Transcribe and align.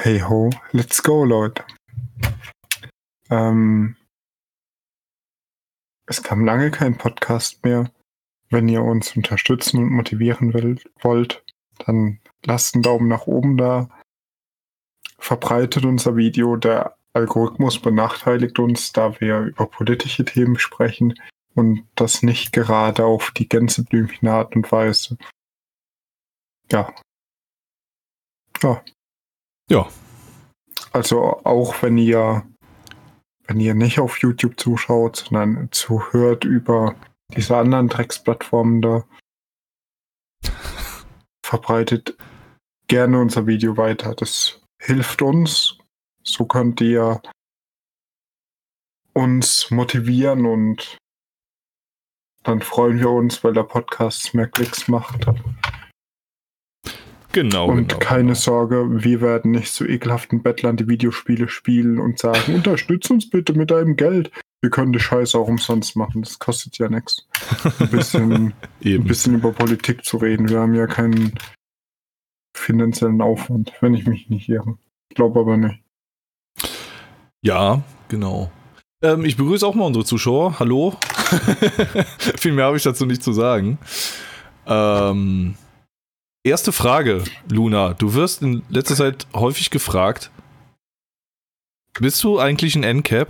Hey 0.00 0.20
ho, 0.20 0.48
let's 0.70 1.02
go, 1.02 1.24
Leute. 1.24 1.64
Ähm, 3.30 3.96
es 6.06 6.22
kam 6.22 6.44
lange 6.44 6.70
kein 6.70 6.96
Podcast 6.96 7.64
mehr. 7.64 7.90
Wenn 8.48 8.68
ihr 8.68 8.84
uns 8.84 9.16
unterstützen 9.16 9.78
und 9.78 9.90
motivieren 9.90 10.54
will, 10.54 10.80
wollt, 11.00 11.44
dann 11.84 12.20
lasst 12.44 12.76
einen 12.76 12.84
Daumen 12.84 13.08
nach 13.08 13.26
oben 13.26 13.56
da. 13.56 13.88
Verbreitet 15.18 15.84
unser 15.84 16.14
Video. 16.14 16.54
Der 16.54 16.96
Algorithmus 17.12 17.82
benachteiligt 17.82 18.60
uns, 18.60 18.92
da 18.92 19.20
wir 19.20 19.40
über 19.40 19.66
politische 19.66 20.24
Themen 20.24 20.60
sprechen 20.60 21.14
und 21.56 21.88
das 21.96 22.22
nicht 22.22 22.52
gerade 22.52 23.04
auf 23.04 23.32
die 23.32 23.48
Gänseblümchen 23.48 24.28
Art 24.28 24.54
und 24.54 24.70
Weise. 24.70 25.18
Ja. 26.70 26.94
Ja. 28.62 28.80
Ja. 29.68 29.88
Also 30.92 31.40
auch 31.44 31.82
wenn 31.82 31.98
ihr 31.98 32.44
wenn 33.48 33.60
ihr 33.60 33.74
nicht 33.74 33.98
auf 33.98 34.18
YouTube 34.18 34.60
zuschaut, 34.60 35.16
sondern 35.16 35.72
zuhört 35.72 36.44
über 36.44 36.94
diese 37.34 37.56
anderen 37.56 37.88
Drecksplattformen 37.88 38.82
da, 38.82 39.04
verbreitet 41.42 42.16
gerne 42.86 43.18
unser 43.18 43.46
Video 43.46 43.76
weiter. 43.78 44.14
Das 44.14 44.60
hilft 44.80 45.22
uns. 45.22 45.78
So 46.22 46.44
könnt 46.44 46.82
ihr 46.82 47.22
uns 49.14 49.70
motivieren 49.70 50.44
und 50.44 50.98
dann 52.42 52.60
freuen 52.60 52.98
wir 53.00 53.10
uns, 53.10 53.42
weil 53.42 53.54
der 53.54 53.62
Podcast 53.62 54.34
mehr 54.34 54.46
Klicks 54.46 54.88
macht. 54.88 55.26
Genau. 57.32 57.68
Und 57.68 57.88
genau, 57.88 57.98
keine 57.98 58.22
genau. 58.22 58.34
Sorge, 58.34 59.04
wir 59.04 59.20
werden 59.20 59.50
nicht 59.50 59.72
zu 59.72 59.86
ekelhaften 59.86 60.42
Bettlern 60.42 60.76
die 60.76 60.88
Videospiele 60.88 61.48
spielen 61.48 61.98
und 61.98 62.18
sagen, 62.18 62.54
unterstütz 62.54 63.10
uns 63.10 63.28
bitte 63.28 63.52
mit 63.52 63.70
deinem 63.70 63.96
Geld. 63.96 64.30
Wir 64.60 64.70
können 64.70 64.92
die 64.92 65.00
Scheiße 65.00 65.38
auch 65.38 65.46
umsonst 65.46 65.94
machen, 65.94 66.22
das 66.22 66.38
kostet 66.38 66.78
ja 66.78 66.88
nichts. 66.88 67.28
Ein 67.78 67.90
bisschen, 67.90 68.54
ein 68.84 69.04
bisschen 69.04 69.34
über 69.34 69.52
Politik 69.52 70.04
zu 70.04 70.16
reden. 70.16 70.48
Wir 70.48 70.60
haben 70.60 70.74
ja 70.74 70.86
keinen 70.86 71.34
finanziellen 72.56 73.20
Aufwand, 73.20 73.72
wenn 73.80 73.94
ich 73.94 74.06
mich 74.06 74.28
nicht 74.30 74.48
irre. 74.48 74.78
Ich 75.10 75.16
glaube 75.16 75.40
aber 75.40 75.56
nicht. 75.56 75.80
Ja, 77.42 77.82
genau. 78.08 78.50
Ähm, 79.00 79.24
ich 79.24 79.36
begrüße 79.36 79.64
auch 79.64 79.76
mal 79.76 79.84
unsere 79.84 80.04
Zuschauer. 80.04 80.58
Hallo. 80.58 80.96
Viel 82.18 82.52
mehr 82.52 82.64
habe 82.64 82.76
ich 82.76 82.82
dazu 82.82 83.06
nicht 83.06 83.22
zu 83.22 83.32
sagen. 83.32 83.78
Ähm, 84.66 85.54
erste 86.48 86.72
Frage, 86.72 87.24
Luna. 87.50 87.94
Du 87.94 88.14
wirst 88.14 88.42
in 88.42 88.62
letzter 88.68 88.96
Zeit 88.96 89.26
häufig 89.34 89.70
gefragt, 89.70 90.30
bist 91.98 92.22
du 92.22 92.38
eigentlich 92.38 92.76
ein 92.76 92.98
NCAP? 92.98 93.28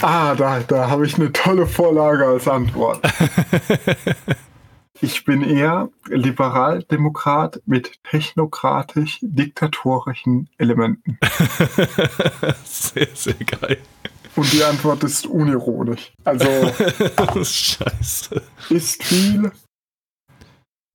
Ah, 0.00 0.34
da, 0.34 0.60
da 0.60 0.88
habe 0.88 1.06
ich 1.06 1.16
eine 1.16 1.32
tolle 1.32 1.66
Vorlage 1.66 2.26
als 2.26 2.48
Antwort. 2.48 3.00
Ich 5.00 5.24
bin 5.24 5.44
eher 5.44 5.90
Liberaldemokrat 6.08 7.62
mit 7.66 8.02
technokratisch-diktatorischen 8.02 10.48
Elementen. 10.58 11.20
sehr, 12.64 13.06
sehr 13.14 13.34
geil. 13.34 13.78
Und 14.34 14.52
die 14.52 14.64
Antwort 14.64 15.04
ist 15.04 15.24
unironisch. 15.26 16.12
Also 16.24 16.44
Scheiße. 17.44 18.42
ist 18.70 19.04
viel, 19.04 19.52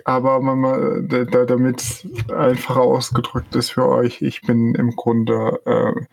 aber 0.05 0.39
man, 0.39 1.07
da- 1.07 1.23
da- 1.25 1.45
damit 1.45 1.81
es 1.81 2.07
einfacher 2.31 2.81
ausgedrückt 2.81 3.55
ist 3.55 3.71
für 3.71 3.87
euch, 3.87 4.21
ich 4.21 4.41
bin 4.41 4.75
im 4.75 4.95
Grunde 4.95 5.61
äh, 5.65 6.05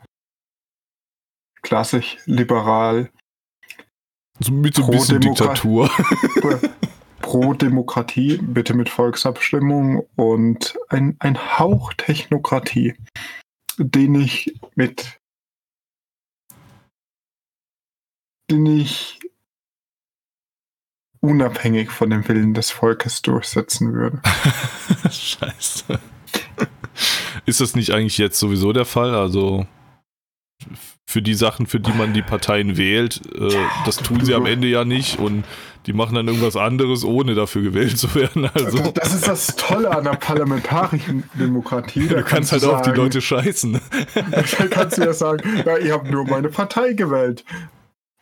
klassisch 1.63 2.19
liberal, 2.27 3.11
So 4.39 4.53
mit 4.53 4.75
so 4.75 4.83
ein 4.83 4.87
Pro 4.87 4.93
bisschen 4.93 5.21
Diktatur. 5.21 5.91
pro 7.21 7.53
Demokratie, 7.55 8.39
bitte 8.39 8.75
mit 8.75 8.89
Volksabstimmung 8.89 10.07
und 10.17 10.77
ein, 10.89 11.17
ein 11.21 11.59
Hauch 11.59 11.93
Technokratie, 11.95 12.97
den 13.79 14.15
ich 14.17 14.59
mit 14.75 15.19
den 18.51 18.67
ich 18.67 19.20
unabhängig 21.21 21.91
von 21.91 22.11
dem 22.11 22.27
Willen 22.29 22.55
des 22.55 22.71
Volkes 22.71 23.23
durchsetzen 23.23 23.93
würde. 23.93 24.21
Scheiße. 25.11 25.99
Ist 27.47 27.61
das 27.61 27.75
nicht 27.75 27.93
eigentlich 27.93 28.19
jetzt 28.19 28.39
sowieso 28.39 28.73
der 28.73 28.85
Fall? 28.85 29.15
Also 29.15 29.67
für 31.07 31.23
die 31.23 31.35
Sachen, 31.35 31.67
für 31.67 31.81
die 31.81 31.93
man 31.93 32.13
die 32.13 32.23
Parteien 32.23 32.77
wählt, 32.77 33.21
äh, 33.35 33.55
das 33.85 33.97
tun 33.97 34.25
sie 34.25 34.35
am 34.35 34.47
Ende 34.47 34.69
ja 34.69 34.85
nicht 34.85 35.19
und 35.19 35.45
die 35.87 35.93
machen 35.93 36.15
dann 36.15 36.29
irgendwas 36.29 36.57
anderes, 36.57 37.05
ohne 37.05 37.35
dafür 37.35 37.63
gewählt 37.63 37.99
zu 37.99 38.15
werden. 38.15 38.49
Also 38.55 38.93
Das, 38.93 39.15
ist 39.15 39.27
das 39.27 39.57
Tolle 39.57 39.91
an 39.91 40.05
der 40.05 40.13
parlamentarischen 40.13 41.25
Demokratie. 41.35 42.07
Da 42.07 42.17
du 42.17 42.23
kannst 42.23 42.53
halt 42.53 42.63
du 42.63 42.73
auf 42.73 42.83
die 42.83 42.91
Leute 42.91 43.21
scheißen. 43.21 43.81
Da 44.15 44.67
kannst 44.69 44.99
du 44.99 45.03
ja 45.03 45.13
sagen, 45.13 45.43
ja, 45.65 45.79
ihr 45.79 45.95
habt 45.95 46.11
nur 46.11 46.25
meine 46.27 46.49
Partei 46.49 46.93
gewählt. 46.93 47.45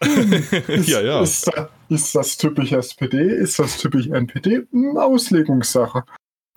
Ist, 0.00 0.88
ja, 0.88 1.00
ja. 1.00 1.20
Ist, 1.22 1.50
ist 1.88 2.14
das 2.14 2.36
typisch 2.36 2.72
SPD? 2.72 3.22
Ist 3.22 3.58
das 3.58 3.78
typisch 3.78 4.06
NPD? 4.06 4.66
Hm, 4.70 4.96
Auslegungssache. 4.96 6.04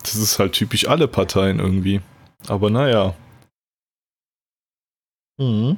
Das 0.02 0.16
ist 0.16 0.40
halt 0.40 0.54
typisch 0.54 0.88
alle 0.88 1.08
Parteien 1.08 1.60
irgendwie. 1.60 2.02
Aber 2.48 2.70
naja. 2.70 3.16
Mhm. 5.38 5.78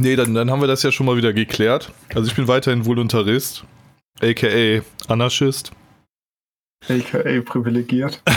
Nee, 0.00 0.16
dann, 0.16 0.34
dann 0.34 0.50
haben 0.50 0.60
wir 0.60 0.68
das 0.68 0.82
ja 0.82 0.92
schon 0.92 1.06
mal 1.06 1.16
wieder 1.16 1.32
geklärt. 1.32 1.92
Also 2.14 2.28
ich 2.28 2.36
bin 2.36 2.46
weiterhin 2.46 2.86
Voluntarist, 2.86 3.64
aka 4.20 4.82
Anarchist. 5.08 5.72
AKA 6.88 7.40
privilegiert. 7.44 8.22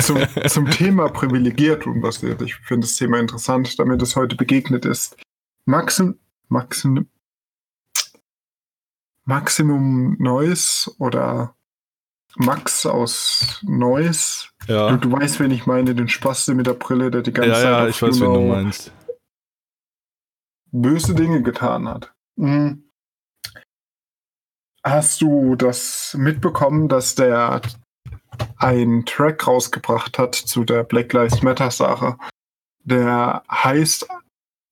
Zum, 0.00 0.18
zum 0.46 0.70
Thema 0.70 1.08
privilegiert 1.08 1.86
und 1.86 2.02
was 2.02 2.22
ich 2.22 2.54
finde 2.56 2.86
das 2.86 2.96
Thema 2.96 3.18
interessant, 3.18 3.78
damit 3.78 4.00
es 4.02 4.16
heute 4.16 4.36
begegnet 4.36 4.84
ist. 4.84 5.16
Maxim, 5.64 6.18
Maxim, 6.48 7.06
Maximum 9.24 10.16
Neues 10.18 10.94
oder 10.98 11.54
Max 12.36 12.86
aus 12.86 13.60
Neues. 13.66 14.48
Du, 14.66 14.72
ja. 14.72 14.96
du 14.96 15.12
weißt, 15.12 15.40
wen 15.40 15.50
ich 15.50 15.66
meine, 15.66 15.94
den 15.94 16.08
Spaß 16.08 16.48
mit 16.48 16.66
der 16.66 16.74
Brille, 16.74 17.10
der 17.10 17.22
die 17.22 17.32
ganze 17.32 17.50
Ja, 17.50 17.54
Zeit 17.56 17.64
ja, 17.64 17.88
ich 17.88 18.02
weiß, 18.02 18.20
wen 18.20 18.32
du 18.32 18.40
meinst. 18.40 18.92
böse 20.70 21.14
Dinge 21.14 21.42
getan 21.42 21.88
hat. 21.88 22.12
Mhm. 22.36 22.84
Hast 24.84 25.20
du 25.20 25.56
das 25.56 26.14
mitbekommen, 26.18 26.88
dass 26.88 27.14
der 27.14 27.60
einen 28.58 29.04
Track 29.06 29.46
rausgebracht 29.46 30.18
hat 30.18 30.34
zu 30.34 30.64
der 30.64 30.84
Black 30.84 31.12
Lives 31.12 31.42
Matter 31.42 31.70
Sache? 31.70 32.16
Der 32.84 33.42
heißt 33.50 34.06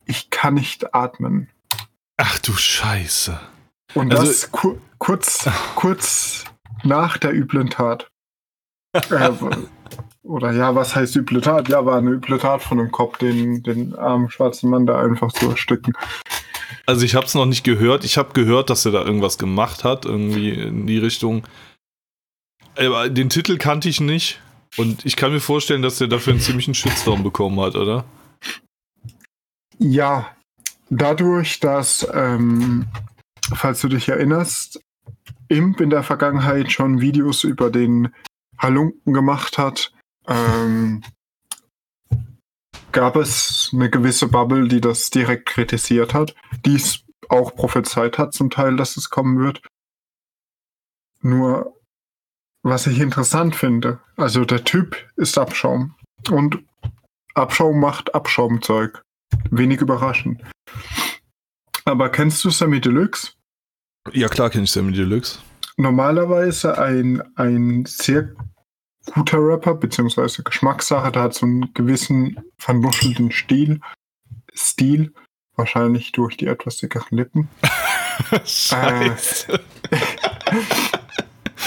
Ich 0.04 0.30
kann 0.30 0.54
nicht 0.54 0.94
atmen. 0.94 1.48
Ach 2.16 2.38
du 2.38 2.52
Scheiße. 2.52 3.38
Und 3.94 4.12
Also- 4.12 4.26
das 4.26 4.50
ku 4.52 4.78
kurz, 4.98 5.48
kurz 5.74 6.44
nach 6.84 7.18
der 7.18 7.34
üblen 7.34 7.70
Tat. 7.70 8.08
äh, 8.94 9.30
oder 10.22 10.52
ja, 10.52 10.74
was 10.74 10.96
heißt 10.96 11.16
üble 11.16 11.40
Tat? 11.40 11.68
Ja, 11.68 11.84
war 11.84 11.98
eine 11.98 12.10
üble 12.10 12.38
Tat 12.38 12.62
von 12.62 12.78
dem 12.78 12.90
Kopf, 12.90 13.18
den, 13.18 13.62
den 13.62 13.94
armen 13.94 14.30
schwarzen 14.30 14.70
Mann 14.70 14.86
da 14.86 15.00
einfach 15.00 15.32
zu 15.32 15.50
ersticken. 15.50 15.94
Also 16.86 17.04
ich 17.04 17.14
habe 17.14 17.26
es 17.26 17.34
noch 17.34 17.46
nicht 17.46 17.64
gehört. 17.64 18.04
Ich 18.04 18.16
habe 18.16 18.32
gehört, 18.32 18.70
dass 18.70 18.84
er 18.86 18.92
da 18.92 19.04
irgendwas 19.04 19.38
gemacht 19.38 19.84
hat, 19.84 20.04
irgendwie 20.04 20.50
in 20.50 20.86
die 20.86 20.98
Richtung. 20.98 21.42
Den 22.78 23.28
Titel 23.30 23.58
kannte 23.58 23.88
ich 23.88 24.00
nicht. 24.00 24.40
Und 24.76 25.06
ich 25.06 25.16
kann 25.16 25.32
mir 25.32 25.40
vorstellen, 25.40 25.82
dass 25.82 26.00
er 26.00 26.08
dafür 26.08 26.34
einen 26.34 26.42
ziemlichen 26.42 26.74
Shitstorm 26.74 27.22
bekommen 27.22 27.58
hat, 27.60 27.76
oder? 27.76 28.04
Ja, 29.78 30.36
dadurch, 30.90 31.60
dass, 31.60 32.06
ähm, 32.12 32.86
falls 33.54 33.80
du 33.80 33.88
dich 33.88 34.08
erinnerst, 34.08 34.80
Imp 35.48 35.80
in 35.80 35.90
der 35.90 36.02
Vergangenheit 36.02 36.72
schon 36.72 37.00
Videos 37.00 37.44
über 37.44 37.70
den 37.70 38.12
Halunken 38.58 39.12
gemacht 39.12 39.58
hat, 39.58 39.92
ähm, 40.26 41.02
gab 42.92 43.16
es 43.16 43.70
eine 43.72 43.90
gewisse 43.90 44.28
Bubble, 44.28 44.68
die 44.68 44.80
das 44.80 45.10
direkt 45.10 45.46
kritisiert 45.46 46.14
hat, 46.14 46.34
die 46.64 46.76
es 46.76 47.04
auch 47.28 47.54
prophezeit 47.54 48.18
hat 48.18 48.32
zum 48.32 48.50
Teil, 48.50 48.76
dass 48.76 48.96
es 48.96 49.10
kommen 49.10 49.38
wird. 49.38 49.62
Nur, 51.20 51.75
was 52.66 52.88
ich 52.88 52.98
interessant 52.98 53.54
finde, 53.54 54.00
also 54.16 54.44
der 54.44 54.64
Typ 54.64 54.96
ist 55.14 55.38
Abschaum 55.38 55.94
und 56.30 56.58
Abschaum 57.34 57.78
macht 57.78 58.12
Abschaumzeug. 58.12 59.02
Wenig 59.50 59.80
überraschend. 59.80 60.42
Aber 61.84 62.08
kennst 62.08 62.44
du 62.44 62.50
Sammy 62.50 62.80
Deluxe? 62.80 63.34
Ja, 64.12 64.28
klar 64.28 64.50
kenne 64.50 64.64
ich 64.64 64.72
Sammy 64.72 64.92
Deluxe. 64.92 65.38
Normalerweise 65.76 66.76
ein, 66.76 67.22
ein 67.36 67.84
sehr 67.86 68.30
guter 69.14 69.38
Rapper, 69.38 69.74
beziehungsweise 69.74 70.42
Geschmackssache. 70.42 71.12
Der 71.12 71.22
hat 71.22 71.34
so 71.34 71.46
einen 71.46 71.72
gewissen 71.72 72.36
vernuschelten 72.58 73.30
Stil. 73.30 73.80
Stil. 74.52 75.14
Wahrscheinlich 75.54 76.10
durch 76.10 76.36
die 76.36 76.46
etwas 76.46 76.78
dickeren 76.78 77.16
Lippen. 77.16 77.48
Scheiße. 78.44 79.52
Äh, 79.52 79.98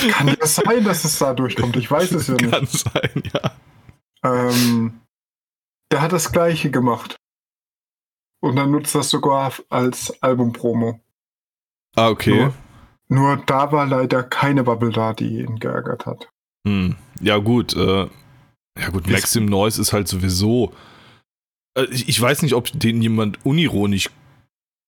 kann 0.10 0.28
ja 0.28 0.46
sein, 0.46 0.84
dass 0.84 1.04
es 1.06 1.20
da 1.20 1.34
durchkommt. 1.34 1.76
Ich 1.76 1.90
weiß 1.90 2.12
es 2.12 2.28
ja 2.28 2.36
nicht. 2.36 2.52
Kann 2.52 2.66
sein, 2.66 3.24
ja. 3.34 3.52
Ähm, 4.24 5.02
der 5.92 6.02
hat 6.02 6.12
das 6.12 6.32
gleiche 6.32 6.72
gemacht. 6.72 7.18
Und 8.42 8.56
dann 8.56 8.72
nutzt 8.72 8.96
das 8.96 9.10
sogar 9.10 9.54
als 9.70 10.22
Album-Promo. 10.22 11.00
Ah, 11.96 12.10
okay. 12.10 12.36
Nur, 12.36 12.54
nur 13.10 13.38
da 13.38 13.72
war 13.72 13.86
leider 13.86 14.24
keine 14.24 14.64
Bubble 14.64 14.92
da, 14.92 15.14
die 15.14 15.40
ihn 15.40 15.60
geärgert 15.60 16.06
hat. 16.06 16.30
Hm. 16.66 16.96
Ja, 17.20 17.38
gut. 17.38 17.76
Äh, 17.76 18.08
ja, 18.78 18.90
gut, 18.92 19.08
Maxim 19.08 19.46
Noise 19.46 19.82
ist 19.82 19.92
halt 19.92 20.08
sowieso. 20.08 20.74
Äh, 21.76 21.86
ich, 21.92 22.08
ich 22.08 22.22
weiß 22.22 22.42
nicht, 22.44 22.54
ob 22.54 22.68
den 22.72 23.02
jemand 23.02 23.46
unironisch 23.46 24.10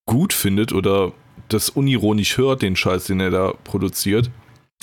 gut 0.06 0.34
findet 0.34 0.72
oder 0.72 1.12
das 1.50 1.70
unironisch 1.70 2.38
hört, 2.38 2.62
den 2.62 2.76
Scheiß, 2.76 3.06
den 3.06 3.20
er 3.20 3.32
da 3.32 3.54
produziert. 3.64 4.32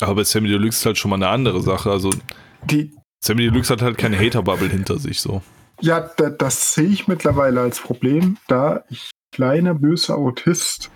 Aber 0.00 0.16
bei 0.16 0.24
Sammy 0.24 0.48
Deluxe 0.48 0.78
ist 0.78 0.86
halt 0.86 0.98
schon 0.98 1.10
mal 1.10 1.16
eine 1.16 1.28
andere 1.28 1.60
Sache. 1.60 1.90
Also, 1.90 2.10
Die, 2.64 2.94
Sammy 3.22 3.42
Deluxe 3.44 3.72
hat 3.72 3.82
halt 3.82 3.98
keine 3.98 4.18
Hater-Bubble 4.18 4.68
hinter 4.68 4.98
sich, 4.98 5.20
so. 5.20 5.42
ja, 5.80 6.00
da, 6.16 6.30
das 6.30 6.74
sehe 6.74 6.88
ich 6.88 7.08
mittlerweile 7.08 7.60
als 7.60 7.80
Problem, 7.80 8.36
da 8.46 8.84
ich 8.90 9.10
kleiner 9.32 9.74
böser 9.74 10.16
Autist, 10.16 10.90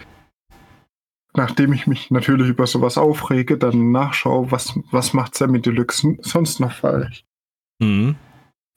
nachdem 1.34 1.72
ich 1.72 1.86
mich 1.86 2.10
natürlich 2.10 2.48
über 2.48 2.66
sowas 2.66 2.98
aufrege, 2.98 3.58
dann 3.58 3.90
nachschaue, 3.92 4.50
was, 4.50 4.78
was 4.90 5.12
macht 5.14 5.34
Sammy 5.34 5.60
Deluxe 5.60 6.16
sonst 6.20 6.60
noch 6.60 6.72
falsch. 6.72 7.24
Mhm. 7.80 8.16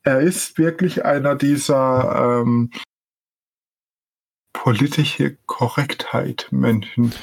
er 0.03 0.21
ist 0.21 0.57
wirklich 0.57 1.05
einer 1.05 1.35
dieser 1.35 2.41
ähm, 2.41 2.71
politische 4.53 5.37
Korrektheit 5.45 6.47
Menschen. 6.51 7.13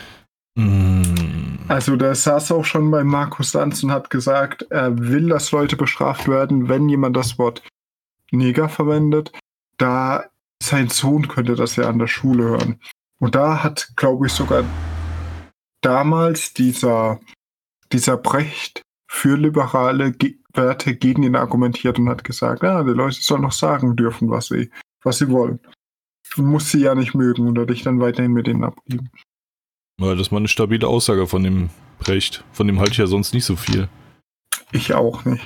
Mhm. 0.54 1.58
Also 1.68 1.96
der 1.96 2.14
saß 2.14 2.52
auch 2.52 2.64
schon 2.64 2.90
bei 2.90 3.04
Markus 3.04 3.54
Lanz 3.54 3.82
und 3.82 3.92
hat 3.92 4.10
gesagt, 4.10 4.66
er 4.70 4.98
will, 4.98 5.28
dass 5.28 5.52
Leute 5.52 5.76
bestraft 5.76 6.28
werden, 6.28 6.68
wenn 6.68 6.88
jemand 6.88 7.16
das 7.16 7.38
Wort 7.38 7.62
Neger 8.30 8.68
verwendet. 8.68 9.32
Da 9.78 10.24
sein 10.62 10.88
Sohn 10.88 11.28
könnte 11.28 11.54
das 11.54 11.76
ja 11.76 11.88
an 11.88 11.98
der 11.98 12.06
Schule 12.06 12.44
hören. 12.44 12.80
Und 13.18 13.34
da 13.34 13.62
hat, 13.62 13.92
glaube 13.96 14.26
ich, 14.26 14.32
sogar 14.32 14.64
damals 15.80 16.54
dieser, 16.54 17.20
dieser 17.92 18.16
Brecht 18.16 18.82
für 19.08 19.36
liberale 19.36 20.12
Ge 20.12 20.36
Werte 20.54 20.94
gegen 20.94 21.22
ihn 21.22 21.34
argumentiert 21.34 21.98
und 21.98 22.10
hat 22.10 22.24
gesagt, 22.24 22.62
ja, 22.62 22.82
die 22.82 22.90
Leute 22.90 23.22
sollen 23.22 23.40
noch 23.40 23.52
sagen 23.52 23.96
dürfen, 23.96 24.28
was 24.28 24.48
sie, 24.48 24.70
was 25.02 25.16
sie 25.16 25.30
wollen. 25.30 25.60
Du 26.34 26.42
musst 26.42 26.68
sie 26.68 26.80
ja 26.80 26.94
nicht 26.94 27.14
mögen 27.14 27.48
oder 27.48 27.64
dich 27.64 27.84
dann 27.84 28.00
weiterhin 28.00 28.32
mit 28.32 28.48
ihnen 28.48 28.64
abgeben. 28.64 29.10
Ja, 30.00 30.12
das 30.14 30.22
ist 30.28 30.30
mal 30.32 30.38
eine 30.38 30.48
stabile 30.48 30.86
Aussage 30.88 31.26
von 31.26 31.42
dem 31.42 31.70
Brecht. 31.98 32.44
Von 32.52 32.66
dem 32.66 32.78
halte 32.78 32.92
ich 32.92 32.98
ja 32.98 33.06
sonst 33.06 33.34
nicht 33.34 33.44
so 33.44 33.56
viel. 33.56 33.88
Ich 34.72 34.94
auch 34.94 35.24
nicht. 35.24 35.44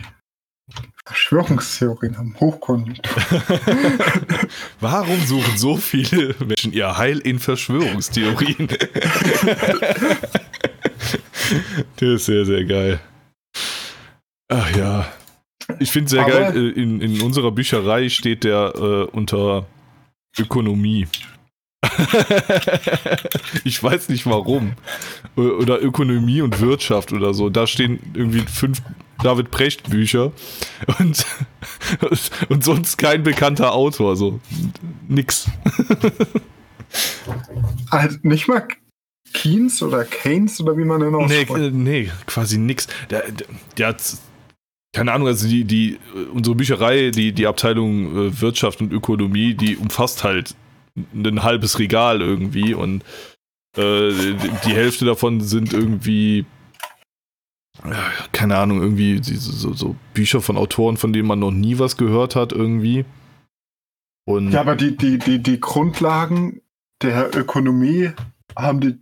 Verschwörungstheorien 1.05 2.19
haben 2.19 2.35
Hochkonjunktur. 2.41 3.23
Warum 4.81 5.21
suchen 5.25 5.57
so 5.57 5.77
viele 5.77 6.35
Menschen 6.45 6.73
ihr 6.73 6.97
Heil 6.97 7.19
in 7.19 7.39
Verschwörungstheorien? 7.39 8.69
Der 12.01 12.13
ist 12.15 12.25
sehr, 12.27 12.45
sehr 12.45 12.65
geil. 12.65 12.99
Ach 14.49 14.75
ja. 14.77 15.07
Ich 15.79 15.91
finde 15.93 16.11
sehr 16.11 16.23
Aber- 16.23 16.31
geil, 16.33 16.57
äh, 16.57 16.71
in, 16.81 17.01
in 17.01 17.23
unserer 17.23 17.53
Bücherei 17.53 18.09
steht 18.09 18.43
der 18.45 18.73
äh, 18.77 19.05
unter 19.17 19.67
Ökonomie. 20.39 21.07
ich 23.65 23.83
weiß 23.83 24.09
nicht 24.09 24.27
warum. 24.27 24.73
Oder 25.37 25.83
Ökonomie 25.83 26.41
und 26.43 26.61
Wirtschaft 26.61 27.13
oder 27.13 27.35
so. 27.35 27.51
Da 27.51 27.67
stehen 27.67 27.99
irgendwie 28.15 28.41
fünf 28.41 28.83
David 29.23 29.51
Precht 29.51 29.91
Bücher 29.91 30.33
und, 30.99 31.25
und 32.49 32.65
sonst 32.65 32.99
kein 32.99 33.23
bekannter 33.23 33.73
Autor. 33.73 34.17
So 34.17 34.41
nix. 35.09 35.49
Also 37.91 38.17
nicht 38.23 38.49
mal 38.49 38.67
Keynes 39.35 39.83
oder 39.83 40.05
Keynes 40.05 40.61
oder 40.61 40.77
wie 40.79 40.85
man 40.85 41.01
den 41.01 41.11
Nee, 41.13 41.17
ausspricht. 41.17 41.51
äh, 41.51 41.71
nee, 41.71 42.11
quasi 42.27 42.59
nix. 42.59 42.87
Der, 43.11 43.31
der, 43.31 43.47
der 43.77 43.87
hat, 43.89 44.03
keine 44.95 45.13
Ahnung, 45.13 45.29
also 45.29 45.47
die, 45.47 45.65
die, 45.65 45.99
äh, 46.15 46.23
unsere 46.33 46.57
Bücherei, 46.57 47.11
die, 47.11 47.33
die 47.33 47.47
Abteilung 47.47 48.29
äh, 48.29 48.41
Wirtschaft 48.41 48.81
und 48.81 48.93
Ökonomie, 48.93 49.55
die 49.55 49.77
umfasst 49.77 50.25
halt 50.25 50.55
ein 50.97 51.43
halbes 51.43 51.79
Regal 51.79 52.21
irgendwie 52.21 52.75
und 52.75 53.03
äh, 53.77 54.35
die, 54.65 54.75
Hälfte 54.75 55.05
davon 55.05 55.41
sind 55.43 55.75
irgendwie, 55.75 56.47
keine 58.33 58.57
Ahnung, 58.57 58.81
irgendwie 58.81 59.21
so, 59.23 59.75
so 59.75 59.97
Bücher 60.15 60.41
von 60.41 60.57
Autoren, 60.57 60.97
von 60.97 61.13
denen 61.13 61.29
man 61.29 61.39
noch 61.39 61.51
nie 61.51 61.79
was 61.79 61.97
gehört 61.97 62.37
hat 62.37 62.53
irgendwie. 62.53 63.05
Und 64.25 64.51
Ja, 64.51 64.61
aber 64.61 64.77
die, 64.77 64.97
die, 64.97 65.19
die, 65.19 65.43
die 65.43 65.61
Grundlagen 65.61 66.63
der 67.03 67.37
Ökonomie 67.37 68.13
haben 68.57 68.81
die, 68.81 68.99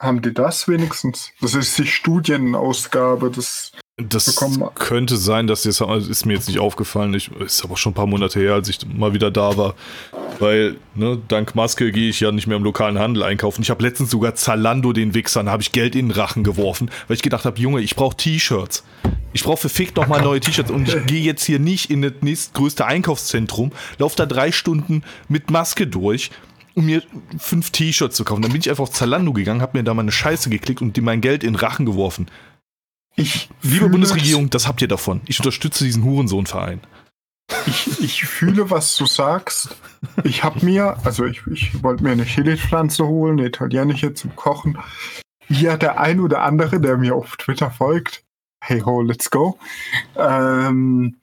haben 0.00 0.22
die 0.22 0.32
das 0.32 0.68
wenigstens? 0.68 1.32
Das 1.40 1.54
ist 1.54 1.78
die 1.78 1.86
Studienausgabe 1.86 3.30
des. 3.30 3.72
Das 3.98 4.24
bekommen. 4.24 4.64
könnte 4.74 5.18
sein, 5.18 5.46
dass 5.46 5.64
das 5.64 5.82
also 5.82 6.10
ist 6.10 6.24
mir 6.24 6.32
jetzt 6.32 6.48
nicht 6.48 6.58
aufgefallen. 6.58 7.12
Ich, 7.12 7.30
ist 7.32 7.62
aber 7.62 7.76
schon 7.76 7.92
ein 7.92 7.94
paar 7.94 8.06
Monate 8.06 8.40
her, 8.40 8.54
als 8.54 8.70
ich 8.70 8.78
mal 8.86 9.12
wieder 9.12 9.30
da 9.30 9.58
war. 9.58 9.74
Weil, 10.38 10.76
ne, 10.94 11.20
dank 11.28 11.54
Maske 11.54 11.92
gehe 11.92 12.08
ich 12.08 12.18
ja 12.20 12.32
nicht 12.32 12.46
mehr 12.46 12.56
im 12.56 12.64
lokalen 12.64 12.98
Handel 12.98 13.22
einkaufen. 13.22 13.60
Ich 13.60 13.68
habe 13.68 13.82
letztens 13.82 14.10
sogar 14.10 14.34
Zalando 14.34 14.94
den 14.94 15.12
Wichsern, 15.12 15.50
habe 15.50 15.62
ich 15.62 15.72
Geld 15.72 15.94
in 15.94 16.08
den 16.08 16.18
Rachen 16.18 16.42
geworfen, 16.42 16.90
weil 17.06 17.16
ich 17.16 17.22
gedacht 17.22 17.44
habe, 17.44 17.60
Junge, 17.60 17.82
ich 17.82 17.94
brauche 17.94 18.16
T-Shirts. 18.16 18.82
Ich 19.34 19.44
brauche 19.44 19.58
verfickt 19.58 19.96
nochmal 19.96 20.22
neue 20.22 20.40
T-Shirts 20.40 20.70
und 20.70 20.88
ich 20.88 21.06
gehe 21.06 21.22
jetzt 21.22 21.44
hier 21.44 21.58
nicht 21.58 21.90
in 21.90 22.00
das 22.00 22.12
nächstgrößte 22.22 22.86
Einkaufszentrum, 22.86 23.72
laufe 23.98 24.16
da 24.16 24.24
drei 24.24 24.52
Stunden 24.52 25.02
mit 25.28 25.50
Maske 25.50 25.86
durch, 25.86 26.30
um 26.74 26.86
mir 26.86 27.02
fünf 27.38 27.70
T-Shirts 27.70 28.16
zu 28.16 28.24
kaufen. 28.24 28.40
Dann 28.40 28.52
bin 28.52 28.62
ich 28.62 28.70
einfach 28.70 28.84
auf 28.84 28.90
Zalando 28.90 29.34
gegangen, 29.34 29.60
habe 29.60 29.76
mir 29.76 29.84
da 29.84 29.92
mal 29.92 30.00
eine 30.00 30.12
Scheiße 30.12 30.48
geklickt 30.48 30.80
und 30.80 30.96
dir 30.96 31.02
mein 31.02 31.20
Geld 31.20 31.44
in 31.44 31.52
den 31.52 31.60
Rachen 31.60 31.84
geworfen. 31.84 32.26
Ich 33.14 33.50
Liebe 33.62 33.88
Bundesregierung, 33.88 34.50
das 34.50 34.66
habt 34.66 34.80
ihr 34.82 34.88
davon. 34.88 35.20
Ich 35.26 35.38
unterstütze 35.38 35.84
diesen 35.84 36.04
Hurensohnverein. 36.04 36.80
Ich, 37.66 38.00
ich 38.00 38.24
fühle, 38.24 38.70
was 38.70 38.96
du 38.96 39.06
sagst. 39.06 39.76
Ich 40.24 40.42
habe 40.42 40.64
mir, 40.64 40.96
also 41.04 41.26
ich, 41.26 41.46
ich 41.46 41.82
wollte 41.82 42.02
mir 42.02 42.12
eine 42.12 42.24
Chili-Pflanze 42.24 43.06
holen, 43.06 43.38
eine 43.38 43.48
italienische 43.48 44.14
zum 44.14 44.34
Kochen. 44.34 44.78
Hier 45.48 45.76
der 45.76 46.00
ein 46.00 46.20
oder 46.20 46.42
andere, 46.42 46.80
der 46.80 46.96
mir 46.96 47.14
auf 47.14 47.36
Twitter 47.36 47.70
folgt, 47.70 48.24
hey 48.64 48.80
ho, 48.80 49.02
let's 49.02 49.30
go, 49.30 49.58
ähm, 50.16 51.20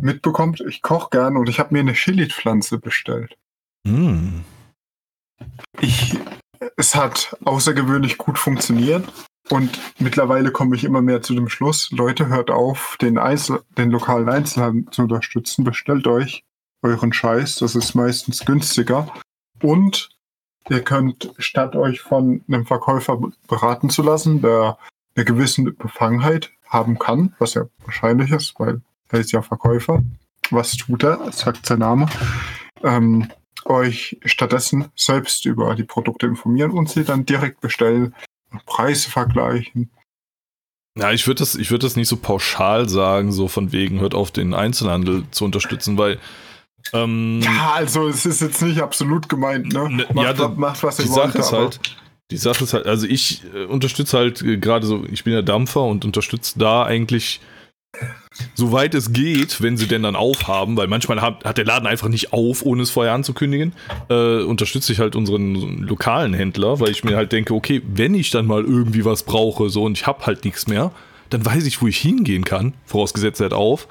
mitbekommt, 0.00 0.60
ich 0.60 0.82
koche 0.82 1.08
gern 1.10 1.36
und 1.36 1.48
ich 1.48 1.58
habe 1.58 1.74
mir 1.74 1.80
eine 1.80 1.94
Chili-Pflanze 1.94 2.78
bestellt. 2.78 3.36
Mm. 3.84 4.40
Ich, 5.80 6.16
es 6.76 6.94
hat 6.94 7.36
außergewöhnlich 7.44 8.16
gut 8.16 8.38
funktioniert 8.38 9.06
und 9.50 9.78
mittlerweile 9.98 10.50
komme 10.50 10.76
ich 10.76 10.84
immer 10.84 11.02
mehr 11.02 11.22
zu 11.22 11.34
dem 11.34 11.48
Schluss, 11.48 11.90
Leute, 11.92 12.26
hört 12.28 12.50
auf, 12.50 12.96
den, 13.00 13.18
Einzel 13.18 13.60
den 13.78 13.90
lokalen 13.90 14.28
Einzelhandel 14.28 14.90
zu 14.90 15.02
unterstützen, 15.02 15.64
bestellt 15.64 16.06
euch 16.06 16.44
euren 16.82 17.12
Scheiß, 17.12 17.56
das 17.56 17.74
ist 17.74 17.94
meistens 17.94 18.44
günstiger 18.44 19.08
und 19.62 20.10
ihr 20.68 20.82
könnt, 20.82 21.32
statt 21.38 21.76
euch 21.76 22.00
von 22.00 22.42
einem 22.48 22.66
Verkäufer 22.66 23.20
beraten 23.48 23.90
zu 23.90 24.02
lassen, 24.02 24.42
der 24.42 24.78
eine 25.14 25.24
gewisse 25.24 25.62
Befangenheit 25.62 26.50
haben 26.68 26.98
kann, 26.98 27.34
was 27.38 27.54
ja 27.54 27.66
wahrscheinlich 27.84 28.32
ist, 28.32 28.54
weil 28.58 28.82
er 29.10 29.20
ist 29.20 29.32
ja 29.32 29.42
Verkäufer. 29.42 30.02
Was 30.50 30.76
tut 30.76 31.04
er? 31.04 31.32
Sagt 31.32 31.66
sein 31.66 31.78
Name. 31.78 32.08
Ähm, 32.82 33.30
euch 33.64 34.18
stattdessen 34.24 34.86
selbst 34.94 35.44
über 35.44 35.74
die 35.74 35.84
Produkte 35.84 36.26
informieren 36.26 36.70
und 36.72 36.88
sie 36.88 37.04
dann 37.04 37.26
direkt 37.26 37.60
bestellen, 37.60 38.14
Preise 38.64 39.10
vergleichen. 39.10 39.90
Ja, 40.98 41.12
ich 41.12 41.26
würde 41.26 41.40
das, 41.40 41.54
ich 41.54 41.70
das 41.84 41.96
nicht 41.96 42.08
so 42.08 42.16
pauschal 42.16 42.88
sagen, 42.88 43.30
so 43.30 43.48
von 43.48 43.70
wegen, 43.72 44.00
hört 44.00 44.14
auf, 44.14 44.30
den 44.30 44.54
Einzelhandel 44.54 45.24
zu 45.30 45.44
unterstützen, 45.44 45.98
weil 45.98 46.18
ähm, 46.94 47.40
Ja, 47.42 47.72
also 47.74 48.08
es 48.08 48.24
ist 48.24 48.40
jetzt 48.40 48.62
nicht 48.62 48.80
absolut 48.80 49.28
gemeint, 49.28 49.72
ne? 49.72 49.90
Ne, 49.90 50.06
Macht, 50.14 50.24
ja, 50.26 50.32
da- 50.32 50.48
macht 50.48 50.82
was 50.82 50.98
ihr 50.98 51.04
die 51.04 51.10
wollt, 51.10 51.32
Sache 51.32 51.38
ist 51.38 51.52
halt, 51.52 51.80
die 52.30 52.36
Sache 52.38 52.64
ist 52.64 52.72
halt, 52.72 52.86
also 52.86 53.06
ich 53.06 53.42
äh, 53.54 53.64
unterstütze 53.64 54.16
halt 54.16 54.40
äh, 54.40 54.56
gerade 54.56 54.86
so, 54.86 55.04
ich 55.10 55.22
bin 55.24 55.34
ja 55.34 55.42
Dampfer 55.42 55.82
und 55.82 56.04
unterstütze 56.04 56.58
da 56.58 56.84
eigentlich, 56.84 57.40
soweit 58.54 58.94
es 58.94 59.12
geht, 59.12 59.62
wenn 59.62 59.76
sie 59.76 59.86
denn 59.86 60.02
dann 60.02 60.16
aufhaben, 60.16 60.76
weil 60.76 60.88
manchmal 60.88 61.20
hat, 61.20 61.44
hat 61.44 61.58
der 61.58 61.64
Laden 61.64 61.86
einfach 61.86 62.08
nicht 62.08 62.32
auf, 62.32 62.64
ohne 62.64 62.82
es 62.82 62.90
vorher 62.90 63.12
anzukündigen, 63.12 63.72
äh, 64.08 64.42
unterstütze 64.42 64.92
ich 64.92 64.98
halt 64.98 65.16
unseren 65.16 65.82
lokalen 65.82 66.34
Händler, 66.34 66.80
weil 66.80 66.90
ich 66.90 67.04
mir 67.04 67.16
halt 67.16 67.32
denke, 67.32 67.54
okay, 67.54 67.82
wenn 67.86 68.14
ich 68.14 68.30
dann 68.30 68.46
mal 68.46 68.62
irgendwie 68.62 69.04
was 69.04 69.22
brauche, 69.22 69.70
so 69.70 69.84
und 69.84 69.96
ich 69.98 70.06
habe 70.06 70.26
halt 70.26 70.44
nichts 70.44 70.66
mehr, 70.66 70.92
dann 71.30 71.44
weiß 71.44 71.66
ich, 71.66 71.82
wo 71.82 71.88
ich 71.88 71.98
hingehen 71.98 72.44
kann, 72.44 72.74
vorausgesetzt 72.84 73.40
er 73.40 73.46
hat 73.46 73.52
auf. 73.52 73.88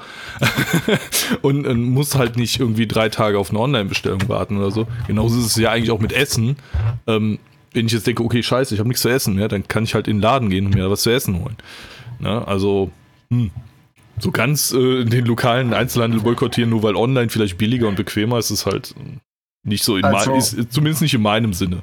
und, 1.41 1.67
und 1.67 1.83
muss 1.83 2.15
halt 2.15 2.37
nicht 2.37 2.59
irgendwie 2.59 2.87
drei 2.87 3.09
Tage 3.09 3.37
auf 3.37 3.49
eine 3.49 3.59
Online-Bestellung 3.59 4.29
warten 4.29 4.57
oder 4.57 4.71
so. 4.71 4.87
Genauso 5.07 5.39
ist 5.39 5.47
es 5.47 5.55
ja 5.57 5.71
eigentlich 5.71 5.91
auch 5.91 5.99
mit 5.99 6.13
Essen. 6.13 6.55
Ähm, 7.07 7.39
wenn 7.73 7.87
ich 7.87 7.91
jetzt 7.91 8.07
denke, 8.07 8.23
okay, 8.23 8.41
scheiße, 8.41 8.73
ich 8.73 8.79
habe 8.79 8.87
nichts 8.87 9.01
zu 9.01 9.09
essen 9.09 9.35
mehr, 9.35 9.49
dann 9.49 9.67
kann 9.67 9.83
ich 9.83 9.95
halt 9.95 10.07
in 10.07 10.17
den 10.17 10.21
Laden 10.21 10.49
gehen 10.49 10.67
und 10.67 10.75
mir 10.75 10.89
was 10.89 11.01
zu 11.01 11.09
essen 11.09 11.41
holen. 11.41 11.57
Ne? 12.19 12.47
Also, 12.47 12.89
hm. 13.29 13.51
So 14.19 14.31
ganz 14.31 14.71
äh, 14.71 15.03
den 15.05 15.25
lokalen 15.25 15.73
Einzelhandel 15.73 16.21
boykottieren, 16.21 16.69
nur 16.69 16.83
weil 16.83 16.95
online 16.95 17.29
vielleicht 17.29 17.57
billiger 17.57 17.87
und 17.87 17.95
bequemer 17.95 18.37
ist, 18.37 18.51
ist 18.51 18.65
halt 18.65 18.95
nicht 19.63 19.83
so, 19.83 19.97
in 19.97 20.05
also, 20.05 20.35
ist, 20.35 20.71
zumindest 20.71 21.01
nicht 21.01 21.13
in 21.13 21.21
meinem 21.21 21.53
Sinne. 21.53 21.81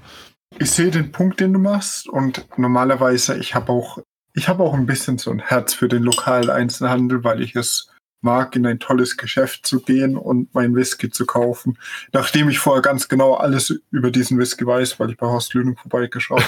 Ich 0.58 0.70
sehe 0.70 0.90
den 0.90 1.12
Punkt, 1.12 1.40
den 1.40 1.52
du 1.52 1.58
machst 1.58 2.08
und 2.08 2.46
normalerweise, 2.56 3.38
ich 3.38 3.54
habe 3.54 3.72
auch, 3.72 3.98
ich 4.34 4.48
habe 4.48 4.62
auch 4.62 4.74
ein 4.74 4.86
bisschen 4.86 5.18
so 5.18 5.30
ein 5.30 5.40
Herz 5.40 5.74
für 5.74 5.88
den 5.88 6.02
lokalen 6.02 6.50
Einzelhandel, 6.50 7.24
weil 7.24 7.42
ich 7.42 7.56
es 7.56 7.91
mag, 8.22 8.54
in 8.56 8.66
ein 8.66 8.78
tolles 8.78 9.16
Geschäft 9.16 9.66
zu 9.66 9.80
gehen 9.80 10.16
und 10.16 10.54
meinen 10.54 10.74
Whisky 10.74 11.10
zu 11.10 11.26
kaufen. 11.26 11.78
Nachdem 12.12 12.48
ich 12.48 12.58
vorher 12.58 12.82
ganz 12.82 13.08
genau 13.08 13.34
alles 13.34 13.80
über 13.90 14.10
diesen 14.10 14.38
Whisky 14.38 14.66
weiß, 14.66 14.98
weil 15.00 15.10
ich 15.10 15.16
bei 15.16 15.26
Horst 15.26 15.54
Lüning 15.54 15.76
vorbeigeschaut 15.76 16.42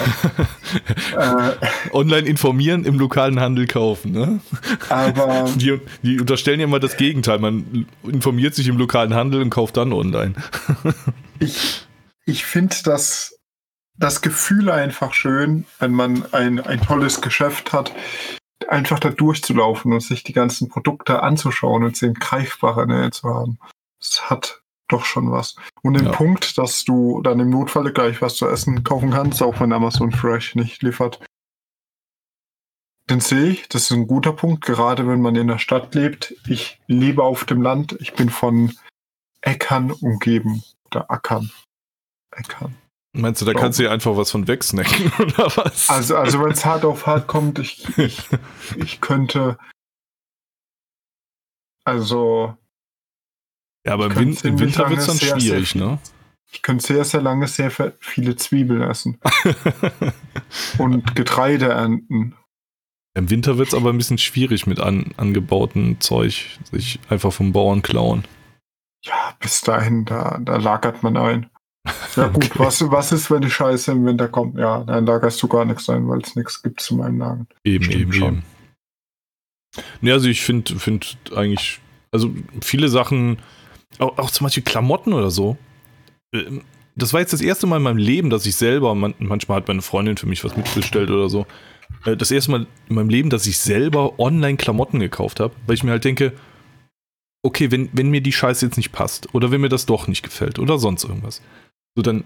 habe. 1.14 1.56
äh, 1.60 1.92
Online 1.92 2.26
informieren, 2.26 2.84
im 2.84 2.98
lokalen 2.98 3.40
Handel 3.40 3.66
kaufen, 3.66 4.12
ne? 4.12 4.40
Aber. 4.88 5.50
Die, 5.56 5.80
die 6.02 6.20
unterstellen 6.20 6.60
ja 6.60 6.64
immer 6.64 6.80
das 6.80 6.96
Gegenteil. 6.96 7.38
Man 7.38 7.86
informiert 8.02 8.54
sich 8.54 8.68
im 8.68 8.76
lokalen 8.76 9.14
Handel 9.14 9.40
und 9.42 9.50
kauft 9.50 9.76
dann 9.76 9.92
online. 9.92 10.34
ich 11.38 11.86
ich 12.26 12.44
finde 12.44 12.76
das, 12.84 13.38
das 13.96 14.22
Gefühl 14.22 14.70
einfach 14.70 15.12
schön, 15.12 15.66
wenn 15.78 15.92
man 15.92 16.24
ein, 16.32 16.60
ein 16.60 16.80
tolles 16.80 17.20
Geschäft 17.20 17.72
hat 17.72 17.92
einfach 18.68 18.98
da 18.98 19.10
durchzulaufen 19.10 19.92
und 19.92 20.00
sich 20.00 20.22
die 20.24 20.32
ganzen 20.32 20.68
Produkte 20.68 21.22
anzuschauen 21.22 21.84
und 21.84 21.96
sie 21.96 22.06
in 22.06 22.14
greifbarer 22.14 22.86
Nähe 22.86 23.10
zu 23.10 23.28
haben. 23.28 23.58
Das 23.98 24.30
hat 24.30 24.62
doch 24.88 25.04
schon 25.04 25.30
was. 25.30 25.56
Und 25.82 25.94
den 25.94 26.06
ja. 26.06 26.12
Punkt, 26.12 26.58
dass 26.58 26.84
du 26.84 27.22
dann 27.22 27.40
im 27.40 27.50
Notfall 27.50 27.92
gleich 27.92 28.20
was 28.20 28.36
zu 28.36 28.48
essen 28.48 28.84
kaufen 28.84 29.10
kannst, 29.10 29.42
auch 29.42 29.60
wenn 29.60 29.72
Amazon 29.72 30.12
Fresh 30.12 30.54
nicht 30.54 30.82
liefert, 30.82 31.20
den 33.10 33.20
sehe 33.20 33.50
ich. 33.50 33.68
Das 33.68 33.82
ist 33.82 33.92
ein 33.92 34.06
guter 34.06 34.32
Punkt, 34.32 34.64
gerade 34.64 35.06
wenn 35.06 35.20
man 35.20 35.36
in 35.36 35.48
der 35.48 35.58
Stadt 35.58 35.94
lebt. 35.94 36.34
Ich 36.48 36.80
lebe 36.86 37.22
auf 37.22 37.44
dem 37.44 37.60
Land. 37.60 37.96
Ich 38.00 38.14
bin 38.14 38.30
von 38.30 38.72
Äckern 39.40 39.90
umgeben. 39.90 40.62
Oder 40.86 41.10
Ackern. 41.10 41.50
Äckern. 42.30 42.76
Meinst 43.16 43.40
du, 43.40 43.44
da 43.44 43.54
kannst 43.54 43.78
du 43.78 43.84
ja 43.84 43.92
einfach 43.92 44.16
was 44.16 44.32
von 44.32 44.48
wegsnacken 44.48 45.12
oder 45.18 45.46
was? 45.56 45.88
Also, 45.88 46.16
also 46.16 46.42
wenn 46.42 46.50
es 46.50 46.64
hart 46.64 46.84
auf 46.84 47.06
hart 47.06 47.28
kommt, 47.28 47.60
ich, 47.60 47.86
ich, 47.96 48.28
ich 48.76 49.00
könnte. 49.00 49.56
Also. 51.84 52.56
Ja, 53.86 53.94
aber 53.94 54.06
im, 54.06 54.16
Win 54.16 54.38
im 54.42 54.58
Winter 54.58 54.90
wird 54.90 54.98
es 54.98 55.06
dann 55.06 55.16
sehr, 55.16 55.38
schwierig, 55.38 55.70
sehr, 55.70 55.82
ne? 55.82 55.98
Ich 56.50 56.62
könnte 56.62 56.84
sehr, 56.84 57.04
sehr 57.04 57.20
lange 57.20 57.46
sehr 57.46 57.70
viele 57.70 58.34
Zwiebeln 58.34 58.82
essen. 58.82 59.20
und 60.78 61.14
Getreide 61.14 61.68
ernten. 61.68 62.34
Im 63.16 63.30
Winter 63.30 63.58
wird 63.58 63.68
es 63.68 63.74
aber 63.74 63.90
ein 63.90 63.98
bisschen 63.98 64.18
schwierig 64.18 64.66
mit 64.66 64.80
an, 64.80 65.12
angebauten 65.16 66.00
Zeug, 66.00 66.58
sich 66.70 66.98
einfach 67.08 67.32
vom 67.32 67.52
Bauern 67.52 67.82
klauen. 67.82 68.24
Ja, 69.04 69.36
bis 69.38 69.60
dahin, 69.60 70.04
da, 70.04 70.38
da 70.40 70.56
lagert 70.56 71.04
man 71.04 71.16
ein. 71.16 71.50
Ja 72.16 72.28
gut, 72.28 72.46
okay. 72.46 72.58
was, 72.58 72.90
was 72.90 73.12
ist, 73.12 73.30
wenn 73.30 73.42
die 73.42 73.50
Scheiße 73.50 73.92
im 73.92 74.06
Winter 74.06 74.28
kommt? 74.28 74.58
Ja, 74.58 74.84
dann 74.84 75.04
lagerst 75.04 75.42
du 75.42 75.48
gar 75.48 75.64
nichts 75.64 75.88
ein, 75.88 76.08
weil 76.08 76.20
es 76.20 76.36
nichts 76.36 76.62
gibt 76.62 76.80
zum 76.80 77.00
Einlagen. 77.00 77.46
Eben, 77.64 77.84
Stimmt 77.84 78.00
eben, 78.00 78.12
schon. 78.12 78.28
eben. 78.28 78.42
Ne, 80.00 80.12
also 80.12 80.28
ich 80.28 80.42
finde 80.42 80.78
find 80.78 81.16
eigentlich, 81.34 81.80
also 82.12 82.32
viele 82.62 82.88
Sachen, 82.88 83.38
auch, 83.98 84.16
auch, 84.18 84.30
zum 84.30 84.44
Beispiel 84.44 84.62
Klamotten 84.62 85.12
oder 85.12 85.30
so. 85.30 85.56
Ähm, 86.32 86.62
das 86.96 87.12
war 87.12 87.20
jetzt 87.20 87.32
das 87.32 87.40
erste 87.40 87.66
Mal 87.66 87.78
in 87.78 87.82
meinem 87.82 87.98
Leben, 87.98 88.30
dass 88.30 88.46
ich 88.46 88.54
selber, 88.54 88.94
man, 88.94 89.14
manchmal 89.18 89.56
hat 89.56 89.68
meine 89.68 89.82
Freundin 89.82 90.16
für 90.16 90.26
mich 90.26 90.44
was 90.44 90.56
mitbestellt 90.56 91.10
oder 91.10 91.28
so. 91.28 91.46
Äh, 92.04 92.16
das 92.16 92.30
erste 92.30 92.52
Mal 92.52 92.66
in 92.88 92.94
meinem 92.94 93.08
Leben, 93.08 93.30
dass 93.30 93.46
ich 93.46 93.58
selber 93.58 94.18
online 94.18 94.56
Klamotten 94.56 95.00
gekauft 95.00 95.40
habe, 95.40 95.54
weil 95.66 95.74
ich 95.74 95.82
mir 95.82 95.90
halt 95.90 96.04
denke, 96.04 96.32
okay, 97.42 97.70
wenn, 97.70 97.90
wenn 97.92 98.10
mir 98.10 98.20
die 98.20 98.32
Scheiße 98.32 98.64
jetzt 98.64 98.76
nicht 98.76 98.92
passt 98.92 99.34
oder 99.34 99.50
wenn 99.50 99.60
mir 99.60 99.68
das 99.68 99.86
doch 99.86 100.06
nicht 100.06 100.22
gefällt 100.22 100.58
oder 100.58 100.78
sonst 100.78 101.04
irgendwas, 101.04 101.42
so, 101.96 102.02
dann, 102.02 102.24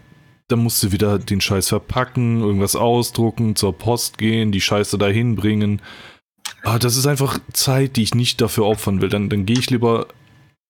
dann 0.48 0.60
musst 0.60 0.82
du 0.82 0.92
wieder 0.92 1.18
den 1.18 1.40
Scheiß 1.40 1.68
verpacken, 1.68 2.40
irgendwas 2.40 2.76
ausdrucken, 2.76 3.56
zur 3.56 3.76
Post 3.76 4.18
gehen, 4.18 4.52
die 4.52 4.60
Scheiße 4.60 4.98
dahin 4.98 5.36
bringen. 5.36 5.82
Ah, 6.64 6.78
das 6.78 6.96
ist 6.96 7.06
einfach 7.06 7.38
Zeit, 7.52 7.96
die 7.96 8.02
ich 8.02 8.14
nicht 8.14 8.40
dafür 8.40 8.66
opfern 8.66 9.00
will. 9.00 9.08
Dann, 9.08 9.28
dann 9.28 9.46
gehe 9.46 9.58
ich 9.58 9.70
lieber, 9.70 10.06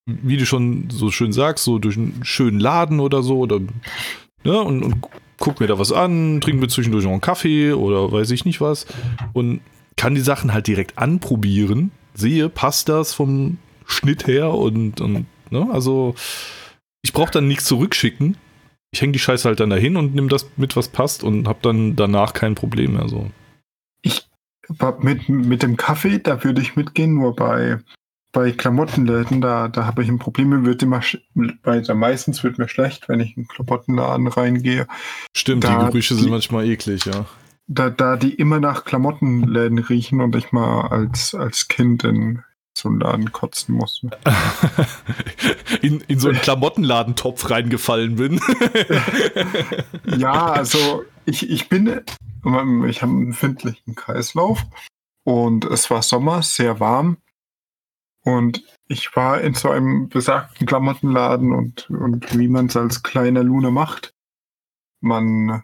wie 0.06 0.36
du 0.36 0.46
schon 0.46 0.90
so 0.90 1.10
schön 1.10 1.32
sagst, 1.32 1.64
so 1.64 1.78
durch 1.78 1.96
einen 1.96 2.20
schönen 2.24 2.60
Laden 2.60 3.00
oder 3.00 3.22
so 3.22 3.38
oder 3.38 3.60
ja, 4.44 4.60
und, 4.60 4.82
und 4.82 4.96
guck 5.38 5.60
mir 5.60 5.66
da 5.66 5.78
was 5.78 5.92
an, 5.92 6.40
trinke 6.40 6.60
mir 6.60 6.68
zwischendurch 6.68 7.04
noch 7.04 7.12
einen 7.12 7.20
Kaffee 7.20 7.72
oder 7.72 8.10
weiß 8.10 8.30
ich 8.30 8.44
nicht 8.44 8.60
was 8.60 8.86
und 9.32 9.60
kann 9.96 10.14
die 10.14 10.20
Sachen 10.20 10.52
halt 10.52 10.66
direkt 10.66 10.98
anprobieren, 10.98 11.90
sehe, 12.14 12.48
passt 12.48 12.88
das 12.88 13.14
vom 13.14 13.58
Schnitt 13.84 14.26
her 14.26 14.50
und, 14.50 15.00
und 15.00 15.26
ne, 15.50 15.68
also 15.72 16.14
ich 17.02 17.12
brauche 17.12 17.30
dann 17.30 17.48
nichts 17.48 17.64
zurückschicken, 17.64 18.36
ich 18.90 19.00
hänge 19.00 19.12
die 19.12 19.18
Scheiße 19.18 19.48
halt 19.48 19.60
dann 19.60 19.70
dahin 19.70 19.96
und 19.96 20.14
nehme 20.14 20.28
das 20.28 20.46
mit, 20.56 20.76
was 20.76 20.88
passt 20.88 21.22
und 21.22 21.46
habe 21.46 21.58
dann 21.62 21.96
danach 21.96 22.32
kein 22.32 22.54
Problem 22.54 22.94
mehr. 22.94 23.08
So. 23.08 23.30
Ich 24.02 24.28
mit, 25.00 25.28
mit 25.28 25.62
dem 25.62 25.76
Kaffee, 25.76 26.18
da 26.18 26.42
würde 26.44 26.60
ich 26.60 26.76
mitgehen, 26.76 27.14
nur 27.14 27.34
bei, 27.34 27.78
bei 28.32 28.52
Klamottenläden, 28.52 29.40
da, 29.40 29.68
da 29.68 29.86
habe 29.86 30.02
ich 30.02 30.08
ein 30.08 30.18
Problem, 30.18 30.64
wird 30.64 30.82
immer, 30.82 31.00
weil 31.62 31.82
da 31.82 31.94
meistens 31.94 32.44
wird 32.44 32.58
mir 32.58 32.68
schlecht, 32.68 33.08
wenn 33.08 33.20
ich 33.20 33.36
in 33.36 33.42
einen 33.42 33.48
Klamottenladen 33.48 34.26
reingehe. 34.28 34.86
Stimmt, 35.36 35.64
da, 35.64 35.78
die 35.78 35.86
Gerüche 35.86 36.14
sind 36.14 36.30
manchmal 36.30 36.66
eklig, 36.66 37.04
ja. 37.06 37.26
Da, 37.66 37.90
da 37.90 38.16
die 38.16 38.34
immer 38.34 38.60
nach 38.60 38.84
Klamottenläden 38.84 39.78
riechen 39.78 40.22
und 40.22 40.34
ich 40.34 40.52
mal 40.52 40.88
als, 40.88 41.34
als 41.34 41.68
Kind 41.68 42.04
in 42.04 42.42
so 42.78 42.88
einen 42.88 43.00
Laden 43.00 43.32
kotzen 43.32 43.74
musste. 43.74 44.10
in, 45.82 46.00
in 46.02 46.18
so 46.18 46.28
einen 46.28 46.40
Klamottenladentopf 46.40 47.50
reingefallen 47.50 48.16
bin. 48.16 48.40
ja, 50.18 50.52
also 50.52 51.04
ich, 51.24 51.48
ich 51.48 51.68
bin, 51.68 51.88
ich 51.88 53.02
habe 53.02 53.12
einen 53.12 53.26
empfindlichen 53.28 53.94
Kreislauf 53.94 54.64
und 55.24 55.64
es 55.64 55.90
war 55.90 56.02
Sommer, 56.02 56.42
sehr 56.42 56.80
warm 56.80 57.18
und 58.22 58.64
ich 58.88 59.14
war 59.16 59.40
in 59.40 59.54
so 59.54 59.70
einem 59.70 60.08
besagten 60.08 60.66
Klamottenladen 60.66 61.52
und, 61.52 61.90
und 61.90 62.38
wie 62.38 62.48
man 62.48 62.66
es 62.66 62.76
als 62.76 63.02
kleiner 63.02 63.42
Lune 63.42 63.70
macht. 63.70 64.14
Man, 65.00 65.62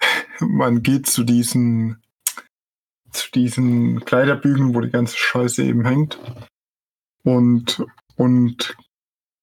man 0.40 0.82
geht 0.82 1.06
zu 1.06 1.24
diesen 1.24 2.02
zu 3.16 3.30
diesen 3.32 4.04
Kleiderbügeln, 4.04 4.74
wo 4.74 4.80
die 4.80 4.90
ganze 4.90 5.16
Scheiße 5.16 5.64
eben 5.64 5.84
hängt. 5.84 6.18
Und, 7.24 7.84
und 8.16 8.76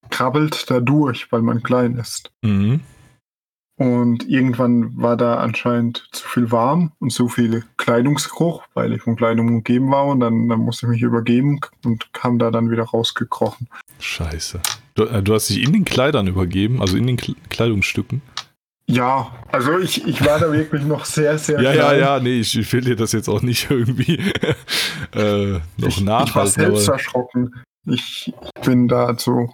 krabbelt 0.09 0.69
da 0.69 0.79
durch, 0.79 1.31
weil 1.31 1.41
man 1.41 1.63
klein 1.63 1.97
ist. 1.97 2.31
Mhm. 2.41 2.81
Und 3.75 4.29
irgendwann 4.29 4.95
war 4.95 5.17
da 5.17 5.37
anscheinend 5.37 6.07
zu 6.11 6.27
viel 6.27 6.51
warm 6.51 6.91
und 6.99 7.11
zu 7.11 7.27
viel 7.27 7.65
Kleidungsgeruch, 7.77 8.63
weil 8.75 8.93
ich 8.93 9.01
von 9.01 9.15
Kleidung 9.15 9.47
umgeben 9.47 9.91
war 9.91 10.05
und 10.05 10.19
dann, 10.19 10.47
dann 10.47 10.59
musste 10.59 10.85
ich 10.85 10.91
mich 10.91 11.01
übergeben 11.01 11.59
und 11.83 12.13
kam 12.13 12.37
da 12.37 12.51
dann 12.51 12.69
wieder 12.69 12.83
rausgekrochen. 12.83 13.67
Scheiße. 13.99 14.61
Du, 14.93 15.05
äh, 15.05 15.23
du 15.23 15.33
hast 15.33 15.49
dich 15.49 15.63
in 15.63 15.73
den 15.73 15.85
Kleidern 15.85 16.27
übergeben, 16.27 16.81
also 16.81 16.97
in 16.97 17.07
den 17.07 17.17
Kleidungsstücken? 17.17 18.21
Ja, 18.87 19.33
also 19.51 19.79
ich, 19.79 20.05
ich 20.05 20.23
war 20.25 20.39
da 20.39 20.51
wirklich 20.51 20.83
noch 20.83 21.05
sehr, 21.05 21.37
sehr 21.37 21.61
Ja, 21.61 21.71
klein. 21.73 21.99
ja, 21.99 22.15
ja, 22.15 22.19
nee, 22.19 22.41
ich 22.41 22.73
will 22.73 22.81
dir 22.81 22.95
das 22.95 23.13
jetzt 23.13 23.29
auch 23.29 23.41
nicht 23.41 23.69
irgendwie 23.69 24.19
äh, 25.13 25.59
noch 25.77 25.87
ich, 25.87 26.01
nachhalten. 26.01 26.29
Ich 26.29 26.35
war 26.35 26.47
selbst 26.47 26.87
erschrocken. 26.89 27.63
Ich 27.85 28.33
bin 28.63 28.87
da 28.87 29.17
zu, 29.17 29.53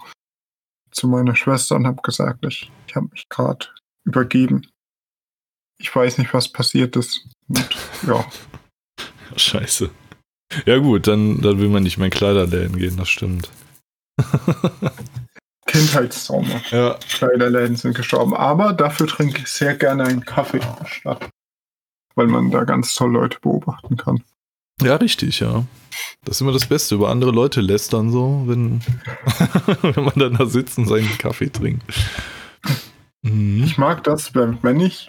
zu 0.90 1.08
meiner 1.08 1.36
Schwester 1.36 1.76
und 1.76 1.86
habe 1.86 2.02
gesagt, 2.02 2.44
ich, 2.46 2.70
ich 2.86 2.96
habe 2.96 3.08
mich 3.12 3.28
gerade 3.28 3.66
übergeben. 4.04 4.66
Ich 5.78 5.94
weiß 5.94 6.18
nicht, 6.18 6.34
was 6.34 6.48
passiert 6.48 6.96
ist. 6.96 7.26
Und, 7.48 7.68
ja. 8.06 8.24
Scheiße. 9.36 9.90
Ja 10.66 10.78
gut, 10.78 11.06
dann, 11.06 11.40
dann 11.40 11.60
will 11.60 11.68
man 11.68 11.84
nicht 11.84 11.98
mehr 11.98 12.06
in 12.06 12.12
Kleiderläden 12.12 12.76
gehen, 12.76 12.96
das 12.96 13.08
stimmt. 13.08 13.48
Kindheitstrauma. 15.70 16.60
Ja. 16.70 16.98
Kleiderläden 17.08 17.76
sind 17.76 17.94
gestorben. 17.94 18.34
Aber 18.34 18.72
dafür 18.72 19.06
trinke 19.06 19.42
ich 19.42 19.48
sehr 19.48 19.76
gerne 19.76 20.04
einen 20.04 20.24
Kaffee 20.24 20.58
in 20.58 20.76
der 20.80 20.86
Stadt. 20.86 21.30
Weil 22.16 22.26
man 22.26 22.50
da 22.50 22.64
ganz 22.64 22.94
toll 22.94 23.12
Leute 23.12 23.38
beobachten 23.40 23.96
kann. 23.96 24.22
Ja, 24.82 24.96
richtig, 24.96 25.40
ja. 25.40 25.64
Das 26.24 26.36
ist 26.36 26.40
immer 26.40 26.52
das 26.52 26.66
Beste, 26.66 26.96
über 26.96 27.10
andere 27.10 27.30
Leute 27.30 27.60
lästern 27.60 28.10
so, 28.10 28.42
wenn, 28.46 28.80
wenn 29.82 30.04
man 30.04 30.14
dann 30.16 30.34
da 30.34 30.46
sitzt 30.46 30.78
und 30.78 30.86
seinen 30.86 31.18
Kaffee 31.18 31.50
trinkt. 31.50 31.84
Mhm. 33.22 33.62
Ich 33.62 33.78
mag 33.78 34.02
das, 34.04 34.34
wenn 34.34 34.80
ich, 34.80 35.08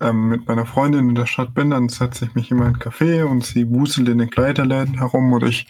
ähm, 0.00 0.28
mit 0.28 0.46
meiner 0.46 0.66
Freundin 0.66 1.08
in 1.08 1.14
der 1.14 1.26
Stadt 1.26 1.54
bin, 1.54 1.70
dann 1.70 1.88
setze 1.88 2.26
ich 2.26 2.34
mich 2.34 2.50
immer 2.50 2.66
in 2.66 2.74
ein 2.74 2.80
Café 2.80 3.24
und 3.24 3.44
sie 3.44 3.70
wuselt 3.70 4.08
in 4.08 4.18
den 4.18 4.30
Kleiderläden 4.30 4.98
herum 4.98 5.32
oder 5.32 5.46
ich 5.46 5.66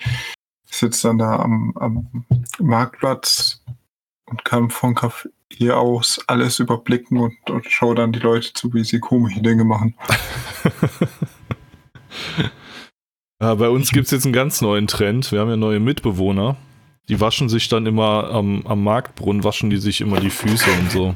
sitze 0.65 1.09
dann 1.09 1.19
da 1.19 1.39
am, 1.39 1.75
am 1.77 2.25
Marktplatz 2.59 3.64
und 4.27 4.45
kann 4.45 4.71
von 4.71 4.95
Café 4.95 5.73
aus 5.73 6.21
alles 6.27 6.59
überblicken 6.59 7.19
und, 7.19 7.35
und 7.51 7.67
schaue 7.71 7.95
dann 7.95 8.13
die 8.13 8.19
Leute 8.19 8.53
zu, 8.53 8.73
wie 8.75 8.85
sie 8.85 9.01
komische 9.01 9.41
Dinge 9.41 9.65
machen. 9.65 9.95
ja, 13.41 13.55
bei 13.55 13.69
uns 13.69 13.91
gibt 13.93 14.07
es 14.07 14.11
jetzt 14.11 14.25
einen 14.25 14.33
ganz 14.33 14.61
neuen 14.61 14.87
Trend. 14.87 15.31
Wir 15.33 15.41
haben 15.41 15.51
ja 15.51 15.57
neue 15.57 15.81
Mitbewohner. 15.81 16.57
Die 17.09 17.21
waschen 17.21 17.49
sich 17.49 17.69
dann 17.69 17.87
immer 17.87 18.31
am, 18.31 18.67
am 18.67 18.83
Marktbrunnen, 18.83 19.45
waschen 19.45 19.69
die 19.69 19.77
sich 19.77 20.01
immer 20.01 20.21
die 20.21 20.31
Füße 20.31 20.71
und 20.81 20.91
so. 20.91 21.15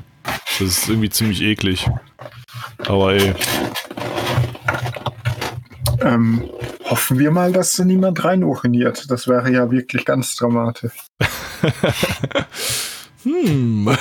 Das 0.58 0.60
ist 0.60 0.88
irgendwie 0.88 1.08
ziemlich 1.08 1.40
eklig. 1.40 1.88
Aber 2.86 3.14
ey. 3.14 3.34
Ähm, 6.00 6.48
hoffen 6.84 7.18
wir 7.18 7.30
mal, 7.30 7.52
dass 7.52 7.74
da 7.74 7.84
niemand 7.84 8.22
rein 8.22 8.44
uriniert. 8.44 9.10
Das 9.10 9.26
wäre 9.28 9.50
ja 9.50 9.70
wirklich 9.70 10.04
ganz 10.04 10.36
dramatisch. 10.36 10.92
hm. 13.28 13.96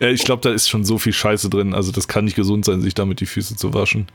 ich 0.00 0.24
glaube, 0.24 0.42
da 0.42 0.50
ist 0.50 0.68
schon 0.68 0.84
so 0.84 0.98
viel 0.98 1.12
Scheiße 1.12 1.48
drin. 1.48 1.74
Also, 1.74 1.92
das 1.92 2.08
kann 2.08 2.24
nicht 2.24 2.36
gesund 2.36 2.64
sein, 2.64 2.80
sich 2.80 2.94
damit 2.94 3.20
die 3.20 3.26
Füße 3.26 3.56
zu 3.56 3.74
waschen. 3.74 4.06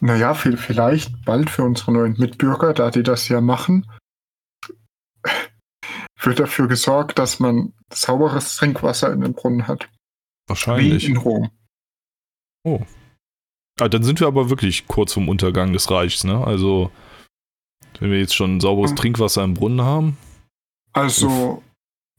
Naja, 0.00 0.34
vielleicht 0.34 1.24
bald 1.24 1.50
für 1.50 1.62
unsere 1.62 1.92
neuen 1.92 2.16
Mitbürger, 2.18 2.72
da 2.72 2.90
die 2.90 3.02
das 3.02 3.28
ja 3.28 3.40
machen, 3.40 3.86
wird 6.20 6.40
dafür 6.40 6.68
gesorgt, 6.68 7.18
dass 7.18 7.40
man 7.40 7.72
sauberes 7.92 8.56
Trinkwasser 8.56 9.12
in 9.12 9.20
den 9.20 9.34
Brunnen 9.34 9.66
hat. 9.66 9.88
Wahrscheinlich. 10.46 11.06
Wie 11.06 11.12
in 11.12 11.16
Rom. 11.16 11.50
Oh. 12.64 12.80
Ah, 13.80 13.88
dann 13.88 14.04
sind 14.04 14.20
wir 14.20 14.26
aber 14.26 14.50
wirklich 14.50 14.86
kurz 14.86 15.12
vom 15.12 15.28
Untergang 15.28 15.72
des 15.72 15.90
Reichs, 15.90 16.24
ne? 16.24 16.44
Also, 16.44 16.90
wenn 17.98 18.10
wir 18.10 18.18
jetzt 18.18 18.34
schon 18.34 18.60
sauberes. 18.60 18.94
Trinkwasser 18.94 19.44
im 19.44 19.54
Brunnen 19.54 19.82
haben. 19.82 20.16
Also, 20.92 21.62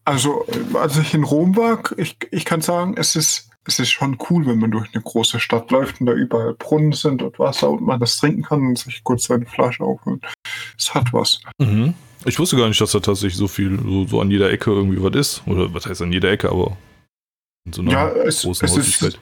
also, 0.05 0.45
als 0.75 0.97
ich 0.97 1.13
in 1.13 1.23
Rom 1.23 1.57
war, 1.57 1.81
ich, 1.97 2.17
ich 2.31 2.45
kann 2.45 2.61
sagen, 2.61 2.95
es 2.95 3.15
ist, 3.15 3.49
es 3.65 3.79
ist 3.79 3.89
schon 3.89 4.17
cool, 4.29 4.45
wenn 4.45 4.59
man 4.59 4.71
durch 4.71 4.93
eine 4.93 5.01
große 5.01 5.39
Stadt 5.39 5.71
läuft 5.71 5.99
und 5.99 6.05
da 6.05 6.13
überall 6.13 6.53
Brunnen 6.53 6.93
sind 6.93 7.23
und 7.23 7.39
Wasser 7.39 7.71
und 7.71 7.81
man 7.81 7.99
das 7.99 8.17
trinken 8.17 8.43
kann 8.43 8.67
und 8.67 8.77
sich 8.77 9.03
kurz 9.03 9.23
seine 9.23 9.47
Flasche 9.47 9.83
aufhört. 9.83 10.23
Es 10.77 10.93
hat 10.93 11.11
was. 11.11 11.41
Mhm. 11.57 11.95
Ich 12.25 12.39
wusste 12.39 12.55
gar 12.57 12.67
nicht, 12.67 12.79
dass 12.79 12.91
da 12.91 12.99
tatsächlich 12.99 13.37
so 13.37 13.47
viel, 13.47 13.79
so, 13.79 14.05
so 14.05 14.21
an 14.21 14.31
jeder 14.31 14.51
Ecke 14.51 14.71
irgendwie 14.71 15.01
was 15.01 15.15
ist. 15.15 15.43
Oder 15.47 15.73
was 15.73 15.85
heißt 15.85 16.01
an 16.03 16.11
jeder 16.11 16.31
Ecke, 16.31 16.49
aber 16.49 16.77
in 17.65 17.73
so 17.73 17.81
einer 17.81 17.91
ja, 17.91 18.09
es, 18.09 18.43
großen 18.43 18.67
es 18.67 18.77
Ist, 18.77 19.19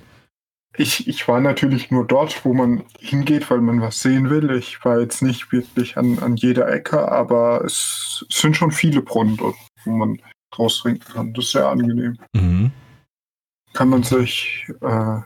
ich, 0.75 1.07
ich 1.07 1.27
war 1.27 1.39
natürlich 1.39 1.91
nur 1.91 2.05
dort, 2.05 2.43
wo 2.45 2.53
man 2.53 2.83
hingeht, 2.99 3.49
weil 3.49 3.61
man 3.61 3.79
was 3.81 4.01
sehen 4.01 4.29
will. 4.29 4.51
Ich 4.51 4.83
war 4.83 4.99
jetzt 4.99 5.21
nicht 5.21 5.51
wirklich 5.51 5.97
an, 5.97 6.19
an 6.19 6.35
jeder 6.35 6.69
Ecke, 6.71 7.11
aber 7.11 7.63
es, 7.63 8.25
es 8.29 8.39
sind 8.39 8.57
schon 8.57 8.71
viele 8.71 9.01
Brunnen 9.01 9.37
dort, 9.37 9.55
wo 9.85 9.91
man 9.91 10.19
draus 10.55 10.79
trinken 10.79 11.13
kann. 11.13 11.33
Das 11.33 11.45
ist 11.45 11.51
sehr 11.51 11.67
angenehm. 11.67 12.17
Mhm. 12.33 12.71
Kann 13.73 13.89
man 13.89 14.03
sich 14.03 14.67
äh, 14.81 15.19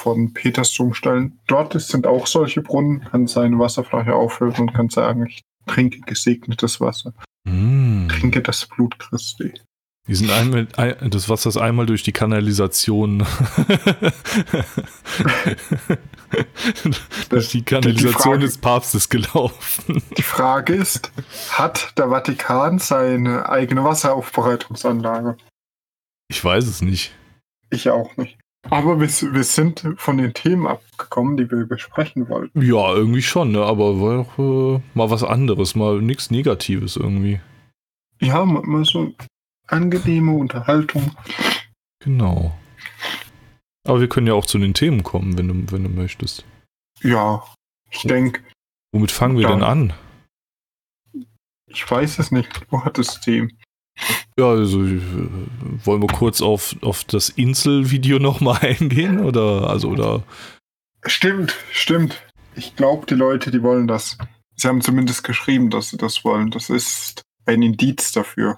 von 0.00 0.32
Petersdom 0.32 0.94
stellen. 0.94 1.38
Dort 1.46 1.80
sind 1.80 2.06
auch 2.06 2.26
solche 2.26 2.62
Brunnen, 2.62 3.04
kann 3.04 3.28
seine 3.28 3.58
Wasserflasche 3.58 4.14
auffüllen 4.14 4.54
und 4.58 4.74
kann 4.74 4.88
sagen, 4.88 5.26
ich 5.26 5.42
trinke 5.66 6.00
gesegnetes 6.00 6.80
Wasser. 6.80 7.12
Mm. 7.44 8.08
Trinke 8.08 8.42
das 8.42 8.66
Blut 8.66 8.98
Christi. 8.98 9.52
Die 10.08 10.16
sind 10.16 10.32
einmal, 10.32 10.66
das 11.08 11.28
Wasser 11.28 11.48
ist 11.48 11.56
einmal 11.56 11.86
durch 11.86 12.02
die 12.02 12.10
Kanalisation. 12.10 13.20
durch 17.28 17.48
die 17.48 17.62
Kanalisation 17.62 18.04
die 18.04 18.12
Frage, 18.12 18.38
des 18.40 18.58
Papstes 18.58 19.08
gelaufen. 19.08 20.02
Die 20.16 20.22
Frage 20.22 20.74
ist, 20.74 21.12
hat 21.50 21.98
der 21.98 22.08
Vatikan 22.08 22.78
seine 22.78 23.48
eigene 23.48 23.84
Wasseraufbereitungsanlage? 23.84 25.36
Ich 26.28 26.44
weiß 26.44 26.66
es 26.66 26.82
nicht. 26.82 27.12
Ich 27.70 27.88
auch 27.90 28.16
nicht. 28.16 28.38
Aber 28.70 29.00
wir, 29.00 29.08
wir 29.08 29.44
sind 29.44 29.86
von 29.96 30.18
den 30.18 30.34
Themen 30.34 30.66
abgekommen, 30.66 31.36
die 31.36 31.50
wir 31.50 31.66
besprechen 31.66 32.28
wollten. 32.28 32.62
Ja, 32.62 32.94
irgendwie 32.94 33.22
schon, 33.22 33.52
ne? 33.52 33.64
aber 33.64 34.00
war 34.00 34.24
doch 34.24 34.38
äh, 34.38 34.80
mal 34.94 35.10
was 35.10 35.24
anderes, 35.24 35.74
mal 35.74 36.00
nichts 36.00 36.30
Negatives 36.30 36.96
irgendwie. 36.96 37.40
Ja, 38.20 38.44
mal 38.44 38.84
so 38.84 39.12
angenehme 39.66 40.32
Unterhaltung. 40.32 41.10
Genau. 41.98 42.56
Aber 43.84 44.00
wir 44.00 44.08
können 44.08 44.26
ja 44.26 44.34
auch 44.34 44.46
zu 44.46 44.58
den 44.58 44.74
Themen 44.74 45.02
kommen, 45.02 45.36
wenn 45.36 45.48
du, 45.48 45.72
wenn 45.72 45.84
du 45.84 45.90
möchtest. 45.90 46.44
Ja, 47.02 47.44
ich 47.90 48.02
denke. 48.02 48.42
Womit 48.92 49.10
fangen 49.10 49.38
wir 49.38 49.48
denn 49.48 49.62
an? 49.62 49.92
Ich 51.66 51.90
weiß 51.90 52.18
es 52.18 52.30
nicht. 52.30 52.48
Wo 52.70 52.84
hat 52.84 52.98
das 52.98 53.20
Themen? 53.20 53.58
Ja, 54.38 54.50
also 54.50 54.84
äh, 54.84 55.00
wollen 55.84 56.02
wir 56.02 56.08
kurz 56.08 56.40
auf, 56.40 56.76
auf 56.82 57.04
das 57.04 57.28
Insel-Video 57.28 58.18
nochmal 58.18 58.58
eingehen? 58.62 59.20
Oder 59.20 59.68
also 59.68 59.88
oder. 59.88 60.22
Stimmt, 61.04 61.56
stimmt. 61.72 62.22
Ich 62.54 62.76
glaube, 62.76 63.06
die 63.06 63.14
Leute, 63.14 63.50
die 63.50 63.62
wollen 63.62 63.88
das. 63.88 64.18
Sie 64.56 64.68
haben 64.68 64.82
zumindest 64.82 65.24
geschrieben, 65.24 65.70
dass 65.70 65.90
sie 65.90 65.96
das 65.96 66.24
wollen. 66.24 66.50
Das 66.50 66.70
ist 66.70 67.22
ein 67.46 67.62
Indiz 67.62 68.12
dafür 68.12 68.56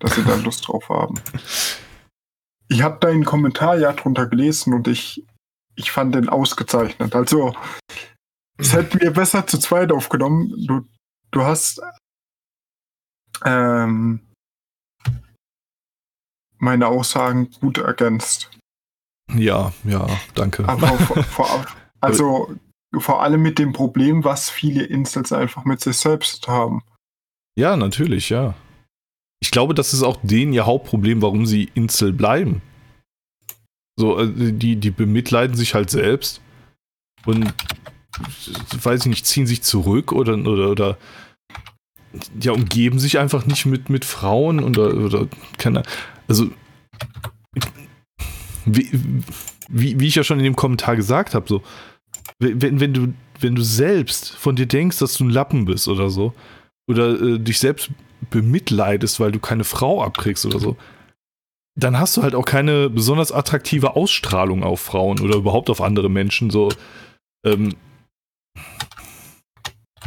dass 0.00 0.14
sie 0.14 0.24
da 0.24 0.34
Lust 0.44 0.66
drauf 0.66 0.88
haben. 0.88 1.20
Ich 2.70 2.82
habe 2.82 3.00
deinen 3.00 3.24
Kommentar 3.24 3.76
ja 3.78 3.92
drunter 3.92 4.26
gelesen 4.26 4.74
und 4.74 4.86
ich, 4.86 5.26
ich 5.74 5.90
fand 5.90 6.14
den 6.14 6.28
ausgezeichnet. 6.28 7.14
Also, 7.16 7.54
es 8.58 8.72
hätten 8.72 9.00
wir 9.00 9.10
besser 9.10 9.46
zu 9.46 9.58
zweit 9.58 9.90
aufgenommen. 9.90 10.54
Du, 10.66 10.86
du 11.32 11.42
hast 11.42 11.80
ähm, 13.44 14.20
meine 16.58 16.86
Aussagen 16.86 17.50
gut 17.60 17.78
ergänzt. 17.78 18.50
Ja, 19.34 19.72
ja, 19.84 20.06
danke. 20.34 20.68
Aber 20.68 20.88
vor, 20.98 21.22
vor, 21.24 21.66
also 22.00 22.54
vor 22.98 23.22
allem 23.22 23.42
mit 23.42 23.58
dem 23.58 23.72
Problem, 23.72 24.22
was 24.22 24.48
viele 24.48 24.84
Insels 24.84 25.32
einfach 25.32 25.64
mit 25.64 25.80
sich 25.80 25.96
selbst 25.96 26.46
haben. 26.46 26.82
Ja, 27.56 27.76
natürlich, 27.76 28.30
ja. 28.30 28.54
Ich 29.42 29.50
glaube, 29.50 29.74
das 29.74 29.94
ist 29.94 30.02
auch 30.02 30.18
denen 30.22 30.52
ihr 30.52 30.66
Hauptproblem, 30.66 31.22
warum 31.22 31.46
sie 31.46 31.70
Insel 31.74 32.12
bleiben. 32.12 32.62
So, 33.98 34.18
äh, 34.18 34.52
die, 34.52 34.76
die 34.76 34.90
bemitleiden 34.90 35.56
sich 35.56 35.74
halt 35.74 35.90
selbst 35.90 36.40
und 37.26 37.52
weiß 38.82 39.00
ich 39.00 39.06
nicht, 39.06 39.26
ziehen 39.26 39.46
sich 39.46 39.62
zurück 39.62 40.12
oder, 40.12 40.34
oder, 40.34 40.70
oder 40.70 40.98
ja, 42.40 42.52
umgeben 42.52 42.98
sich 42.98 43.18
einfach 43.18 43.46
nicht 43.46 43.66
mit, 43.66 43.88
mit 43.88 44.04
Frauen 44.04 44.60
oder, 44.62 44.94
oder 44.94 45.28
keine 45.58 45.82
Also, 46.28 46.50
wie, 48.64 48.90
wie, 49.68 50.06
ich 50.06 50.16
ja 50.16 50.24
schon 50.24 50.38
in 50.38 50.44
dem 50.44 50.56
Kommentar 50.56 50.96
gesagt 50.96 51.34
habe, 51.34 51.46
so, 51.48 51.62
wenn, 52.38 52.80
wenn, 52.80 52.92
du, 52.92 53.14
wenn 53.38 53.54
du 53.54 53.62
selbst 53.62 54.30
von 54.30 54.56
dir 54.56 54.66
denkst, 54.66 54.98
dass 54.98 55.14
du 55.14 55.24
ein 55.24 55.30
Lappen 55.30 55.64
bist 55.64 55.88
oder 55.88 56.10
so, 56.10 56.34
oder 56.88 57.20
äh, 57.20 57.38
dich 57.38 57.58
selbst 57.58 57.90
bemitleidest, 58.30 59.20
weil 59.20 59.32
du 59.32 59.38
keine 59.38 59.64
Frau 59.64 60.02
abkriegst 60.02 60.44
oder 60.46 60.58
so, 60.58 60.76
dann 61.76 61.98
hast 61.98 62.16
du 62.16 62.22
halt 62.22 62.34
auch 62.34 62.44
keine 62.44 62.90
besonders 62.90 63.32
attraktive 63.32 63.96
Ausstrahlung 63.96 64.62
auf 64.62 64.80
Frauen 64.80 65.20
oder 65.20 65.36
überhaupt 65.36 65.70
auf 65.70 65.80
andere 65.80 66.10
Menschen. 66.10 66.50
So, 66.50 66.70
ähm, 67.44 67.74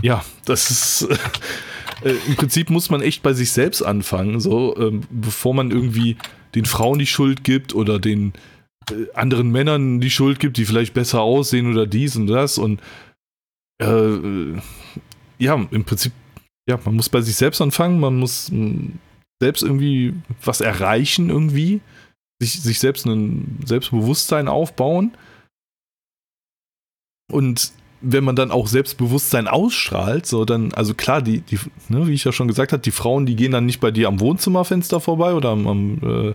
ja, 0.02 0.24
das 0.46 0.72
ist. 0.72 1.08
Äh, 2.04 2.16
Im 2.28 2.36
Prinzip 2.36 2.70
muss 2.70 2.90
man 2.90 3.02
echt 3.02 3.24
bei 3.24 3.32
sich 3.32 3.52
selbst 3.52 3.82
anfangen, 3.82 4.42
so, 4.42 4.76
ähm, 4.78 5.04
bevor 5.10 5.54
man 5.54 5.72
irgendwie 5.72 6.18
den 6.54 6.66
Frauen 6.66 7.00
die 7.00 7.06
Schuld 7.06 7.46
gibt 7.46 7.74
oder 7.74 7.98
den 7.98 8.34
äh, 8.92 9.06
anderen 9.14 9.52
Männern 9.52 10.02
die 10.02 10.10
Schuld 10.10 10.40
gibt, 10.40 10.58
die 10.58 10.66
vielleicht 10.66 10.94
besser 10.94 11.22
aussehen 11.22 11.72
oder 11.72 11.88
dies 11.88 12.18
und 12.18 12.28
das. 12.28 12.58
Und 12.58 12.82
äh, 13.82 14.60
ja, 15.38 15.56
im 15.72 15.86
Prinzip 15.86 16.12
ja, 16.70 16.80
man 16.86 16.96
muss 16.96 17.10
bei 17.10 17.22
sich 17.22 17.36
selbst 17.36 17.62
anfangen, 17.62 18.00
man 18.00 18.18
muss 18.18 18.50
hm, 18.50 19.00
selbst 19.42 19.64
irgendwie 19.64 20.14
was 20.44 20.62
erreichen 20.62 21.30
irgendwie, 21.30 21.82
sich, 22.42 22.62
sich 22.62 22.80
selbst 22.80 23.06
ein 23.06 23.60
Selbstbewusstsein 23.66 24.48
aufbauen. 24.48 25.18
Und 27.32 27.74
wenn 28.02 28.24
man 28.24 28.36
dann 28.36 28.52
auch 28.52 28.68
Selbstbewusstsein 28.68 29.48
ausstrahlt, 29.48 30.26
so 30.26 30.46
dann, 30.46 30.74
also 30.74 30.94
klar, 30.94 31.22
die, 31.22 31.40
die 31.42 31.58
ne, 31.88 32.08
wie 32.08 32.14
ich 32.14 32.26
ja 32.26 32.32
schon 32.32 32.48
gesagt 32.48 32.74
habe, 32.74 32.82
die 32.82 32.92
Frauen, 32.92 33.26
die 33.26 33.36
gehen 33.36 33.52
dann 33.52 33.66
nicht 33.66 33.80
bei 33.80 33.92
dir 33.92 34.08
am 34.08 34.20
Wohnzimmerfenster 34.20 35.00
vorbei 35.00 35.34
oder 35.34 35.50
am, 35.50 35.68
am 35.68 35.98
äh, 36.04 36.34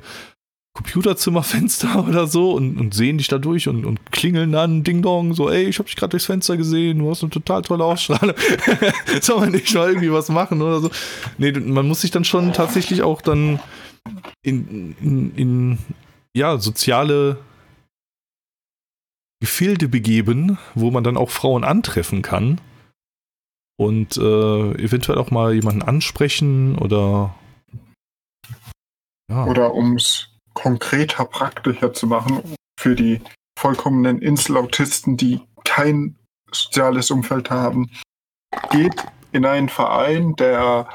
Computerzimmerfenster 0.79 2.05
oder 2.09 2.29
so 2.29 2.53
und, 2.53 2.79
und 2.79 2.95
sehen 2.95 3.19
dich 3.19 3.27
da 3.29 3.39
durch 3.39 3.69
und, 3.69 3.85
und 3.85 4.13
klingeln 4.13 4.53
dann 4.53 4.85
Ding 4.85 5.03
Dong, 5.03 5.35
so, 5.35 5.51
ey, 5.51 5.65
ich 5.65 5.79
hab 5.79 5.87
dich 5.87 5.97
gerade 5.97 6.11
durchs 6.11 6.27
Fenster 6.27 6.57
gesehen, 6.57 7.01
du 7.01 7.11
hast 7.11 7.23
eine 7.23 7.31
total 7.31 7.63
tolle 7.63 7.85
Ausstrahlung. 7.85 8.37
Soll 9.21 9.41
man 9.41 9.51
nicht 9.51 9.75
mal 9.75 9.89
irgendwie 9.89 10.13
was 10.13 10.29
machen 10.29 10.63
oder 10.63 10.81
so? 10.81 10.91
Nee, 11.37 11.53
man 11.53 11.89
muss 11.89 12.03
sich 12.03 12.13
dann 12.13 12.25
schon 12.25 12.53
tatsächlich 12.53 13.03
auch 13.03 13.21
dann 13.23 13.59
in, 14.43 14.95
in, 15.01 15.35
in 15.35 15.79
ja, 16.37 16.59
soziale 16.59 17.39
Gefilde 19.41 19.89
begeben, 19.89 20.59
wo 20.75 20.93
man 20.93 21.03
dann 21.03 21.17
auch 21.17 21.31
Frauen 21.31 21.65
antreffen 21.65 22.23
kann 22.23 22.61
und 23.77 24.17
äh, 24.17 24.73
eventuell 24.75 25.19
auch 25.19 25.33
mal 25.33 25.55
jemanden 25.55 25.83
ansprechen 25.83 26.79
oder 26.79 27.35
ja. 29.29 29.45
oder 29.47 29.75
um 29.75 29.97
es 29.97 30.29
konkreter, 30.59 31.25
praktischer 31.25 31.93
zu 31.93 32.09
machen 32.09 32.43
für 32.81 32.97
die 32.97 33.21
vollkommenen 33.57 34.21
Inselautisten, 34.21 35.17
die 35.17 35.41
kein 35.65 36.17
soziales 36.51 37.13
Umfeld 37.13 37.51
haben, 37.51 37.91
geht 38.71 39.07
in 39.31 39.47
einen 39.47 39.69
Verein, 39.69 40.35
der 40.35 40.89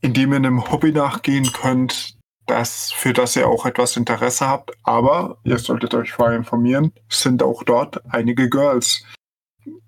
in 0.00 0.14
dem 0.14 0.32
ihr 0.32 0.36
einem 0.36 0.70
Hobby 0.70 0.92
nachgehen 0.92 1.52
könnt, 1.52 2.16
das, 2.46 2.92
für 2.92 3.12
das 3.12 3.36
ihr 3.36 3.46
auch 3.46 3.66
etwas 3.66 3.96
Interesse 3.96 4.46
habt. 4.46 4.72
Aber 4.82 5.38
ihr 5.44 5.58
solltet 5.58 5.92
euch 5.94 6.12
vorher 6.12 6.36
informieren, 6.36 6.92
sind 7.10 7.42
auch 7.42 7.62
dort 7.62 8.02
einige 8.08 8.48
Girls. 8.48 9.04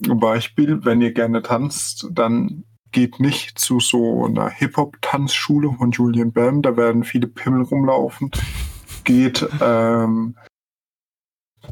Zum 0.04 0.20
Beispiel, 0.20 0.84
wenn 0.84 1.00
ihr 1.00 1.12
gerne 1.12 1.40
tanzt, 1.40 2.06
dann 2.10 2.64
geht 2.92 3.20
nicht 3.20 3.58
zu 3.58 3.80
so 3.80 4.24
einer 4.24 4.48
Hip-Hop-Tanzschule 4.48 5.72
von 5.72 5.90
Julian 5.90 6.32
Bam, 6.32 6.62
da 6.62 6.76
werden 6.76 7.04
viele 7.04 7.26
Pimmel 7.26 7.62
rumlaufen. 7.62 8.30
Geht 9.04 9.46
ähm, 9.60 10.36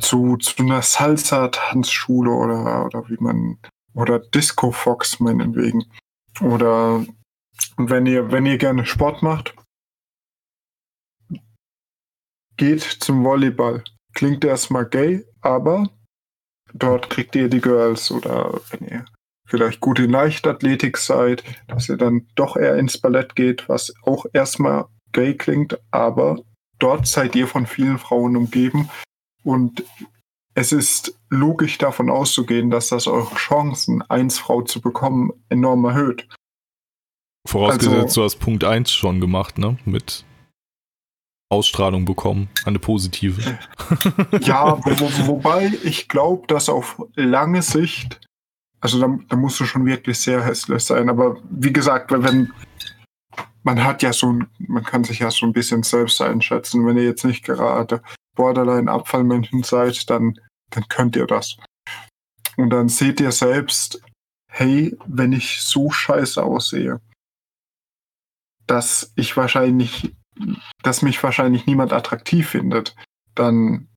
zu, 0.01 0.37
zu 0.37 0.63
einer 0.63 0.83
Salsa-Tanzschule 0.83 2.31
oder, 2.31 2.87
oder 2.87 3.09
wie 3.09 3.17
man, 3.19 3.59
oder 3.95 4.19
Disco 4.19 4.71
Fox 4.71 5.21
meinetwegen. 5.21 5.85
Oder 6.41 7.05
wenn 7.77 8.07
ihr, 8.07 8.31
wenn 8.31 8.47
ihr 8.47 8.59
gerne 8.59 8.85
Sport 8.85 9.23
macht, 9.23 9.55
geht 12.57 12.83
zum 12.83 13.25
Volleyball. 13.25 13.85
Klingt 14.15 14.45
erstmal 14.45 14.87
gay, 14.87 15.25
aber 15.41 15.91
dort 16.73 17.11
kriegt 17.11 17.35
ihr 17.37 17.49
die 17.49 17.61
Girls 17.61 18.11
oder 18.11 18.61
wenn 18.71 18.89
ihr 18.89 19.05
vielleicht 19.47 19.81
gut 19.81 19.99
in 19.99 20.11
Leichtathletik 20.11 20.99
seid, 20.99 21.45
dass 21.69 21.89
ihr 21.89 21.97
dann 21.97 22.27
doch 22.35 22.57
eher 22.57 22.77
ins 22.77 22.99
Ballett 22.99 23.37
geht, 23.37 23.69
was 23.69 23.95
auch 24.03 24.27
erstmal 24.33 24.87
gay 25.13 25.35
klingt, 25.35 25.79
aber 25.91 26.41
dort 26.79 27.07
seid 27.07 27.35
ihr 27.35 27.47
von 27.47 27.67
vielen 27.67 27.99
Frauen 27.99 28.37
umgeben 28.37 28.91
und 29.43 29.85
es 30.55 30.73
ist 30.73 31.19
logisch 31.29 31.79
davon 31.79 32.11
auszugehen, 32.11 32.71
dass 32.71 32.89
das 32.89 33.07
eure 33.07 33.35
Chancen, 33.35 34.03
eins 34.03 34.39
Frau 34.39 34.63
zu 34.63 34.81
bekommen, 34.81 35.31
enorm 35.51 35.85
erhöht. 35.85 36.27
Vorausgesetzt, 37.47 37.95
also, 37.95 38.21
du 38.21 38.25
hast 38.25 38.37
Punkt 38.37 38.65
1 38.65 38.91
schon 38.91 39.21
gemacht, 39.21 39.59
ne? 39.59 39.79
Mit 39.85 40.25
Ausstrahlung 41.49 42.07
bekommen, 42.07 42.49
eine 42.65 42.79
positive. 42.79 43.59
Ja, 44.41 44.79
wo, 44.85 44.91
wo, 44.99 45.27
wobei 45.27 45.73
ich 45.85 46.09
glaube, 46.09 46.47
dass 46.49 46.69
auf 46.69 47.01
lange 47.15 47.63
Sicht, 47.63 48.26
also 48.81 49.01
da, 49.01 49.19
da 49.29 49.37
musst 49.37 49.59
du 49.61 49.65
schon 49.65 49.87
wirklich 49.87 50.19
sehr 50.19 50.45
hässlich 50.45 50.85
sein, 50.85 51.09
aber 51.09 51.37
wie 51.51 51.73
gesagt, 51.73 52.13
wenn 52.13 52.53
man 53.67 53.83
hat 53.83 54.03
ja 54.03 54.13
so, 54.13 54.39
man 54.59 54.85
kann 54.85 55.03
sich 55.03 55.19
ja 55.19 55.31
so 55.31 55.45
ein 55.45 55.53
bisschen 55.53 55.83
selbst 55.83 56.23
einschätzen, 56.23 56.87
wenn 56.87 56.97
ihr 56.97 57.03
jetzt 57.03 57.25
nicht 57.25 57.45
gerade 57.45 58.01
Borderline-Abfallmännchen 58.37 59.65
seid, 59.65 60.09
dann, 60.09 60.39
dann 60.71 60.87
könnt 60.89 61.17
ihr 61.17 61.27
das. 61.27 61.57
Und 62.57 62.71
dann 62.71 62.89
seht 62.89 63.21
ihr 63.21 63.33
selbst, 63.33 64.01
hey, 64.49 64.97
wenn 65.07 65.33
ich 65.33 65.63
so 65.63 65.91
scheiße 65.91 66.43
aussehe, 66.43 67.01
dass 68.69 69.13
ich 69.17 69.37
wahrscheinlich, 69.37 70.15
dass 70.83 71.03
mich 71.03 71.21
wahrscheinlich 71.23 71.67
niemand 71.67 71.93
attraktiv 71.93 72.49
findet, 72.49 72.95
dann 73.35 73.89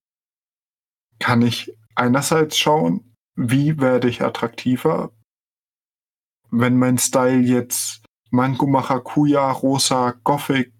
kann 1.19 1.43
ich 1.43 1.77
einerseits 1.93 2.57
schauen, 2.57 3.08
wie 3.39 3.79
werde 3.79 4.09
ich 4.09 4.21
attraktiver, 4.21 5.13
wenn 6.51 6.77
mein 6.77 6.97
Style 6.97 7.39
jetzt 7.39 8.03
Mango 8.31 8.67
Maracuja, 8.67 9.49
rosa, 9.51 10.15
Gothic, 10.25 10.73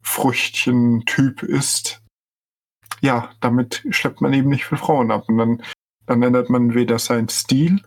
Früchtchen-Typ 0.00 1.42
ist, 1.42 2.02
ja, 3.00 3.30
damit 3.40 3.84
schleppt 3.90 4.20
man 4.20 4.32
eben 4.32 4.48
nicht 4.48 4.64
für 4.64 4.76
Frauen 4.76 5.10
ab. 5.10 5.28
Und 5.28 5.38
dann, 5.38 5.62
dann 6.06 6.22
ändert 6.22 6.50
man 6.50 6.74
weder 6.74 7.00
seinen 7.00 7.28
Stil 7.28 7.82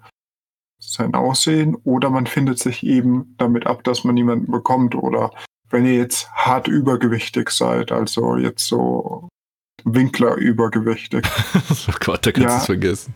sein 0.82 1.14
Aussehen 1.14 1.76
oder 1.84 2.10
man 2.10 2.28
findet 2.28 2.60
sich 2.60 2.84
eben 2.84 3.36
damit 3.38 3.66
ab, 3.66 3.84
dass 3.84 4.04
man 4.04 4.16
niemanden 4.16 4.52
bekommt 4.52 4.96
oder 4.96 5.32
wenn 5.70 5.86
ihr 5.86 5.96
jetzt 5.96 6.30
hart 6.32 6.68
übergewichtig 6.68 7.50
seid, 7.50 7.92
also 7.92 8.38
jetzt 8.38 8.66
so 8.66 9.30
Winkler 9.84 10.36
übergewichtig. 10.36 11.26
oh 11.90 11.94
Gott, 12.00 12.26
da 12.26 12.32
kannst 12.32 12.48
ja, 12.48 12.56
du 12.56 12.58
es 12.58 12.66
vergessen. 12.66 13.14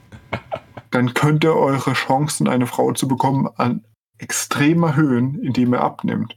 Dann 0.92 1.14
könnt 1.14 1.44
ihr 1.44 1.56
eure 1.56 1.94
Chancen, 1.94 2.48
eine 2.48 2.68
Frau 2.68 2.94
zu 2.94 3.08
bekommen, 3.08 3.48
an 3.58 3.84
extrem 4.18 4.84
erhöhen, 4.84 5.42
indem 5.44 5.74
ihr 5.74 5.82
abnimmt. 5.82 6.36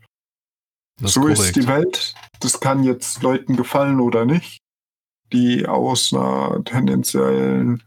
Das 1.00 1.12
so 1.12 1.26
ist, 1.26 1.40
ist 1.40 1.56
die 1.56 1.68
Welt. 1.68 2.14
Das 2.40 2.60
kann 2.60 2.82
jetzt 2.82 3.22
Leuten 3.22 3.56
gefallen 3.56 4.00
oder 4.00 4.24
nicht, 4.24 4.58
die 5.32 5.66
aus 5.66 6.12
einer 6.12 6.62
tendenziellen 6.64 7.82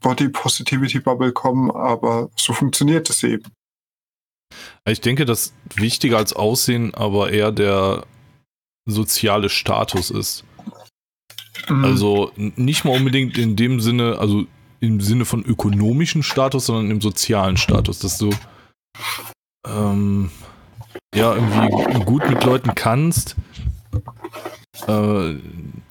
Body 0.00 0.30
Positivity 0.30 1.00
Bubble 1.00 1.32
kommen, 1.32 1.70
aber 1.70 2.30
so 2.36 2.52
funktioniert 2.54 3.10
es 3.10 3.22
eben. 3.22 3.52
Ich 4.86 5.00
denke, 5.00 5.26
dass 5.26 5.52
wichtiger 5.74 6.16
als 6.16 6.32
Aussehen 6.32 6.94
aber 6.94 7.30
eher 7.30 7.52
der 7.52 8.06
soziale 8.86 9.50
Status 9.50 10.10
ist. 10.10 10.44
Mhm. 11.68 11.84
Also 11.84 12.32
nicht 12.36 12.84
mal 12.84 12.96
unbedingt 12.96 13.36
in 13.36 13.56
dem 13.56 13.80
Sinne, 13.80 14.18
also 14.18 14.46
im 14.80 15.00
Sinne 15.00 15.24
von 15.24 15.44
ökonomischen 15.44 16.22
Status, 16.22 16.66
sondern 16.66 16.90
im 16.90 17.00
sozialen 17.00 17.56
Status, 17.56 17.98
dass 17.98 18.18
du 18.18 18.30
ähm, 19.66 20.30
ja 21.14 21.34
irgendwie 21.34 22.04
gut 22.04 22.28
mit 22.28 22.42
Leuten 22.44 22.74
kannst, 22.74 23.36
äh, 24.86 25.34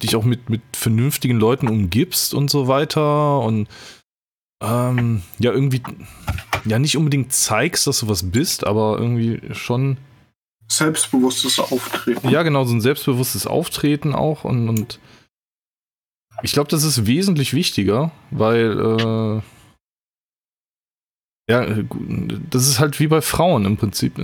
dich 0.02 0.16
auch 0.16 0.24
mit, 0.24 0.50
mit 0.50 0.62
vernünftigen 0.72 1.38
Leuten 1.38 1.68
umgibst 1.68 2.34
und 2.34 2.50
so 2.50 2.68
weiter 2.68 3.40
und 3.40 3.68
ähm, 4.62 5.22
ja, 5.38 5.52
irgendwie, 5.52 5.82
ja, 6.64 6.78
nicht 6.78 6.96
unbedingt 6.96 7.32
zeigst, 7.32 7.86
dass 7.86 8.00
du 8.00 8.08
was 8.08 8.30
bist, 8.30 8.66
aber 8.66 8.98
irgendwie 8.98 9.40
schon. 9.54 9.96
Selbstbewusstes 10.68 11.58
Auftreten. 11.58 12.28
Ja, 12.28 12.42
genau, 12.42 12.64
so 12.64 12.74
ein 12.74 12.80
selbstbewusstes 12.80 13.46
Auftreten 13.46 14.14
auch 14.14 14.44
und, 14.44 14.68
und 14.68 15.00
ich 16.42 16.52
glaube, 16.52 16.68
das 16.68 16.84
ist 16.84 17.06
wesentlich 17.06 17.54
wichtiger, 17.54 18.12
weil, 18.30 18.78
äh, 18.80 19.42
ja, 21.50 21.66
das 22.50 22.68
ist 22.68 22.78
halt 22.78 23.00
wie 23.00 23.08
bei 23.08 23.20
Frauen 23.20 23.64
im 23.64 23.76
Prinzip. 23.76 24.14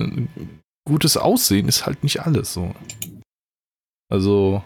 Gutes 0.87 1.17
Aussehen 1.17 1.69
ist 1.69 1.87
halt 1.87 2.03
nicht 2.05 2.21
alles 2.21 2.53
so. 2.53 2.75
Also, 4.09 4.63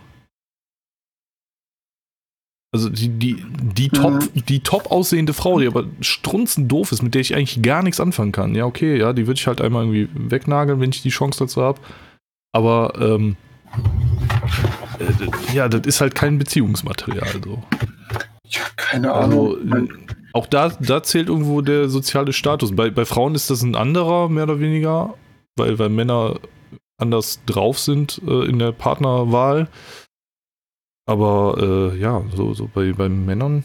also 2.72 2.88
die, 2.88 3.08
die, 3.08 3.44
die, 3.74 3.88
top, 3.88 4.12
mhm. 4.12 4.44
die 4.48 4.60
top 4.60 4.92
aussehende 4.92 5.32
Frau, 5.32 5.58
die 5.58 5.66
aber 5.66 5.86
strunzend 6.00 6.70
doof 6.70 6.92
ist, 6.92 7.02
mit 7.02 7.14
der 7.14 7.20
ich 7.20 7.34
eigentlich 7.34 7.62
gar 7.62 7.82
nichts 7.82 7.98
anfangen 7.98 8.30
kann. 8.30 8.54
Ja, 8.54 8.64
okay, 8.64 8.96
ja, 8.96 9.12
die 9.12 9.26
würde 9.26 9.38
ich 9.40 9.46
halt 9.48 9.60
einmal 9.60 9.84
irgendwie 9.84 10.08
wegnageln, 10.30 10.78
wenn 10.80 10.90
ich 10.90 11.02
die 11.02 11.08
Chance 11.08 11.40
dazu 11.40 11.62
habe. 11.62 11.80
Aber 12.52 12.94
ähm, 13.00 13.36
äh, 13.72 14.29
ja, 15.54 15.68
das 15.68 15.86
ist 15.86 16.00
halt 16.00 16.14
kein 16.14 16.38
Beziehungsmaterial 16.38 17.40
so. 17.44 17.62
Ja, 18.44 18.62
keine 18.76 19.12
Ahnung. 19.12 19.56
Also, 19.70 19.88
auch 20.32 20.46
da, 20.46 20.68
da 20.68 21.02
zählt 21.02 21.28
irgendwo 21.28 21.60
der 21.60 21.88
soziale 21.88 22.32
Status. 22.32 22.74
Bei, 22.74 22.90
bei 22.90 23.04
Frauen 23.04 23.34
ist 23.34 23.50
das 23.50 23.62
ein 23.62 23.74
anderer, 23.74 24.28
mehr 24.28 24.44
oder 24.44 24.60
weniger, 24.60 25.14
weil, 25.56 25.78
weil 25.78 25.88
Männer 25.88 26.40
anders 26.98 27.40
drauf 27.46 27.78
sind 27.78 28.20
äh, 28.26 28.46
in 28.46 28.58
der 28.58 28.72
Partnerwahl. 28.72 29.68
Aber 31.06 31.92
äh, 31.94 31.98
ja, 31.98 32.22
so, 32.34 32.54
so 32.54 32.70
bei, 32.72 32.92
bei 32.92 33.08
Männern. 33.08 33.64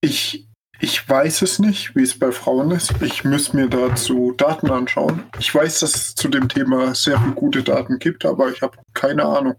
Ich, 0.00 0.46
ich 0.80 1.08
weiß 1.08 1.42
es 1.42 1.58
nicht, 1.58 1.96
wie 1.96 2.02
es 2.02 2.18
bei 2.18 2.30
Frauen 2.30 2.70
ist. 2.72 3.00
Ich 3.00 3.24
muss 3.24 3.52
mir 3.52 3.68
dazu 3.68 4.34
Daten 4.36 4.70
anschauen. 4.70 5.24
Ich 5.38 5.54
weiß, 5.54 5.80
dass 5.80 5.94
es 5.94 6.14
zu 6.14 6.28
dem 6.28 6.48
Thema 6.48 6.94
sehr 6.94 7.18
viele 7.18 7.34
gute 7.34 7.62
Daten 7.62 7.98
gibt, 7.98 8.26
aber 8.26 8.50
ich 8.50 8.60
habe 8.60 8.76
keine 8.92 9.24
Ahnung. 9.24 9.54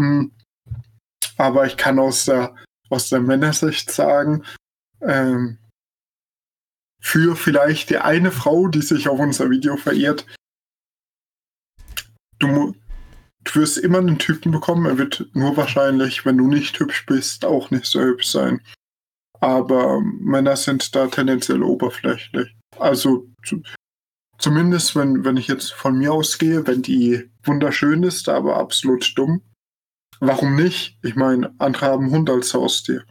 Hm. 0.00 0.32
Aber 1.36 1.66
ich 1.66 1.76
kann 1.76 1.98
aus 1.98 2.24
der, 2.24 2.54
aus 2.88 3.10
der 3.10 3.20
Männersicht 3.20 3.90
sagen, 3.90 4.44
ähm, 5.02 5.58
für 7.02 7.36
vielleicht 7.36 7.90
die 7.90 7.98
eine 7.98 8.30
Frau, 8.32 8.68
die 8.68 8.82
sich 8.82 9.08
auf 9.08 9.18
unser 9.18 9.50
Video 9.50 9.76
verirrt, 9.76 10.26
du, 12.38 12.74
du 13.44 13.54
wirst 13.60 13.78
immer 13.78 13.98
einen 13.98 14.18
Typen 14.18 14.52
bekommen. 14.52 14.86
Er 14.86 14.98
wird 14.98 15.28
nur 15.34 15.56
wahrscheinlich, 15.56 16.24
wenn 16.24 16.38
du 16.38 16.48
nicht 16.48 16.78
hübsch 16.78 17.04
bist, 17.06 17.44
auch 17.44 17.70
nicht 17.70 17.86
so 17.86 18.00
hübsch 18.00 18.28
sein. 18.28 18.62
Aber 19.40 20.00
Männer 20.00 20.56
sind 20.56 20.94
da 20.94 21.08
tendenziell 21.08 21.62
oberflächlich. 21.62 22.54
Also 22.78 23.26
zu, 23.44 23.62
zumindest, 24.38 24.96
wenn, 24.96 25.24
wenn 25.24 25.36
ich 25.36 25.48
jetzt 25.48 25.72
von 25.72 25.98
mir 25.98 26.12
ausgehe, 26.12 26.66
wenn 26.66 26.82
die 26.82 27.30
wunderschön 27.44 28.02
ist, 28.02 28.28
aber 28.28 28.56
absolut 28.56 29.10
dumm, 29.16 29.42
warum 30.20 30.54
nicht? 30.56 30.98
Ich 31.02 31.16
meine, 31.16 31.52
andere 31.58 31.86
haben 31.86 32.10
Hund 32.10 32.30
als 32.30 32.54
Haustier. 32.54 33.04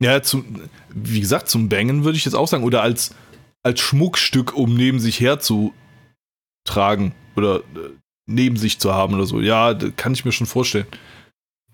Ja, 0.00 0.22
zum, 0.22 0.62
wie 0.90 1.20
gesagt, 1.20 1.48
zum 1.48 1.68
Bangen 1.68 2.04
würde 2.04 2.16
ich 2.16 2.24
jetzt 2.24 2.34
auch 2.34 2.48
sagen. 2.48 2.64
Oder 2.64 2.82
als, 2.82 3.14
als 3.62 3.80
Schmuckstück, 3.80 4.54
um 4.54 4.74
neben 4.74 4.98
sich 4.98 5.20
herzutragen. 5.20 7.14
Oder 7.36 7.58
äh, 7.58 7.90
neben 8.26 8.56
sich 8.56 8.78
zu 8.78 8.94
haben 8.94 9.14
oder 9.14 9.26
so. 9.26 9.40
Ja, 9.40 9.74
kann 9.96 10.14
ich 10.14 10.24
mir 10.24 10.32
schon 10.32 10.46
vorstellen. 10.46 10.86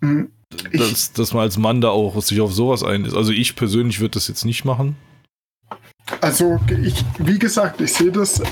Mhm. 0.01 0.31
Dass, 0.73 1.13
dass 1.13 1.35
man 1.35 1.43
als 1.43 1.59
Mann 1.59 1.81
da 1.81 1.91
auch 1.91 2.21
sich 2.23 2.41
auf 2.41 2.53
sowas 2.53 2.83
einlässt. 2.83 3.17
Also 3.17 3.33
ich 3.33 3.55
persönlich 3.55 4.01
würde 4.01 4.13
das 4.13 4.29
jetzt 4.29 4.45
nicht 4.45 4.65
machen. 4.65 4.97
Also 6.23 6.59
ich, 6.83 7.05
wie 7.19 7.39
gesagt, 7.39 7.81
ich 7.83 7.93
sehe 7.93 8.11
das 8.11 8.43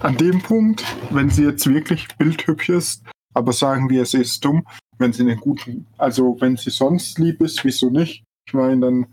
an 0.00 0.16
dem 0.16 0.40
Punkt, 0.42 0.84
wenn 1.10 1.28
sie 1.28 1.42
jetzt 1.42 1.66
wirklich 1.66 2.06
bildhübsch 2.18 2.68
ist, 2.68 3.02
aber 3.38 3.52
sagen 3.52 3.88
wir, 3.88 4.04
sie 4.04 4.18
ist 4.18 4.44
dumm, 4.44 4.66
wenn 4.98 5.12
sie 5.12 5.22
einen 5.22 5.38
guten, 5.38 5.86
also 5.96 6.36
wenn 6.40 6.56
sie 6.56 6.70
sonst 6.70 7.18
lieb 7.18 7.40
ist, 7.40 7.64
wieso 7.64 7.88
nicht? 7.88 8.24
Ich 8.46 8.54
meine, 8.54 8.80
dann, 8.80 9.06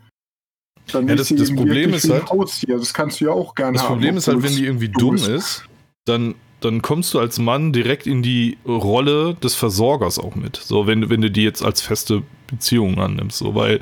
dann 0.92 1.08
ja, 1.08 1.16
das, 1.16 1.30
das 1.30 1.54
Problem 1.54 1.94
ist 1.94 2.10
halt, 2.10 2.30
Haustier. 2.30 2.78
Das 2.78 2.94
kannst 2.94 3.22
du 3.22 3.26
ja 3.26 3.32
auch 3.32 3.54
gerne 3.54 3.78
haben. 3.78 3.84
Das 3.84 3.88
Problem 3.88 4.18
ist 4.18 4.28
halt, 4.28 4.44
wenn 4.44 4.56
die 4.56 4.66
irgendwie 4.66 4.90
dumm 4.90 5.16
ist, 5.16 5.28
ist, 5.28 5.66
dann 6.06 6.36
dann 6.62 6.82
kommst 6.82 7.14
du 7.14 7.20
als 7.20 7.38
Mann 7.38 7.74
direkt 7.74 8.08
in 8.08 8.24
die 8.24 8.58
Rolle 8.66 9.36
des 9.36 9.54
Versorgers 9.54 10.18
auch 10.18 10.34
mit. 10.36 10.56
So, 10.56 10.88
wenn, 10.88 11.12
wenn 11.12 11.22
du 11.22 11.30
die 11.30 11.44
jetzt 11.44 11.64
als 11.64 11.82
feste 11.82 12.24
Beziehung 12.48 12.98
annimmst, 12.98 13.38
so, 13.38 13.54
weil 13.54 13.82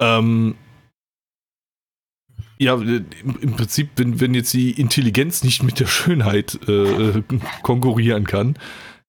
ähm, 0.00 0.54
ja, 2.58 2.74
im 2.74 3.56
Prinzip, 3.56 3.90
wenn, 3.96 4.20
wenn 4.20 4.34
jetzt 4.34 4.52
die 4.52 4.70
Intelligenz 4.70 5.44
nicht 5.44 5.62
mit 5.62 5.80
der 5.80 5.86
Schönheit 5.86 6.58
äh, 6.68 7.22
konkurrieren 7.62 8.26
kann, 8.26 8.56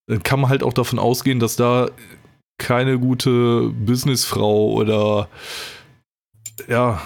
dann 0.07 0.23
kann 0.23 0.39
man 0.39 0.49
halt 0.49 0.63
auch 0.63 0.73
davon 0.73 0.99
ausgehen, 0.99 1.39
dass 1.39 1.55
da 1.55 1.89
keine 2.57 2.99
gute 2.99 3.69
Businessfrau 3.69 4.71
oder 4.71 5.29
ja, 6.67 7.01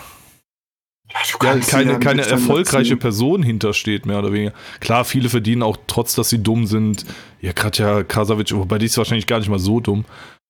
ja, 1.42 1.58
keine, 1.60 2.00
keine 2.00 2.24
erfolgreiche 2.24 2.98
Person 2.98 3.44
hintersteht, 3.44 4.06
mehr 4.06 4.20
oder 4.20 4.34
weniger. 4.34 4.54
Klar, 4.80 5.06
viele 5.06 5.30
verdienen 5.30 5.64
auch 5.64 5.78
trotz, 5.88 6.16
dass 6.16 6.30
sie 6.30 6.42
dumm 6.42 6.66
sind. 6.66 7.06
Ja, 7.42 7.54
Katja 7.54 8.04
Kasavic, 8.04 8.54
wobei 8.54 8.80
die 8.80 8.88
ist 8.88 8.98
wahrscheinlich 8.98 9.28
gar 9.28 9.40
nicht 9.40 9.50
mal 9.50 9.60
so 9.60 9.80
dumm. 9.80 10.06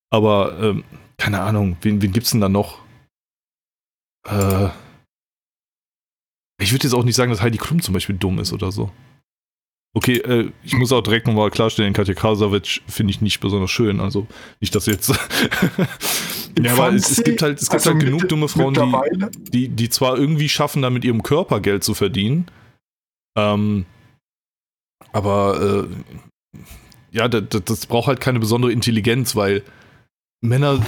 Aber, 0.10 0.58
ähm, 0.60 0.84
keine 1.18 1.42
Ahnung, 1.42 1.78
wen, 1.82 2.02
wen 2.02 2.12
gibt's 2.12 2.32
denn 2.32 2.42
da 2.42 2.50
noch? 2.50 2.80
Äh, 4.28 4.70
ich 6.62 6.72
würde 6.72 6.84
jetzt 6.84 6.94
auch 6.94 7.04
nicht 7.04 7.16
sagen, 7.16 7.32
dass 7.32 7.42
Heidi 7.42 7.58
Klum 7.58 7.82
zum 7.82 7.94
Beispiel 7.94 8.18
dumm 8.18 8.40
ist 8.40 8.54
oder 8.54 8.72
so. 8.72 8.92
Okay, 9.98 10.18
äh, 10.18 10.52
ich 10.62 10.76
muss 10.76 10.92
auch 10.92 11.02
direkt 11.02 11.26
nochmal 11.26 11.50
klarstellen, 11.50 11.94
Katja 11.94 12.14
Krasavic 12.14 12.82
finde 12.86 13.12
ich 13.12 13.22
nicht 13.22 13.40
besonders 13.40 13.72
schön. 13.72 14.02
Also 14.02 14.28
nicht, 14.60 14.76
dass 14.76 14.88
jetzt. 14.88 15.08
ja, 16.62 16.74
aber 16.74 16.94
es, 16.94 17.10
es, 17.12 17.24
gibt 17.24 17.42
halt, 17.42 17.62
es 17.62 17.70
gibt 17.70 17.76
also 17.76 17.92
halt 17.92 18.04
genug 18.04 18.28
dumme 18.28 18.50
Frauen, 18.50 18.74
die, 18.74 19.52
die, 19.52 19.70
die 19.70 19.90
zwar 19.90 20.18
irgendwie 20.18 20.50
schaffen, 20.50 20.82
da 20.82 20.90
mit 20.90 21.06
ihrem 21.06 21.24
Körper 21.24 21.62
Geld 21.62 21.86
zu 21.86 21.94
verdienen. 21.94 22.48
Ähm, 23.38 23.86
aber 25.14 25.88
äh, 25.88 26.58
ja, 27.12 27.30
das, 27.30 27.64
das 27.64 27.86
braucht 27.86 28.08
halt 28.08 28.20
keine 28.20 28.42
besondere 28.42 28.74
Intelligenz, 28.74 29.34
weil 29.38 29.64
Männer, 30.42 30.86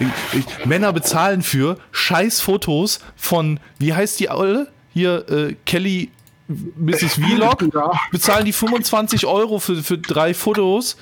ich, 0.00 0.08
ich, 0.40 0.66
Männer 0.66 0.92
bezahlen 0.92 1.42
für 1.42 1.78
scheiß 1.92 2.40
Fotos 2.40 2.98
von, 3.14 3.60
wie 3.78 3.94
heißt 3.94 4.18
die 4.18 4.30
Olle? 4.30 4.72
Hier, 4.92 5.28
äh, 5.30 5.54
Kelly 5.64 6.10
Mrs. 6.48 7.14
Vlog, 7.20 7.62
ja. 7.72 7.92
bezahlen 8.10 8.44
die 8.44 8.52
25 8.52 9.26
Euro 9.26 9.58
für, 9.58 9.82
für 9.82 9.98
drei 9.98 10.34
Fotos, 10.34 10.96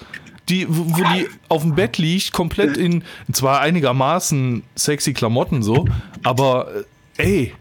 die, 0.48 0.66
wo 0.68 1.02
die 1.02 1.28
auf 1.48 1.62
dem 1.62 1.74
Bett 1.74 1.98
liegt, 1.98 2.32
komplett 2.32 2.76
in 2.76 3.02
zwar 3.32 3.61
einigermaßen 3.61 4.62
sexy 4.76 5.12
Klamotten 5.12 5.62
so, 5.62 5.87
aber 6.22 6.68
äh, 7.16 7.22
ey. 7.22 7.54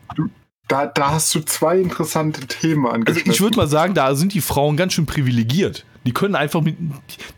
Da, 0.67 0.87
da 0.87 1.11
hast 1.11 1.33
du 1.35 1.41
zwei 1.41 1.77
interessante 1.77 2.47
Themen 2.47 2.87
angesprochen. 2.87 3.29
Also 3.29 3.31
ich 3.31 3.41
würde 3.41 3.57
mal 3.57 3.67
sagen, 3.67 3.93
da 3.93 4.15
sind 4.15 4.33
die 4.33 4.41
Frauen 4.41 4.77
ganz 4.77 4.93
schön 4.93 5.05
privilegiert. 5.05 5.85
Die 6.05 6.11
können 6.11 6.35
einfach 6.35 6.61
mit, 6.61 6.77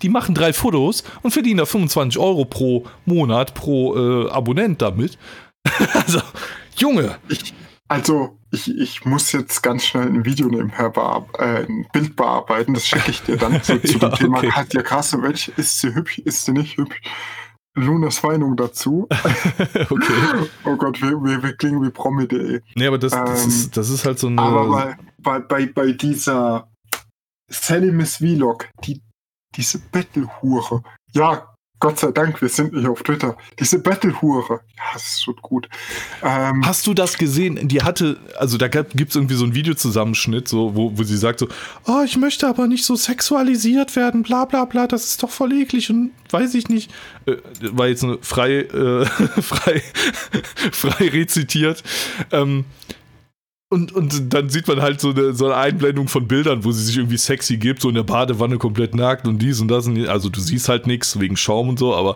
die 0.01 0.09
machen 0.09 0.33
drei 0.33 0.53
Fotos 0.53 1.03
und 1.23 1.31
verdienen 1.31 1.57
da 1.57 1.65
25 1.65 2.19
Euro 2.19 2.45
pro 2.45 2.85
Monat, 3.05 3.53
pro 3.53 4.27
äh, 4.27 4.29
Abonnent 4.29 4.81
damit. 4.81 5.17
also, 5.93 6.21
Junge. 6.77 7.17
Ich, 7.27 7.53
also, 7.89 8.36
ich, 8.51 8.77
ich 8.77 9.05
muss 9.05 9.31
jetzt 9.31 9.61
ganz 9.61 9.85
schnell 9.85 10.07
ein 10.07 10.25
Video 10.25 10.47
nebenher 10.47 10.93
äh, 11.37 11.65
ein 11.65 11.87
Bild 11.91 12.15
bearbeiten, 12.15 12.73
das 12.73 12.87
schicke 12.87 13.11
ich 13.11 13.21
dir 13.23 13.37
dann 13.37 13.61
zu, 13.63 13.81
zu 13.81 13.97
ja, 13.97 14.09
dem 14.09 14.13
Thema 14.13 14.37
okay. 14.37 14.49
Katja 14.49 14.81
Krasowitsch. 14.81 15.49
Ist 15.57 15.81
sie 15.81 15.93
hübsch, 15.93 16.19
ist 16.19 16.45
sie 16.45 16.53
nicht 16.53 16.77
hübsch? 16.77 17.01
Lunas 17.75 18.23
Meinung 18.23 18.55
dazu. 18.55 19.07
okay. 19.89 20.49
Oh 20.65 20.75
Gott, 20.75 21.01
wir, 21.01 21.11
wir, 21.23 21.43
wir 21.43 21.53
klingen 21.53 21.83
wie 21.83 21.91
Promi.de. 21.91 22.61
Nee, 22.75 22.87
aber 22.87 22.97
das, 22.97 23.11
das, 23.11 23.43
ähm, 23.43 23.49
ist, 23.49 23.77
das 23.77 23.89
ist 23.89 24.05
halt 24.05 24.17
so 24.17 24.27
eine. 24.27 24.41
Aber 24.41 24.97
bei, 25.19 25.39
bei, 25.39 25.39
bei, 25.39 25.65
bei 25.67 25.91
dieser 25.91 26.71
Sally 27.49 27.91
Miss 27.91 28.17
Vlog, 28.17 28.69
die, 28.83 29.03
diese 29.55 29.79
Bettelhure. 29.79 30.81
Ja, 31.11 31.55
Gott 31.79 31.99
sei 31.99 32.11
Dank, 32.11 32.41
wir 32.41 32.49
sind 32.49 32.73
nicht 32.73 32.87
auf 32.87 33.03
Twitter. 33.03 33.37
Diese 33.59 33.77
Battlehure. 33.77 34.61
Ja, 34.77 34.83
das 34.93 35.03
ist 35.03 35.19
so 35.19 35.33
gut. 35.33 35.69
Ähm, 36.23 36.65
Hast 36.65 36.87
du 36.87 36.95
das 36.95 37.17
gesehen? 37.19 37.67
Die 37.67 37.83
hatte, 37.83 38.17
also 38.37 38.57
da 38.57 38.67
gibt 38.67 39.09
es 39.09 39.15
irgendwie 39.15 39.35
so 39.35 39.43
einen 39.43 39.53
Videozusammenschnitt, 39.53 40.47
so, 40.47 40.75
wo, 40.75 40.97
wo 40.97 41.03
sie 41.03 41.17
sagt 41.17 41.39
so, 41.39 41.47
oh, 41.85 42.01
ich 42.03 42.17
möchte 42.17 42.47
aber 42.47 42.67
nicht 42.67 42.83
so 42.83 42.95
sexualisiert 42.95 43.95
werden, 43.95 44.23
bla 44.23 44.45
bla 44.45 44.65
bla, 44.65 44.87
das 44.87 45.05
ist 45.05 45.21
doch 45.21 45.29
voll 45.29 45.53
eklig 45.53 45.91
und 45.91 46.11
weiß 46.31 46.55
ich 46.55 46.67
nicht. 46.67 46.91
Äh, 47.27 47.37
war 47.59 47.87
jetzt 47.87 48.03
eine 48.03 48.17
frei, 48.21 48.61
äh, 48.61 49.05
frei, 49.41 49.83
frei 50.71 51.09
rezitiert. 51.09 51.83
Ähm, 52.31 52.65
und, 53.69 53.91
und 53.91 54.33
dann 54.33 54.49
sieht 54.49 54.67
man 54.67 54.81
halt 54.81 55.01
so 55.01 55.11
eine, 55.11 55.33
so 55.33 55.45
eine 55.45 55.55
Einblendung 55.55 56.07
von 56.07 56.27
Bildern, 56.27 56.63
wo 56.63 56.71
sie 56.71 56.83
sich 56.83 56.97
irgendwie 56.97 57.17
sexy 57.17 57.57
gibt, 57.57 57.81
so 57.81 57.89
in 57.89 57.95
der 57.95 58.03
Badewanne 58.03 58.57
komplett 58.57 58.95
nackt 58.95 59.27
und 59.27 59.39
dies 59.39 59.59
und 59.59 59.67
das. 59.67 59.87
Und 59.87 60.07
also 60.07 60.29
du 60.29 60.39
siehst 60.39 60.69
halt 60.69 60.87
nichts 60.87 61.19
wegen 61.19 61.35
Schaum 61.35 61.67
und 61.69 61.77
so, 61.77 61.93
aber 61.93 62.15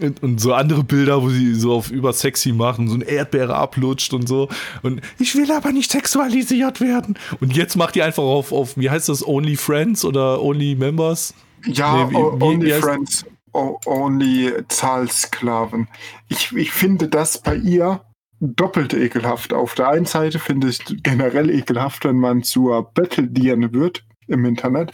und, 0.00 0.22
und, 0.22 0.40
so 0.40 0.54
andere 0.54 0.84
Bilder, 0.84 1.20
wo 1.22 1.28
sie 1.28 1.54
so 1.54 1.74
auf 1.74 1.90
über 1.90 2.12
sexy 2.12 2.52
machen, 2.52 2.88
so 2.88 2.94
ein 2.94 3.00
Erdbeere 3.00 3.56
ablutscht 3.56 4.14
und 4.14 4.28
so. 4.28 4.48
Und 4.82 5.00
ich 5.18 5.34
will 5.34 5.50
aber 5.50 5.72
nicht 5.72 5.90
sexualisiert 5.90 6.80
werden. 6.80 7.18
Und 7.40 7.56
jetzt 7.56 7.74
macht 7.74 7.96
die 7.96 8.02
einfach 8.02 8.22
auf, 8.22 8.52
auf 8.52 8.76
wie 8.76 8.90
heißt 8.90 9.08
das, 9.08 9.26
Only 9.26 9.56
Friends 9.56 10.04
oder 10.04 10.40
Only 10.40 10.76
Members? 10.76 11.34
Ja, 11.66 12.04
nee, 12.04 12.12
wie, 12.12 12.16
Only 12.16 12.66
wie 12.66 12.72
Friends, 12.80 13.24
Only 13.52 14.52
Zahlsklaven. 14.68 15.88
Ich, 16.28 16.52
ich 16.52 16.70
finde 16.70 17.08
das 17.08 17.38
bei 17.38 17.56
ihr 17.56 18.00
doppelt 18.40 18.94
ekelhaft. 18.94 19.52
Auf 19.52 19.74
der 19.74 19.88
einen 19.88 20.06
Seite 20.06 20.38
finde 20.38 20.68
ich 20.68 20.84
generell 21.02 21.50
ekelhaft, 21.50 22.04
wenn 22.04 22.18
man 22.18 22.42
zur 22.42 22.92
Battle-Dirne 22.92 23.72
wird 23.72 24.04
im 24.26 24.44
Internet. 24.44 24.92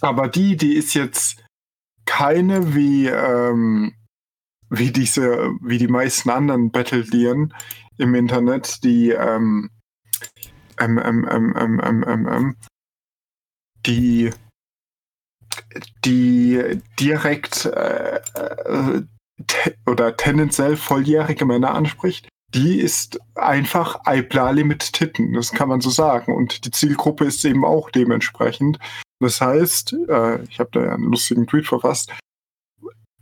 Aber 0.00 0.28
die, 0.28 0.56
die 0.56 0.74
ist 0.74 0.94
jetzt 0.94 1.42
keine 2.06 2.74
wie, 2.74 3.06
ähm, 3.06 3.94
wie 4.68 4.90
diese, 4.90 5.50
wie 5.60 5.78
die 5.78 5.88
meisten 5.88 6.30
anderen 6.30 6.70
Battle-Diren 6.70 7.54
im 7.98 8.14
Internet, 8.14 8.82
die 8.82 9.10
ähm, 9.10 9.70
ähm, 10.80 10.98
ähm, 10.98 11.28
ähm, 11.30 11.54
ähm, 11.56 11.80
ähm, 11.84 12.04
ähm, 12.06 12.28
ähm 12.28 12.56
die 13.86 14.30
die 16.04 16.80
direkt 16.98 17.64
äh, 17.66 18.16
äh, 18.16 19.02
te 19.46 19.76
oder 19.86 20.16
tendenziell 20.16 20.76
volljährige 20.76 21.44
Männer 21.44 21.74
anspricht, 21.74 22.28
die 22.54 22.80
ist 22.80 23.18
einfach 23.34 24.00
Eiblali 24.04 24.64
mit 24.64 24.92
Titten, 24.92 25.32
das 25.32 25.52
kann 25.52 25.68
man 25.68 25.80
so 25.80 25.90
sagen. 25.90 26.34
Und 26.34 26.64
die 26.64 26.70
Zielgruppe 26.70 27.24
ist 27.24 27.44
eben 27.44 27.64
auch 27.64 27.90
dementsprechend. 27.90 28.78
Das 29.20 29.40
heißt, 29.40 29.94
äh, 30.08 30.42
ich 30.44 30.58
habe 30.58 30.70
da 30.72 30.84
ja 30.84 30.94
einen 30.94 31.10
lustigen 31.10 31.46
Tweet 31.46 31.66
verfasst, 31.66 32.10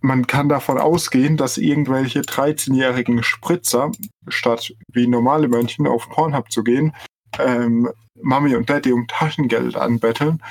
man 0.01 0.27
kann 0.27 0.49
davon 0.49 0.79
ausgehen, 0.79 1.37
dass 1.37 1.59
irgendwelche 1.59 2.21
13-jährigen 2.21 3.23
Spritzer, 3.23 3.91
statt 4.29 4.73
wie 4.93 5.07
normale 5.07 5.49
Männchen 5.49 5.87
auf 5.87 6.09
Pornhub 6.09 6.51
zu 6.53 6.63
gehen, 6.63 6.95
ähm, 7.39 7.91
Mami 8.21 8.55
und 8.55 8.71
Daddy 8.71 8.93
um 8.93 9.07
Taschengeld 9.07 9.77
anbetteln, 9.77 10.43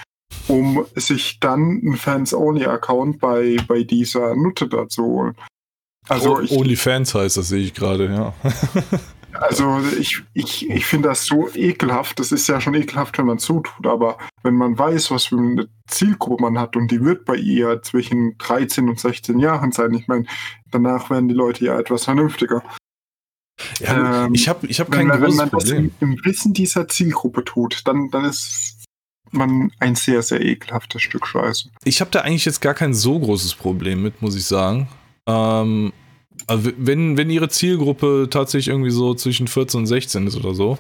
um 0.48 0.86
sich 0.96 1.40
dann 1.40 1.82
einen 1.82 1.98
Fans-Only-Account 1.98 3.20
bei, 3.20 3.58
bei 3.68 3.84
dieser 3.84 4.36
Nutte 4.36 4.68
dazu 4.68 5.04
holen. 5.04 5.36
Also 6.10 6.40
OnlyFans 6.50 7.14
heißt 7.14 7.38
das, 7.38 7.50
sehe 7.50 7.64
ich 7.64 7.74
gerade, 7.74 8.06
ja. 8.06 8.34
also 9.34 9.80
ich, 10.00 10.24
ich, 10.34 10.70
ich 10.70 10.86
finde 10.86 11.10
das 11.10 11.26
so 11.26 11.50
ekelhaft. 11.54 12.20
Das 12.20 12.32
ist 12.32 12.48
ja 12.48 12.62
schon 12.62 12.74
ekelhaft, 12.74 13.18
wenn 13.18 13.26
man 13.26 13.40
zutut, 13.40 13.86
aber 13.86 14.18
wenn 14.44 14.56
man 14.56 14.78
weiß, 14.78 15.12
was 15.12 15.26
für 15.26 15.38
eine 15.38 15.68
Zielgruppe 15.88 16.42
man 16.42 16.60
hat 16.60 16.76
und 16.76 16.90
die 16.92 17.04
wird 17.04 17.26
bei 17.26 17.36
ihr 17.36 17.82
zwischen 17.82 18.38
13 18.38 18.90
und 18.90 19.00
16 19.00 19.40
Jahren 19.40 19.72
sein, 19.72 19.94
ich 19.94 20.08
meine, 20.08 20.26
danach 20.72 21.10
werden 21.10 21.28
die 21.28 21.36
Leute 21.36 21.66
ja 21.66 21.80
etwas 21.80 22.06
vernünftiger. 22.06 22.64
Ja, 23.80 24.26
ähm, 24.26 24.34
ich 24.34 24.48
habe 24.48 24.68
ich 24.68 24.80
hab 24.80 24.92
kein 24.92 25.10
wenn, 25.10 25.20
großes 25.20 25.30
Wenn 25.30 25.36
man 25.38 25.50
Problem. 25.50 25.92
das 25.92 26.02
im, 26.02 26.12
im, 26.12 26.26
Wissen 26.26 26.54
dieser 26.54 26.88
Zielgruppe 26.88 27.44
tut, 27.44 27.82
dann, 27.86 28.10
dann 28.12 28.26
ist 28.26 28.86
man 29.32 29.72
ein 29.80 29.96
sehr, 29.96 30.22
sehr 30.22 30.42
ekelhaftes 30.42 31.02
Stück 31.02 31.28
Scheiße. 31.28 31.70
Ich 31.84 32.00
habe 32.02 32.12
da 32.12 32.22
eigentlich 32.22 32.46
jetzt 32.46 32.62
gar 32.62 32.74
kein 32.74 32.94
so 32.94 33.20
großes 33.20 33.56
Problem 33.56 34.02
mit, 34.04 34.22
muss 34.22 34.36
ich 34.36 34.46
sagen. 34.46 34.88
Ähm, 35.28 35.94
also 36.48 36.72
wenn, 36.78 37.18
wenn 37.18 37.30
ihre 37.30 37.50
Zielgruppe 37.50 38.28
tatsächlich 38.30 38.70
irgendwie 38.70 38.92
so 38.92 39.14
zwischen 39.14 39.48
14 39.48 39.82
und 39.82 39.88
16 39.88 40.28
ist 40.28 40.38
oder 40.38 40.54
so 40.54 40.78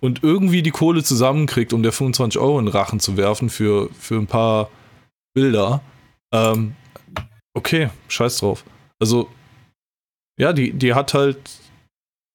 und 0.00 0.22
irgendwie 0.22 0.62
die 0.62 0.70
Kohle 0.70 1.02
zusammenkriegt, 1.02 1.72
um 1.72 1.82
der 1.82 1.92
25 1.92 2.40
Euro 2.40 2.58
in 2.58 2.68
Rachen 2.68 3.00
zu 3.00 3.16
werfen 3.16 3.48
für, 3.48 3.88
für 3.98 4.16
ein 4.16 4.26
paar 4.26 4.68
Bilder, 5.34 5.80
ähm, 6.32 6.74
okay, 7.54 7.90
scheiß 8.08 8.38
drauf. 8.38 8.64
Also, 8.98 9.28
ja, 10.38 10.52
die, 10.52 10.72
die 10.72 10.94
hat 10.94 11.14
halt, 11.14 11.38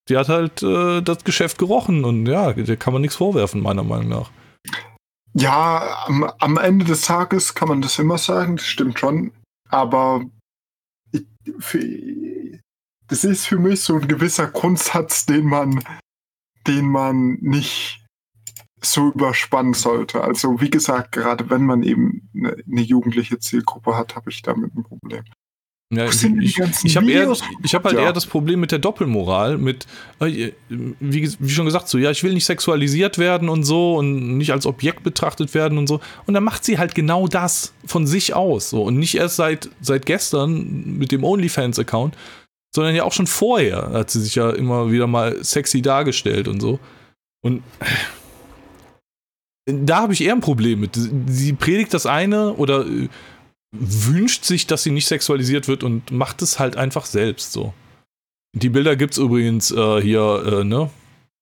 die 0.09 0.17
hat 0.17 0.29
halt 0.29 0.63
äh, 0.63 1.01
das 1.01 1.23
Geschäft 1.23 1.57
gerochen 1.57 2.05
und 2.05 2.25
ja, 2.25 2.53
der 2.53 2.77
kann 2.77 2.93
man 2.93 3.01
nichts 3.01 3.17
vorwerfen, 3.17 3.61
meiner 3.61 3.83
Meinung 3.83 4.09
nach. 4.09 4.31
Ja, 5.33 6.05
am, 6.07 6.23
am 6.39 6.57
Ende 6.57 6.85
des 6.85 7.01
Tages 7.01 7.53
kann 7.55 7.69
man 7.69 7.81
das 7.81 7.99
immer 7.99 8.17
sagen, 8.17 8.57
das 8.57 8.65
stimmt 8.65 8.99
schon. 8.99 9.31
Aber 9.69 10.25
das 13.07 13.23
ist 13.23 13.45
für 13.45 13.59
mich 13.59 13.81
so 13.81 13.95
ein 13.95 14.07
gewisser 14.07 14.47
Grundsatz, 14.47 15.25
den 15.25 15.45
man, 15.45 15.83
den 16.67 16.85
man 16.85 17.37
nicht 17.41 18.05
so 18.83 19.11
überspannen 19.11 19.73
sollte. 19.73 20.23
Also 20.23 20.59
wie 20.59 20.69
gesagt, 20.69 21.11
gerade 21.11 21.49
wenn 21.49 21.65
man 21.65 21.83
eben 21.83 22.29
eine, 22.35 22.55
eine 22.65 22.81
jugendliche 22.81 23.39
Zielgruppe 23.39 23.95
hat, 23.95 24.15
habe 24.15 24.29
ich 24.29 24.41
damit 24.41 24.75
ein 24.75 24.83
Problem. 24.83 25.23
Ja, 25.93 26.05
ich 26.05 26.23
ich 26.23 26.95
habe 26.95 27.11
hab 27.11 27.83
halt 27.83 27.95
ja. 27.95 28.01
eher 28.01 28.13
das 28.13 28.25
Problem 28.25 28.61
mit 28.61 28.71
der 28.71 28.79
Doppelmoral, 28.79 29.57
mit, 29.57 29.87
äh, 30.21 30.53
wie, 30.69 31.33
wie, 31.37 31.49
schon 31.49 31.65
gesagt, 31.65 31.89
so, 31.89 31.97
ja, 31.97 32.09
ich 32.11 32.23
will 32.23 32.33
nicht 32.33 32.45
sexualisiert 32.45 33.17
werden 33.17 33.49
und 33.49 33.65
so 33.65 33.97
und 33.97 34.37
nicht 34.37 34.53
als 34.53 34.65
Objekt 34.65 35.03
betrachtet 35.03 35.53
werden 35.53 35.77
und 35.77 35.87
so. 35.87 35.99
Und 36.25 36.33
dann 36.33 36.45
macht 36.45 36.63
sie 36.63 36.77
halt 36.77 36.95
genau 36.95 37.27
das 37.27 37.73
von 37.85 38.07
sich 38.07 38.33
aus. 38.33 38.69
So. 38.69 38.83
Und 38.83 38.99
nicht 38.99 39.15
erst 39.15 39.35
seit, 39.35 39.69
seit 39.81 40.05
gestern 40.05 40.97
mit 40.97 41.11
dem 41.11 41.25
OnlyFans-Account, 41.25 42.15
sondern 42.73 42.95
ja 42.95 43.03
auch 43.03 43.11
schon 43.11 43.27
vorher 43.27 43.91
hat 43.91 44.09
sie 44.11 44.21
sich 44.21 44.35
ja 44.35 44.49
immer 44.49 44.91
wieder 44.91 45.07
mal 45.07 45.43
sexy 45.43 45.81
dargestellt 45.81 46.47
und 46.47 46.61
so. 46.61 46.79
Und 47.43 47.63
da 49.65 49.97
habe 50.01 50.13
ich 50.13 50.23
eher 50.23 50.33
ein 50.33 50.41
Problem 50.41 50.79
mit. 50.79 50.97
Sie 51.27 51.51
predigt 51.51 51.93
das 51.93 52.05
eine 52.05 52.53
oder 52.53 52.85
äh, 52.85 53.09
wünscht 53.71 54.45
sich, 54.45 54.67
dass 54.67 54.83
sie 54.83 54.91
nicht 54.91 55.07
sexualisiert 55.07 55.67
wird 55.67 55.83
und 55.83 56.11
macht 56.11 56.41
es 56.41 56.59
halt 56.59 56.75
einfach 56.75 57.05
selbst 57.05 57.53
so. 57.53 57.73
Die 58.53 58.69
Bilder 58.69 58.95
gibt's 58.95 59.17
übrigens 59.17 59.71
äh, 59.71 60.01
hier, 60.01 60.43
äh, 60.45 60.63
ne? 60.63 60.89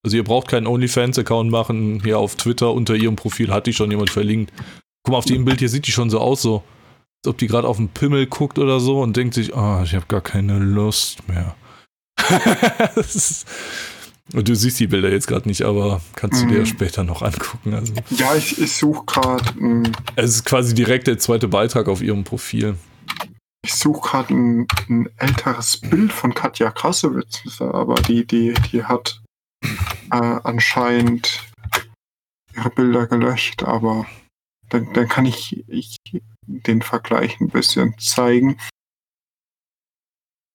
Also 0.03 0.15
ihr 0.15 0.23
braucht 0.23 0.47
keinen 0.47 0.67
OnlyFans-Account 0.67 1.51
machen. 1.51 2.01
Hier 2.03 2.19
auf 2.19 2.35
Twitter 2.35 2.71
unter 2.71 2.95
ihrem 2.95 3.15
Profil 3.15 3.51
hat 3.51 3.67
die 3.67 3.73
schon 3.73 3.91
jemand 3.91 4.09
verlinkt. 4.09 4.53
Guck 5.03 5.11
mal, 5.11 5.17
auf 5.17 5.25
dem 5.25 5.43
Bild 5.43 5.59
hier 5.59 5.69
sieht 5.69 5.87
die 5.87 5.91
schon 5.91 6.09
so 6.09 6.19
aus, 6.19 6.41
so 6.41 6.63
als 7.19 7.33
ob 7.33 7.37
die 7.37 7.47
gerade 7.47 7.67
auf 7.67 7.77
den 7.77 7.89
Pimmel 7.89 8.27
guckt 8.27 8.59
oder 8.59 8.79
so 8.79 9.01
und 9.01 9.17
denkt 9.17 9.33
sich, 9.33 9.55
ah, 9.55 9.79
oh, 9.79 9.83
ich 9.83 9.93
habe 9.93 10.05
gar 10.07 10.21
keine 10.21 10.57
Lust 10.59 11.27
mehr. 11.27 11.55
ist, 12.95 13.45
und 14.33 14.47
du 14.47 14.55
siehst 14.55 14.79
die 14.79 14.87
Bilder 14.87 15.11
jetzt 15.11 15.27
gerade 15.27 15.47
nicht, 15.47 15.63
aber 15.63 16.01
kannst 16.15 16.43
du 16.43 16.47
dir 16.47 16.55
ja 16.55 16.59
mhm. 16.61 16.65
später 16.67 17.03
noch 17.03 17.21
angucken. 17.21 17.73
Also. 17.73 17.93
Ja, 18.11 18.35
ich, 18.35 18.61
ich 18.61 18.73
suche 18.73 19.05
gerade. 19.05 19.43
Es 20.15 20.31
ist 20.31 20.45
quasi 20.45 20.75
direkt 20.75 21.07
der 21.07 21.17
zweite 21.17 21.47
Beitrag 21.47 21.87
auf 21.87 22.01
ihrem 22.01 22.23
Profil. 22.23 22.75
Ich 23.63 23.73
suche 23.73 24.09
gerade 24.09 24.33
ein, 24.33 24.67
ein, 24.87 25.09
älteres 25.17 25.77
Bild 25.77 26.13
von 26.13 26.33
Katja 26.33 26.71
Krassewitz, 26.71 27.43
aber 27.59 27.95
die, 27.95 28.25
die, 28.25 28.53
die 28.71 28.83
hat 28.83 29.21
äh, 30.11 30.15
anscheinend 30.15 31.43
ihre 32.55 32.69
Bilder 32.69 33.07
gelöscht, 33.07 33.63
aber 33.63 34.05
dann, 34.69 34.93
dann 34.93 35.07
kann 35.07 35.25
ich, 35.25 35.65
ich 35.67 35.97
den 36.45 36.81
Vergleich 36.81 37.39
ein 37.39 37.49
bisschen 37.49 37.97
zeigen. 37.99 38.57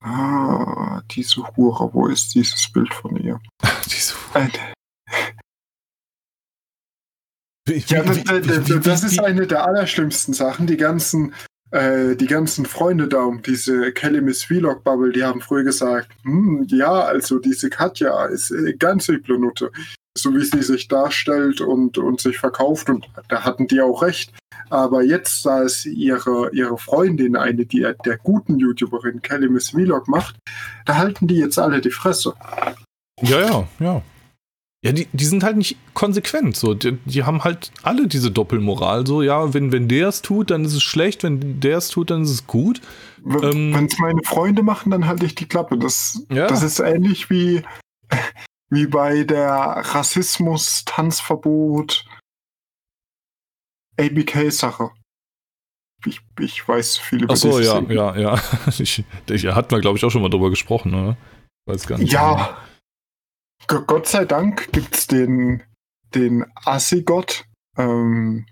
Ah, 0.04 1.00
diese 1.10 1.42
Hure, 1.56 1.88
wo 1.94 2.08
ist 2.08 2.34
dieses 2.34 2.70
Bild 2.70 2.92
von 2.92 3.16
ihr? 3.16 3.40
diese 3.86 4.14
Hure. 4.34 4.50
ja, 7.66 8.02
das, 8.02 8.24
das, 8.24 8.80
das 8.82 9.04
ist 9.04 9.18
eine 9.18 9.46
der 9.46 9.64
allerschlimmsten 9.64 10.34
Sachen. 10.34 10.66
Die 10.66 10.76
ganzen, 10.76 11.32
äh, 11.70 12.16
die 12.16 12.26
ganzen 12.26 12.66
Freunde 12.66 13.08
da 13.08 13.22
um 13.22 13.40
diese 13.40 13.92
Kelly 13.92 14.20
Miss 14.20 14.44
Vlog 14.44 14.84
Bubble, 14.84 15.12
die 15.12 15.24
haben 15.24 15.40
früher 15.40 15.64
gesagt, 15.64 16.12
hm, 16.24 16.66
ja, 16.68 17.00
also 17.04 17.38
diese 17.38 17.70
Katja 17.70 18.26
ist 18.26 18.50
äh, 18.50 18.74
ganz 18.74 19.08
üble 19.08 19.38
Nutte 19.38 19.70
so 20.16 20.34
wie 20.34 20.44
sie 20.44 20.62
sich 20.62 20.88
darstellt 20.88 21.60
und, 21.60 21.98
und 21.98 22.20
sich 22.20 22.38
verkauft. 22.38 22.88
Und 22.88 23.08
da 23.28 23.44
hatten 23.44 23.66
die 23.66 23.80
auch 23.80 24.02
recht. 24.02 24.32
Aber 24.74 25.02
jetzt, 25.04 25.46
da 25.46 25.62
es 25.62 25.86
ihre, 25.86 26.50
ihre 26.52 26.76
Freundin, 26.78 27.36
eine 27.36 27.64
die, 27.64 27.86
der 28.04 28.18
guten 28.18 28.58
YouTuberin 28.58 29.22
Kelly 29.22 29.48
Miss 29.48 29.70
Vlog 29.70 30.08
macht, 30.08 30.34
da 30.84 30.96
halten 30.96 31.28
die 31.28 31.36
jetzt 31.36 31.60
alle 31.60 31.80
die 31.80 31.92
Fresse. 31.92 32.34
Ja, 33.22 33.40
ja, 33.40 33.68
ja. 33.78 34.02
Ja, 34.84 34.90
die, 34.90 35.06
die 35.12 35.26
sind 35.26 35.44
halt 35.44 35.58
nicht 35.58 35.76
konsequent. 35.94 36.56
So. 36.56 36.74
Die, 36.74 36.98
die 37.04 37.22
haben 37.22 37.44
halt 37.44 37.70
alle 37.84 38.08
diese 38.08 38.32
Doppelmoral. 38.32 39.06
So, 39.06 39.22
ja, 39.22 39.54
wenn, 39.54 39.70
wenn 39.70 39.86
der 39.86 40.08
es 40.08 40.22
tut, 40.22 40.50
dann 40.50 40.64
ist 40.64 40.74
es 40.74 40.82
schlecht. 40.82 41.22
Wenn 41.22 41.60
der 41.60 41.78
es 41.78 41.86
tut, 41.86 42.10
dann 42.10 42.24
ist 42.24 42.30
es 42.30 42.48
gut. 42.48 42.80
Wenn 43.22 43.44
es 43.44 43.54
ähm, 43.54 43.70
meine 44.00 44.24
Freunde 44.24 44.64
machen, 44.64 44.90
dann 44.90 45.06
halte 45.06 45.24
ich 45.24 45.36
die 45.36 45.46
Klappe. 45.46 45.78
Das, 45.78 46.20
ja. 46.30 46.48
das 46.48 46.64
ist 46.64 46.80
ähnlich 46.80 47.30
wie, 47.30 47.62
wie 48.70 48.88
bei 48.88 49.22
der 49.22 49.46
Rassismus-Tanzverbot 49.46 52.06
ABK-Sache. 53.98 54.90
Ich, 56.06 56.20
ich 56.38 56.66
weiß 56.68 56.98
viel 56.98 57.24
über 57.24 57.32
Ach 57.34 57.36
so, 57.36 57.60
ja, 57.60 57.80
ja, 57.80 58.16
ja. 58.16 58.42
Ich, 58.78 59.04
ich, 59.30 59.46
hat 59.46 59.70
man, 59.70 59.80
glaube 59.80 59.96
ich, 59.96 60.04
auch 60.04 60.10
schon 60.10 60.22
mal 60.22 60.28
drüber 60.28 60.50
gesprochen, 60.50 60.90
ne? 60.90 61.16
Weiß 61.66 61.86
gar 61.86 61.98
nicht. 61.98 62.12
Ja. 62.12 62.58
Genau. 63.66 63.82
Gott 63.86 64.06
sei 64.06 64.26
Dank 64.26 64.70
gibt 64.72 64.94
es 64.94 65.06
den, 65.06 65.62
den 66.14 66.44
Assigott, 66.66 67.46
ähm, 67.78 68.46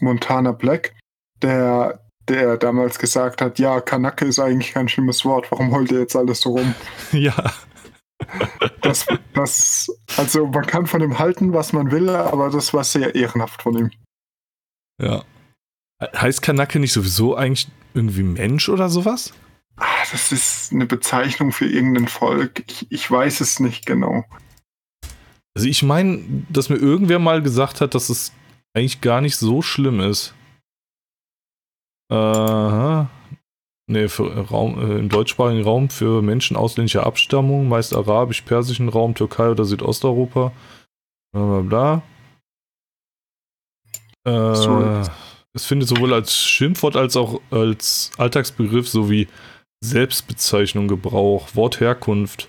Montana 0.00 0.52
Black, 0.52 0.94
der, 1.42 2.02
der 2.28 2.56
damals 2.56 2.98
gesagt 2.98 3.42
hat, 3.42 3.58
ja, 3.58 3.80
Kanake 3.80 4.24
ist 4.24 4.38
eigentlich 4.38 4.72
kein 4.72 4.88
schlimmes 4.88 5.24
Wort, 5.24 5.50
warum 5.50 5.72
heult 5.72 5.92
ihr 5.92 6.00
jetzt 6.00 6.16
alles 6.16 6.40
so 6.40 6.50
rum? 6.50 6.74
ja. 7.12 7.34
Das, 8.80 9.06
das, 9.34 9.88
also 10.16 10.46
man 10.46 10.64
kann 10.64 10.86
von 10.86 11.02
ihm 11.02 11.18
halten, 11.18 11.52
was 11.52 11.72
man 11.72 11.90
will, 11.90 12.08
aber 12.08 12.50
das 12.50 12.72
war 12.72 12.84
sehr 12.84 13.14
ehrenhaft 13.14 13.62
von 13.62 13.76
ihm. 13.76 13.90
Ja. 15.00 15.24
Heißt 16.00 16.42
Kanake 16.42 16.80
nicht 16.80 16.92
sowieso 16.92 17.36
eigentlich 17.36 17.68
irgendwie 17.94 18.22
Mensch 18.22 18.68
oder 18.68 18.88
sowas? 18.88 19.32
Ah, 19.76 20.04
das 20.10 20.32
ist 20.32 20.72
eine 20.72 20.86
Bezeichnung 20.86 21.52
für 21.52 21.66
irgendein 21.66 22.08
Volk. 22.08 22.64
Ich, 22.66 22.86
ich 22.90 23.10
weiß 23.10 23.40
es 23.40 23.60
nicht 23.60 23.86
genau. 23.86 24.24
Also 25.54 25.68
ich 25.68 25.82
meine, 25.82 26.22
dass 26.48 26.68
mir 26.68 26.76
irgendwer 26.76 27.18
mal 27.18 27.42
gesagt 27.42 27.80
hat, 27.80 27.94
dass 27.94 28.08
es 28.08 28.32
eigentlich 28.74 29.00
gar 29.00 29.20
nicht 29.20 29.36
so 29.36 29.62
schlimm 29.62 30.00
ist. 30.00 30.34
Aha. 32.10 33.10
Nee, 33.88 34.08
für 34.08 34.30
äh, 34.30 34.38
Raum, 34.38 34.78
äh, 34.78 34.98
im 34.98 35.08
deutschsprachigen 35.08 35.64
Raum 35.64 35.90
für 35.90 36.22
Menschen 36.22 36.56
ausländischer 36.56 37.04
Abstammung, 37.06 37.68
meist 37.68 37.94
arabisch-persischen 37.94 38.88
Raum, 38.88 39.14
Türkei 39.14 39.50
oder 39.50 39.64
Südosteuropa. 39.64 40.52
Bla 41.32 41.44
bla 41.44 41.60
bla. 41.60 42.02
Äh, 44.24 45.02
es 45.54 45.66
findet 45.66 45.88
sowohl 45.88 46.14
als 46.14 46.36
Schimpfwort 46.36 46.96
als 46.96 47.16
auch 47.16 47.40
als 47.50 48.10
Alltagsbegriff 48.16 48.88
sowie 48.88 49.28
Selbstbezeichnung 49.84 50.88
Gebrauch, 50.88 51.48
Wortherkunft. 51.54 52.48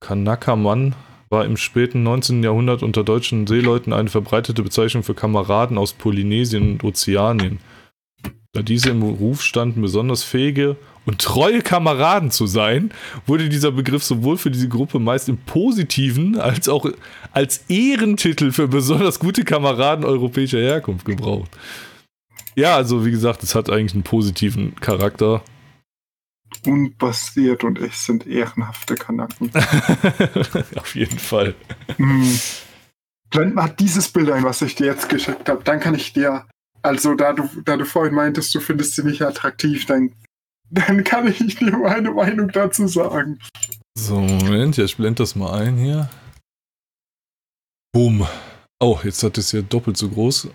Kanaka-Mann 0.00 0.94
war 1.28 1.44
im 1.44 1.56
späten 1.56 2.02
19. 2.02 2.42
Jahrhundert 2.42 2.82
unter 2.82 3.02
deutschen 3.02 3.46
Seeleuten 3.46 3.92
eine 3.92 4.08
verbreitete 4.08 4.62
Bezeichnung 4.62 5.02
für 5.02 5.14
Kameraden 5.14 5.76
aus 5.76 5.92
Polynesien 5.92 6.72
und 6.72 6.84
Ozeanien. 6.84 7.58
Da 8.52 8.62
diese 8.62 8.90
im 8.90 9.02
Ruf 9.02 9.42
standen, 9.42 9.82
besonders 9.82 10.22
fähige 10.22 10.76
und 11.06 11.20
treue 11.20 11.62
Kameraden 11.62 12.30
zu 12.30 12.46
sein, 12.46 12.92
wurde 13.26 13.48
dieser 13.48 13.72
Begriff 13.72 14.02
sowohl 14.02 14.36
für 14.36 14.50
diese 14.50 14.68
Gruppe 14.68 14.98
meist 14.98 15.28
im 15.28 15.38
positiven 15.38 16.38
als 16.38 16.68
auch 16.68 16.86
als 17.32 17.64
Ehrentitel 17.68 18.52
für 18.52 18.68
besonders 18.68 19.18
gute 19.18 19.44
Kameraden 19.44 20.04
europäischer 20.04 20.58
Herkunft 20.58 21.04
gebraucht. 21.04 21.50
Ja, 22.54 22.76
also 22.76 23.04
wie 23.04 23.10
gesagt, 23.10 23.42
es 23.42 23.54
hat 23.54 23.70
eigentlich 23.70 23.94
einen 23.94 24.04
positiven 24.04 24.76
Charakter. 24.76 25.42
Unbasiert 26.64 27.64
und 27.64 27.80
ich 27.80 27.96
sind 27.96 28.26
ehrenhafte 28.26 28.94
Kanaken. 28.94 29.50
Auf 30.76 30.94
jeden 30.94 31.18
Fall. 31.18 31.54
Hm. 31.96 32.38
Blend 33.30 33.56
mal 33.56 33.68
dieses 33.68 34.08
Bild 34.08 34.30
ein, 34.30 34.44
was 34.44 34.62
ich 34.62 34.76
dir 34.76 34.86
jetzt 34.86 35.08
geschickt 35.08 35.48
habe. 35.48 35.64
Dann 35.64 35.80
kann 35.80 35.96
ich 35.96 36.12
dir 36.12 36.46
also, 36.84 37.14
da 37.14 37.32
du, 37.32 37.48
da 37.64 37.78
du 37.78 37.86
vorhin 37.86 38.14
meintest, 38.14 38.54
du 38.54 38.60
findest 38.60 38.94
sie 38.94 39.04
nicht 39.04 39.22
attraktiv, 39.22 39.86
dann, 39.86 40.12
dann 40.74 41.04
kann 41.04 41.28
ich 41.28 41.56
dir 41.56 41.76
meine 41.76 42.10
Meinung 42.10 42.48
dazu 42.48 42.86
sagen. 42.88 43.38
So, 43.96 44.18
Moment, 44.20 44.76
ja, 44.76 44.84
ich 44.84 44.96
blende 44.96 45.22
das 45.22 45.36
mal 45.36 45.60
ein 45.60 45.76
hier. 45.76 46.10
Boom. 47.92 48.26
Oh, 48.80 48.98
jetzt 49.04 49.22
hat 49.22 49.38
es 49.38 49.52
hier 49.52 49.62
doppelt 49.62 49.96
so 49.96 50.08
groß. 50.08 50.48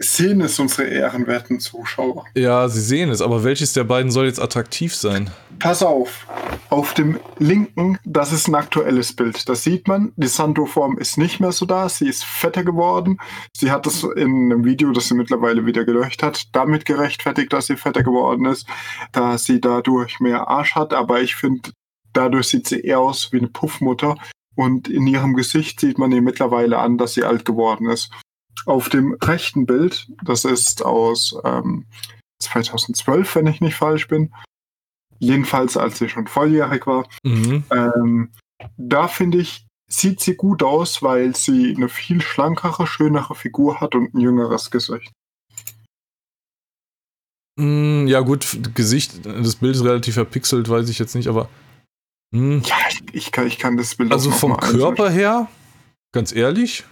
Sehen 0.00 0.40
es 0.40 0.60
unsere 0.60 0.86
ehrenwerten 0.86 1.58
Zuschauer. 1.58 2.24
Ja, 2.34 2.68
sie 2.68 2.80
sehen 2.80 3.10
es, 3.10 3.20
aber 3.20 3.42
welches 3.42 3.72
der 3.72 3.82
beiden 3.82 4.12
soll 4.12 4.26
jetzt 4.26 4.40
attraktiv 4.40 4.94
sein? 4.94 5.30
Pass 5.58 5.82
auf. 5.82 6.28
Auf 6.70 6.94
dem 6.94 7.18
linken, 7.38 7.98
das 8.04 8.32
ist 8.32 8.46
ein 8.46 8.54
aktuelles 8.54 9.16
Bild. 9.16 9.48
Das 9.48 9.64
sieht 9.64 9.88
man, 9.88 10.12
die 10.14 10.28
Santo-Form 10.28 10.98
ist 10.98 11.18
nicht 11.18 11.40
mehr 11.40 11.50
so 11.50 11.66
da. 11.66 11.88
Sie 11.88 12.08
ist 12.08 12.24
fetter 12.24 12.62
geworden. 12.62 13.18
Sie 13.56 13.72
hat 13.72 13.88
es 13.88 14.04
in 14.04 14.52
einem 14.52 14.64
Video, 14.64 14.92
das 14.92 15.08
sie 15.08 15.14
mittlerweile 15.14 15.66
wieder 15.66 15.84
gelöscht 15.84 16.22
hat, 16.22 16.54
damit 16.54 16.84
gerechtfertigt, 16.84 17.52
dass 17.52 17.66
sie 17.66 17.76
fetter 17.76 18.04
geworden 18.04 18.46
ist, 18.46 18.68
da 19.10 19.36
sie 19.36 19.60
dadurch 19.60 20.20
mehr 20.20 20.46
Arsch 20.46 20.76
hat. 20.76 20.94
Aber 20.94 21.22
ich 21.22 21.34
finde, 21.34 21.70
dadurch 22.12 22.46
sieht 22.46 22.68
sie 22.68 22.80
eher 22.82 23.00
aus 23.00 23.32
wie 23.32 23.38
eine 23.38 23.48
Puffmutter. 23.48 24.14
Und 24.54 24.88
in 24.88 25.08
ihrem 25.08 25.34
Gesicht 25.34 25.80
sieht 25.80 25.98
man 25.98 26.12
ihr 26.12 26.22
mittlerweile 26.22 26.78
an, 26.78 26.98
dass 26.98 27.14
sie 27.14 27.24
alt 27.24 27.44
geworden 27.44 27.88
ist. 27.90 28.12
Auf 28.66 28.88
dem 28.88 29.16
rechten 29.22 29.66
Bild, 29.66 30.08
das 30.24 30.44
ist 30.44 30.84
aus 30.84 31.36
ähm, 31.44 31.86
2012, 32.42 33.34
wenn 33.36 33.46
ich 33.46 33.60
nicht 33.60 33.74
falsch 33.76 34.08
bin, 34.08 34.32
jedenfalls 35.18 35.76
als 35.76 35.98
sie 35.98 36.08
schon 36.08 36.26
volljährig 36.26 36.86
war, 36.86 37.08
Mhm. 37.24 37.64
ähm, 37.70 38.32
da 38.76 39.08
finde 39.08 39.38
ich, 39.38 39.66
sieht 39.90 40.20
sie 40.20 40.34
gut 40.34 40.62
aus, 40.62 41.02
weil 41.02 41.34
sie 41.34 41.74
eine 41.76 41.88
viel 41.88 42.20
schlankere, 42.20 42.86
schönere 42.86 43.34
Figur 43.34 43.80
hat 43.80 43.94
und 43.94 44.14
ein 44.14 44.20
jüngeres 44.20 44.70
Gesicht. 44.70 45.12
Mm, 47.58 48.06
ja, 48.06 48.20
gut, 48.20 48.74
Gesicht, 48.74 49.24
das 49.26 49.56
Bild 49.56 49.74
ist 49.74 49.84
relativ 49.84 50.14
verpixelt, 50.14 50.68
weiß 50.68 50.88
ich 50.88 50.98
jetzt 50.98 51.14
nicht, 51.14 51.28
aber. 51.28 51.48
Mm. 52.30 52.58
Ja, 52.64 52.76
ich, 52.90 53.02
ich, 53.12 53.32
kann, 53.32 53.46
ich 53.46 53.58
kann 53.58 53.76
das 53.76 53.94
Bild 53.96 54.12
Also 54.12 54.30
vom 54.30 54.56
Körper 54.56 55.10
her, 55.10 55.48
ganz 56.12 56.32
ehrlich, 56.32 56.84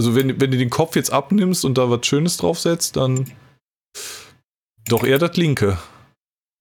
also 0.00 0.14
wenn, 0.14 0.40
wenn 0.40 0.50
du 0.50 0.56
den 0.56 0.70
Kopf 0.70 0.96
jetzt 0.96 1.12
abnimmst 1.12 1.62
und 1.62 1.76
da 1.76 1.90
was 1.90 2.06
Schönes 2.06 2.38
draufsetzt, 2.38 2.96
dann 2.96 3.30
doch 4.88 5.04
eher 5.04 5.18
das 5.18 5.36
linke, 5.36 5.76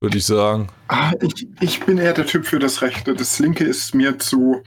würde 0.01 0.17
ich 0.17 0.25
sagen. 0.25 0.67
Ah, 0.89 1.13
ich, 1.21 1.47
ich 1.61 1.79
bin 1.79 1.97
eher 1.99 2.13
der 2.13 2.25
Typ 2.25 2.45
für 2.45 2.59
das 2.59 2.81
Rechte. 2.81 3.13
Das 3.13 3.39
Linke 3.39 3.63
ist 3.63 3.95
mir 3.95 4.19
zu, 4.19 4.61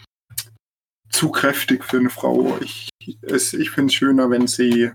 zu 1.11 1.31
kräftig 1.31 1.85
für 1.85 1.99
eine 1.99 2.09
Frau. 2.09 2.57
Ich, 2.63 2.89
ich 2.99 3.71
finde 3.71 3.91
es 3.91 3.95
schöner, 3.95 4.31
wenn 4.31 4.47
sie 4.47 4.91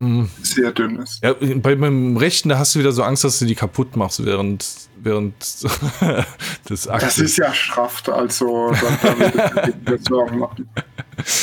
Mm. 0.00 0.26
sehr 0.42 0.70
dünn 0.70 0.96
ist. 1.00 1.22
Ja, 1.24 1.34
bei 1.56 1.74
meinem 1.74 2.16
rechten, 2.16 2.48
da 2.50 2.58
hast 2.58 2.74
du 2.74 2.78
wieder 2.78 2.92
so 2.92 3.02
Angst, 3.02 3.24
dass 3.24 3.40
du 3.40 3.46
die 3.46 3.56
kaputt 3.56 3.96
machst 3.96 4.24
während, 4.24 4.64
während 4.96 5.34
des 6.70 6.86
Aktes. 6.86 7.16
Das 7.16 7.18
ist 7.18 7.36
ja 7.36 7.52
schraft, 7.52 8.08
also 8.08 8.70
da, 8.70 8.98
da 9.02 9.18
würde 9.18 9.74
ich 9.82 9.90
mir 9.90 9.98
Sorgen 9.98 10.38
machen. 10.38 10.68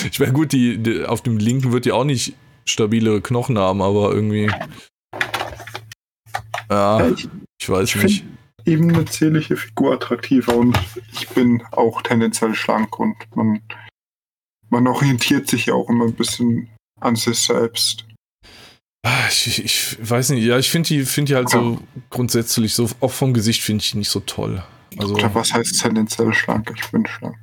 Ich 0.09 0.21
meine, 0.21 0.31
gut, 0.31 0.53
die, 0.53 0.77
die, 0.77 1.03
auf 1.03 1.21
dem 1.21 1.35
linken 1.37 1.73
wird 1.73 1.83
die 1.83 1.91
auch 1.91 2.05
nicht 2.05 2.33
stabile 2.63 3.19
Knochen 3.19 3.57
haben, 3.57 3.81
aber 3.81 4.13
irgendwie. 4.13 4.49
Ja, 6.69 7.09
Ich, 7.09 7.27
ich 7.61 7.69
weiß 7.69 7.89
ich 7.89 8.01
nicht. 8.01 8.19
finde 8.21 8.37
eben 8.71 8.95
eine 8.95 9.03
zierliche 9.03 9.57
Figur 9.57 9.93
attraktiver 9.95 10.55
und 10.55 10.79
ich 11.11 11.27
bin 11.27 11.61
auch 11.71 12.01
tendenziell 12.03 12.55
schlank 12.55 12.97
und 12.99 13.15
man, 13.35 13.61
man 14.69 14.87
orientiert 14.87 15.49
sich 15.49 15.65
ja 15.65 15.73
auch 15.73 15.89
immer 15.89 16.05
ein 16.05 16.13
bisschen 16.15 16.69
an 17.01 17.17
sich 17.17 17.37
selbst. 17.37 18.05
Ah, 19.05 19.27
Ich, 19.29 19.63
ich 19.63 19.97
weiß 20.09 20.29
nicht, 20.31 20.43
ja, 20.43 20.57
ich 20.57 20.71
finde 20.71 20.87
die, 20.87 21.05
find 21.05 21.29
die 21.29 21.35
halt 21.35 21.49
so 21.49 21.79
grundsätzlich, 22.09 22.73
so 22.73 22.89
auch 23.01 23.11
vom 23.11 23.35
Gesicht 23.35 23.61
finde 23.61 23.83
ich 23.83 23.91
die 23.91 23.99
nicht 23.99 24.09
so 24.09 24.19
toll. 24.19 24.63
Also, 24.97 25.13
Oder 25.13 25.35
was 25.35 25.53
heißt 25.53 25.79
tendenziell 25.79 26.33
schlank? 26.33 26.73
Ich 26.75 26.89
bin 26.89 27.05
schlank. 27.05 27.35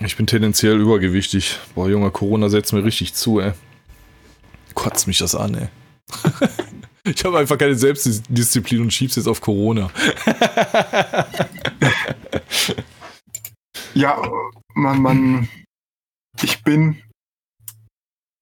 ich 0.00 0.16
bin 0.16 0.28
tendenziell 0.28 0.80
übergewichtig. 0.80 1.58
Boah, 1.74 1.88
Junge, 1.88 2.12
Corona 2.12 2.48
setzt 2.48 2.72
mir 2.72 2.84
richtig 2.84 3.14
zu, 3.14 3.40
ey. 3.40 3.52
Kotzt 4.74 5.08
mich 5.08 5.18
das 5.18 5.34
an, 5.34 5.54
ey. 5.54 5.68
ich 7.04 7.24
habe 7.24 7.38
einfach 7.38 7.58
keine 7.58 7.74
Selbstdisziplin 7.74 8.80
und 8.80 8.92
schieb's 8.92 9.16
jetzt 9.16 9.26
auf 9.26 9.40
Corona. 9.40 9.90
Ja, 13.94 14.20
man, 14.74 15.00
man, 15.00 15.48
ich 16.42 16.62
bin 16.62 17.00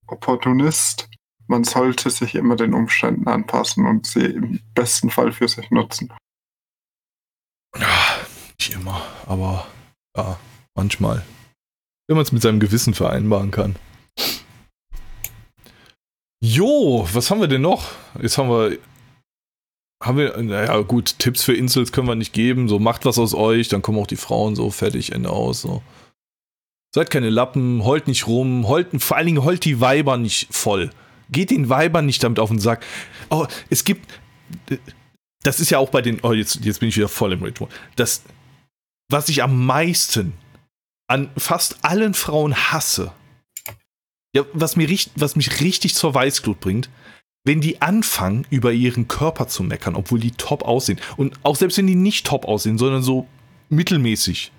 Opportunist. 0.06 1.08
Man 1.46 1.64
sollte 1.64 2.10
sich 2.10 2.34
immer 2.34 2.56
den 2.56 2.72
Umständen 2.74 3.28
anpassen 3.28 3.86
und 3.86 4.06
sie 4.06 4.24
im 4.24 4.60
besten 4.74 5.10
Fall 5.10 5.32
für 5.32 5.48
sich 5.48 5.70
nutzen. 5.70 6.12
Ja, 7.76 8.18
nicht 8.58 8.74
immer, 8.74 9.02
aber 9.26 9.66
ja, 10.16 10.38
manchmal. 10.74 11.24
Wenn 12.06 12.16
man 12.16 12.24
es 12.24 12.32
mit 12.32 12.42
seinem 12.42 12.60
Gewissen 12.60 12.94
vereinbaren 12.94 13.50
kann. 13.50 13.76
Jo, 16.42 17.08
was 17.12 17.30
haben 17.30 17.40
wir 17.40 17.48
denn 17.48 17.62
noch? 17.62 17.92
Jetzt 18.20 18.36
haben 18.36 18.50
wir. 18.50 18.78
Haben 20.02 20.18
wir, 20.18 20.36
naja, 20.42 20.78
gut, 20.82 21.18
Tipps 21.18 21.44
für 21.44 21.54
Insels 21.54 21.90
können 21.90 22.08
wir 22.08 22.14
nicht 22.14 22.34
geben. 22.34 22.68
So, 22.68 22.78
macht 22.78 23.06
was 23.06 23.18
aus 23.18 23.32
euch, 23.32 23.68
dann 23.68 23.80
kommen 23.80 23.98
auch 23.98 24.06
die 24.06 24.16
Frauen 24.16 24.54
so 24.54 24.68
fertig, 24.68 25.12
Ende 25.12 25.30
aus. 25.30 25.62
So. 25.62 25.82
Seid 26.94 27.10
keine 27.10 27.28
Lappen, 27.28 27.82
heult 27.82 28.06
nicht 28.06 28.28
rum, 28.28 28.68
heult, 28.68 29.02
vor 29.02 29.16
allen 29.16 29.26
Dingen 29.26 29.42
heult 29.42 29.64
die 29.64 29.80
Weiber 29.80 30.16
nicht 30.16 30.46
voll. 30.54 30.90
Geht 31.28 31.50
den 31.50 31.68
Weibern 31.68 32.06
nicht 32.06 32.22
damit 32.22 32.38
auf 32.38 32.50
den 32.50 32.60
Sack. 32.60 32.86
Oh, 33.30 33.48
es 33.68 33.84
gibt. 33.84 34.20
Das 35.42 35.58
ist 35.58 35.70
ja 35.70 35.78
auch 35.78 35.90
bei 35.90 36.02
den. 36.02 36.20
Oh, 36.22 36.32
jetzt, 36.32 36.64
jetzt 36.64 36.78
bin 36.78 36.88
ich 36.88 36.96
wieder 36.96 37.08
voll 37.08 37.32
im 37.32 37.42
Ritual. 37.42 37.68
Das, 37.96 38.22
was 39.10 39.28
ich 39.28 39.42
am 39.42 39.66
meisten 39.66 40.34
an 41.08 41.30
fast 41.36 41.78
allen 41.82 42.14
Frauen 42.14 42.54
hasse, 42.54 43.10
ja, 44.32 44.44
was, 44.52 44.76
mir, 44.76 44.88
was 45.16 45.34
mich 45.34 45.60
richtig 45.60 45.96
zur 45.96 46.14
Weißglut 46.14 46.60
bringt, 46.60 46.90
wenn 47.44 47.60
die 47.60 47.82
anfangen, 47.82 48.46
über 48.50 48.70
ihren 48.70 49.08
Körper 49.08 49.48
zu 49.48 49.64
meckern, 49.64 49.96
obwohl 49.96 50.20
die 50.20 50.30
top 50.30 50.62
aussehen. 50.62 51.00
Und 51.16 51.40
auch 51.42 51.56
selbst 51.56 51.76
wenn 51.76 51.88
die 51.88 51.96
nicht 51.96 52.24
top 52.24 52.44
aussehen, 52.44 52.78
sondern 52.78 53.02
so 53.02 53.26
mittelmäßig. 53.68 54.52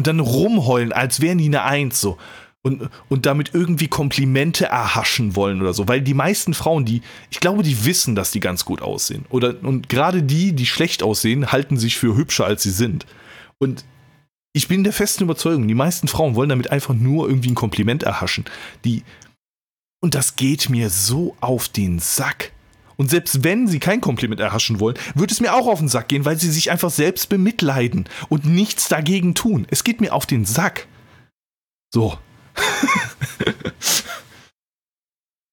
Und 0.00 0.06
dann 0.06 0.18
rumheulen, 0.18 0.94
als 0.94 1.20
wären 1.20 1.36
die 1.36 1.44
eine 1.44 1.62
Eins 1.62 2.00
so. 2.00 2.16
Und, 2.62 2.88
und 3.10 3.26
damit 3.26 3.50
irgendwie 3.52 3.86
Komplimente 3.86 4.64
erhaschen 4.64 5.36
wollen 5.36 5.60
oder 5.60 5.74
so. 5.74 5.88
Weil 5.88 6.00
die 6.00 6.14
meisten 6.14 6.54
Frauen, 6.54 6.86
die, 6.86 7.02
ich 7.30 7.38
glaube, 7.38 7.62
die 7.62 7.84
wissen, 7.84 8.14
dass 8.14 8.30
die 8.30 8.40
ganz 8.40 8.64
gut 8.64 8.80
aussehen. 8.80 9.26
Oder, 9.28 9.62
und 9.62 9.90
gerade 9.90 10.22
die, 10.22 10.54
die 10.54 10.64
schlecht 10.64 11.02
aussehen, 11.02 11.52
halten 11.52 11.76
sich 11.76 11.98
für 11.98 12.16
hübscher, 12.16 12.46
als 12.46 12.62
sie 12.62 12.70
sind. 12.70 13.04
Und 13.58 13.84
ich 14.54 14.68
bin 14.68 14.84
der 14.84 14.94
festen 14.94 15.24
Überzeugung, 15.24 15.68
die 15.68 15.74
meisten 15.74 16.08
Frauen 16.08 16.34
wollen 16.34 16.48
damit 16.48 16.70
einfach 16.70 16.94
nur 16.94 17.28
irgendwie 17.28 17.50
ein 17.50 17.54
Kompliment 17.54 18.02
erhaschen. 18.02 18.46
Die, 18.86 19.02
und 20.00 20.14
das 20.14 20.34
geht 20.34 20.70
mir 20.70 20.88
so 20.88 21.36
auf 21.42 21.68
den 21.68 21.98
Sack. 21.98 22.52
Und 23.00 23.08
selbst 23.08 23.44
wenn 23.44 23.66
sie 23.66 23.78
kein 23.78 24.02
Kompliment 24.02 24.42
erhaschen 24.42 24.78
wollen, 24.78 24.98
wird 25.14 25.32
es 25.32 25.40
mir 25.40 25.54
auch 25.54 25.66
auf 25.68 25.78
den 25.78 25.88
Sack 25.88 26.08
gehen, 26.08 26.26
weil 26.26 26.38
sie 26.38 26.50
sich 26.50 26.70
einfach 26.70 26.90
selbst 26.90 27.30
bemitleiden 27.30 28.06
und 28.28 28.44
nichts 28.44 28.88
dagegen 28.88 29.34
tun. 29.34 29.66
Es 29.70 29.84
geht 29.84 30.02
mir 30.02 30.12
auf 30.12 30.26
den 30.26 30.44
Sack. 30.44 30.86
So. 31.94 32.18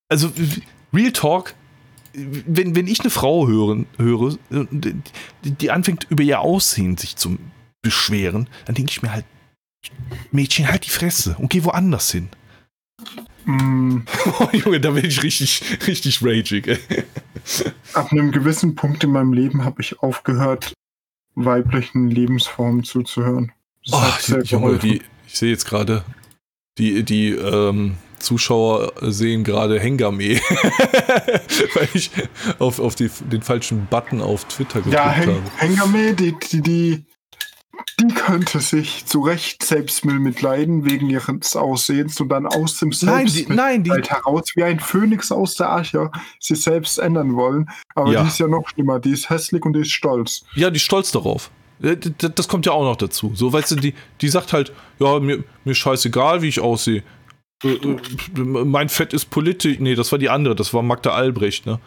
also, 0.09 0.29
Real 0.93 1.13
Talk, 1.13 1.55
wenn, 2.11 2.75
wenn 2.75 2.85
ich 2.85 2.99
eine 2.99 3.11
Frau 3.11 3.47
hören, 3.47 3.85
höre, 3.97 4.37
die, 4.49 5.01
die 5.41 5.71
anfängt 5.71 6.05
über 6.09 6.23
ihr 6.23 6.41
Aussehen 6.41 6.97
sich 6.97 7.15
zu 7.15 7.37
beschweren, 7.81 8.49
dann 8.65 8.75
denke 8.75 8.91
ich 8.91 9.01
mir 9.01 9.13
halt, 9.13 9.25
Mädchen, 10.31 10.67
halt 10.67 10.85
die 10.85 10.89
Fresse 10.89 11.37
und 11.39 11.49
geh 11.49 11.63
woanders 11.63 12.11
hin. 12.11 12.27
Mm, 13.47 14.01
Oh, 14.39 14.47
Junge, 14.53 14.79
da 14.81 14.91
bin 14.91 15.05
ich 15.05 15.23
richtig, 15.23 15.61
richtig 15.87 16.19
ragig, 16.21 16.67
ey. 16.67 16.77
ab 17.93 18.11
einem 18.11 18.31
gewissen 18.31 18.75
Punkt 18.75 19.03
in 19.05 19.11
meinem 19.11 19.31
Leben 19.33 19.63
habe 19.63 19.81
ich 19.81 19.99
aufgehört, 19.99 20.73
weiblichen 21.35 22.09
Lebensformen 22.09 22.83
zuzuhören. 22.83 23.51
Das 23.85 24.29
Oh, 24.31 24.37
Junge, 24.43 24.77
die, 24.79 25.01
ich 25.27 25.35
sehe 25.37 25.49
jetzt 25.51 25.65
gerade, 25.65 26.03
die, 26.77 27.03
die 27.03 27.29
ähm, 27.29 27.95
Zuschauer 28.19 28.91
sehen 29.01 29.43
gerade 29.45 29.79
Hengame, 29.79 30.39
weil 31.73 31.87
ich 31.93 32.11
auf, 32.59 32.79
auf 32.79 32.95
die, 32.95 33.09
den 33.31 33.43
falschen 33.43 33.85
Button 33.89 34.21
auf 34.21 34.45
Twitter 34.45 34.79
gedrückt 34.79 34.95
Ja, 34.95 35.15
habe. 35.15 35.41
Hen 35.57 35.77
Hengame, 35.77 36.13
die, 36.15 36.35
die, 36.51 36.61
die, 36.61 37.05
die 37.99 38.13
könnte 38.13 38.59
sich 38.59 39.05
zu 39.07 39.21
Recht 39.21 39.63
Selbstmüll 39.63 40.19
mitleiden 40.19 40.85
wegen 40.85 41.09
ihres 41.09 41.55
Aussehens 41.55 42.19
und 42.21 42.29
dann 42.29 42.45
aus 42.45 42.77
dem 42.77 42.89
Nein, 43.01 43.25
die, 43.25 43.31
Selbstmitleid 43.31 43.57
nein, 43.57 43.83
die, 43.83 44.09
heraus 44.09 44.51
wie 44.55 44.63
ein 44.63 44.79
Phönix 44.79 45.31
aus 45.31 45.55
der 45.55 45.71
Asche 45.71 46.11
sich 46.39 46.61
selbst 46.61 46.99
ändern 46.99 47.35
wollen. 47.35 47.67
Aber 47.95 48.11
Ja. 48.11 48.21
die 48.21 48.27
ist 48.27 48.37
ja 48.39 48.47
noch 48.47 48.67
schlimmer. 48.69 48.99
Die 48.99 49.11
ist 49.11 49.29
hässlich 49.29 49.63
und 49.65 49.73
die 49.73 49.81
ist 49.81 49.91
stolz. 49.91 50.43
ja, 50.55 50.69
die 50.69 50.75
ist 50.77 50.83
stolz 50.83 51.11
darauf. 51.11 51.49
Äh, 51.81 51.95
Das 52.35 52.47
kommt 52.47 52.65
ja 52.67 52.71
auch 52.71 52.83
noch 52.83 52.97
dazu. 52.97 53.31
So, 53.35 53.51
weißt 53.51 53.71
du, 53.71 53.75
die, 53.77 53.93
die 54.21 54.29
sagt 54.29 54.53
halt, 54.53 54.71
ja, 54.99 55.19
mir, 55.19 55.43
mir 55.65 55.73
scheißegal, 55.75 56.41
wie 56.43 56.49
ich 56.49 56.59
aussehe. 56.59 57.03
Äh, 57.63 57.69
äh, 57.73 57.97
Mein 58.35 58.89
Fett 58.89 59.13
ist 59.13 59.31
politisch. 59.31 59.79
Nee, 59.79 59.95
das 59.95 60.11
war 60.11 60.19
die 60.19 60.29
andere, 60.29 60.55
das 60.55 60.71
war 60.73 60.83
Magda 60.83 61.11
Albrecht, 61.11 61.65
ne? 61.65 61.79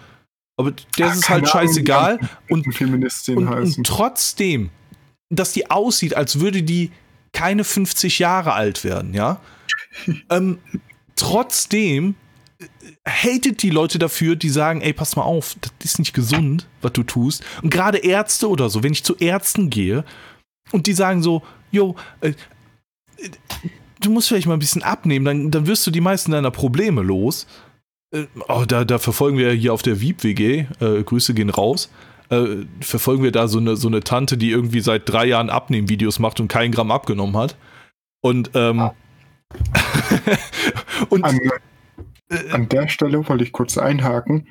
Aber 0.57 0.73
der 0.99 1.07
Ach, 1.07 1.15
ist 1.15 1.29
halt 1.29 1.45
Ahnung, 1.45 1.53
scheißegal. 1.69 2.19
die 2.19 2.53
Und 2.53 2.67
Und, 3.37 3.79
und 3.79 3.87
trotzdem 3.87 4.71
dass 5.31 5.53
die 5.53 5.71
aussieht, 5.71 6.15
als 6.15 6.41
würde 6.41 6.63
die 6.63 6.91
keine 7.33 7.65
50 7.65 8.19
Jahre 8.19 8.53
alt 8.53 8.85
werden, 8.85 9.15
ja. 9.15 9.41
ähm, 10.31 10.59
trotzdem 11.17 12.17
äh, 12.59 12.67
hatet 13.09 13.63
die 13.63 13.71
Leute 13.71 13.99
dafür, 13.99 14.37
die 14.37 14.51
sagen, 14.51 14.81
ey, 14.81 14.93
pass 14.93 15.17
mal 15.17 15.23
auf, 15.23 15.57
das 15.61 15.73
ist 15.93 15.99
nicht 16.01 16.13
gesund, 16.13 16.67
was 16.83 16.93
du 16.93 17.03
tust. 17.03 17.45
Und 17.63 17.71
gerade 17.71 17.99
Ärzte 17.99 18.49
oder 18.49 18.69
so, 18.69 18.83
wenn 18.83 18.93
ich 18.93 19.05
zu 19.05 19.17
Ärzten 19.17 19.71
gehe 19.71 20.05
und 20.73 20.87
die 20.87 20.93
sagen 20.93 21.23
so, 21.23 21.43
jo, 21.71 21.95
äh, 22.21 22.33
du 24.01 24.11
musst 24.11 24.29
vielleicht 24.29 24.47
mal 24.47 24.55
ein 24.55 24.61
bisschen 24.61 24.83
abnehmen, 24.83 25.25
dann, 25.25 25.51
dann 25.51 25.67
wirst 25.67 25.87
du 25.87 25.91
die 25.91 26.01
meisten 26.01 26.33
deiner 26.33 26.51
Probleme 26.51 27.03
los. 27.03 27.47
Äh, 28.13 28.27
oh, 28.49 28.65
da, 28.67 28.85
da 28.85 28.99
verfolgen 28.99 29.39
wir 29.39 29.53
hier 29.53 29.73
auf 29.73 29.83
der 29.83 30.01
Wieb-WG, 30.01 30.67
äh, 30.81 31.03
Grüße 31.03 31.35
gehen 31.35 31.51
raus, 31.51 31.91
äh, 32.31 32.65
verfolgen 32.81 33.23
wir 33.23 33.33
da 33.33 33.49
so 33.49 33.59
eine, 33.59 33.77
so 33.77 33.89
eine 33.89 34.01
Tante, 34.01 34.37
die 34.37 34.51
irgendwie 34.51 34.81
seit 34.81 35.09
drei 35.09 35.27
Jahren 35.27 35.51
Abnehmvideos 35.51 36.19
macht 36.19 36.41
und 36.41 36.49
keinen 36.49 36.73
Gramm 36.73 36.91
abgenommen 36.91 37.37
hat. 37.37 37.57
Und, 38.21 38.51
ähm, 38.55 38.81
ah. 38.81 38.95
und 41.09 41.25
an, 41.25 41.39
äh, 42.29 42.51
an 42.51 42.69
der 42.69 42.89
Stelle 42.89 43.29
wollte 43.29 43.45
ich 43.45 43.53
kurz 43.53 43.77
einhaken. 43.79 44.49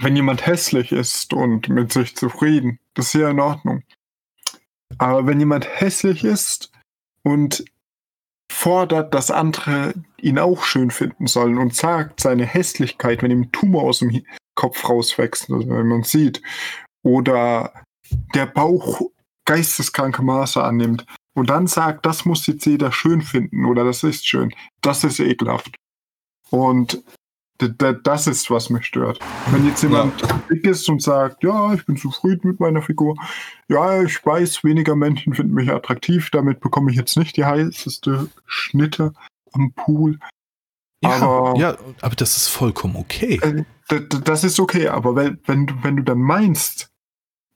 Wenn 0.00 0.16
jemand 0.16 0.46
hässlich 0.46 0.92
ist 0.92 1.32
und 1.32 1.68
mit 1.68 1.92
sich 1.92 2.16
zufrieden, 2.16 2.78
das 2.94 3.06
ist 3.06 3.20
ja 3.20 3.30
in 3.30 3.40
Ordnung. 3.40 3.82
Aber 4.98 5.26
wenn 5.26 5.38
jemand 5.38 5.68
hässlich 5.80 6.24
ist 6.24 6.72
und 7.22 7.64
fordert, 8.50 9.14
dass 9.14 9.30
andere 9.30 9.94
ihn 10.20 10.38
auch 10.38 10.64
schön 10.64 10.90
finden 10.90 11.26
sollen 11.26 11.58
und 11.58 11.74
sagt 11.74 12.20
seine 12.20 12.46
Hässlichkeit, 12.46 13.22
wenn 13.22 13.30
ihm 13.30 13.42
ein 13.42 13.52
Tumor 13.52 13.84
aus 13.84 14.00
dem 14.00 14.24
Kopf 14.54 14.88
rauswächst, 14.88 15.50
also 15.50 15.68
wenn 15.68 15.86
man 15.86 16.02
sieht, 16.02 16.42
oder 17.02 17.72
der 18.34 18.46
Bauch 18.46 19.00
geisteskranke 19.44 20.22
Maße 20.22 20.62
annimmt 20.62 21.06
und 21.34 21.50
dann 21.50 21.66
sagt, 21.66 22.04
das 22.04 22.24
muss 22.24 22.46
jetzt 22.46 22.66
jeder 22.66 22.92
schön 22.92 23.22
finden 23.22 23.64
oder 23.64 23.84
das 23.84 24.02
ist 24.02 24.26
schön, 24.26 24.52
das 24.80 25.04
ist 25.04 25.20
ekelhaft. 25.20 25.74
Und 26.50 27.02
das 27.58 28.26
ist, 28.26 28.50
was 28.50 28.70
mich 28.70 28.86
stört. 28.86 29.18
Wenn 29.50 29.66
jetzt 29.66 29.82
jemand 29.82 30.20
ja. 30.20 30.40
dick 30.50 30.64
ist 30.64 30.88
und 30.88 31.02
sagt, 31.02 31.42
ja, 31.42 31.74
ich 31.74 31.84
bin 31.86 31.96
zufrieden 31.96 32.48
mit 32.48 32.60
meiner 32.60 32.82
Figur, 32.82 33.16
ja, 33.68 34.02
ich 34.02 34.24
weiß, 34.24 34.62
weniger 34.64 34.94
Menschen 34.94 35.34
finden 35.34 35.54
mich 35.54 35.70
attraktiv, 35.70 36.30
damit 36.30 36.60
bekomme 36.60 36.90
ich 36.90 36.96
jetzt 36.96 37.16
nicht 37.16 37.36
die 37.36 37.44
heißeste 37.44 38.28
Schnitte 38.46 39.12
am 39.52 39.72
Pool. 39.72 40.18
Ja, 41.02 41.10
aber, 41.10 41.58
ja, 41.58 41.76
aber 42.00 42.14
das 42.14 42.36
ist 42.36 42.48
vollkommen 42.48 42.96
okay. 42.96 43.40
Äh, 43.42 43.64
das 43.88 44.44
ist 44.44 44.60
okay, 44.60 44.88
aber 44.88 45.16
wenn, 45.16 45.40
wenn, 45.46 45.66
du, 45.66 45.82
wenn 45.82 45.96
du 45.96 46.02
dann 46.02 46.20
meinst, 46.20 46.90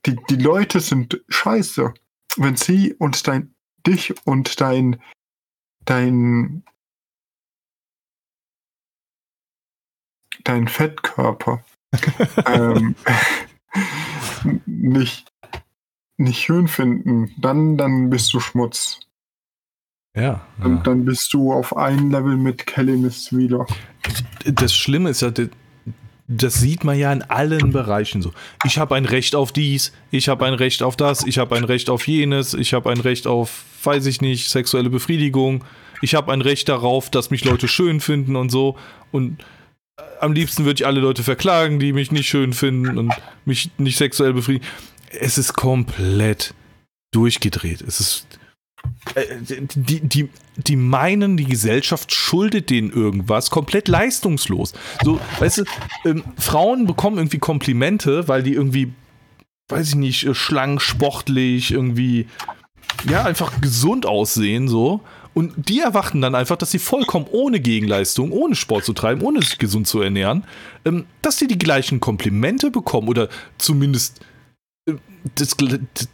die, 0.07 0.16
die 0.28 0.37
Leute 0.37 0.80
sind 0.80 1.22
scheiße, 1.28 1.93
wenn 2.37 2.57
sie 2.57 2.95
und 2.95 3.26
dein, 3.26 3.55
dich 3.87 4.14
und 4.26 4.61
dein, 4.61 5.01
dein 5.85 6.64
deinen 10.45 10.68
Fettkörper 10.68 11.64
ähm, 12.47 12.97
nicht, 14.66 15.33
nicht 16.16 16.43
schön 16.43 16.68
finden, 16.68 17.35
dann, 17.39 17.76
dann 17.76 18.11
bist 18.11 18.33
du 18.33 18.41
Schmutz. 18.41 19.01
Ja. 20.16 20.47
Dann, 20.61 20.76
ja. 20.76 20.83
dann 20.83 21.05
bist 21.05 21.33
du 21.33 21.53
auf 21.53 21.76
ein 21.76 22.11
Level 22.11 22.37
mit 22.37 22.66
Kelly 22.66 22.97
Miss 22.97 23.35
wieder. 23.35 23.66
Das 24.45 24.74
Schlimme 24.74 25.11
ist 25.11 25.22
ja, 25.22 25.30
das 26.29 26.55
sieht 26.55 26.85
man 26.85 26.99
ja 26.99 27.12
in 27.12 27.23
allen 27.23 27.73
Bereichen 27.73 28.23
so. 28.23 28.33
Ich 28.64 28.79
habe 28.79 28.95
ein 28.95 29.05
Recht 29.05 29.35
auf 29.35 29.53
dies, 29.53 29.93
ich 30.11 30.29
habe 30.29 30.47
ein 30.47 30.55
Recht 30.55 30.83
auf 30.83 30.97
das, 30.97 31.27
ich 31.27 31.39
habe 31.39 31.57
ein 31.57 31.64
Recht 31.64 31.91
auf 31.91 32.07
jenes, 32.07 32.55
ich 32.55 32.75
habe 32.75 32.91
ein 32.91 33.01
Recht 33.01 33.27
auf, 33.27 33.64
weiß 33.83 34.07
ich 34.07 34.20
nicht, 34.20 34.49
sexuelle 34.49 34.91
Befriedigung, 34.91 35.64
ich 36.01 36.14
habe 36.14 36.33
ein 36.33 36.41
Recht 36.41 36.68
darauf, 36.68 37.11
dass 37.11 37.31
mich 37.31 37.45
Leute 37.45 37.68
schön 37.68 38.01
finden 38.01 38.37
und 38.37 38.51
so. 38.51 38.77
Und 39.12 39.45
am 40.20 40.33
liebsten 40.33 40.64
würde 40.64 40.83
ich 40.83 40.87
alle 40.87 41.01
Leute 41.01 41.23
verklagen, 41.23 41.79
die 41.79 41.93
mich 41.93 42.11
nicht 42.11 42.29
schön 42.29 42.53
finden 42.53 42.99
und 42.99 43.12
mich 43.45 43.70
nicht 43.79 43.97
sexuell 43.97 44.33
befriedigen. 44.33 44.66
Es 45.11 45.39
ist 45.39 45.55
komplett 45.55 46.55
durchgedreht. 47.12 47.83
Es 47.83 48.01
ist. 48.01 48.27
Äh, 49.14 49.24
die, 49.74 50.01
die, 50.01 50.28
die 50.57 50.76
meinen, 50.76 51.37
die 51.37 51.45
Gesellschaft 51.45 52.12
schuldet 52.12 52.70
denen 52.70 52.91
irgendwas, 52.91 53.51
komplett 53.51 53.89
leistungslos. 53.89 54.72
So, 55.03 55.20
weißt 55.39 55.59
du, 55.59 55.64
ähm, 56.05 56.24
Frauen 56.39 56.87
bekommen 56.87 57.16
irgendwie 57.16 57.39
Komplimente, 57.39 58.28
weil 58.28 58.43
die 58.43 58.55
irgendwie, 58.55 58.93
weiß 59.68 59.91
ich 59.91 59.95
nicht, 59.97 60.24
äh, 60.24 60.35
schlank, 60.35 60.80
sportlich, 60.80 61.72
irgendwie, 61.72 62.26
ja, 63.09 63.24
einfach 63.24 63.61
gesund 63.61 64.07
aussehen, 64.07 64.68
so. 64.68 65.01
Und 65.35 65.55
die 65.57 65.80
erwarten 65.80 66.20
dann 66.20 66.35
einfach, 66.35 66.57
dass 66.57 66.70
sie 66.70 66.78
vollkommen 66.78 67.26
ohne 67.30 67.59
Gegenleistung, 67.59 68.33
ohne 68.33 68.55
Sport 68.55 68.85
zu 68.85 68.93
treiben, 68.93 69.22
ohne 69.22 69.41
sich 69.41 69.59
gesund 69.59 69.89
zu 69.89 70.01
ernähren, 70.01 70.45
ähm, 70.85 71.07
dass 71.22 71.39
sie 71.39 71.49
die 71.49 71.59
gleichen 71.59 72.01
Komplimente 72.01 72.70
bekommen 72.70 73.09
oder 73.09 73.28
zumindest 73.59 74.20
das, 75.37 75.57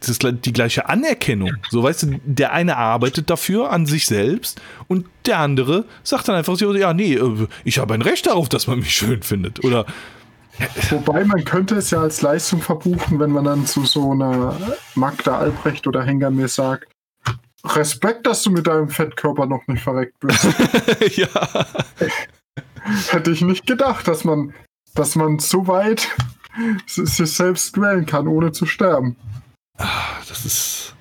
das, 0.01 0.19
die 0.19 0.53
gleiche 0.53 0.87
Anerkennung. 0.87 1.53
So, 1.69 1.81
weißt 1.81 2.03
du, 2.03 2.19
der 2.23 2.53
eine 2.53 2.77
arbeitet 2.77 3.29
dafür 3.29 3.71
an 3.71 3.85
sich 3.85 4.05
selbst 4.05 4.61
und 4.87 5.07
der 5.25 5.39
andere 5.39 5.85
sagt 6.03 6.27
dann 6.27 6.35
einfach 6.35 6.55
so, 6.55 6.73
ja, 6.75 6.93
nee, 6.93 7.15
äh, 7.15 7.47
ich 7.63 7.79
habe 7.79 7.93
ein 7.93 8.01
Recht 8.01 8.27
darauf, 8.27 8.49
dass 8.49 8.67
man 8.67 8.79
mich 8.79 8.93
schön 8.93 9.23
findet. 9.23 9.63
Oder 9.63 9.85
Wobei 10.89 11.23
man 11.23 11.45
könnte 11.45 11.75
es 11.75 11.89
ja 11.89 12.01
als 12.01 12.21
Leistung 12.21 12.61
verbuchen, 12.61 13.19
wenn 13.19 13.31
man 13.31 13.45
dann 13.45 13.65
zu 13.65 13.85
so 13.85 14.11
einer 14.11 14.57
Magda 14.93 15.37
Albrecht 15.37 15.87
oder 15.87 16.03
Henger 16.03 16.31
mir 16.31 16.49
sagt, 16.49 16.91
Respekt, 17.63 18.27
dass 18.27 18.43
du 18.43 18.51
mit 18.51 18.67
deinem 18.67 18.89
Fettkörper 18.89 19.45
noch 19.45 19.65
nicht 19.67 19.83
verreckt 19.83 20.19
bist. 20.19 20.43
ja. 21.15 21.27
Hätte 23.09 23.31
ich 23.31 23.41
nicht 23.41 23.67
gedacht, 23.67 24.07
dass 24.07 24.23
man, 24.23 24.53
dass 24.95 25.15
man 25.15 25.39
so 25.39 25.67
weit 25.67 26.09
sich 26.85 27.31
selbst 27.31 27.73
quälen 27.73 28.05
kann, 28.05 28.27
ohne 28.27 28.51
zu 28.51 28.65
sterben. 28.65 29.15
Ah, 29.77 30.19
das 30.27 30.45
ist. 30.45 30.95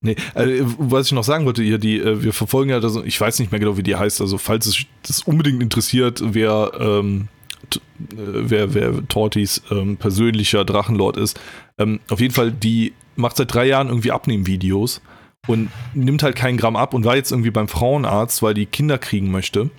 Nee, 0.00 0.16
also, 0.34 0.74
was 0.78 1.06
ich 1.06 1.12
noch 1.12 1.24
sagen 1.24 1.44
wollte, 1.44 1.62
hier, 1.62 1.78
die, 1.78 1.98
äh, 1.98 2.22
wir 2.22 2.32
verfolgen 2.32 2.70
ja, 2.70 2.78
das, 2.78 2.96
ich 2.96 3.20
weiß 3.20 3.40
nicht 3.40 3.50
mehr 3.50 3.58
genau, 3.58 3.76
wie 3.76 3.82
die 3.82 3.96
heißt, 3.96 4.20
also 4.20 4.38
falls 4.38 4.66
es 4.66 4.84
das 5.02 5.22
unbedingt 5.22 5.60
interessiert, 5.60 6.22
wer, 6.24 6.70
ähm, 6.78 7.26
äh, 7.72 8.16
wer, 8.16 8.74
wer 8.74 9.08
Tortis 9.08 9.60
ähm, 9.72 9.96
persönlicher 9.96 10.64
Drachenlord 10.64 11.16
ist, 11.16 11.40
ähm, 11.78 11.98
auf 12.10 12.20
jeden 12.20 12.32
Fall, 12.32 12.52
die 12.52 12.92
macht 13.16 13.36
seit 13.36 13.52
drei 13.52 13.66
Jahren 13.66 13.88
irgendwie 13.88 14.12
Abnehmvideos 14.12 15.02
und 15.48 15.68
nimmt 15.94 16.22
halt 16.22 16.36
keinen 16.36 16.58
Gramm 16.58 16.76
ab 16.76 16.94
und 16.94 17.04
war 17.04 17.16
jetzt 17.16 17.32
irgendwie 17.32 17.50
beim 17.50 17.66
Frauenarzt, 17.66 18.40
weil 18.40 18.54
die 18.54 18.66
Kinder 18.66 18.98
kriegen 18.98 19.32
möchte. 19.32 19.70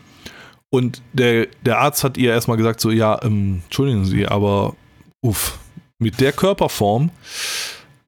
Und 0.71 1.01
der, 1.13 1.47
der 1.65 1.79
Arzt 1.79 2.03
hat 2.03 2.17
ihr 2.17 2.31
erstmal 2.31 2.57
gesagt: 2.57 2.79
So, 2.79 2.91
ja, 2.91 3.19
ähm, 3.23 3.61
entschuldigen 3.65 4.05
Sie, 4.05 4.27
aber 4.27 4.75
uff, 5.21 5.57
mit 5.99 6.19
der 6.19 6.31
Körperform, 6.31 7.11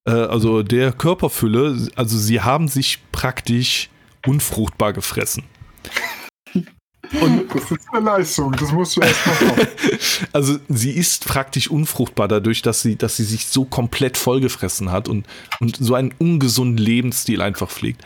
äh, 0.05 0.11
also 0.11 0.63
der 0.63 0.93
Körperfülle, 0.93 1.89
also 1.95 2.17
sie 2.17 2.41
haben 2.41 2.67
sich 2.67 2.99
praktisch 3.11 3.89
unfruchtbar 4.25 4.93
gefressen. 4.93 5.43
Und 7.19 7.53
das 7.53 7.69
ist 7.69 7.81
eine 7.91 8.05
Leistung, 8.05 8.53
das 8.53 8.71
musst 8.71 8.95
du 8.95 9.01
erst 9.01 9.25
mal 9.27 9.47
machen. 9.47 9.67
Also 10.33 10.59
sie 10.69 10.91
ist 10.91 11.25
praktisch 11.25 11.69
unfruchtbar 11.69 12.29
dadurch, 12.29 12.61
dass 12.61 12.81
sie, 12.81 12.95
dass 12.95 13.17
sie 13.17 13.25
sich 13.25 13.47
so 13.47 13.65
komplett 13.65 14.15
vollgefressen 14.17 14.91
hat 14.91 15.09
und, 15.09 15.25
und 15.59 15.75
so 15.75 15.95
einen 15.95 16.13
ungesunden 16.19 16.77
Lebensstil 16.77 17.41
einfach 17.41 17.69
pflegt. 17.69 18.05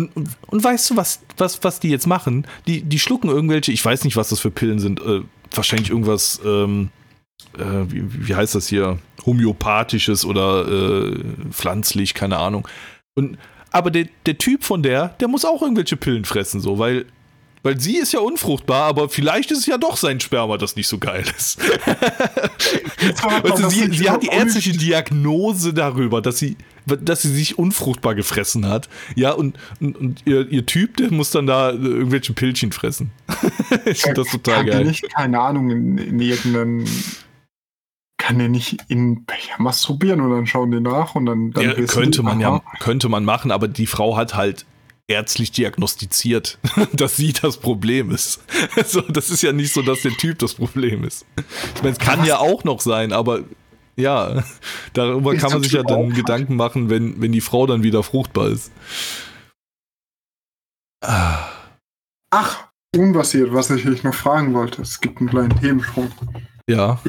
Und, 0.00 0.16
und, 0.16 0.28
und, 0.46 0.64
weißt 0.64 0.90
du, 0.90 0.96
was, 0.96 1.20
was, 1.36 1.62
was 1.62 1.78
die 1.78 1.90
jetzt 1.90 2.06
machen? 2.06 2.46
Die, 2.66 2.80
die 2.80 2.98
schlucken 2.98 3.28
irgendwelche, 3.28 3.70
ich 3.70 3.84
weiß 3.84 4.04
nicht, 4.04 4.16
was 4.16 4.30
das 4.30 4.40
für 4.40 4.50
Pillen 4.50 4.78
sind, 4.78 4.98
äh, 5.00 5.20
wahrscheinlich 5.54 5.90
irgendwas, 5.90 6.40
ähm, 6.42 6.88
äh, 7.58 7.84
wie, 7.88 8.28
wie, 8.28 8.34
heißt 8.34 8.54
das 8.54 8.68
hier, 8.68 8.98
homöopathisches 9.26 10.24
oder 10.24 10.66
äh, 10.66 11.18
pflanzlich, 11.50 12.14
keine 12.14 12.38
Ahnung. 12.38 12.66
Und, 13.14 13.36
aber 13.70 13.90
der, 13.90 14.06
der 14.24 14.38
Typ 14.38 14.64
von 14.64 14.82
der, 14.82 15.08
der 15.20 15.28
muss 15.28 15.44
auch 15.44 15.60
irgendwelche 15.60 15.96
Pillen 15.96 16.24
fressen, 16.24 16.60
so, 16.60 16.78
weil 16.78 17.04
weil 17.62 17.80
sie 17.80 17.96
ist 17.96 18.12
ja 18.12 18.20
unfruchtbar, 18.20 18.84
aber 18.84 19.08
vielleicht 19.08 19.50
ist 19.50 19.58
es 19.58 19.66
ja 19.66 19.78
doch 19.78 19.96
sein 19.96 20.20
Sperma, 20.20 20.56
das 20.56 20.76
nicht 20.76 20.88
so 20.88 20.98
geil 20.98 21.24
ist. 21.36 21.58
weißt 21.58 23.58
du, 23.58 23.70
sie, 23.70 23.92
sie 23.92 24.08
hat 24.08 24.22
die 24.22 24.28
ärztliche 24.28 24.72
Diagnose 24.72 25.74
darüber, 25.74 26.22
dass 26.22 26.38
sie, 26.38 26.56
dass 26.86 27.22
sie 27.22 27.32
sich 27.32 27.58
unfruchtbar 27.58 28.14
gefressen 28.14 28.66
hat. 28.66 28.88
Ja, 29.14 29.32
und, 29.32 29.58
und, 29.80 29.96
und 29.96 30.22
ihr, 30.24 30.50
ihr, 30.50 30.64
Typ, 30.64 30.96
der 30.96 31.12
muss 31.12 31.30
dann 31.30 31.46
da 31.46 31.70
irgendwelche 31.70 32.32
Pillchen 32.32 32.72
fressen. 32.72 33.10
ich 33.84 34.02
finde 34.02 34.22
das 34.22 34.30
total 34.30 34.64
geil. 34.64 34.84
Nicht, 34.84 35.12
keine 35.14 35.40
Ahnung, 35.40 35.70
in, 35.70 35.98
in 35.98 36.20
irgendeinem 36.20 36.86
kann 38.16 38.38
der 38.38 38.48
nicht 38.48 38.76
in 38.88 39.24
Becher 39.24 39.54
masturbieren 39.58 40.20
und 40.20 40.30
dann 40.30 40.46
schauen 40.46 40.70
die 40.70 40.80
nach 40.80 41.14
und 41.14 41.26
dann, 41.26 41.52
dann 41.52 41.64
ja, 41.64 41.74
könnte 41.86 42.22
man 42.22 42.38
ja 42.38 42.60
könnte 42.78 43.08
man 43.08 43.24
machen, 43.24 43.50
aber 43.50 43.66
die 43.66 43.86
Frau 43.86 44.16
hat 44.16 44.34
halt 44.34 44.66
ärztlich 45.10 45.50
diagnostiziert, 45.52 46.58
dass 46.92 47.16
sie 47.16 47.32
das 47.32 47.58
Problem 47.58 48.10
ist. 48.10 48.40
Also, 48.76 49.00
das 49.02 49.30
ist 49.30 49.42
ja 49.42 49.52
nicht 49.52 49.72
so, 49.74 49.82
dass 49.82 50.02
der 50.02 50.12
Typ 50.12 50.38
das 50.38 50.54
Problem 50.54 51.04
ist. 51.04 51.26
Ich 51.74 51.82
meine, 51.82 51.92
es 51.92 51.98
kann 51.98 52.24
ja 52.24 52.38
auch 52.38 52.64
noch 52.64 52.80
sein, 52.80 53.12
aber 53.12 53.40
Ja, 53.96 54.44
darüber 54.92 55.34
kann 55.34 55.52
man 55.52 55.62
sich 55.62 55.72
ja 55.72 55.82
dann 55.82 56.10
Gedanken 56.14 56.56
machen, 56.56 56.88
wenn, 56.88 57.20
wenn 57.20 57.32
die 57.32 57.40
Frau 57.40 57.66
dann 57.66 57.82
wieder 57.82 58.02
fruchtbar 58.02 58.48
ist. 58.48 58.70
Ach, 62.30 62.68
unbasiert, 62.96 63.52
was 63.52 63.70
ich 63.70 64.02
noch 64.04 64.14
fragen 64.14 64.54
wollte. 64.54 64.82
Es 64.82 65.00
gibt 65.00 65.18
einen 65.18 65.30
kleinen 65.30 65.60
Themensprung. 65.60 66.12
ja, 66.68 67.00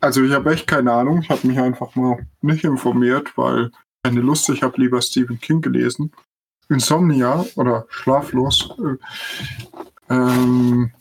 Also 0.00 0.22
ich 0.24 0.32
habe 0.32 0.52
echt 0.52 0.66
keine 0.66 0.92
Ahnung. 0.92 1.20
Ich 1.22 1.28
habe 1.28 1.46
mich 1.46 1.58
einfach 1.58 1.94
mal 1.94 2.26
nicht 2.40 2.64
informiert, 2.64 3.36
weil 3.36 3.70
keine 4.02 4.20
Lust. 4.20 4.48
Ich 4.50 4.62
habe 4.62 4.80
lieber 4.80 5.02
Stephen 5.02 5.40
King 5.40 5.60
gelesen. 5.60 6.12
Insomnia 6.68 7.44
oder 7.56 7.86
Schlaflos 7.88 8.70
äh, 8.78 10.14
ähm, 10.14 10.92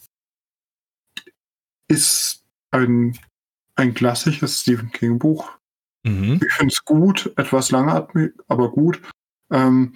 ist 1.87 2.43
ein, 2.71 3.17
ein 3.75 3.93
klassisches 3.93 4.61
Stephen 4.61 4.91
King 4.91 5.19
Buch. 5.19 5.51
mhm. 6.03 6.39
Ich 6.45 6.53
finde 6.53 6.73
es 6.73 6.83
gut, 6.83 7.31
etwas 7.37 7.71
langatmig, 7.71 8.33
aber 8.47 8.71
gut. 8.71 9.01
Ähm, 9.51 9.95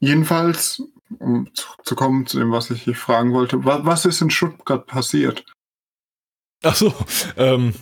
jedenfalls, 0.00 0.82
um 1.18 1.52
zurückzukommen 1.54 2.26
zu 2.26 2.38
dem, 2.38 2.50
was 2.50 2.70
ich 2.70 2.84
dich 2.84 2.98
fragen 2.98 3.32
wollte, 3.32 3.64
wa 3.64 3.84
was 3.84 4.04
ist 4.04 4.20
in 4.20 4.30
Stuttgart 4.30 4.86
passiert? 4.86 5.44
Achso, 6.62 6.94
ähm, 7.36 7.74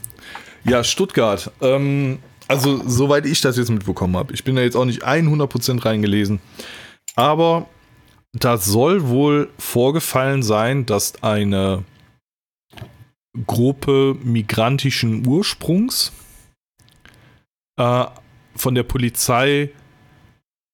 ja, 0.64 0.84
Stuttgart. 0.84 1.50
Ähm, 1.60 2.22
also, 2.52 2.86
soweit 2.86 3.24
ich 3.24 3.40
das 3.40 3.56
jetzt 3.56 3.70
mitbekommen 3.70 4.16
habe, 4.16 4.34
ich 4.34 4.44
bin 4.44 4.56
da 4.56 4.62
jetzt 4.62 4.76
auch 4.76 4.84
nicht 4.84 5.06
100% 5.06 5.84
reingelesen, 5.84 6.40
aber 7.16 7.66
da 8.32 8.58
soll 8.58 9.08
wohl 9.08 9.50
vorgefallen 9.58 10.42
sein, 10.42 10.84
dass 10.84 11.22
eine 11.22 11.84
Gruppe 13.46 14.18
migrantischen 14.22 15.26
Ursprungs 15.26 16.12
äh, 17.78 18.04
von 18.54 18.74
der 18.74 18.82
Polizei 18.82 19.70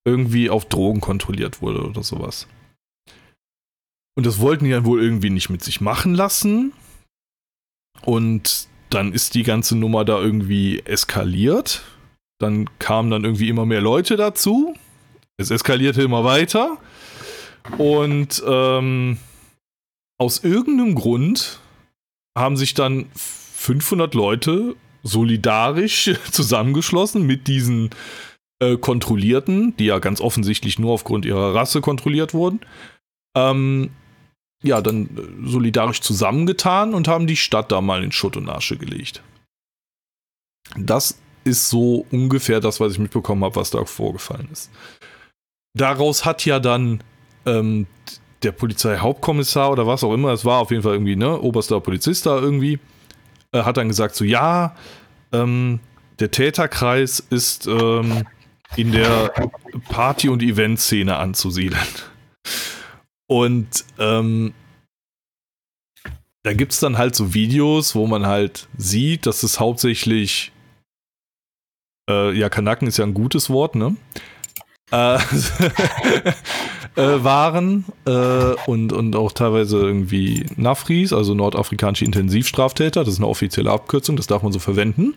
irgendwie 0.04 0.50
auf 0.50 0.64
Drogen 0.64 1.00
kontrolliert 1.00 1.62
wurde 1.62 1.86
oder 1.86 2.02
sowas. 2.02 2.48
Und 4.16 4.26
das 4.26 4.40
wollten 4.40 4.64
die 4.64 4.72
dann 4.72 4.84
wohl 4.84 5.00
irgendwie 5.00 5.30
nicht 5.30 5.48
mit 5.48 5.62
sich 5.62 5.80
machen 5.80 6.14
lassen. 6.14 6.72
Und 8.02 8.66
dann 8.90 9.12
ist 9.12 9.34
die 9.34 9.42
ganze 9.42 9.76
Nummer 9.76 10.04
da 10.04 10.18
irgendwie 10.18 10.80
eskaliert. 10.80 11.82
Dann 12.38 12.68
kamen 12.78 13.10
dann 13.10 13.24
irgendwie 13.24 13.48
immer 13.48 13.66
mehr 13.66 13.80
Leute 13.80 14.16
dazu. 14.16 14.74
Es 15.36 15.50
eskalierte 15.50 16.02
immer 16.02 16.24
weiter. 16.24 16.78
Und 17.76 18.42
ähm, 18.46 19.18
aus 20.18 20.42
irgendeinem 20.42 20.94
Grund 20.94 21.60
haben 22.36 22.56
sich 22.56 22.74
dann 22.74 23.06
500 23.14 24.14
Leute 24.14 24.74
solidarisch 25.02 26.10
zusammengeschlossen 26.30 27.26
mit 27.26 27.46
diesen 27.46 27.90
äh, 28.60 28.76
Kontrollierten, 28.76 29.76
die 29.76 29.86
ja 29.86 29.98
ganz 29.98 30.20
offensichtlich 30.20 30.78
nur 30.78 30.92
aufgrund 30.92 31.24
ihrer 31.24 31.54
Rasse 31.54 31.80
kontrolliert 31.80 32.34
wurden. 32.34 32.60
Ähm, 33.36 33.90
ja, 34.62 34.80
dann 34.80 35.06
äh, 35.06 35.48
solidarisch 35.48 36.00
zusammengetan 36.00 36.94
und 36.94 37.08
haben 37.08 37.26
die 37.26 37.36
Stadt 37.36 37.70
da 37.72 37.80
mal 37.80 38.02
in 38.02 38.12
Schutt 38.12 38.36
und 38.36 38.48
Asche 38.48 38.76
gelegt. 38.76 39.22
Das 40.76 41.20
ist 41.44 41.70
so 41.70 42.06
ungefähr 42.10 42.60
das, 42.60 42.80
was 42.80 42.92
ich 42.92 42.98
mitbekommen 42.98 43.44
habe, 43.44 43.56
was 43.56 43.70
da 43.70 43.84
vorgefallen 43.84 44.48
ist. 44.52 44.70
Daraus 45.74 46.24
hat 46.24 46.44
ja 46.44 46.60
dann 46.60 47.02
ähm, 47.46 47.86
der 48.42 48.52
Polizeihauptkommissar 48.52 49.70
oder 49.70 49.86
was 49.86 50.04
auch 50.04 50.12
immer, 50.12 50.32
es 50.32 50.44
war 50.44 50.60
auf 50.60 50.70
jeden 50.70 50.82
Fall 50.82 50.92
irgendwie, 50.92 51.16
ne, 51.16 51.40
oberster 51.40 51.80
Polizist 51.80 52.26
da 52.26 52.38
irgendwie, 52.38 52.78
äh, 53.52 53.62
hat 53.62 53.76
dann 53.76 53.88
gesagt, 53.88 54.14
so 54.14 54.24
ja, 54.24 54.76
ähm, 55.32 55.80
der 56.18 56.30
Täterkreis 56.30 57.20
ist 57.20 57.66
ähm, 57.66 58.26
in 58.76 58.92
der 58.92 59.32
Party- 59.88 60.28
und 60.28 60.42
Eventszene 60.42 61.16
anzusiedeln. 61.16 61.80
Und 63.28 63.84
ähm, 63.98 64.54
da 66.42 66.54
gibt 66.54 66.72
es 66.72 66.80
dann 66.80 66.98
halt 66.98 67.14
so 67.14 67.34
Videos, 67.34 67.94
wo 67.94 68.06
man 68.06 68.26
halt 68.26 68.68
sieht, 68.76 69.26
dass 69.26 69.42
es 69.42 69.60
hauptsächlich, 69.60 70.50
äh, 72.08 72.32
ja, 72.32 72.48
Kanaken 72.48 72.88
ist 72.88 72.96
ja 72.96 73.04
ein 73.04 73.14
gutes 73.14 73.50
Wort, 73.50 73.74
ne? 73.74 73.96
Äh, 74.90 75.18
äh, 76.96 77.22
waren 77.22 77.84
äh, 78.06 78.54
und, 78.66 78.94
und 78.94 79.14
auch 79.14 79.32
teilweise 79.32 79.78
irgendwie 79.78 80.46
Nafris, 80.56 81.12
also 81.12 81.34
nordafrikanische 81.34 82.06
Intensivstraftäter, 82.06 83.04
das 83.04 83.14
ist 83.14 83.20
eine 83.20 83.28
offizielle 83.28 83.70
Abkürzung, 83.70 84.16
das 84.16 84.26
darf 84.26 84.42
man 84.42 84.52
so 84.52 84.58
verwenden. 84.58 85.14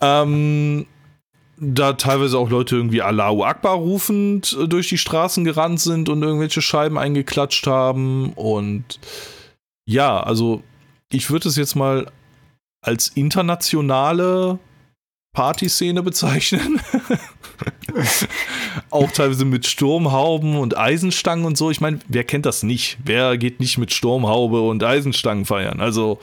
Ähm, 0.00 0.86
da 1.60 1.92
teilweise 1.92 2.38
auch 2.38 2.48
Leute 2.48 2.74
irgendwie 2.74 3.02
Allahu 3.02 3.44
Akbar 3.44 3.74
rufend 3.74 4.56
äh, 4.58 4.66
durch 4.66 4.88
die 4.88 4.98
Straßen 4.98 5.44
gerannt 5.44 5.80
sind 5.80 6.08
und 6.08 6.22
irgendwelche 6.22 6.62
Scheiben 6.62 6.98
eingeklatscht 6.98 7.66
haben. 7.66 8.32
Und 8.32 8.98
ja, 9.86 10.20
also 10.20 10.62
ich 11.12 11.30
würde 11.30 11.48
es 11.48 11.56
jetzt 11.56 11.76
mal 11.76 12.10
als 12.82 13.08
internationale 13.08 14.58
Partyszene 15.32 16.02
bezeichnen. 16.02 16.80
auch 18.90 19.10
teilweise 19.10 19.44
mit 19.44 19.66
Sturmhauben 19.66 20.56
und 20.56 20.78
Eisenstangen 20.78 21.44
und 21.44 21.58
so. 21.58 21.70
Ich 21.70 21.80
meine, 21.80 21.98
wer 22.08 22.24
kennt 22.24 22.46
das 22.46 22.62
nicht? 22.62 22.98
Wer 23.04 23.36
geht 23.36 23.60
nicht 23.60 23.76
mit 23.76 23.92
Sturmhaube 23.92 24.62
und 24.62 24.82
Eisenstangen 24.82 25.44
feiern? 25.44 25.80
Also 25.80 26.20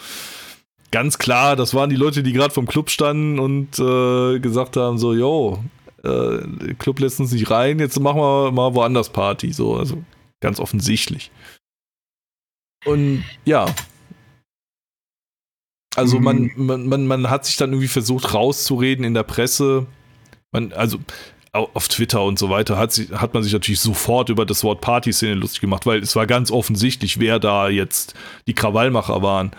ganz 0.92 1.18
klar, 1.18 1.56
das 1.56 1.74
waren 1.74 1.90
die 1.90 1.96
Leute, 1.96 2.24
die 2.24 2.34
gerade 2.34 2.54
vom 2.54 2.68
Club 2.68 2.90
standen 2.90 3.40
und 3.40 3.80
äh, 3.80 4.40
gesagt 4.40 4.78
haben: 4.78 4.98
so, 4.98 5.14
yo, 5.14 5.64
äh, 6.04 6.74
Club 6.76 7.00
lässt 7.00 7.20
uns 7.20 7.32
nicht 7.32 7.50
rein, 7.50 7.80
jetzt 7.80 8.00
machen 8.00 8.20
wir 8.20 8.52
mal 8.52 8.74
woanders 8.74 9.10
Party. 9.10 9.54
So, 9.54 9.76
also 9.76 10.04
ganz 10.40 10.60
offensichtlich. 10.60 11.32
Und 12.86 13.24
ja. 13.46 13.66
Also 15.96 16.20
man, 16.20 16.52
man, 16.56 16.88
man, 16.88 17.08
man 17.08 17.30
hat 17.30 17.46
sich 17.46 17.58
dann 17.58 17.72
irgendwie 17.72 17.88
versucht 17.88 18.34
rauszureden 18.34 19.04
in 19.04 19.16
der 19.16 19.24
Presse. 19.24 19.88
Man, 20.52 20.72
also 20.74 21.00
au- 21.54 21.72
auf 21.74 21.88
Twitter 21.88 22.24
und 22.24 22.38
so 22.38 22.52
weiter 22.52 22.78
hat, 22.78 22.92
sich, 22.92 23.10
hat 23.12 23.34
man 23.34 23.42
sich 23.42 23.52
natürlich 23.52 23.80
sofort 23.80 24.30
über 24.30 24.46
das 24.46 24.64
Wort 24.64 24.80
Partyszene 24.80 25.34
lustig 25.34 25.60
gemacht, 25.62 25.88
weil 25.88 26.04
es 26.04 26.16
war 26.16 26.28
ganz 26.28 26.52
offensichtlich, 26.52 27.20
wer 27.20 27.40
da 27.40 27.68
jetzt 27.68 28.14
die 28.48 28.54
Krawallmacher 28.54 29.24
waren. 29.24 29.52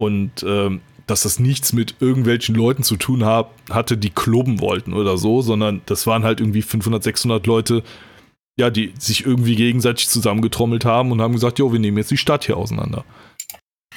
Und 0.00 0.42
ähm, 0.44 0.80
dass 1.06 1.22
das 1.22 1.38
nichts 1.38 1.74
mit 1.74 1.96
irgendwelchen 2.00 2.54
Leuten 2.54 2.82
zu 2.82 2.96
tun 2.96 3.24
hab, 3.24 3.52
hatte, 3.68 3.98
die 3.98 4.08
klubben 4.08 4.60
wollten 4.60 4.94
oder 4.94 5.18
so, 5.18 5.42
sondern 5.42 5.82
das 5.84 6.06
waren 6.06 6.24
halt 6.24 6.40
irgendwie 6.40 6.62
500, 6.62 7.02
600 7.02 7.46
Leute, 7.46 7.82
ja, 8.58 8.70
die 8.70 8.94
sich 8.98 9.26
irgendwie 9.26 9.56
gegenseitig 9.56 10.08
zusammengetrommelt 10.08 10.86
haben 10.86 11.12
und 11.12 11.20
haben 11.20 11.34
gesagt, 11.34 11.58
jo, 11.58 11.70
wir 11.70 11.80
nehmen 11.80 11.98
jetzt 11.98 12.10
die 12.10 12.16
Stadt 12.16 12.44
hier 12.44 12.56
auseinander. 12.56 13.04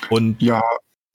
Und 0.10 0.42
Ja, 0.42 0.62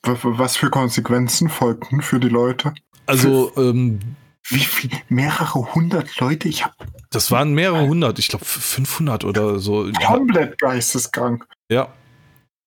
was 0.02 0.56
für 0.56 0.70
Konsequenzen 0.70 1.50
folgten 1.50 2.00
für 2.00 2.18
die 2.18 2.30
Leute? 2.30 2.72
also, 3.04 3.52
ähm, 3.56 4.00
Wie 4.48 4.60
viel? 4.60 4.90
Mehrere 5.10 5.74
hundert 5.74 6.18
Leute? 6.20 6.48
Ich 6.48 6.64
habe 6.64 6.74
das 7.10 7.30
waren 7.30 7.52
mehrere 7.54 7.86
hundert, 7.86 8.18
ich 8.18 8.28
glaube 8.28 8.44
500 8.44 9.24
oder 9.24 9.58
so. 9.58 9.90
Komplett 10.06 10.58
geisteskrank. 10.58 11.46
Ja. 11.70 11.92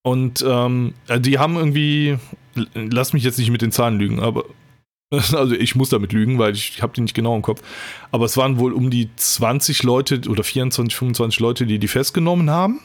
Und 0.04 0.44
ähm, 0.48 0.94
äh, 1.08 1.20
die 1.20 1.38
haben 1.38 1.56
irgendwie, 1.56 2.18
lass 2.74 3.14
mich 3.14 3.24
jetzt 3.24 3.38
nicht 3.38 3.52
mit 3.52 3.62
den 3.62 3.72
Zahlen 3.72 4.00
lügen, 4.00 4.20
aber 4.20 4.46
also 5.12 5.54
ich 5.54 5.76
muss 5.76 5.90
damit 5.90 6.14
lügen, 6.14 6.40
weil 6.40 6.54
ich 6.54 6.82
habe 6.82 6.94
die 6.94 7.02
nicht 7.02 7.14
genau 7.14 7.36
im 7.36 7.42
Kopf. 7.42 7.62
Aber 8.12 8.26
es 8.26 8.38
waren 8.38 8.60
wohl 8.60 8.74
um 8.74 8.90
die 8.90 9.10
20 9.16 9.84
Leute 9.84 10.22
oder 10.30 10.44
24, 10.44 10.96
25 10.96 11.40
Leute, 11.40 11.66
die 11.66 11.80
die 11.80 11.88
festgenommen 11.88 12.50
haben, 12.50 12.80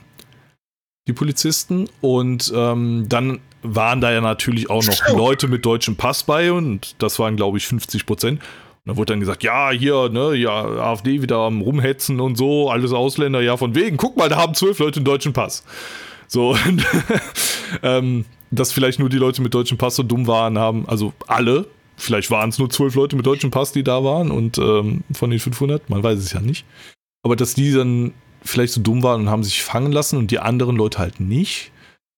die 1.06 1.12
Polizisten. 1.12 1.88
Und 2.00 2.52
ähm, 2.54 3.06
dann 3.08 3.40
waren 3.62 4.00
da 4.00 4.12
ja 4.12 4.20
natürlich 4.20 4.68
auch 4.70 4.84
noch 4.84 5.08
Leute 5.16 5.48
mit 5.48 5.64
deutschem 5.64 5.96
Pass 5.96 6.24
bei 6.24 6.52
und 6.52 6.96
das 6.98 7.18
waren 7.18 7.36
glaube 7.36 7.58
ich 7.58 7.66
50 7.66 8.06
Prozent. 8.06 8.40
Und 8.40 8.90
dann 8.90 8.96
wurde 8.96 9.12
dann 9.12 9.20
gesagt, 9.20 9.42
ja, 9.42 9.70
hier, 9.70 10.08
ne, 10.08 10.34
ja, 10.34 10.52
AfD 10.52 11.22
wieder 11.22 11.38
am 11.38 11.60
Rumhetzen 11.60 12.20
und 12.20 12.36
so, 12.36 12.70
alles 12.70 12.92
Ausländer, 12.92 13.40
ja, 13.40 13.56
von 13.56 13.74
wegen, 13.74 13.96
guck 13.96 14.16
mal, 14.16 14.28
da 14.28 14.36
haben 14.36 14.54
zwölf 14.54 14.78
Leute 14.78 14.98
einen 14.98 15.04
deutschen 15.04 15.32
Pass. 15.32 15.64
So, 16.28 16.56
ähm, 17.82 18.24
dass 18.50 18.72
vielleicht 18.72 18.98
nur 18.98 19.08
die 19.08 19.18
Leute 19.18 19.42
mit 19.42 19.54
deutschem 19.54 19.78
Pass 19.78 19.96
so 19.96 20.02
dumm 20.02 20.26
waren, 20.26 20.58
haben, 20.58 20.88
also 20.88 21.12
alle, 21.26 21.66
vielleicht 21.96 22.30
waren 22.30 22.50
es 22.50 22.58
nur 22.58 22.70
zwölf 22.70 22.94
Leute 22.94 23.16
mit 23.16 23.26
deutschem 23.26 23.50
Pass, 23.50 23.72
die 23.72 23.84
da 23.84 24.04
waren 24.04 24.30
und 24.30 24.58
ähm, 24.58 25.04
von 25.12 25.30
den 25.30 25.40
500, 25.40 25.88
man 25.90 26.02
weiß 26.02 26.18
es 26.18 26.32
ja 26.32 26.40
nicht. 26.40 26.64
Aber 27.22 27.36
dass 27.36 27.54
die 27.54 27.72
dann 27.72 28.12
vielleicht 28.42 28.72
so 28.72 28.80
dumm 28.80 29.02
waren 29.02 29.22
und 29.22 29.30
haben 29.30 29.42
sich 29.42 29.62
fangen 29.62 29.92
lassen 29.92 30.16
und 30.16 30.30
die 30.30 30.38
anderen 30.38 30.76
Leute 30.76 30.98
halt 30.98 31.20
nicht. 31.20 31.72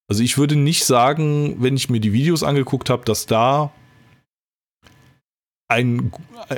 Also 0.09 0.23
ich 0.23 0.39
würde 0.39 0.57
nicht 0.57 0.85
sagen, 0.85 1.57
wenn 1.63 1.77
ich 1.77 1.91
mir 1.91 2.01
die 2.01 2.13
Videos 2.13 2.43
angeguckt 2.43 2.91
habe, 2.91 3.05
dass 3.05 3.27
da 3.27 3.73
ein, 5.69 6.13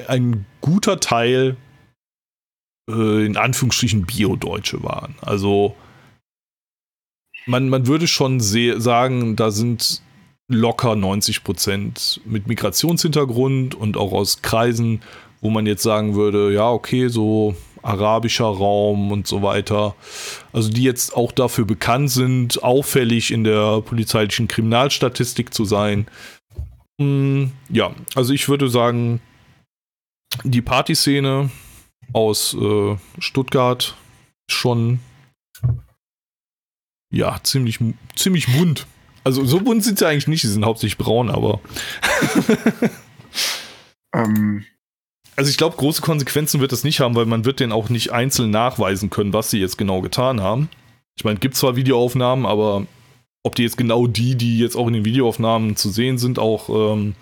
ein 0.07 0.47
guter 0.61 1.01
Teil 1.01 1.57
äh, 2.89 3.27
in 3.27 3.37
Anführungsstrichen 3.37 4.07
Bio-Deutsche 4.07 4.83
waren. 4.83 5.17
Also 5.21 5.75
man, 7.47 7.69
man 7.69 7.87
würde 7.87 8.07
schon 8.07 8.41
sagen, 8.41 9.37
da 9.37 9.51
sind 9.51 10.03
locker 10.49 10.97
90 10.97 11.45
Prozent 11.45 12.21
mit 12.25 12.47
Migrationshintergrund 12.49 13.75
und 13.75 13.97
auch 13.97 14.13
aus 14.13 14.43
Kreisen, 14.43 15.01
wo 15.41 15.51
man 15.51 15.67
jetzt 15.67 15.83
sagen 15.83 16.15
würde, 16.15 16.53
ja, 16.53 16.71
okay, 16.71 17.09
so 17.09 17.55
arabischer 17.83 18.47
Raum 18.47 19.11
und 19.11 19.27
so 19.27 19.43
weiter. 19.43 19.95
Also 20.53 20.71
die 20.71 20.83
jetzt 20.83 21.17
auch 21.17 21.33
dafür 21.33 21.65
bekannt 21.65 22.11
sind, 22.11 22.63
auffällig 22.63 23.31
in 23.31 23.45
der 23.45 23.81
polizeilichen 23.81 24.49
Kriminalstatistik 24.49 25.55
zu 25.55 25.65
sein. 25.65 26.07
Hm, 27.01 27.53
ja, 27.71 27.93
also 28.15 28.33
ich 28.35 28.49
würde 28.49 28.69
sagen, 28.69 29.21
die 30.45 30.63
Partyszene 30.63 31.51
aus 32.13 32.55
äh, 32.55 32.97
Stuttgart 33.19 33.95
schon 34.51 35.01
ja 37.11 37.39
ziemlich 37.43 37.79
ziemlich 38.17 38.47
bunt. 38.53 38.87
Also 39.25 39.45
so 39.45 39.61
bunt 39.61 39.85
sind 39.85 39.99
sie 39.99 40.07
eigentlich 40.07 40.29
nicht, 40.29 40.43
sie 40.43 40.49
sind 40.49 40.65
hauptsächlich 40.65 40.99
braun, 40.99 41.29
aber 41.31 41.61
ähm, 44.15 44.65
also 45.37 45.51
ich 45.51 45.57
glaube, 45.57 45.77
große 45.77 46.03
Konsequenzen 46.03 46.61
wird 46.61 46.73
das 46.73 46.85
nicht 46.85 47.01
haben, 47.01 47.15
weil 47.15 47.27
man 47.27 47.45
wird 47.45 47.61
den 47.61 47.73
auch 47.73 47.89
nicht 47.89 48.13
einzeln 48.13 48.51
nachweisen 48.51 49.11
können, 49.11 49.33
was 49.33 49.51
sie 49.51 49.59
jetzt 49.59 49.79
genau 49.79 50.01
getan 50.01 50.41
haben. 50.41 50.69
Ich 51.17 51.25
meine, 51.25 51.37
es 51.37 51.41
gibt 51.41 51.57
zwar 51.57 51.77
Videoaufnahmen, 51.77 52.47
aber 52.47 52.87
ob 53.43 53.55
die 53.55 53.63
jetzt 53.63 53.77
genau 53.77 54.07
die, 54.07 54.35
die 54.37 54.59
jetzt 54.59 54.77
auch 54.77 54.87
in 54.87 54.93
den 54.93 55.05
Videoaufnahmen 55.05 55.77
zu 55.77 55.91
sehen 55.91 56.19
sind, 56.19 56.39
auch 56.39 56.69
ähm, 56.93 57.15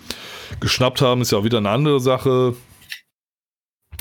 geschnappt 0.60 1.00
haben, 1.00 1.20
ist 1.20 1.32
ja 1.32 1.38
auch 1.38 1.44
wieder 1.44 1.58
eine 1.58 1.70
andere 1.70 2.00
Sache. 2.00 2.56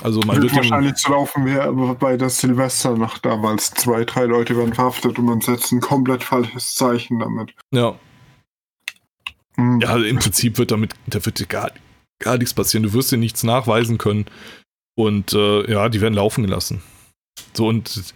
Also 0.04 0.20
man 0.22 0.41
wird, 0.41 0.56
wahrscheinlich 0.56 0.95
zu 0.95 1.12
laufen 1.12 1.45
wie 1.45 1.95
bei 1.95 2.18
der 2.18 2.30
Silvesternacht 2.30 3.26
damals. 3.26 3.72
Zwei, 3.72 4.06
drei 4.06 4.26
Leute 4.26 4.56
werden 4.56 4.74
verhaftet 4.74 5.18
und 5.18 5.26
man 5.26 5.41
setzt 5.41 5.72
ein 5.72 5.82
komplett 5.82 6.24
falsches 6.24 6.76
Zeichen 6.76 7.20
damit. 7.20 7.54
Ja. 7.72 7.95
Mhm. 9.56 9.80
Ja, 9.82 9.98
im 9.98 10.20
Prinzip 10.20 10.58
wird 10.58 10.72
damit, 10.72 10.93
da 11.08 11.26
wird 11.26 11.50
gar, 11.50 11.72
gar 12.20 12.38
nichts 12.38 12.54
passieren. 12.54 12.84
Du 12.84 12.93
wirst 12.93 13.12
dir 13.12 13.18
nichts 13.18 13.43
nachweisen 13.43 13.98
können. 13.98 14.26
Und 14.95 15.34
äh, 15.34 15.72
ja, 15.72 15.89
die 15.89 16.02
werden 16.02 16.14
laufen 16.14 16.43
gelassen. 16.43 16.82
So, 17.54 17.68
und 17.68 18.14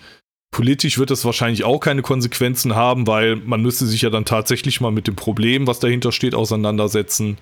politisch 0.52 0.98
wird 0.98 1.12
das 1.12 1.26
wahrscheinlich 1.26 1.64
auch 1.64 1.80
keine 1.80 2.02
Konsequenzen 2.02 2.76
haben, 2.76 3.08
weil 3.08 3.38
man 3.38 3.62
müsste 3.62 3.86
sich 3.86 4.02
ja 4.02 4.10
dann 4.10 4.26
tatsächlich 4.26 4.82
mal 4.82 4.92
mit 4.92 5.08
dem 5.08 5.16
Problem, 5.16 5.68
was 5.68 5.80
dahinter 5.80 6.12
steht, 6.12 6.36
auseinandersetzen. 6.36 7.38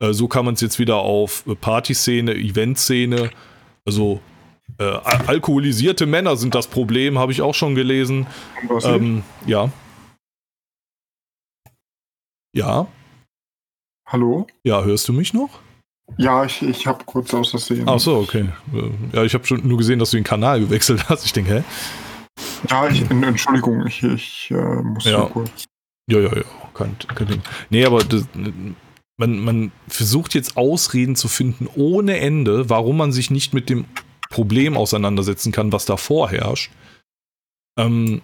Äh, 0.00 0.12
so 0.12 0.26
kann 0.28 0.44
man 0.44 0.54
es 0.54 0.60
jetzt 0.60 0.78
wieder 0.78 0.96
auf 0.96 1.44
Partyszene, 1.60 2.34
Eventszene, 2.34 3.30
also 3.88 4.20
äh, 4.78 4.84
alkoholisierte 4.84 6.04
Männer 6.04 6.36
sind 6.36 6.54
das 6.54 6.66
Problem, 6.66 7.18
habe 7.18 7.32
ich 7.32 7.40
auch 7.40 7.54
schon 7.54 7.74
gelesen. 7.74 8.26
Ähm, 8.84 9.22
ja. 9.46 9.70
Ja. 12.54 12.86
Hallo? 14.06 14.46
Ja, 14.62 14.84
hörst 14.84 15.08
du 15.08 15.14
mich 15.14 15.32
noch? 15.32 15.60
Ja, 16.18 16.44
ich, 16.44 16.60
ich 16.60 16.86
habe 16.86 17.02
kurz 17.06 17.32
aus 17.32 17.48
Versehen. 17.48 17.88
Ach 17.88 17.98
so, 17.98 18.18
okay. 18.18 18.50
Ja, 19.14 19.24
ich 19.24 19.32
habe 19.32 19.46
schon 19.46 19.66
nur 19.66 19.78
gesehen, 19.78 19.98
dass 19.98 20.10
du 20.10 20.18
den 20.18 20.24
Kanal 20.24 20.60
gewechselt 20.60 21.08
hast. 21.08 21.24
Ich 21.24 21.32
denke, 21.32 21.54
hä? 21.54 21.64
Ja, 22.68 22.88
ich, 22.88 23.10
Entschuldigung, 23.10 23.86
ich, 23.86 24.02
ich 24.02 24.50
äh, 24.50 24.82
muss 24.82 25.06
ja. 25.06 25.22
kurz. 25.24 25.64
Ja, 26.10 26.18
ja, 26.20 26.36
ja, 26.36 26.44
kein, 26.74 26.94
kein 27.14 27.26
Ding. 27.26 27.42
Nee, 27.70 27.86
aber 27.86 28.04
das, 28.04 28.28
man, 29.18 29.38
man 29.40 29.72
versucht 29.88 30.34
jetzt 30.34 30.56
Ausreden 30.56 31.16
zu 31.16 31.28
finden 31.28 31.68
ohne 31.74 32.18
Ende, 32.18 32.70
warum 32.70 32.96
man 32.96 33.12
sich 33.12 33.30
nicht 33.30 33.52
mit 33.52 33.68
dem 33.68 33.84
Problem 34.30 34.76
auseinandersetzen 34.76 35.52
kann, 35.52 35.72
was 35.72 35.84
da 35.84 35.96
vorherrscht. 35.96 36.70
Ähm, 37.76 38.22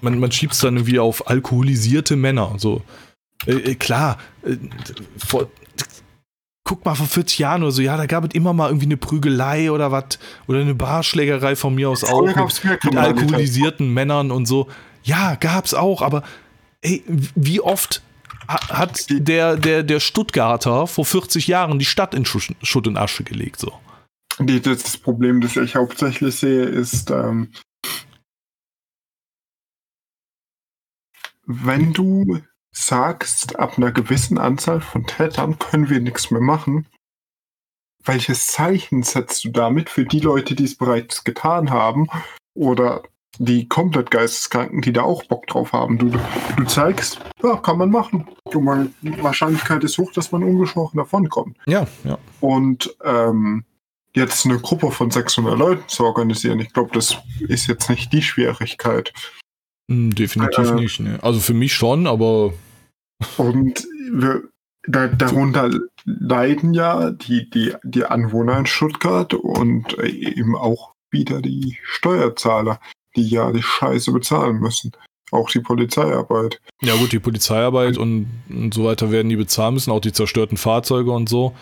man, 0.00 0.18
man 0.18 0.32
schiebt 0.32 0.54
es 0.54 0.60
dann 0.60 0.86
wieder 0.86 1.02
auf 1.02 1.28
alkoholisierte 1.28 2.16
Männer. 2.16 2.54
So, 2.56 2.82
äh, 3.46 3.52
äh, 3.52 3.74
klar, 3.74 4.18
äh, 4.44 4.56
vor, 5.18 5.50
guck 6.64 6.84
mal, 6.84 6.94
vor 6.94 7.06
40 7.06 7.38
Jahren 7.38 7.62
oder 7.62 7.72
so, 7.72 7.82
ja, 7.82 7.96
da 7.96 8.06
gab 8.06 8.24
es 8.24 8.34
immer 8.34 8.52
mal 8.52 8.68
irgendwie 8.68 8.86
eine 8.86 8.96
Prügelei 8.96 9.70
oder 9.70 9.92
was, 9.92 10.18
oder 10.46 10.60
eine 10.60 10.74
Barschlägerei 10.74 11.54
von 11.54 11.74
mir 11.74 11.90
aus 11.90 12.02
auch 12.02 12.22
mit, 12.22 12.84
mit 12.84 12.96
alkoholisierten 12.96 13.92
Männern 13.92 14.30
und 14.30 14.46
so. 14.46 14.68
Ja, 15.02 15.34
gab's 15.34 15.74
auch, 15.74 16.00
aber 16.02 16.22
ey, 16.80 17.04
wie 17.34 17.60
oft 17.60 18.02
hat 18.48 19.06
der, 19.10 19.56
der, 19.56 19.82
der 19.82 20.00
Stuttgarter 20.00 20.86
vor 20.86 21.04
40 21.04 21.46
Jahren 21.46 21.78
die 21.78 21.84
Stadt 21.84 22.14
in 22.14 22.24
Schutt 22.24 22.86
und 22.86 22.96
Asche 22.96 23.24
gelegt, 23.24 23.60
so. 23.60 23.72
Das 24.38 24.98
Problem, 24.98 25.40
das 25.40 25.56
ich 25.56 25.76
hauptsächlich 25.76 26.36
sehe, 26.36 26.64
ist, 26.64 27.10
ähm, 27.10 27.52
wenn 31.46 31.92
du 31.92 32.42
sagst, 32.70 33.58
ab 33.58 33.78
einer 33.78 33.92
gewissen 33.92 34.36
Anzahl 34.36 34.80
von 34.80 35.06
Tätern 35.06 35.58
können 35.58 35.88
wir 35.88 36.00
nichts 36.00 36.30
mehr 36.30 36.42
machen, 36.42 36.86
welches 38.04 38.46
Zeichen 38.48 39.02
setzt 39.02 39.44
du 39.44 39.50
damit 39.50 39.88
für 39.88 40.04
die 40.04 40.20
Leute, 40.20 40.54
die 40.54 40.64
es 40.64 40.76
bereits 40.76 41.24
getan 41.24 41.70
haben 41.70 42.08
oder 42.54 43.02
die 43.38 43.68
komplett 43.68 44.10
Geisteskranken, 44.10 44.82
die 44.82 44.92
da 44.92 45.02
auch 45.02 45.24
Bock 45.24 45.46
drauf 45.46 45.72
haben? 45.72 45.98
Du, 45.98 46.10
du 46.56 46.64
zeigst, 46.64 47.20
ja, 47.42 47.56
kann 47.56 47.78
man 47.78 47.90
machen. 47.90 48.26
Die 48.52 49.22
Wahrscheinlichkeit 49.22 49.84
ist 49.84 49.98
hoch, 49.98 50.12
dass 50.12 50.32
man 50.32 50.42
ungeschoren 50.42 50.96
davonkommt. 50.96 51.56
Ja, 51.66 51.86
ja. 52.04 52.18
Und 52.40 52.94
ähm, 53.04 53.64
jetzt 54.14 54.46
eine 54.46 54.58
Gruppe 54.58 54.90
von 54.90 55.10
600 55.10 55.58
Leuten 55.58 55.88
zu 55.88 56.04
organisieren, 56.04 56.60
ich 56.60 56.72
glaube, 56.72 56.90
das 56.92 57.16
ist 57.40 57.66
jetzt 57.66 57.90
nicht 57.90 58.12
die 58.12 58.22
Schwierigkeit. 58.22 59.12
Hm, 59.90 60.14
definitiv 60.14 60.70
äh, 60.70 60.74
nicht. 60.74 61.00
Ne? 61.00 61.18
Also 61.22 61.40
für 61.40 61.54
mich 61.54 61.74
schon, 61.74 62.06
aber 62.06 62.52
und 63.36 63.86
wir, 64.12 64.42
da, 64.86 65.08
darunter 65.08 65.70
leiden 66.04 66.74
ja 66.74 67.10
die, 67.10 67.48
die, 67.50 67.74
die 67.82 68.04
Anwohner 68.04 68.58
in 68.58 68.66
Stuttgart 68.66 69.34
und 69.34 69.98
eben 69.98 70.56
auch 70.56 70.94
wieder 71.10 71.40
die 71.40 71.78
Steuerzahler, 71.82 72.80
die 73.16 73.28
ja 73.28 73.50
die 73.52 73.62
Scheiße 73.62 74.12
bezahlen 74.12 74.58
müssen. 74.58 74.92
Auch 75.32 75.50
die 75.50 75.60
Polizeiarbeit. 75.60 76.60
Ja 76.82 76.94
gut, 76.94 77.12
die 77.12 77.18
Polizeiarbeit 77.18 77.98
und, 77.98 78.28
und 78.48 78.72
so 78.72 78.84
weiter 78.84 79.10
werden 79.10 79.28
die 79.28 79.36
bezahlen 79.36 79.74
müssen, 79.74 79.90
auch 79.90 80.00
die 80.00 80.12
zerstörten 80.12 80.56
Fahrzeuge 80.56 81.10
und 81.10 81.28
so. 81.28 81.54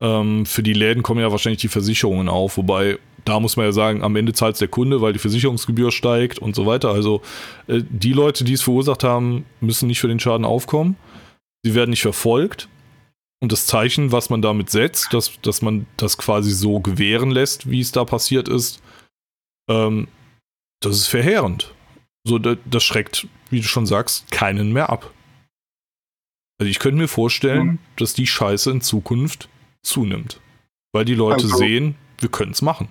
Ähm, 0.00 0.44
für 0.44 0.64
die 0.64 0.72
Läden 0.72 1.04
kommen 1.04 1.20
ja 1.20 1.30
wahrscheinlich 1.30 1.60
die 1.60 1.68
Versicherungen 1.68 2.28
auf, 2.28 2.56
wobei 2.56 2.98
da 3.24 3.38
muss 3.38 3.56
man 3.56 3.66
ja 3.66 3.72
sagen, 3.72 4.02
am 4.02 4.16
Ende 4.16 4.32
zahlt 4.32 4.54
es 4.54 4.58
der 4.58 4.68
Kunde, 4.68 5.00
weil 5.00 5.12
die 5.12 5.20
Versicherungsgebühr 5.20 5.92
steigt 5.92 6.40
und 6.40 6.56
so 6.56 6.66
weiter. 6.66 6.90
Also 6.90 7.22
äh, 7.68 7.82
die 7.88 8.12
Leute, 8.12 8.42
die 8.42 8.54
es 8.54 8.62
verursacht 8.62 9.04
haben, 9.04 9.44
müssen 9.60 9.86
nicht 9.86 10.00
für 10.00 10.08
den 10.08 10.18
Schaden 10.18 10.44
aufkommen. 10.44 10.96
Sie 11.62 11.74
werden 11.74 11.90
nicht 11.90 12.02
verfolgt. 12.02 12.68
Und 13.40 13.52
das 13.52 13.66
Zeichen, 13.66 14.12
was 14.12 14.30
man 14.30 14.42
damit 14.42 14.70
setzt, 14.70 15.12
dass, 15.12 15.40
dass 15.42 15.62
man 15.62 15.86
das 15.96 16.16
quasi 16.16 16.52
so 16.52 16.80
gewähren 16.80 17.30
lässt, 17.30 17.70
wie 17.70 17.80
es 17.80 17.90
da 17.90 18.04
passiert 18.04 18.48
ist, 18.48 18.80
ähm, 19.68 20.08
das 20.84 20.96
ist 20.96 21.06
verheerend. 21.08 21.74
So, 22.24 22.38
das, 22.38 22.58
das 22.64 22.84
schreckt, 22.84 23.26
wie 23.50 23.60
du 23.60 23.66
schon 23.66 23.86
sagst, 23.86 24.30
keinen 24.30 24.72
mehr 24.72 24.90
ab. 24.90 25.12
Also 26.60 26.70
ich 26.70 26.78
könnte 26.78 26.98
mir 26.98 27.08
vorstellen, 27.08 27.66
mhm. 27.66 27.78
dass 27.96 28.14
die 28.14 28.26
Scheiße 28.26 28.70
in 28.70 28.80
Zukunft 28.80 29.48
zunimmt. 29.82 30.40
Weil 30.92 31.04
die 31.04 31.14
Leute 31.14 31.44
also, 31.44 31.56
sehen, 31.56 31.96
wir 32.18 32.28
können 32.28 32.52
es 32.52 32.62
machen. 32.62 32.88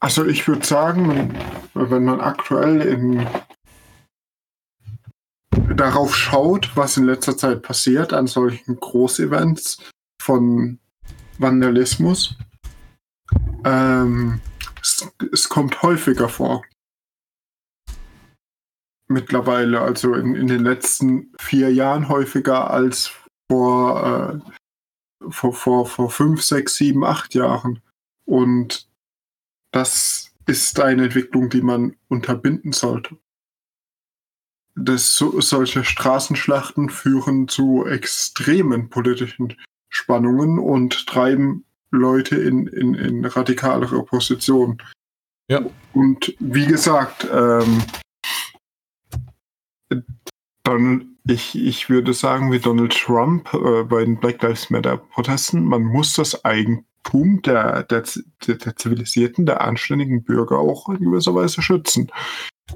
Also 0.00 0.26
ich 0.26 0.46
würde 0.46 0.66
sagen, 0.66 1.34
wenn 1.74 2.04
man 2.04 2.20
aktuell 2.20 2.82
in, 2.82 3.26
darauf 5.74 6.14
schaut, 6.14 6.76
was 6.76 6.96
in 6.96 7.06
letzter 7.06 7.36
Zeit 7.36 7.62
passiert 7.62 8.12
an 8.12 8.26
solchen 8.26 8.78
Großevents 8.78 9.78
von 10.20 10.78
Vandalismus, 11.38 12.36
ähm, 13.64 14.40
es, 14.80 15.08
es, 15.32 15.48
kommt 15.48 15.82
häufiger 15.82 16.28
vor. 16.28 16.62
Mittlerweile, 19.08 19.80
also 19.80 20.14
in, 20.14 20.34
in 20.34 20.46
den 20.46 20.62
letzten 20.62 21.32
vier 21.40 21.72
Jahren 21.72 22.08
häufiger 22.08 22.70
als 22.70 23.10
vor, 23.50 24.42
äh, 25.24 25.30
vor, 25.30 25.54
vor, 25.54 25.86
vor 25.86 26.10
fünf, 26.10 26.42
sechs, 26.42 26.76
sieben, 26.76 27.04
acht 27.04 27.34
Jahren. 27.34 27.80
Und 28.26 28.86
das 29.72 30.34
ist 30.46 30.80
eine 30.80 31.04
Entwicklung, 31.04 31.48
die 31.48 31.62
man 31.62 31.96
unterbinden 32.08 32.72
sollte. 32.72 33.16
Das, 34.74 35.14
so, 35.14 35.40
solche 35.40 35.84
Straßenschlachten 35.84 36.90
führen 36.90 37.48
zu 37.48 37.86
extremen 37.86 38.90
politischen 38.90 39.56
Spannungen 39.88 40.58
und 40.58 41.06
treiben 41.06 41.64
Leute 41.90 42.36
in, 42.36 42.66
in, 42.66 42.94
in 42.94 43.24
radikalere 43.24 44.04
Positionen. 44.04 44.82
Ja. 45.48 45.62
Und 45.94 46.34
wie 46.38 46.66
gesagt, 46.66 47.26
ähm, 47.32 47.82
dann, 50.68 51.16
ich, 51.26 51.56
ich 51.56 51.88
würde 51.88 52.12
sagen, 52.12 52.52
wie 52.52 52.58
Donald 52.58 52.92
Trump 52.92 53.52
äh, 53.54 53.84
bei 53.84 54.04
den 54.04 54.18
Black 54.18 54.42
Lives 54.42 54.70
Matter 54.70 54.98
Protesten, 54.98 55.64
man 55.64 55.82
muss 55.82 56.14
das 56.14 56.44
Eigentum 56.44 57.42
der, 57.42 57.84
der, 57.84 58.04
der, 58.46 58.76
zivilisierten, 58.76 59.46
der 59.46 59.62
anständigen 59.62 60.22
Bürger 60.22 60.58
auch 60.58 60.88
in 60.88 60.98
gewisser 60.98 61.34
Weise 61.34 61.62
schützen. 61.62 62.10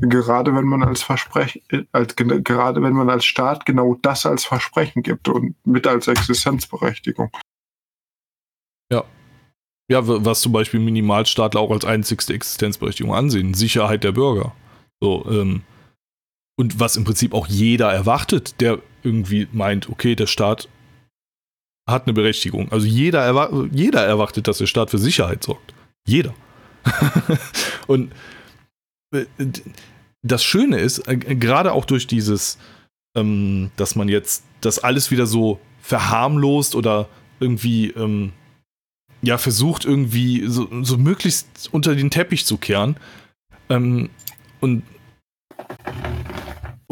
Gerade 0.00 0.54
wenn 0.54 0.64
man 0.64 0.82
als 0.82 1.02
Versprechen, 1.02 1.60
als, 1.92 2.16
gerade 2.16 2.82
wenn 2.82 2.94
man 2.94 3.10
als 3.10 3.26
Staat 3.26 3.66
genau 3.66 3.98
das 4.00 4.24
als 4.24 4.44
Versprechen 4.44 5.02
gibt 5.02 5.28
und 5.28 5.54
mit 5.66 5.86
als 5.86 6.08
Existenzberechtigung. 6.08 7.30
Ja. 8.90 9.04
Ja, 9.90 10.00
was 10.02 10.40
zum 10.40 10.52
Beispiel 10.52 10.80
Minimalstaatler 10.80 11.60
auch 11.60 11.70
als 11.70 11.84
einzigste 11.84 12.32
Existenzberechtigung 12.32 13.14
ansehen. 13.14 13.52
Sicherheit 13.52 14.02
der 14.02 14.12
Bürger. 14.12 14.54
So, 15.00 15.26
ähm, 15.28 15.62
und 16.62 16.78
was 16.78 16.94
im 16.94 17.02
Prinzip 17.02 17.34
auch 17.34 17.48
jeder 17.48 17.92
erwartet, 17.92 18.60
der 18.60 18.78
irgendwie 19.02 19.48
meint, 19.50 19.88
okay, 19.88 20.14
der 20.14 20.28
Staat 20.28 20.68
hat 21.90 22.06
eine 22.06 22.12
Berechtigung. 22.12 22.70
Also 22.70 22.86
jeder, 22.86 23.20
erwar 23.20 23.50
jeder 23.72 24.04
erwartet, 24.04 24.46
dass 24.46 24.58
der 24.58 24.68
Staat 24.68 24.90
für 24.90 24.98
Sicherheit 24.98 25.42
sorgt. 25.42 25.74
Jeder. 26.06 26.32
und 27.88 28.12
äh, 29.12 29.26
das 30.22 30.44
Schöne 30.44 30.78
ist, 30.78 31.00
äh, 31.08 31.16
gerade 31.16 31.72
auch 31.72 31.84
durch 31.84 32.06
dieses, 32.06 32.58
ähm, 33.16 33.72
dass 33.74 33.96
man 33.96 34.08
jetzt 34.08 34.44
das 34.60 34.78
alles 34.78 35.10
wieder 35.10 35.26
so 35.26 35.58
verharmlost 35.80 36.76
oder 36.76 37.08
irgendwie 37.40 37.88
ähm, 37.88 38.32
ja 39.20 39.36
versucht 39.36 39.84
irgendwie 39.84 40.46
so, 40.46 40.68
so, 40.84 40.96
möglichst 40.96 41.70
unter 41.72 41.96
den 41.96 42.10
Teppich 42.10 42.46
zu 42.46 42.56
kehren 42.56 42.98
ähm, 43.68 44.10
und 44.60 44.84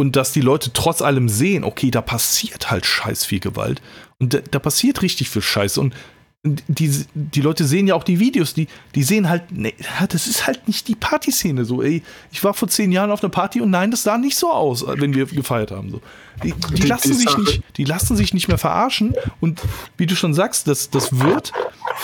und 0.00 0.16
dass 0.16 0.32
die 0.32 0.40
Leute 0.40 0.72
trotz 0.72 1.02
allem 1.02 1.28
sehen, 1.28 1.62
okay, 1.62 1.90
da 1.90 2.00
passiert 2.00 2.70
halt 2.70 2.86
scheiß 2.86 3.26
viel 3.26 3.38
Gewalt 3.38 3.82
und 4.18 4.32
da, 4.32 4.38
da 4.38 4.58
passiert 4.58 5.02
richtig 5.02 5.28
viel 5.28 5.42
Scheiße 5.42 5.78
und 5.78 5.94
die, 6.42 7.04
die 7.12 7.42
Leute 7.42 7.66
sehen 7.66 7.86
ja 7.86 7.94
auch 7.94 8.02
die 8.02 8.18
Videos, 8.18 8.54
die, 8.54 8.66
die 8.94 9.02
sehen 9.02 9.28
halt, 9.28 9.52
nee, 9.52 9.74
das 10.08 10.26
ist 10.26 10.46
halt 10.46 10.68
nicht 10.68 10.88
die 10.88 10.94
Partyszene 10.94 11.66
so, 11.66 11.82
ey. 11.82 12.02
Ich 12.32 12.42
war 12.42 12.54
vor 12.54 12.66
zehn 12.68 12.92
Jahren 12.92 13.10
auf 13.10 13.22
einer 13.22 13.28
Party 13.28 13.60
und 13.60 13.68
nein, 13.68 13.90
das 13.90 14.04
sah 14.04 14.16
nicht 14.16 14.38
so 14.38 14.50
aus, 14.50 14.86
wenn 14.86 15.12
wir 15.12 15.26
gefeiert 15.26 15.70
haben. 15.70 15.90
So. 15.90 16.00
Die, 16.42 16.54
die, 16.54 16.74
die 16.76 16.86
lassen 16.86 17.12
sich 17.12 17.36
nicht, 17.36 17.62
die 17.76 17.84
lassen 17.84 18.16
sich 18.16 18.32
nicht 18.32 18.48
mehr 18.48 18.56
verarschen 18.56 19.14
und 19.40 19.60
wie 19.98 20.06
du 20.06 20.16
schon 20.16 20.32
sagst, 20.32 20.66
das, 20.66 20.88
das 20.88 21.18
wird 21.18 21.52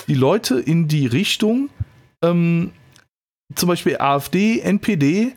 die 0.06 0.14
Leute 0.14 0.60
in 0.60 0.86
die 0.86 1.06
Richtung, 1.06 1.70
ähm, 2.22 2.72
zum 3.54 3.70
Beispiel 3.70 3.96
AfD, 3.96 4.60
NPD, 4.60 5.32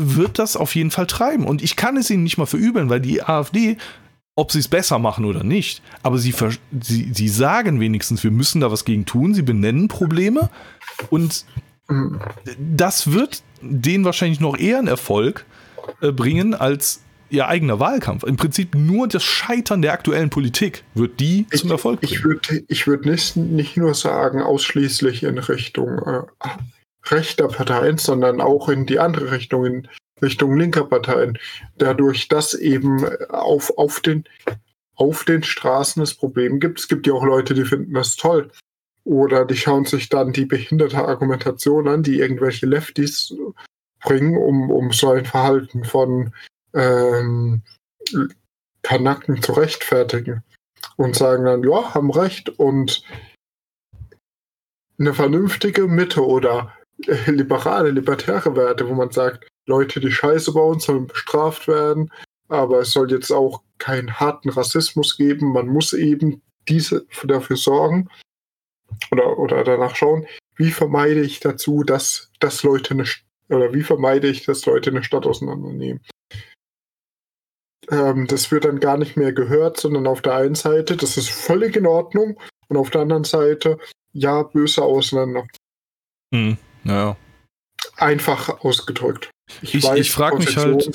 wird 0.00 0.38
das 0.38 0.56
auf 0.56 0.74
jeden 0.74 0.90
Fall 0.90 1.06
treiben. 1.06 1.46
Und 1.46 1.62
ich 1.62 1.76
kann 1.76 1.96
es 1.96 2.10
ihnen 2.10 2.22
nicht 2.22 2.38
mal 2.38 2.46
verübeln, 2.46 2.88
weil 2.90 3.00
die 3.00 3.22
AfD 3.22 3.76
ob 4.38 4.52
sie 4.52 4.58
es 4.58 4.68
besser 4.68 4.98
machen 4.98 5.24
oder 5.24 5.42
nicht. 5.42 5.82
Aber 6.02 6.18
sie, 6.18 6.34
sie, 6.78 7.10
sie 7.10 7.28
sagen 7.28 7.80
wenigstens, 7.80 8.22
wir 8.22 8.30
müssen 8.30 8.60
da 8.60 8.70
was 8.70 8.84
gegen 8.84 9.06
tun. 9.06 9.32
Sie 9.32 9.40
benennen 9.40 9.88
Probleme 9.88 10.50
und 11.08 11.46
das 12.58 13.12
wird 13.12 13.42
denen 13.62 14.04
wahrscheinlich 14.04 14.40
noch 14.40 14.58
eher 14.58 14.78
einen 14.78 14.88
Erfolg 14.88 15.46
äh, 16.00 16.12
bringen 16.12 16.54
als 16.54 17.00
ihr 17.30 17.48
eigener 17.48 17.80
Wahlkampf. 17.80 18.24
Im 18.24 18.36
Prinzip 18.36 18.74
nur 18.74 19.08
das 19.08 19.24
Scheitern 19.24 19.82
der 19.82 19.92
aktuellen 19.92 20.30
Politik 20.30 20.84
wird 20.94 21.18
die 21.18 21.46
ich, 21.50 21.60
zum 21.60 21.70
Erfolg 21.70 22.00
bringen. 22.00 22.12
Ich 22.12 22.24
würde 22.24 22.64
ich 22.68 22.86
würd 22.86 23.06
nicht, 23.06 23.36
nicht 23.36 23.76
nur 23.76 23.94
sagen, 23.94 24.42
ausschließlich 24.42 25.22
in 25.22 25.38
Richtung 25.38 25.98
äh, 25.98 26.48
rechter 27.10 27.48
Parteien, 27.48 27.98
sondern 27.98 28.40
auch 28.40 28.68
in 28.68 28.86
die 28.86 28.98
andere 28.98 29.30
Richtung, 29.30 29.64
in 29.64 29.88
Richtung 30.22 30.56
linker 30.56 30.84
Parteien. 30.84 31.38
Dadurch, 31.78 32.28
dass 32.28 32.54
eben 32.54 33.04
auf, 33.28 33.76
auf, 33.78 34.00
den, 34.00 34.24
auf 34.94 35.24
den 35.24 35.42
Straßen 35.42 36.02
es 36.02 36.14
Problem 36.14 36.60
gibt. 36.60 36.80
Es 36.80 36.88
gibt 36.88 37.06
ja 37.06 37.12
auch 37.12 37.24
Leute, 37.24 37.54
die 37.54 37.64
finden 37.64 37.94
das 37.94 38.16
toll. 38.16 38.50
Oder 39.04 39.44
die 39.44 39.56
schauen 39.56 39.84
sich 39.84 40.08
dann 40.08 40.32
die 40.32 40.46
behinderte 40.46 40.98
Argumentation 40.98 41.86
an, 41.86 42.02
die 42.02 42.18
irgendwelche 42.18 42.66
Lefties 42.66 43.34
bringen, 44.00 44.36
um, 44.36 44.70
um 44.70 44.92
so 44.92 45.10
ein 45.10 45.24
Verhalten 45.24 45.84
von 45.84 46.32
ähm, 46.74 47.62
Kanaken 48.82 49.42
zu 49.42 49.52
rechtfertigen. 49.52 50.42
Und 50.96 51.14
sagen 51.14 51.44
dann, 51.44 51.62
ja, 51.62 51.94
haben 51.94 52.10
recht. 52.10 52.48
Und 52.48 53.04
eine 54.98 55.12
vernünftige 55.12 55.88
Mitte 55.88 56.24
oder 56.24 56.72
liberale, 57.26 57.90
libertäre 57.90 58.56
Werte, 58.56 58.88
wo 58.88 58.94
man 58.94 59.10
sagt, 59.10 59.48
Leute, 59.66 60.00
die 60.00 60.12
Scheiße 60.12 60.52
bauen, 60.52 60.80
sollen 60.80 61.06
bestraft 61.06 61.68
werden, 61.68 62.10
aber 62.48 62.80
es 62.80 62.92
soll 62.92 63.10
jetzt 63.10 63.30
auch 63.30 63.62
keinen 63.78 64.18
harten 64.18 64.48
Rassismus 64.48 65.16
geben. 65.16 65.52
Man 65.52 65.66
muss 65.66 65.92
eben 65.92 66.42
diese 66.68 67.06
dafür 67.24 67.56
sorgen 67.56 68.08
oder, 69.10 69.38
oder 69.38 69.64
danach 69.64 69.96
schauen, 69.96 70.26
wie 70.56 70.70
vermeide 70.70 71.20
ich 71.20 71.40
dazu, 71.40 71.82
dass, 71.82 72.30
dass 72.40 72.62
Leute 72.62 72.94
eine 72.94 73.04
oder 73.48 73.72
wie 73.72 73.82
vermeide 73.82 74.28
ich, 74.28 74.44
dass 74.44 74.66
Leute 74.66 74.90
eine 74.90 75.04
Stadt 75.04 75.26
auseinandernehmen. 75.26 76.00
Ähm, 77.90 78.26
das 78.26 78.50
wird 78.50 78.64
dann 78.64 78.80
gar 78.80 78.96
nicht 78.96 79.16
mehr 79.16 79.32
gehört, 79.32 79.78
sondern 79.78 80.06
auf 80.06 80.22
der 80.22 80.34
einen 80.34 80.56
Seite, 80.56 80.96
das 80.96 81.16
ist 81.16 81.30
völlig 81.30 81.76
in 81.76 81.86
Ordnung, 81.86 82.40
und 82.68 82.76
auf 82.76 82.90
der 82.90 83.02
anderen 83.02 83.24
Seite, 83.24 83.78
ja, 84.12 84.42
böse 84.42 84.82
Ausländer. 84.82 85.46
Hm, 86.34 86.56
naja. 86.86 87.16
Einfach 87.96 88.60
ausgedrückt. 88.64 89.30
Ich, 89.62 89.74
ich, 89.74 89.84
ich 89.84 90.10
frage 90.10 90.38
mich 90.38 90.56
halt. 90.56 90.90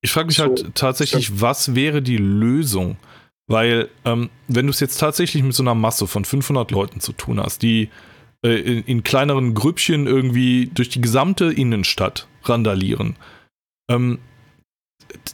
Ich 0.00 0.10
frage 0.10 0.26
mich 0.26 0.36
so 0.36 0.44
halt 0.44 0.74
tatsächlich, 0.74 1.40
was 1.40 1.74
wäre 1.74 2.02
die 2.02 2.16
Lösung? 2.16 2.96
Weil, 3.46 3.88
ähm, 4.04 4.30
wenn 4.46 4.66
du 4.66 4.70
es 4.70 4.80
jetzt 4.80 4.98
tatsächlich 4.98 5.42
mit 5.42 5.54
so 5.54 5.62
einer 5.62 5.74
Masse 5.74 6.06
von 6.06 6.24
500 6.24 6.70
Leuten 6.70 7.00
zu 7.00 7.12
tun 7.12 7.40
hast, 7.40 7.62
die 7.62 7.90
äh, 8.44 8.60
in, 8.60 8.84
in, 8.84 9.02
kleineren 9.02 9.54
Grüppchen 9.54 10.06
irgendwie 10.06 10.70
durch 10.72 10.88
die 10.88 11.00
gesamte 11.00 11.46
Innenstadt 11.52 12.28
randalieren, 12.44 13.16
ähm, 13.90 14.20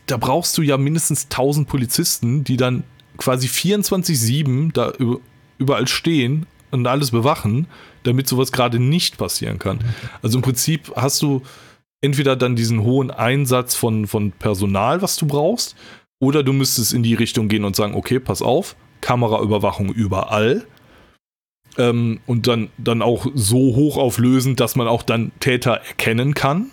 da 0.06 0.16
brauchst 0.16 0.56
du 0.56 0.62
ja 0.62 0.78
mindestens 0.78 1.24
1000 1.24 1.68
Polizisten, 1.68 2.42
die 2.42 2.56
dann 2.56 2.84
quasi 3.18 3.48
24-7 3.48 4.72
da 4.72 4.92
überall 5.58 5.86
stehen 5.86 6.46
und 6.70 6.86
alles 6.86 7.10
bewachen, 7.10 7.66
damit 8.06 8.28
sowas 8.28 8.52
gerade 8.52 8.78
nicht 8.78 9.18
passieren 9.18 9.58
kann. 9.58 9.80
Also 10.22 10.38
im 10.38 10.42
Prinzip 10.42 10.92
hast 10.96 11.22
du 11.22 11.42
entweder 12.00 12.36
dann 12.36 12.56
diesen 12.56 12.82
hohen 12.82 13.10
Einsatz 13.10 13.74
von, 13.74 14.06
von 14.06 14.32
Personal, 14.32 15.02
was 15.02 15.16
du 15.16 15.26
brauchst, 15.26 15.76
oder 16.20 16.42
du 16.42 16.52
müsstest 16.52 16.92
in 16.92 17.02
die 17.02 17.14
Richtung 17.14 17.48
gehen 17.48 17.64
und 17.64 17.76
sagen, 17.76 17.94
okay, 17.94 18.20
pass 18.20 18.42
auf, 18.42 18.76
Kameraüberwachung 19.00 19.92
überall. 19.92 20.66
Ähm, 21.78 22.20
und 22.26 22.46
dann, 22.46 22.70
dann 22.78 23.02
auch 23.02 23.26
so 23.34 23.58
hoch 23.58 23.98
auflösen, 23.98 24.56
dass 24.56 24.76
man 24.76 24.88
auch 24.88 25.02
dann 25.02 25.32
Täter 25.40 25.72
erkennen 25.72 26.34
kann. 26.34 26.70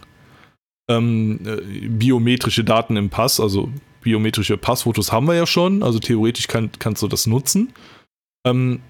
Ähm, 0.89 1.39
äh, 1.45 1.87
biometrische 1.87 2.63
Daten 2.63 2.95
im 2.95 3.09
Pass, 3.09 3.39
also 3.39 3.69
biometrische 4.01 4.57
Passfotos 4.57 5.11
haben 5.11 5.27
wir 5.27 5.35
ja 5.35 5.45
schon, 5.45 5.81
also 5.81 5.99
theoretisch 5.99 6.47
kann, 6.47 6.69
kannst 6.77 7.01
du 7.01 7.07
das 7.07 7.25
nutzen. 7.25 7.73
Ähm, 8.45 8.81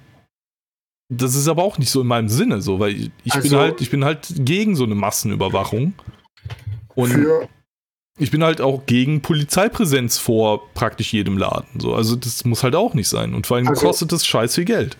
das 1.09 1.35
ist 1.35 1.47
aber 1.47 1.63
auch 1.63 1.77
nicht 1.77 1.91
so 1.91 2.01
in 2.01 2.07
meinem 2.07 2.29
Sinne, 2.29 2.61
so, 2.61 2.79
weil 2.79 2.91
ich, 2.91 3.11
ich 3.23 3.33
also, 3.33 3.49
bin 3.49 3.57
halt, 3.57 3.81
ich 3.81 3.89
bin 3.89 4.05
halt 4.05 4.27
gegen 4.39 4.75
so 4.75 4.83
eine 4.83 4.95
Massenüberwachung. 4.95 5.93
Und 6.95 7.09
für 7.09 7.47
ich 8.19 8.29
bin 8.29 8.43
halt 8.43 8.61
auch 8.61 8.85
gegen 8.85 9.21
Polizeipräsenz 9.21 10.19
vor 10.19 10.71
praktisch 10.73 11.13
jedem 11.13 11.37
Laden. 11.37 11.79
So. 11.79 11.95
Also 11.95 12.15
das 12.15 12.45
muss 12.45 12.63
halt 12.63 12.75
auch 12.75 12.93
nicht 12.93 13.09
sein. 13.09 13.33
Und 13.33 13.47
vor 13.47 13.57
allem 13.57 13.67
also, 13.67 13.87
kostet 13.87 14.11
das 14.11 14.25
scheiß 14.25 14.55
viel 14.55 14.65
Geld. 14.65 14.97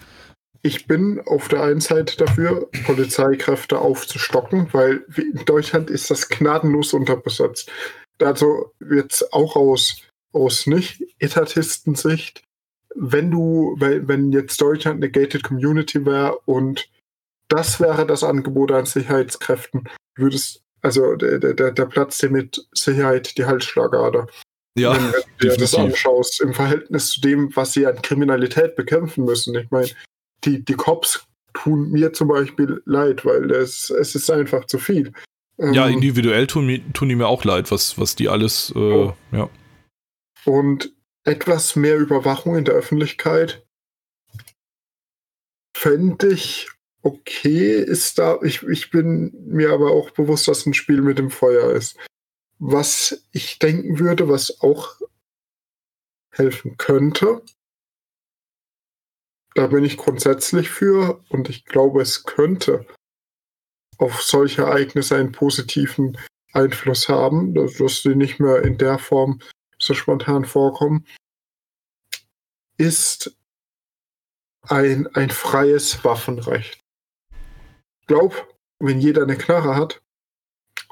Ich 0.63 0.87
bin 0.87 1.21
auf 1.25 1.47
der 1.47 1.61
einen 1.61 1.81
Seite 1.81 2.17
dafür, 2.17 2.69
Polizeikräfte 2.85 3.79
aufzustocken, 3.79 4.69
weil 4.71 5.05
in 5.15 5.43
Deutschland 5.45 5.89
ist 5.89 6.09
das 6.09 6.29
gnadenlos 6.29 6.93
unterbesetzt. 6.93 7.69
Also 8.19 8.71
jetzt 8.89 9.33
auch 9.33 9.55
aus, 9.55 10.01
aus 10.31 10.65
nicht 10.65 11.03
Etatistensicht, 11.19 12.43
wenn 12.95 13.31
du, 13.31 13.75
wenn 13.77 14.31
jetzt 14.31 14.59
Deutschland 14.61 14.97
eine 14.97 15.09
gated 15.11 15.43
Community 15.43 16.05
wäre 16.05 16.37
und 16.45 16.89
das 17.47 17.79
wäre 17.79 18.05
das 18.05 18.23
Angebot 18.23 18.71
an 18.71 18.85
Sicherheitskräften, 18.85 19.89
würdest 20.15 20.63
also 20.81 21.15
der, 21.15 21.39
der, 21.39 21.71
der 21.71 21.85
Platz 21.85 22.17
dir 22.17 22.29
mit 22.29 22.67
Sicherheit 22.73 23.37
die 23.37 23.45
Halsschlagader. 23.45 24.27
Ja, 24.77 24.93
wenn 24.93 25.11
du 25.11 25.47
dir 25.49 25.57
das 25.57 25.75
anschaust, 25.75 26.41
im 26.41 26.53
Verhältnis 26.53 27.11
zu 27.11 27.21
dem, 27.21 27.55
was 27.55 27.73
sie 27.73 27.85
an 27.85 28.01
Kriminalität 28.01 28.75
bekämpfen 28.75 29.23
müssen. 29.23 29.55
Ich 29.55 29.69
meine, 29.71 29.89
die, 30.43 30.65
die 30.65 30.73
Cops 30.73 31.25
tun 31.53 31.91
mir 31.91 32.11
zum 32.11 32.27
Beispiel 32.27 32.81
leid, 32.85 33.23
weil 33.23 33.51
es, 33.51 33.91
es 33.91 34.15
ist 34.15 34.29
einfach 34.29 34.65
zu 34.65 34.79
viel. 34.79 35.13
Ja, 35.57 35.87
ähm, 35.87 35.93
individuell 35.93 36.47
tun, 36.47 36.81
tun 36.93 37.09
die 37.09 37.15
mir 37.15 37.27
auch 37.27 37.43
leid, 37.43 37.71
was, 37.71 37.97
was 37.99 38.15
die 38.15 38.27
alles, 38.27 38.73
äh, 38.75 38.79
oh. 38.79 39.13
ja. 39.31 39.49
Und 40.45 40.91
etwas 41.23 41.75
mehr 41.75 41.97
Überwachung 41.97 42.55
in 42.57 42.65
der 42.65 42.75
Öffentlichkeit 42.75 43.65
fände 45.75 46.29
ich 46.29 46.69
okay 47.03 47.81
ist 47.81 48.17
da, 48.17 48.39
ich, 48.41 48.63
ich 48.63 48.89
bin 48.89 49.33
mir 49.47 49.71
aber 49.71 49.91
auch 49.91 50.11
bewusst, 50.11 50.47
dass 50.47 50.65
ein 50.65 50.73
Spiel 50.73 51.01
mit 51.01 51.19
dem 51.19 51.29
Feuer 51.29 51.71
ist. 51.71 51.97
Was 52.59 53.27
ich 53.33 53.59
denken 53.59 53.99
würde, 53.99 54.29
was 54.29 54.61
auch 54.61 55.01
helfen 56.31 56.77
könnte, 56.77 57.43
da 59.55 59.67
bin 59.67 59.83
ich 59.83 59.97
grundsätzlich 59.97 60.69
für 60.69 61.21
und 61.29 61.49
ich 61.49 61.65
glaube, 61.65 62.01
es 62.01 62.23
könnte 62.23 62.87
auf 63.97 64.21
solche 64.21 64.63
Ereignisse 64.63 65.17
einen 65.17 65.31
positiven 65.31 66.17
Einfluss 66.53 67.09
haben, 67.09 67.53
dass, 67.53 68.01
die 68.01 68.15
nicht 68.15 68.39
mehr 68.39 68.63
in 68.63 68.77
der 68.77 68.97
Form 68.97 69.39
so 69.85 69.93
spontan 69.93 70.45
vorkommen, 70.45 71.05
ist 72.77 73.35
ein, 74.61 75.07
ein 75.15 75.29
freies 75.29 76.03
Waffenrecht. 76.03 76.79
Ich 78.01 78.07
glaube, 78.07 78.35
wenn 78.79 78.99
jeder 78.99 79.23
eine 79.23 79.37
Knarre 79.37 79.75
hat 79.75 80.01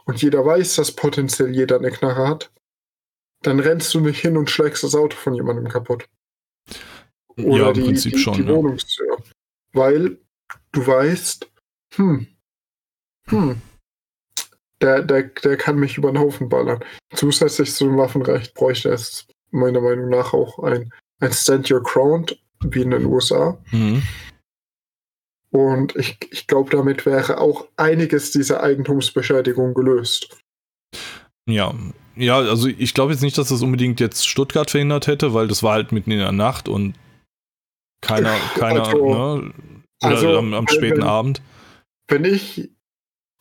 und 0.06 0.22
jeder 0.22 0.46
weiß, 0.46 0.76
dass 0.76 0.92
potenziell 0.92 1.54
jeder 1.54 1.78
eine 1.78 1.92
Knarre 1.92 2.28
hat, 2.28 2.52
dann 3.42 3.60
rennst 3.60 3.94
du 3.94 4.00
nicht 4.00 4.20
hin 4.20 4.38
und 4.38 4.50
schlägst 4.50 4.84
das 4.84 4.96
Auto 4.96 5.18
von 5.18 5.34
jemandem 5.34 5.68
kaputt. 5.68 6.08
Oder 7.38 7.64
ja, 7.64 7.68
im 7.70 7.74
die, 7.74 7.82
Prinzip 7.82 8.14
die, 8.14 8.20
schon. 8.20 8.34
die 8.34 8.44
ja. 8.44 8.50
Wohnungstür. 8.50 9.18
Weil 9.74 10.20
du 10.72 10.86
weißt, 10.86 11.50
hm, 11.96 12.28
hm, 13.28 13.62
der, 14.82 15.02
der, 15.04 15.24
der 15.24 15.58
kann 15.58 15.78
mich 15.78 15.98
über 15.98 16.12
den 16.12 16.20
Haufen 16.20 16.50
ballern. 16.50 16.84
Zusätzlich 17.14 17.74
zu 17.74 17.86
dem 17.86 17.98
Waffenrecht 17.98 18.54
bräuchte 18.54 18.90
es 18.90 19.28
meiner 19.52 19.82
Meinung 19.82 20.10
nach 20.10 20.34
auch 20.34 20.60
ein, 20.60 20.92
ein 21.20 21.32
Stand 21.34 21.70
Your 21.72 21.84
Ground, 21.84 22.40
wie 22.64 22.82
in 22.82 22.92
den 22.92 23.06
USA. 23.06 23.58
Mhm. 23.72 24.04
Und 25.52 25.96
ich, 25.98 26.18
ich 26.32 26.48
glaube, 26.48 26.70
damit 26.70 27.06
wäre 27.06 27.40
auch 27.40 27.68
einiges 27.76 28.32
dieser 28.32 28.64
Eigentumsbeschädigung 28.64 29.74
gelöst. 29.74 30.38
Ja, 31.50 31.74
ja, 32.16 32.38
also 32.38 32.68
ich 32.68 32.94
glaube 32.94 33.12
jetzt 33.12 33.22
nicht, 33.22 33.38
dass 33.38 33.50
das 33.50 33.62
unbedingt 33.62 34.00
jetzt 34.00 34.28
Stuttgart 34.28 34.70
verhindert 34.72 35.08
hätte, 35.08 35.34
weil 35.34 35.48
das 35.48 35.64
war 35.64 35.74
halt 35.74 35.92
mitten 35.92 36.12
in 36.12 36.20
der 36.20 36.32
Nacht 36.32 36.70
und 36.70 36.96
keiner, 38.02 38.36
keiner, 38.56 38.86
Also- 38.88 38.98
ne? 39.14 39.54
Oder 40.04 40.16
also, 40.16 40.38
am, 40.38 40.54
am 40.54 40.66
wenn- 40.68 40.76
späten 40.76 41.04
Abend. 41.04 41.42
Wenn 42.08 42.26
ich 42.26 42.72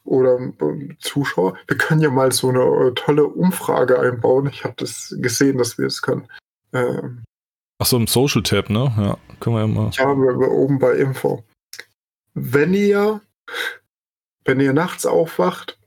oder 0.04 0.38
ähm, 0.38 0.96
Zuschauer, 0.98 1.56
wir 1.66 1.76
können 1.76 2.00
ja 2.00 2.10
mal 2.10 2.32
so 2.32 2.48
eine 2.48 2.60
äh, 2.60 2.92
tolle 2.94 3.26
Umfrage 3.26 3.98
einbauen. 3.98 4.48
Ich 4.48 4.64
habe 4.64 4.74
das 4.76 5.14
gesehen, 5.18 5.58
dass 5.58 5.78
wir 5.78 5.86
es 5.86 6.02
können. 6.02 6.26
Ähm, 6.72 7.24
Achso, 7.78 7.96
im 7.96 8.06
Social 8.06 8.42
Tab, 8.42 8.70
ne? 8.70 8.92
Ja, 8.96 9.18
können 9.40 9.56
wir 9.56 9.60
ja 9.60 9.66
mal. 9.66 9.90
ja, 9.92 10.14
wir, 10.14 10.38
wir 10.38 10.50
oben 10.50 10.78
bei 10.78 10.92
Info. 10.96 11.44
Wenn 12.34 12.74
ihr, 12.74 13.20
wenn 14.44 14.60
ihr 14.60 14.72
nachts 14.72 15.06
aufwacht, 15.06 15.78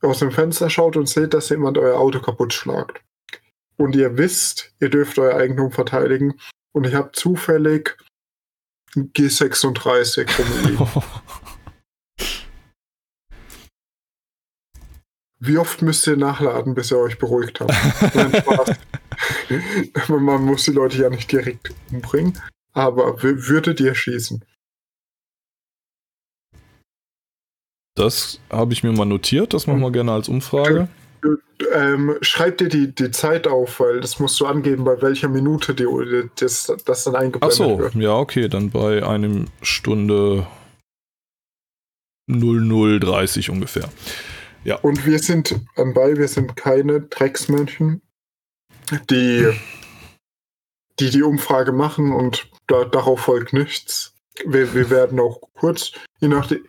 aus 0.00 0.18
dem 0.18 0.32
Fenster 0.32 0.68
schaut 0.68 0.96
und 0.96 1.08
seht, 1.08 1.34
dass 1.34 1.48
jemand 1.48 1.78
euer 1.78 1.98
Auto 1.98 2.20
kaputt 2.20 2.52
schlagt 2.52 3.00
und 3.76 3.94
ihr 3.94 4.18
wisst, 4.18 4.72
ihr 4.80 4.90
dürft 4.90 5.18
euer 5.18 5.36
Eigentum 5.36 5.70
verteidigen 5.70 6.34
und 6.72 6.84
ihr 6.84 6.96
habt 6.96 7.16
zufällig 7.16 7.96
ein 8.96 9.12
G36 9.12 10.28
rumliegen. 10.38 10.86
Wie 15.44 15.58
oft 15.58 15.82
müsst 15.82 16.06
ihr 16.06 16.16
nachladen, 16.16 16.76
bis 16.76 16.92
ihr 16.92 16.98
euch 16.98 17.18
beruhigt 17.18 17.58
habt? 17.58 17.74
Nein, 18.14 18.32
Spaß. 18.32 18.78
Man 20.08 20.44
muss 20.44 20.64
die 20.66 20.70
Leute 20.70 20.98
ja 20.98 21.10
nicht 21.10 21.32
direkt 21.32 21.74
umbringen, 21.90 22.38
aber 22.74 23.20
würdet 23.20 23.80
ihr 23.80 23.92
schießen? 23.92 24.44
Das 27.96 28.38
habe 28.50 28.72
ich 28.72 28.84
mir 28.84 28.92
mal 28.92 29.04
notiert, 29.04 29.52
das 29.52 29.66
machen 29.66 29.80
wir 29.80 29.90
gerne 29.90 30.12
als 30.12 30.28
Umfrage. 30.28 30.88
Ähm, 31.72 32.16
schreib 32.20 32.58
dir 32.58 32.68
die, 32.68 32.94
die 32.94 33.10
Zeit 33.10 33.48
auf, 33.48 33.80
weil 33.80 34.00
das 34.00 34.20
musst 34.20 34.38
du 34.38 34.46
angeben, 34.46 34.84
bei 34.84 35.02
welcher 35.02 35.28
Minute 35.28 35.74
die, 35.74 35.86
das, 36.38 36.72
das 36.84 37.02
dann 37.02 37.16
Ach 37.16 37.20
eingeblendet 37.20 37.56
so, 37.56 37.78
wird. 37.80 37.96
ja, 37.96 38.14
okay, 38.14 38.48
dann 38.48 38.70
bei 38.70 39.04
einem 39.04 39.46
Stunde 39.60 40.46
0030 42.28 43.50
ungefähr. 43.50 43.88
Und 44.82 45.04
wir 45.06 45.18
sind 45.18 45.60
anbei, 45.76 46.16
wir 46.16 46.28
sind 46.28 46.56
keine 46.56 47.00
Drecksmenschen, 47.00 48.00
die 49.10 49.48
die, 51.00 51.10
die 51.10 51.22
Umfrage 51.22 51.72
machen 51.72 52.12
und 52.12 52.48
da, 52.66 52.84
darauf 52.84 53.20
folgt 53.20 53.52
nichts. 53.52 54.14
Wir, 54.46 54.72
wir 54.74 54.88
werden 54.90 55.18
auch 55.20 55.40
kurz, 55.54 55.92
je 56.20 56.28
nachdem, 56.28 56.64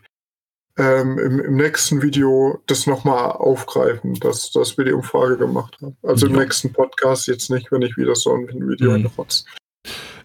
ähm, 0.78 1.20
im, 1.20 1.40
im 1.40 1.56
nächsten 1.56 2.02
Video 2.02 2.60
das 2.66 2.88
nochmal 2.88 3.32
aufgreifen, 3.34 4.16
dass, 4.16 4.52
dass 4.52 4.76
wir 4.78 4.86
die 4.86 4.94
Umfrage 4.94 5.38
gemacht 5.38 5.78
haben. 5.82 5.96
Also 6.02 6.26
im 6.28 6.34
Ja. 6.34 6.40
nächsten 6.42 6.74
Podcast 6.74 7.28
jetzt 7.28 7.52
nicht, 7.52 7.72
wenn 7.72 7.84
ich 7.84 7.96
wieder 7.96 8.16
so 8.16 8.34
ein 8.34 8.48
Video 8.48 8.92
Mhm. 8.92 8.96
hinrotze. 9.04 9.44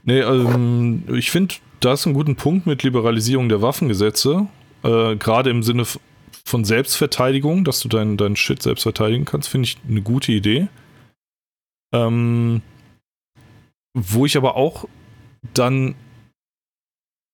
Nee, 0.05 0.21
ähm, 0.21 1.03
ich 1.09 1.31
finde, 1.31 1.57
da 1.81 1.93
ist 1.93 2.07
ein 2.07 2.15
guter 2.15 2.33
Punkt 2.35 2.67
mit 2.67 2.83
Liberalisierung 2.83 3.49
der 3.51 3.61
Waffengesetze. 3.61 4.47
Äh, 4.85 5.17
Gerade 5.17 5.51
im 5.51 5.63
Sinne 5.63 5.83
f- 5.83 6.01
von 6.49 6.65
Selbstverteidigung, 6.65 7.65
dass 7.65 7.81
du 7.81 7.89
deinen 7.89 8.17
dein 8.17 8.37
Shit 8.37 8.63
selbst 8.63 8.83
verteidigen 8.83 9.25
kannst, 9.25 9.49
finde 9.49 9.69
ich 9.69 9.79
eine 9.89 10.03
gute 10.03 10.33
Idee. 10.33 10.69
Ähm, 11.95 12.63
wo 13.97 14.27
ich 14.27 14.37
aber 14.37 14.57
auch 14.57 14.87
dann 15.55 15.95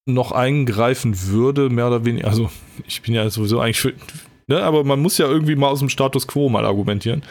noch 0.07 0.31
eingreifen 0.31 1.27
würde, 1.27 1.69
mehr 1.69 1.87
oder 1.87 2.05
weniger, 2.05 2.27
also 2.27 2.51
ich 2.87 3.01
bin 3.01 3.15
ja 3.15 3.29
sowieso 3.29 3.59
eigentlich 3.59 3.79
für, 3.79 3.93
ne, 4.47 4.61
aber 4.61 4.83
man 4.83 5.01
muss 5.01 5.17
ja 5.17 5.27
irgendwie 5.27 5.55
mal 5.55 5.69
aus 5.69 5.79
dem 5.79 5.89
Status 5.89 6.27
quo 6.27 6.49
mal 6.49 6.65
argumentieren. 6.65 7.23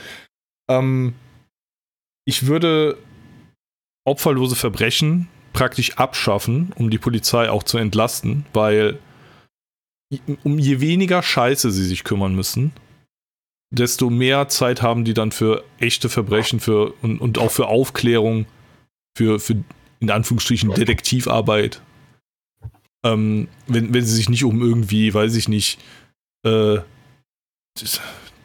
Ähm, 0.69 1.15
ich 2.27 2.47
würde 2.47 2.99
opferlose 4.07 4.57
Verbrechen 4.57 5.29
praktisch 5.53 5.97
abschaffen, 5.97 6.73
um 6.77 6.91
die 6.91 6.99
Polizei 6.99 7.49
auch 7.49 7.63
zu 7.63 7.79
entlasten, 7.79 8.45
weil 8.53 8.99
um 10.43 10.59
je 10.59 10.81
weniger 10.81 11.23
Scheiße 11.23 11.71
sie 11.71 11.85
sich 11.85 12.05
kümmern 12.05 12.35
müssen, 12.35 12.73
desto 13.71 14.11
mehr 14.11 14.49
Zeit 14.49 14.83
haben 14.83 15.05
die 15.05 15.15
dann 15.15 15.33
für 15.33 15.65
echte 15.79 16.09
Verbrechen 16.09 16.61
für, 16.61 16.93
und, 17.03 17.21
und 17.21 17.39
auch 17.39 17.51
für 17.51 17.67
Aufklärung, 17.67 18.47
für, 19.17 19.41
für 19.41 19.63
in 20.01 20.11
Anführungsstrichen 20.11 20.73
Detektivarbeit. 20.75 21.81
Ähm, 23.05 23.49
wenn, 23.67 23.93
wenn 23.93 24.05
sie 24.05 24.15
sich 24.15 24.29
nicht 24.29 24.45
um 24.45 24.61
irgendwie, 24.61 25.13
weiß 25.13 25.35
ich 25.37 25.49
nicht, 25.49 25.79
äh, 26.45 26.79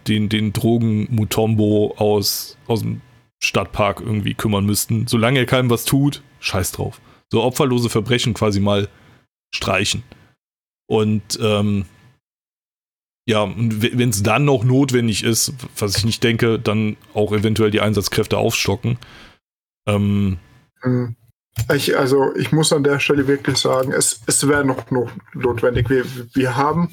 den, 0.07 0.29
den 0.29 0.53
Drogen-Mutombo 0.53 1.95
aus, 1.97 2.57
aus 2.67 2.81
dem 2.81 3.01
Stadtpark 3.41 4.01
irgendwie 4.01 4.33
kümmern 4.33 4.65
müssten. 4.65 5.07
Solange 5.07 5.39
er 5.39 5.45
keinem 5.45 5.69
was 5.69 5.85
tut, 5.85 6.21
scheiß 6.39 6.73
drauf. 6.73 6.99
So 7.31 7.43
opferlose 7.43 7.89
Verbrechen 7.89 8.33
quasi 8.33 8.59
mal 8.59 8.89
streichen. 9.53 10.03
Und 10.89 11.39
ähm, 11.41 11.85
ja, 13.27 13.47
wenn 13.55 14.09
es 14.09 14.23
dann 14.23 14.45
noch 14.45 14.63
notwendig 14.63 15.23
ist, 15.23 15.53
was 15.77 15.97
ich 15.97 16.05
nicht 16.05 16.23
denke, 16.23 16.57
dann 16.57 16.97
auch 17.13 17.31
eventuell 17.31 17.69
die 17.69 17.81
Einsatzkräfte 17.81 18.37
aufstocken. 18.37 18.97
Ähm, 19.87 20.39
Hm. 20.81 21.15
Ich, 21.73 21.97
also 21.97 22.33
ich 22.35 22.51
muss 22.51 22.71
an 22.71 22.83
der 22.83 22.99
Stelle 22.99 23.27
wirklich 23.27 23.57
sagen, 23.57 23.91
es, 23.91 24.21
es 24.27 24.47
wäre 24.47 24.63
noch, 24.63 24.91
noch 24.91 25.11
notwendig. 25.33 25.89
Wir, 25.89 26.05
wir 26.33 26.55
haben 26.55 26.89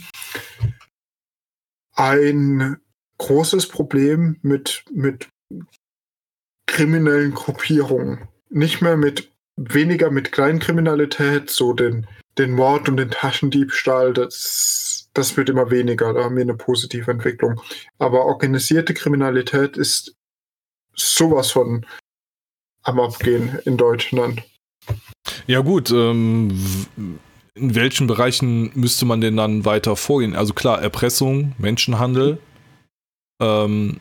ein 1.94 2.76
großes 3.18 3.68
Problem 3.68 4.38
mit, 4.42 4.84
mit 4.92 5.28
kriminellen 6.66 7.32
Gruppierungen. 7.32 8.28
Nicht 8.51 8.82
mehr 8.82 8.97
mit 8.97 9.30
weniger 9.57 10.11
mit 10.11 10.32
Kleinkriminalität, 10.32 11.49
so 11.49 11.72
den, 11.72 12.07
den 12.39 12.53
Mord 12.53 12.89
und 12.89 12.97
den 12.97 13.11
Taschendiebstahl, 13.11 14.12
das, 14.12 15.09
das 15.14 15.37
wird 15.37 15.49
immer 15.49 15.70
weniger, 15.70 16.12
da 16.12 16.24
haben 16.24 16.37
wir 16.37 16.43
eine 16.43 16.55
positive 16.55 17.11
Entwicklung. 17.11 17.61
Aber 17.99 18.26
organisierte 18.26 18.95
Kriminalität 18.95 19.76
ist 19.76 20.14
sowas 20.95 21.51
von 21.51 21.87
am 22.82 23.01
Abgehen 23.01 23.59
in 23.64 23.76
Deutschland. 23.76 24.43
ja, 25.47 25.61
gut, 25.61 25.91
ähm, 25.91 26.87
in 27.55 27.74
welchen 27.74 28.07
Bereichen 28.07 28.70
müsste 28.74 29.07
man 29.07 29.20
denn 29.20 29.37
dann 29.37 29.64
weiter 29.64 29.97
vorgehen? 29.97 30.37
Also 30.37 30.55
klar, 30.55 30.80
Erpressung, 30.80 31.55
Menschenhandel, 31.59 32.39
ähm, 33.41 34.01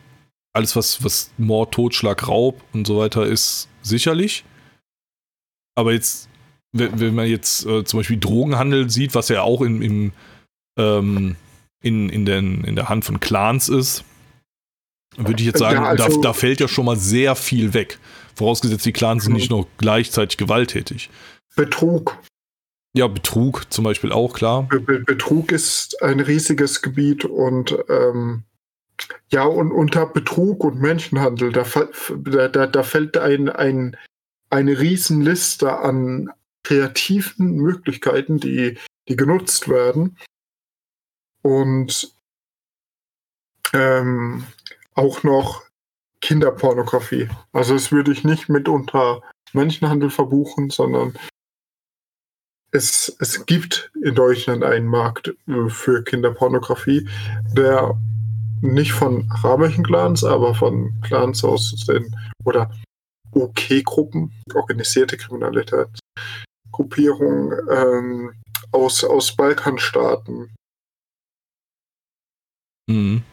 alles, 0.52 0.76
was, 0.76 1.02
was 1.04 1.30
Mord, 1.36 1.74
Totschlag, 1.74 2.28
Raub 2.28 2.62
und 2.72 2.86
so 2.86 2.98
weiter 2.98 3.26
ist, 3.26 3.68
sicherlich. 3.82 4.44
Aber 5.74 5.92
jetzt, 5.92 6.28
wenn, 6.72 6.98
wenn 7.00 7.14
man 7.14 7.26
jetzt 7.26 7.64
äh, 7.66 7.84
zum 7.84 8.00
Beispiel 8.00 8.18
Drogenhandel 8.18 8.90
sieht, 8.90 9.14
was 9.14 9.28
ja 9.28 9.42
auch 9.42 9.62
in, 9.62 9.82
im, 9.82 10.12
ähm, 10.78 11.36
in, 11.82 12.08
in, 12.08 12.24
den, 12.26 12.64
in 12.64 12.76
der 12.76 12.88
Hand 12.88 13.04
von 13.04 13.20
Clans 13.20 13.68
ist, 13.68 14.04
würde 15.16 15.40
ich 15.40 15.46
jetzt 15.46 15.58
sagen, 15.58 15.76
Ja, 15.76 15.84
also- 15.84 16.16
da, 16.16 16.28
da 16.28 16.32
fällt 16.32 16.60
ja 16.60 16.68
schon 16.68 16.84
mal 16.84 16.96
sehr 16.96 17.34
viel 17.36 17.72
weg. 17.74 17.98
Vorausgesetzt, 18.34 18.84
die 18.84 18.92
Clans 18.92 19.24
sind 19.24 19.32
Mhm. 19.32 19.38
nicht 19.38 19.50
noch 19.50 19.66
gleichzeitig 19.78 20.36
gewalttätig. 20.36 21.08
Betrug. 21.54 22.18
Ja, 22.94 23.06
Betrug 23.08 23.72
zum 23.72 23.84
Beispiel 23.84 24.12
auch, 24.12 24.34
klar. 24.34 24.64
Be 24.64 24.80
Be 24.80 25.00
Betrug 25.00 25.52
ist 25.52 26.02
ein 26.02 26.20
riesiges 26.20 26.82
Gebiet 26.82 27.24
und 27.24 27.76
ähm, 27.88 28.44
ja, 29.30 29.44
und 29.44 29.70
unter 29.72 30.06
Betrug 30.06 30.64
und 30.64 30.80
Menschenhandel, 30.80 31.52
da, 31.52 31.64
da, 32.48 32.66
da 32.66 32.82
fällt 32.82 33.16
ein, 33.18 33.48
ein, 33.50 33.96
eine 34.50 34.78
Riesenliste 34.80 35.78
an 35.78 36.30
kreativen 36.66 37.54
Möglichkeiten, 37.54 38.38
die, 38.38 38.76
die 39.08 39.16
genutzt 39.16 39.68
werden. 39.68 40.18
Und 41.42 42.12
ähm, 43.72 44.44
auch 44.94 45.22
noch 45.22 45.62
Kinderpornografie. 46.20 47.28
Also 47.52 47.74
das 47.74 47.92
würde 47.92 48.10
ich 48.10 48.24
nicht 48.24 48.48
mit 48.48 48.68
unter 48.68 49.22
Menschenhandel 49.52 50.10
verbuchen, 50.10 50.70
sondern 50.70 51.14
es, 52.72 53.16
es 53.20 53.46
gibt 53.46 53.92
in 54.02 54.16
Deutschland 54.16 54.64
einen 54.64 54.88
Markt 54.88 55.36
äh, 55.46 55.68
für 55.68 56.02
Kinderpornografie, 56.02 57.08
der 57.52 57.96
nicht 58.60 58.92
von 58.92 59.30
arabischen 59.30 59.84
Clans, 59.84 60.24
aber 60.24 60.52
von 60.52 60.92
Clans 61.02 61.44
aus 61.44 61.76
den 61.86 62.12
oder 62.44 62.72
OK-Gruppen, 63.30 64.32
organisierte 64.52 65.16
Kriminalität, 65.16 65.88
Gruppierungen 66.80 67.52
ähm, 67.70 68.32
aus, 68.72 69.02
aus 69.02 69.34
Balkanstaaten 69.34 70.54
Mhm. 72.88 73.24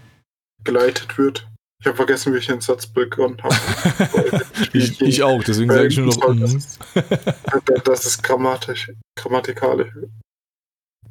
geleitet 0.64 1.16
wird. 1.20 1.48
Ich 1.80 1.86
habe 1.86 1.98
vergessen, 1.98 2.34
wie 2.34 2.38
ich 2.38 2.48
den 2.48 2.62
Satz 2.62 2.88
begonnen 2.88 3.38
habe. 3.44 3.54
Ich, 4.74 5.00
ich 5.02 5.22
auch, 5.22 5.44
deswegen 5.44 5.70
sage 5.72 5.88
ich 5.90 5.98
nur 5.98 6.08
noch. 6.08 6.14
Soll 6.14 6.36
Mhm. 6.36 6.64
das, 7.66 7.84
das 7.84 8.06
ist 8.06 8.24
grammatisch, 8.24 8.92
grammatikalisch 9.16 9.94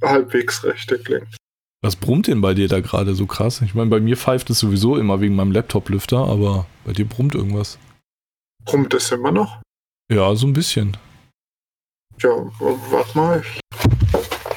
halbwegs 0.03 0.65
richtig 0.65 1.05
klingt. 1.05 1.37
Was 1.85 1.95
brummt 1.97 2.27
denn 2.29 2.41
bei 2.41 2.55
dir 2.55 2.67
da 2.67 2.81
gerade 2.81 3.15
so 3.15 3.27
krass? 3.27 3.61
Ich 3.61 3.75
meine, 3.75 3.91
bei 3.91 4.01
mir 4.01 4.17
pfeift 4.17 4.51
es 4.51 4.59
sowieso 4.59 4.97
immer 4.97 5.21
wegen 5.21 5.37
meinem 5.37 5.53
Laptop-Lüfter, 5.53 6.27
aber 6.27 6.67
bei 6.85 6.93
dir 6.93 7.05
brummt 7.07 7.35
irgendwas. 7.35 7.79
Brummt 8.65 8.95
es 8.95 9.13
immer 9.13 9.31
noch? 9.31 9.61
Ja, 10.11 10.35
so 10.35 10.47
ein 10.47 10.53
bisschen. 10.55 10.97
Ja, 12.23 12.31
warte 12.61 13.19
mal. 13.19 13.41
Ich, 13.43 13.61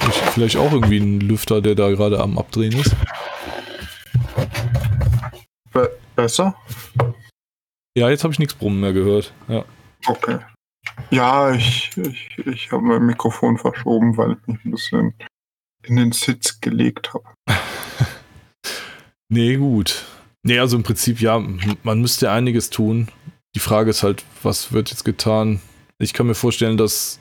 Ich, 0.07 0.15
vielleicht 0.33 0.57
auch 0.57 0.71
irgendwie 0.71 0.97
ein 0.99 1.19
Lüfter, 1.19 1.61
der 1.61 1.75
da 1.75 1.89
gerade 1.89 2.19
am 2.19 2.37
Abdrehen 2.37 2.73
ist. 2.73 2.95
be 5.71 5.91
besser? 6.15 6.55
Ja, 7.97 8.09
jetzt 8.09 8.23
habe 8.23 8.33
ich 8.33 8.39
nichts 8.39 8.53
brummen 8.53 8.79
mehr 8.81 8.93
gehört. 8.93 9.33
Ja. 9.47 9.65
Okay. 10.07 10.39
Ja, 11.09 11.53
ich, 11.53 11.91
ich, 11.97 12.37
ich 12.45 12.71
habe 12.71 12.83
mein 12.83 13.05
Mikrofon 13.05 13.57
verschoben, 13.57 14.15
weil 14.17 14.33
ich 14.33 14.47
mich 14.47 14.65
ein 14.65 14.71
bisschen 14.71 15.13
in 15.83 15.95
den 15.95 16.11
Sitz 16.11 16.59
gelegt 16.61 17.13
habe. 17.13 17.25
Nee, 19.27 19.55
gut. 19.57 20.05
Nee, 20.43 20.59
also 20.59 20.77
im 20.77 20.83
Prinzip, 20.83 21.19
ja, 21.19 21.43
man 21.81 21.99
müsste 21.99 22.29
einiges 22.29 22.69
tun. 22.69 23.07
Die 23.55 23.59
Frage 23.59 23.89
ist 23.89 24.03
halt, 24.03 24.23
was 24.43 24.71
wird 24.71 24.91
jetzt 24.91 25.03
getan? 25.03 25.61
Ich 25.97 26.13
kann 26.13 26.27
mir 26.27 26.35
vorstellen, 26.35 26.77
dass 26.77 27.19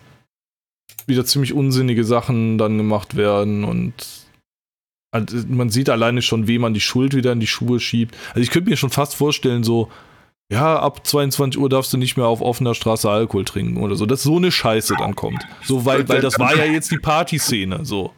wieder 1.06 1.24
ziemlich 1.24 1.52
unsinnige 1.52 2.04
Sachen 2.04 2.58
dann 2.58 2.78
gemacht 2.78 3.16
werden 3.16 3.64
und 3.64 3.92
also 5.10 5.36
man 5.48 5.70
sieht 5.70 5.88
alleine 5.90 6.22
schon, 6.22 6.48
wem 6.48 6.62
man 6.62 6.74
die 6.74 6.80
Schuld 6.80 7.14
wieder 7.14 7.30
in 7.30 7.38
die 7.38 7.46
Schuhe 7.46 7.78
schiebt. 7.78 8.16
Also 8.30 8.40
ich 8.40 8.50
könnte 8.50 8.68
mir 8.68 8.76
schon 8.76 8.90
fast 8.90 9.14
vorstellen, 9.14 9.62
so, 9.62 9.88
ja, 10.50 10.76
ab 10.78 11.06
22 11.06 11.60
Uhr 11.60 11.68
darfst 11.68 11.92
du 11.92 11.98
nicht 11.98 12.16
mehr 12.16 12.26
auf 12.26 12.40
offener 12.40 12.74
Straße 12.74 13.08
Alkohol 13.08 13.44
trinken 13.44 13.76
oder 13.80 13.94
so, 13.94 14.06
dass 14.06 14.24
so 14.24 14.36
eine 14.36 14.50
Scheiße 14.50 14.94
dann 14.98 15.14
kommt. 15.14 15.46
So, 15.62 15.84
weil, 15.84 16.08
weil 16.08 16.20
das 16.20 16.38
war 16.40 16.56
ja 16.56 16.64
jetzt 16.64 16.90
die 16.90 16.98
Partyszene, 16.98 17.84
so. 17.84 18.12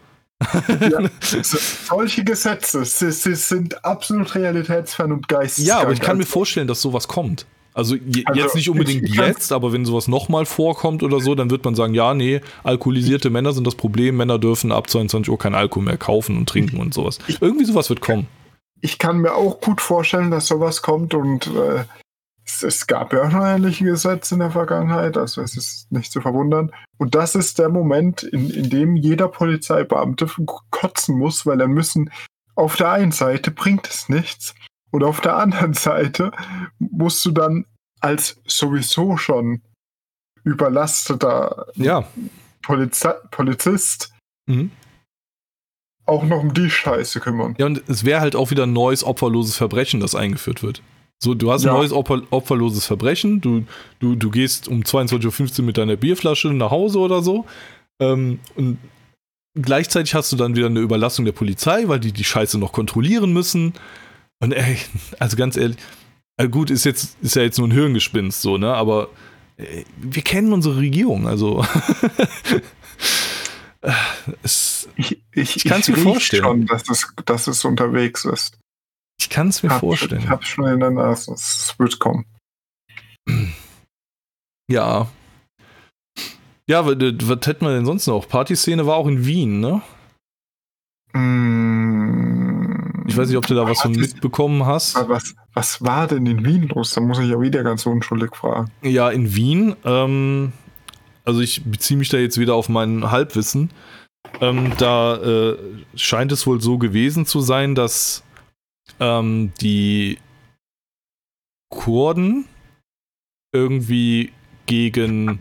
Ja, 0.68 1.08
so, 1.20 1.58
solche 1.88 2.24
Gesetze 2.24 2.84
sie, 2.84 3.10
sie 3.10 3.34
sind 3.34 3.84
absolut 3.84 4.34
realitätsfern 4.34 5.12
und 5.12 5.28
geisteskrank. 5.28 5.68
Ja, 5.68 5.82
aber 5.82 5.92
ich 5.92 6.00
kann 6.00 6.18
mir 6.18 6.26
vorstellen, 6.26 6.68
dass 6.68 6.82
sowas 6.82 7.08
kommt. 7.08 7.46
Also, 7.76 7.94
je, 7.94 8.24
Also, 8.24 8.40
jetzt 8.40 8.54
nicht 8.54 8.70
unbedingt 8.70 9.06
jetzt, 9.14 9.52
aber 9.52 9.70
wenn 9.70 9.84
sowas 9.84 10.08
nochmal 10.08 10.46
vorkommt 10.46 11.02
oder 11.02 11.20
so, 11.20 11.34
dann 11.34 11.50
wird 11.50 11.62
man 11.62 11.74
sagen, 11.74 11.92
ja, 11.92 12.14
nee, 12.14 12.40
alkoholisierte 12.64 13.28
Männer 13.28 13.52
sind 13.52 13.66
das 13.66 13.74
Problem, 13.74 14.16
Männer 14.16 14.38
dürfen 14.38 14.72
ab 14.72 14.88
22 14.88 15.30
Uhr 15.30 15.38
kein 15.38 15.54
Alkohol 15.54 15.84
mehr 15.84 15.98
kaufen 15.98 16.38
und 16.38 16.48
trinken 16.48 16.78
und 16.78 16.94
sowas. 16.94 17.18
Irgendwie 17.38 17.66
sowas 17.66 17.90
wird 17.90 18.00
kommen. 18.00 18.28
ich 18.80 18.98
kann 18.98 19.18
mir 19.18 19.34
auch 19.34 19.60
gut 19.60 19.82
vorstellen, 19.82 20.30
dass 20.30 20.46
sowas 20.46 20.80
kommt 20.80 21.12
und 21.12 21.48
äh, 21.48 21.84
es, 22.46 22.62
es 22.62 22.86
gab 22.86 23.12
ja 23.12 23.24
auch 23.26 23.30
schon 23.30 23.42
ähnliche 23.42 23.84
Gesetze 23.84 24.36
in 24.36 24.40
der 24.40 24.52
Vergangenheit, 24.52 25.18
also 25.18 25.42
es 25.42 25.54
ist 25.54 25.92
nicht 25.92 26.10
zu 26.10 26.22
verwundern. 26.22 26.72
Und 26.96 27.14
das 27.14 27.34
ist 27.34 27.58
der 27.58 27.68
Moment, 27.68 28.22
in, 28.22 28.48
in 28.48 28.70
dem 28.70 28.96
jeder 28.96 29.28
Polizeibeamte 29.28 30.28
kotzen 30.70 31.18
muss, 31.18 31.44
weil 31.44 31.60
er 31.60 31.68
müssen, 31.68 32.10
auf 32.54 32.76
der 32.76 32.90
einen 32.92 33.12
Seite 33.12 33.50
bringt 33.50 33.86
es 33.86 34.08
nichts 34.08 34.54
und 34.96 35.04
auf 35.04 35.20
der 35.20 35.36
anderen 35.36 35.74
Seite 35.74 36.32
musst 36.78 37.24
du 37.26 37.30
dann 37.30 37.64
als 38.00 38.40
sowieso 38.46 39.16
schon 39.16 39.60
überlasteter 40.44 41.66
Ja. 41.74 42.04
Polizei 42.62 43.12
Polizist 43.30 44.12
Mhm. 44.48 44.70
auch 46.06 46.22
noch 46.24 46.40
um 46.40 46.54
die 46.54 46.70
Scheiße 46.70 47.18
kümmern. 47.20 47.54
Ja, 47.58 47.66
und 47.66 47.82
es 47.88 48.04
wäre 48.04 48.20
halt 48.20 48.36
auch 48.36 48.50
wieder 48.52 48.62
ein 48.62 48.72
neues 48.72 49.02
opferloses 49.02 49.56
Verbrechen, 49.56 49.98
das 50.00 50.14
eingeführt 50.14 50.62
wird. 50.62 50.82
So, 51.22 51.34
du 51.34 51.50
hast 51.50 51.64
Ja. 51.64 51.72
ein 51.72 51.78
neues 51.78 51.92
Opfer, 51.92 52.22
opferloses 52.30 52.86
Verbrechen, 52.86 53.40
du, 53.40 53.64
du, 53.98 54.14
du 54.14 54.30
gehst 54.30 54.68
um 54.68 54.82
22.15 54.84 55.60
Uhr 55.60 55.64
mit 55.66 55.78
deiner 55.78 55.96
Bierflasche 55.96 56.48
nach 56.52 56.70
Hause 56.70 57.00
oder 57.00 57.22
so. 57.22 57.44
Ähm, 58.00 58.38
und 58.54 58.78
gleichzeitig 59.60 60.14
hast 60.14 60.30
du 60.30 60.36
dann 60.36 60.54
wieder 60.54 60.66
eine 60.66 60.80
Überlassung 60.80 61.24
der 61.24 61.32
Polizei, 61.32 61.88
weil 61.88 61.98
die 61.98 62.12
die 62.12 62.24
Scheiße 62.24 62.58
noch 62.58 62.72
kontrollieren 62.72 63.32
müssen. 63.32 63.72
Und 64.40 64.52
ey, 64.52 64.78
also 65.18 65.36
ganz 65.36 65.56
ehrlich, 65.56 65.76
äh, 66.38 66.48
gut, 66.48 66.70
ist 66.70 66.84
jetzt 66.84 67.16
ist 67.22 67.36
ja 67.36 67.42
jetzt 67.42 67.58
nur 67.58 67.68
ein 67.68 67.72
Hirngespinst 67.72 68.42
so, 68.42 68.58
ne? 68.58 68.74
Aber 68.74 69.08
äh, 69.56 69.84
wir 69.96 70.22
kennen 70.22 70.52
unsere 70.52 70.76
Regierung, 70.76 71.26
also 71.26 71.64
Äh, 73.82 73.92
es, 74.42 74.88
Ich, 74.96 75.22
ich, 75.32 75.56
Ich 75.56 75.64
kann's 75.64 75.88
mir 75.88 75.96
riech 75.96 76.02
vorstellen. 76.04 76.42
schon, 76.44 76.66
dass 76.66 76.88
es, 76.90 77.06
dass 77.24 77.46
es 77.46 77.64
unterwegs 77.64 78.24
ist. 78.24 78.58
ich 79.20 79.30
kann 79.30 79.48
es 79.48 79.62
mir 79.62 79.70
Hab- 79.70 79.80
vorstellen. 79.80 80.22
Ich 80.22 80.28
hab's 80.28 80.48
schon 80.48 80.66
in 80.66 80.80
der 80.80 80.90
Nase. 80.90 81.32
Es 81.32 81.74
wird 81.78 81.98
kommen. 81.98 82.24
Ja. 84.68 85.08
Ja, 86.68 86.84
was, 86.84 86.96
was 86.98 87.46
hätten 87.46 87.64
wir 87.64 87.72
denn 87.72 87.86
sonst 87.86 88.08
noch? 88.08 88.28
Partyszene 88.28 88.84
war 88.84 88.96
auch 88.96 89.06
in 89.06 89.24
Wien, 89.24 89.60
ne? 89.60 89.80
Mm, 91.12 91.55
Ich 93.16 93.20
weiß 93.22 93.28
nicht, 93.28 93.38
ob 93.38 93.46
du 93.46 93.54
da 93.54 93.66
was 93.66 93.80
von 93.80 93.92
mitbekommen 93.92 94.66
hast. 94.66 94.94
was, 95.08 95.34
was 95.54 95.82
war 95.82 96.06
denn 96.06 96.26
in 96.26 96.44
Wien 96.44 96.68
los? 96.68 96.90
Da 96.90 97.00
muss 97.00 97.18
ich 97.18 97.30
ja 97.30 97.40
wieder 97.40 97.64
ganz 97.64 97.86
unschuldig 97.86 98.36
fragen. 98.36 98.70
Ja, 98.82 99.08
in 99.08 99.34
Wien. 99.34 99.74
Ähm, 99.86 100.52
also 101.24 101.40
ich 101.40 101.64
beziehe 101.64 101.96
mich 101.96 102.10
da 102.10 102.18
jetzt 102.18 102.36
wieder 102.36 102.54
auf 102.54 102.68
mein 102.68 103.10
Halbwissen. 103.10 103.70
Ähm, 104.42 104.72
da 104.76 105.16
äh, 105.16 105.56
scheint 105.94 106.30
es 106.30 106.46
wohl 106.46 106.60
so 106.60 106.76
gewesen 106.76 107.24
zu 107.24 107.40
sein, 107.40 107.74
dass 107.74 108.22
ähm, 109.00 109.50
die 109.62 110.18
Kurden 111.70 112.44
irgendwie 113.50 114.30
gegen 114.66 115.40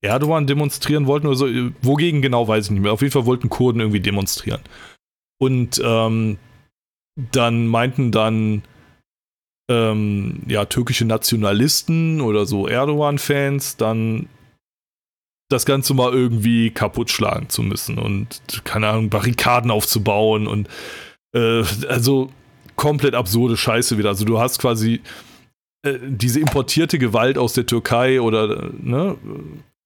Erdogan 0.00 0.46
demonstrieren 0.46 1.06
wollten 1.06 1.26
oder 1.26 1.36
so. 1.36 1.46
Äh, 1.46 1.72
Wogegen 1.82 2.22
genau 2.22 2.48
weiß 2.48 2.64
ich 2.64 2.70
nicht 2.70 2.80
mehr. 2.80 2.94
Auf 2.94 3.02
jeden 3.02 3.12
Fall 3.12 3.26
wollten 3.26 3.50
Kurden 3.50 3.80
irgendwie 3.80 4.00
demonstrieren. 4.00 4.62
Und 5.38 5.82
ähm, 5.84 6.38
dann 7.16 7.66
meinten 7.66 8.12
dann 8.12 8.62
ähm, 9.70 10.42
ja, 10.46 10.64
türkische 10.64 11.04
Nationalisten 11.04 12.20
oder 12.20 12.46
so 12.46 12.66
Erdogan-Fans 12.66 13.76
dann 13.76 14.28
das 15.48 15.66
Ganze 15.66 15.94
mal 15.94 16.12
irgendwie 16.12 16.70
kaputt 16.70 17.10
schlagen 17.10 17.48
zu 17.48 17.62
müssen 17.62 17.98
und, 17.98 18.40
keine 18.64 18.88
Ahnung, 18.88 19.10
Barrikaden 19.10 19.70
aufzubauen 19.70 20.46
und 20.46 20.68
äh, 21.34 21.64
also 21.88 22.30
komplett 22.76 23.14
absurde 23.14 23.56
Scheiße 23.56 23.98
wieder. 23.98 24.10
Also 24.10 24.24
du 24.24 24.38
hast 24.38 24.58
quasi 24.60 25.00
äh, 25.82 25.98
diese 26.02 26.40
importierte 26.40 26.98
Gewalt 26.98 27.36
aus 27.36 27.52
der 27.52 27.66
Türkei 27.66 28.20
oder 28.20 28.70
ne, 28.78 29.16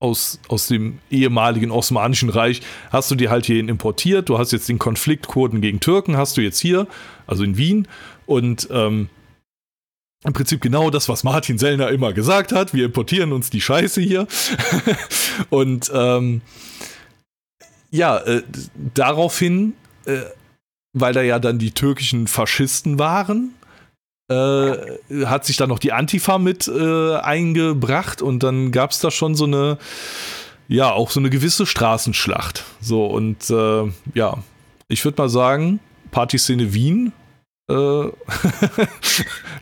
aus, 0.05 0.39
aus 0.49 0.69
dem 0.69 0.99
ehemaligen 1.11 1.71
Osmanischen 1.71 2.29
Reich, 2.29 2.61
hast 2.91 3.11
du 3.11 3.15
dir 3.15 3.31
halt 3.31 3.47
hierhin 3.47 3.71
importiert. 3.71 4.29
Du 4.29 4.39
hast 4.39 4.53
jetzt 4.53 4.69
den 4.69 4.79
Konflikt 4.79 5.27
Kurden 5.27 5.63
gegen 5.63 5.81
Türken, 5.81 6.19
hast 6.19 6.37
du 6.37 6.43
jetzt 6.43 6.61
hier, 6.61 6.87
also 7.27 7.43
in 7.43 7.57
Wien. 7.57 7.89
Und 8.27 8.69
ähm, 8.71 9.09
im 10.25 10.33
Prinzip 10.35 10.61
genau 10.61 10.91
das, 10.91 11.09
was 11.09 11.25
Martin 11.25 11.57
Sellner 11.57 11.89
immer 11.89 12.13
gesagt 12.13 12.53
hat. 12.53 12.75
Wir 12.75 12.85
importieren 12.85 13.33
uns 13.33 13.49
die 13.49 13.63
Scheiße 13.63 14.03
hier. 14.03 14.27
und 15.51 15.91
ähm, 15.95 16.43
ja, 17.91 18.19
äh, 18.19 18.43
daraufhin, 18.93 19.73
äh, 20.05 20.21
weil 20.93 21.15
da 21.15 21.23
ja 21.23 21.39
dann 21.39 21.59
die 21.59 21.71
türkischen 21.71 22.27
Faschisten 22.27 22.99
waren, 22.99 23.55
äh, 24.29 25.25
hat 25.25 25.45
sich 25.45 25.57
dann 25.57 25.69
noch 25.69 25.79
die 25.79 25.93
Antifa 25.93 26.39
mit 26.39 26.69
äh, 26.69 27.17
eingebracht 27.17 28.23
und 28.23 28.43
dann 28.43 28.73
gab 28.73 28.91
es 28.91 29.01
da 29.01 29.11
schon 29.11 29.35
so 29.35 29.45
eine, 29.45 29.79
ja, 30.69 30.93
auch 30.93 31.11
so 31.11 31.21
eine 31.21 31.31
gewisse 31.31 31.67
Straßenschlacht. 31.67 32.65
So 32.81 33.07
und 33.07 33.51
äh, 33.51 33.91
ja, 34.15 34.39
ich 34.89 35.05
würde 35.05 35.21
mal 35.21 35.29
sagen, 35.29 35.81
Partyszene 36.11 36.73
Wien 36.73 37.13
äh, 37.69 37.75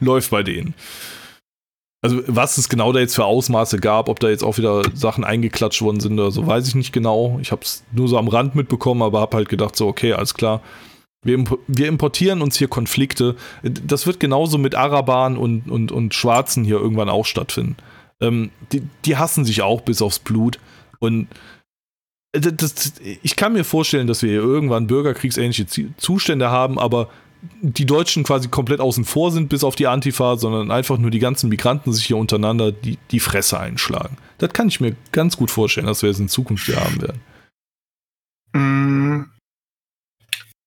läuft 0.01 0.31
bei 0.31 0.43
denen. 0.43 0.75
Also, 2.05 2.21
was 2.27 2.59
es 2.59 2.69
genau 2.69 2.93
da 2.93 2.99
jetzt 2.99 3.15
für 3.15 3.25
Ausmaße 3.25 3.79
gab, 3.79 4.09
ob 4.09 4.19
da 4.19 4.29
jetzt 4.29 4.43
auch 4.43 4.59
wieder 4.59 4.83
Sachen 4.93 5.23
eingeklatscht 5.23 5.83
worden 5.83 6.01
sind 6.01 6.19
oder 6.19 6.33
so, 6.33 6.45
weiß 6.45 6.67
ich 6.67 6.75
nicht 6.75 6.93
genau. 6.93 7.39
Ich 7.41 7.53
habe 7.53 7.63
es 7.63 7.85
nur 7.93 8.09
so 8.09 8.19
am 8.19 8.27
Rand 8.27 8.57
mitbekommen, 8.57 9.03
aber 9.03 9.21
habe 9.21 9.37
halt 9.37 9.49
gedacht, 9.49 9.77
so, 9.77 9.87
okay, 9.87 10.13
alles 10.13 10.35
klar. 10.35 10.63
Wir, 11.25 11.35
imp 11.35 11.59
wir, 11.69 11.89
importieren 11.89 12.43
uns 12.43 12.57
hier 12.57 12.69
Konflikte. 12.69 13.37
Das 13.63 14.07
wird 14.07 14.19
genauso 14.19 14.59
mit 14.59 14.75
Arabern 14.75 15.37
und, 15.37 15.71
und, 15.71 15.93
und 15.93 16.15
Schwarzen 16.15 16.65
hier 16.65 16.77
irgendwann 16.77 17.09
auch 17.09 17.27
stattfinden. 17.27 17.77
Ähm, 18.21 18.51
die, 18.73 18.83
die, 19.05 19.17
hassen 19.17 19.45
sich 19.45 19.63
auch 19.63 19.83
bis 19.83 20.03
aufs 20.03 20.19
Blut. 20.19 20.59
Und 20.99 21.29
das, 22.33 22.57
das, 22.57 22.95
ich 23.23 23.37
kann 23.37 23.53
mir 23.53 23.65
vorstellen, 23.65 24.07
dass 24.07 24.23
wir 24.23 24.31
hier 24.31 24.41
irgendwann 24.41 24.87
bürgerkriegsähnliche 24.89 25.67
Zustände 25.97 26.51
haben, 26.51 26.79
aber 26.79 27.09
die 27.61 27.87
Deutschen 27.87 28.23
quasi 28.23 28.49
komplett 28.49 28.81
außen 28.81 29.05
vor 29.05 29.33
sind, 29.33 29.49
bis 29.49 29.65
auf 29.65 29.75
die 29.75 29.89
Antifa, 29.89 30.37
sondern 30.37 30.71
einfach 30.71 30.99
nur 30.99 31.11
die 31.11 31.19
ganzen 31.19 31.49
Migranten 31.49 31.93
sich 31.93 32.07
hier 32.07 32.17
untereinander 32.17 32.71
die, 32.71 32.99
die 33.11 33.21
Fresse 33.21 33.59
einschlagen. 33.59 34.17
Das 34.39 34.53
kann 34.53 34.69
ich 34.69 34.81
mir 34.81 34.95
ganz 35.11 35.37
gut 35.37 35.51
vorstellen, 35.51 35.87
dass 35.87 36.03
wir 36.03 36.11
es 36.11 36.21
in 36.21 36.29
Zukunft 36.29 36.67
hier 36.67 36.81
haben 36.81 37.03
werden. 37.03 37.21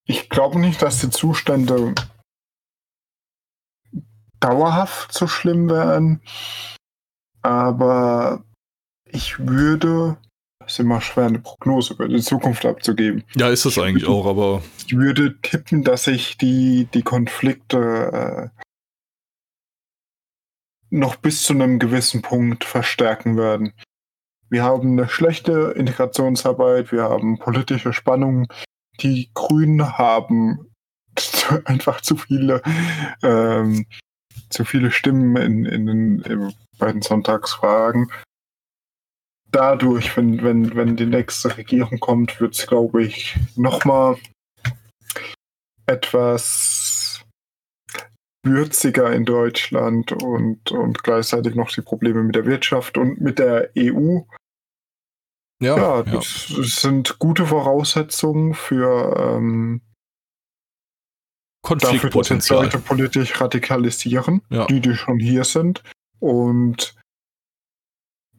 Ich 0.08 0.30
glaube 0.30 0.60
nicht, 0.60 0.82
dass 0.82 1.02
die 1.02 1.10
Zustände 1.10 1.96
dauerhaft 4.40 5.14
so 5.14 5.28
schlimm 5.28 5.70
werden, 5.70 6.22
aber 7.42 8.44
ich 9.06 9.40
würde 9.40 10.18
ist 10.66 10.80
immer 10.80 11.02
schwer, 11.02 11.26
eine 11.26 11.40
Prognose 11.40 11.94
über 11.94 12.08
die 12.08 12.22
Zukunft 12.22 12.66
abzugeben. 12.66 13.24
Ja, 13.36 13.50
ist 13.50 13.66
das 13.66 13.78
eigentlich 13.78 14.08
auch, 14.08 14.26
aber. 14.26 14.62
Ich 14.86 14.96
würde 14.96 15.40
tippen, 15.42 15.84
dass 15.84 16.06
sich 16.06 16.38
die, 16.38 16.88
die 16.94 17.04
Konflikte 17.04 18.52
äh, 18.56 18.62
noch 20.90 21.16
bis 21.18 21.44
zu 21.44 21.54
einem 21.54 21.80
gewissen 21.80 22.22
Punkt 22.22 22.64
verstärken 22.64 23.38
werden. 23.38 23.74
Wir 24.50 24.64
haben 24.64 24.92
eine 24.92 25.10
schlechte 25.10 25.74
Integrationsarbeit, 25.76 26.92
wir 26.92 27.04
haben 27.04 27.40
politische 27.40 27.94
Spannungen. 27.94 28.48
Die 29.02 29.30
Grünen 29.34 29.98
haben 29.98 30.72
einfach 31.66 32.02
zu 32.02 32.18
viele, 32.18 32.62
ähm, 33.24 33.86
zu 34.50 34.66
viele 34.66 34.92
Stimmen 34.92 35.36
in, 35.38 35.66
in, 35.66 36.24
den 36.80 37.02
Sonntagsfragen 37.02 38.10
dadurch, 39.56 40.16
wenn, 40.18 40.44
wenn, 40.44 40.76
wenn 40.76 40.98
die 40.98 41.06
nächste 41.06 41.58
Regierung 41.58 42.00
kommt, 42.00 42.42
wird 42.42 42.56
es, 42.56 42.68
glaube 42.68 43.04
ich, 43.04 43.38
nochmal 43.56 44.18
etwas 45.86 47.24
würziger 48.44 49.12
in 49.14 49.26
Deutschland 49.26 50.12
und, 50.12 50.72
und 50.72 51.04
gleichzeitig 51.04 51.56
noch 51.56 51.72
die 51.72 51.82
Probleme 51.82 52.22
mit 52.24 52.36
der 52.36 52.46
Wirtschaft 52.46 52.98
und 52.98 53.22
mit 53.22 53.40
der 53.40 53.70
EU. 53.78 54.20
Ja, 55.62 55.78
ja 55.78 56.04
das, 56.04 56.50
ja. 56.50 56.64
sind 56.64 57.20
gute 57.20 57.46
Voraussetzungen 57.46 58.54
für 58.54 59.16
ähm, 59.18 59.82
Konfliktpotenzial. 61.62 62.66
Dafür, 62.66 62.80
dass 62.80 62.88
Leute 62.88 62.88
politisch 62.88 63.42
radikalisieren, 63.42 64.42
ja. 64.50 64.66
die, 64.68 64.82
die 64.82 64.96
schon 64.96 65.20
hier 65.20 65.44
sind. 65.44 65.84
Und 66.20 66.96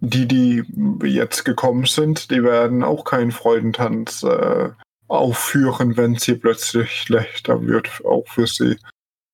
die, 0.00 0.28
die 0.28 0.64
jetzt 1.04 1.44
gekommen 1.44 1.86
sind, 1.86 2.30
die 2.30 2.42
werden 2.42 2.84
auch 2.84 3.04
keinen 3.04 3.32
Freudentanz 3.32 4.22
äh, 4.22 4.70
aufführen, 5.08 5.96
wenn 5.96 6.16
sie 6.16 6.34
plötzlich 6.34 6.90
schlechter 7.02 7.62
wird, 7.62 8.04
auch 8.04 8.26
für 8.28 8.46
sie. 8.46 8.76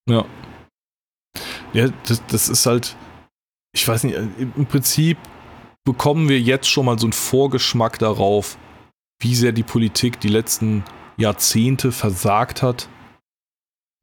Ja. 0.08 0.24
Ja, 1.72 1.88
das, 2.06 2.22
das 2.26 2.48
ist 2.48 2.66
halt, 2.66 2.96
ich 3.74 3.86
weiß 3.86 4.04
nicht, 4.04 4.16
im 4.16 4.66
Prinzip 4.66 5.16
bekommen 5.84 6.28
wir 6.28 6.40
jetzt 6.40 6.68
schon 6.68 6.86
mal 6.86 6.98
so 6.98 7.06
einen 7.06 7.12
Vorgeschmack 7.12 7.98
darauf, 7.98 8.58
wie 9.20 9.34
sehr 9.34 9.52
die 9.52 9.62
Politik 9.62 10.20
die 10.20 10.28
letzten 10.28 10.84
Jahrzehnte 11.16 11.92
versagt 11.92 12.62
hat. 12.62 12.88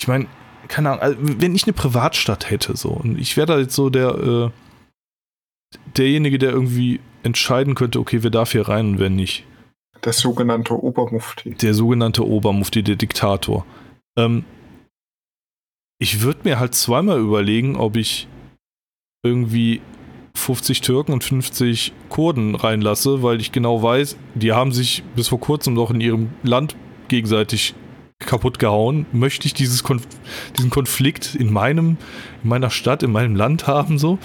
Ich 0.01 0.07
meine, 0.07 0.27
keine 0.67 0.91
Ahnung, 0.91 1.01
also 1.01 1.17
wenn 1.19 1.55
ich 1.55 1.63
eine 1.63 1.73
Privatstadt 1.73 2.49
hätte, 2.49 2.77
so, 2.77 2.89
und 2.89 3.19
ich 3.19 3.35
wäre 3.37 3.47
da 3.47 3.59
jetzt 3.59 3.75
so 3.75 3.89
der, 3.89 4.09
äh, 4.15 5.77
derjenige, 5.97 6.37
der 6.37 6.51
irgendwie 6.51 6.99
entscheiden 7.23 7.75
könnte, 7.75 7.99
okay, 7.99 8.23
wer 8.23 8.29
darf 8.29 8.51
hier 8.51 8.67
rein 8.67 8.91
und 8.91 8.99
wer 8.99 9.09
nicht. 9.09 9.45
Der 10.03 10.13
sogenannte 10.13 10.81
Obermufti. 10.81 11.51
Der 11.55 11.73
sogenannte 11.73 12.25
Obermufti, 12.25 12.83
der 12.83 12.95
Diktator. 12.95 13.65
Ähm, 14.17 14.45
ich 16.01 16.21
würde 16.21 16.41
mir 16.45 16.59
halt 16.59 16.73
zweimal 16.75 17.19
überlegen, 17.19 17.75
ob 17.75 17.97
ich 17.97 18.29
irgendwie 19.23 19.81
50 20.35 20.81
Türken 20.81 21.13
und 21.13 21.23
50 21.23 21.93
Kurden 22.09 22.55
reinlasse, 22.55 23.23
weil 23.23 23.41
ich 23.41 23.51
genau 23.51 23.81
weiß, 23.83 24.17
die 24.35 24.53
haben 24.53 24.71
sich 24.71 25.03
bis 25.15 25.27
vor 25.27 25.39
kurzem 25.39 25.73
noch 25.73 25.91
in 25.91 26.01
ihrem 26.01 26.29
Land 26.43 26.75
gegenseitig 27.07 27.73
kaputt 28.19 28.59
gehauen. 28.59 29.05
Möchte 29.11 29.47
ich 29.47 29.53
dieses 29.53 29.83
Konf 29.83 30.07
diesen 30.57 30.69
Konflikt 30.69 31.35
in 31.35 31.51
meinem, 31.51 31.97
in 32.43 32.49
meiner 32.49 32.69
Stadt, 32.69 33.03
in 33.03 33.11
meinem 33.11 33.35
Land 33.35 33.67
haben, 33.67 33.97
so? 33.97 34.19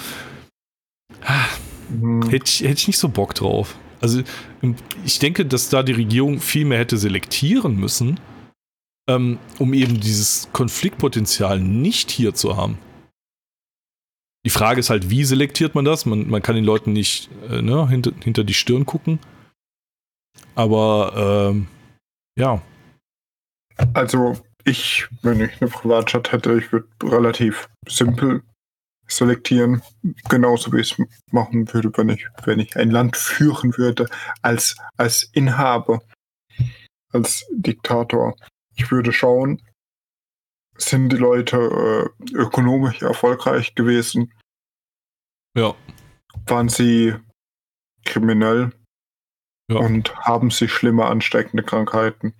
Mhm. 1.89 2.29
Hätte, 2.29 2.45
ich, 2.47 2.61
hätte 2.61 2.79
ich 2.79 2.87
nicht 2.89 2.99
so 2.99 3.09
Bock 3.09 3.35
drauf. 3.35 3.77
Also 4.01 4.23
ich 5.05 5.19
denke, 5.19 5.47
dass 5.47 5.71
da 5.71 5.83
die 5.83 5.93
Regierung 5.93 6.41
viel 6.41 6.67
mehr 6.67 6.79
hätte 6.79 6.99
selektieren 6.99 7.77
müssen, 7.77 8.21
ähm, 9.09 9.39
um 9.59 9.73
eben 9.73 10.01
dieses 10.01 10.49
Konfliktpotenzial 10.53 11.59
nicht 11.61 12.11
hier 12.11 12.35
zu 12.35 12.57
haben. 12.57 12.79
Die 14.45 14.51
Frage 14.51 14.81
ist 14.81 14.91
halt, 14.91 15.11
wie 15.11 15.25
selektiert 15.25 15.75
man 15.75 15.85
das? 15.85 16.05
Man, 16.05 16.29
man 16.29 16.43
kann 16.43 16.55
den 16.55 16.65
Leuten 16.65 16.93
nicht 16.93 17.31
äh, 17.49 17.63
ne, 17.63 17.89
hinter, 17.89 18.13
hinter 18.23 18.45
die 18.45 18.55
Stirn 18.55 18.85
gucken. 18.85 19.19
Aber 20.55 21.51
ähm, 21.51 21.67
ja. 22.39 22.61
Also 23.95 24.37
ich, 24.65 25.09
wenn 25.23 25.41
ich 25.41 25.61
eine 25.61 25.71
Privatstadt 25.71 26.33
hätte, 26.33 26.59
ich 26.59 26.73
würde 26.73 26.89
relativ 27.03 27.69
simpel 27.89 28.43
selektieren, 29.07 29.83
genauso 30.29 30.73
wie 30.73 30.81
ich 30.81 30.99
es 30.99 31.07
machen 31.31 31.73
würde, 31.73 31.91
wenn 31.97 32.09
ich, 32.09 32.27
wenn 32.45 32.61
ich 32.61 32.77
ein 32.77 32.91
Land 32.91 33.17
führen 33.17 33.77
würde 33.77 34.07
als, 34.43 34.77
als 34.97 35.25
Inhaber, 35.33 36.01
als 37.13 37.47
Diktator. 37.53 38.35
Ich 38.77 38.91
würde 38.91 39.13
schauen, 39.13 39.61
sind 40.77 41.11
die 41.11 41.17
Leute 41.17 41.57
äh, 41.57 42.35
ökonomisch 42.35 43.03
erfolgreich 43.03 43.75
gewesen? 43.75 44.33
Ja. 45.57 45.75
Waren 46.47 46.69
sie 46.69 47.15
kriminell? 48.05 48.73
Ja. 49.71 49.79
Und 49.79 50.15
haben 50.17 50.51
sie 50.51 50.69
schlimme 50.69 51.07
ansteckende 51.07 51.63
Krankheiten? 51.63 52.35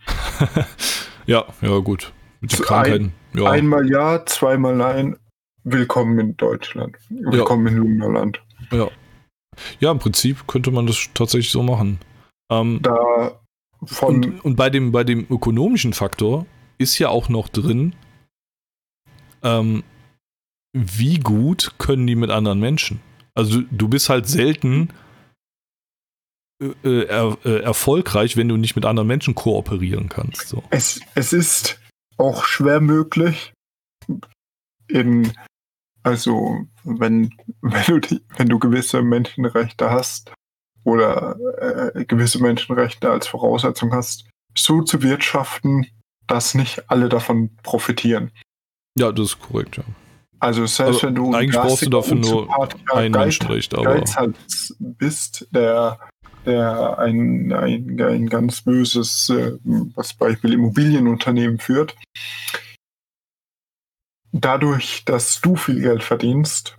ja, 1.27 1.47
ja, 1.63 1.79
gut. 1.79 2.13
Mit 2.41 2.53
den 2.53 2.61
Krankheiten. 2.61 3.13
Ein, 3.33 3.41
ja. 3.41 3.51
Einmal 3.51 3.91
ja, 3.91 4.27
zweimal 4.27 4.77
nein, 4.77 5.17
Willkommen 5.67 6.19
in 6.19 6.37
Deutschland. 6.37 6.99
Willkommen 7.09 7.67
ja. 7.67 7.73
in 7.73 7.79
Lunderland. 7.79 8.43
Ja. 8.71 8.91
Ja, 9.81 9.91
im 9.93 9.99
Prinzip 9.99 10.47
könnte 10.47 10.71
man 10.71 10.87
das 10.87 11.09
tatsächlich 11.15 11.51
so 11.51 11.63
machen. 11.63 11.99
Ähm, 12.51 12.81
da 12.83 13.41
von 13.85 14.17
und, 14.17 14.45
und, 14.45 14.57
bei, 14.57 14.69
dem, 14.69 14.93
bei 14.93 15.05
dem 15.05 15.27
ökonomischen 15.31 15.95
Faktor 15.95 16.45
ist 16.77 16.99
ja 16.99 17.09
auch 17.09 17.31
noch 17.31 17.49
drin, 17.49 17.95
ähm, 19.45 19.85
wie 20.73 21.21
gut 21.21 21.75
können 21.79 22.07
die 22.07 22.17
mit 22.17 22.31
anderen 22.31 22.61
Menschen? 22.61 23.01
Also 23.35 23.63
du 23.71 23.89
bist 23.89 24.09
halt 24.09 24.27
selten 24.27 24.91
äh, 26.61 27.05
er, 27.05 27.37
äh, 27.45 27.61
erfolgreich, 27.63 28.37
wenn 28.37 28.49
du 28.49 28.57
nicht 28.57 28.77
mit 28.77 28.85
anderen 28.85 29.09
Menschen 29.09 29.35
kooperieren 29.35 30.09
kannst. 30.09 30.49
So. 30.49 30.63
Es, 30.71 31.01
es 31.15 31.33
ist 31.33 31.81
auch 32.17 32.45
schwer 32.45 32.81
möglich, 32.81 33.53
in 34.89 35.33
also, 36.05 36.67
wenn, 36.85 37.35
wenn, 37.63 37.85
du, 37.87 37.99
die, 37.99 38.21
wenn 38.37 38.49
du 38.49 38.59
gewisse 38.61 39.03
Menschenrechte 39.03 39.91
hast 39.91 40.33
oder 40.85 41.37
äh, 41.95 42.05
gewisse 42.05 42.41
Menschenrechte 42.41 43.11
als 43.11 43.27
Voraussetzung 43.27 43.93
hast, 43.93 44.29
so 44.57 44.83
zu 44.83 45.03
wirtschaften, 45.03 45.87
dass 46.29 46.55
nicht 46.55 46.89
alle 46.91 47.09
davon 47.09 47.57
profitieren. 47.63 48.31
Ja, 48.99 49.13
das 49.13 49.27
ist 49.27 49.41
korrekt, 49.41 49.77
ja. 49.77 49.85
Also 50.41 50.67
selbst 50.67 50.97
also, 50.97 51.07
wenn 51.07 51.15
du 51.15 51.35
eigentlich 51.35 51.57
brauchst 51.57 51.87
du 51.87 51.91
dafür 51.91 52.17
nur 52.17 52.71
ein 52.93 53.13
Menschenrecht, 53.13 53.75
aber 53.75 53.95
Geizhals 53.95 54.77
bist, 54.79 55.49
der, 55.53 55.99
der 56.45 56.99
ein, 56.99 57.53
ein, 57.53 58.01
ein 58.01 58.29
ganz 58.29 58.61
böses, 58.61 59.31
äh, 59.31 59.53
was 59.95 60.13
Beispiel 60.13 60.53
Immobilienunternehmen 60.53 61.59
führt, 61.59 61.97
dadurch, 64.33 65.05
dass 65.07 65.41
du 65.41 65.57
viel 65.57 65.81
Geld 65.81 66.03
verdienst, 66.03 66.77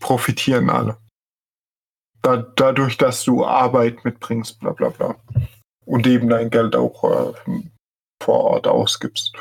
profitieren 0.00 0.68
alle. 0.68 0.96
Da, 2.22 2.38
dadurch, 2.38 2.98
dass 2.98 3.24
du 3.24 3.44
Arbeit 3.44 4.04
mitbringst, 4.04 4.58
bla 4.58 4.72
bla 4.72 4.88
bla. 4.88 5.16
Und 5.86 6.06
eben 6.06 6.28
dein 6.28 6.50
Geld 6.50 6.74
auch 6.74 7.04
äh, 7.04 7.32
vor 8.22 8.40
Ort 8.44 8.66
ausgibst. 8.66 9.36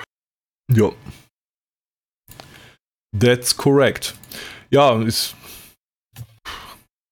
Ja. 0.72 0.92
That's 3.18 3.56
correct. 3.58 4.16
Ja, 4.70 5.02
ist. 5.02 5.36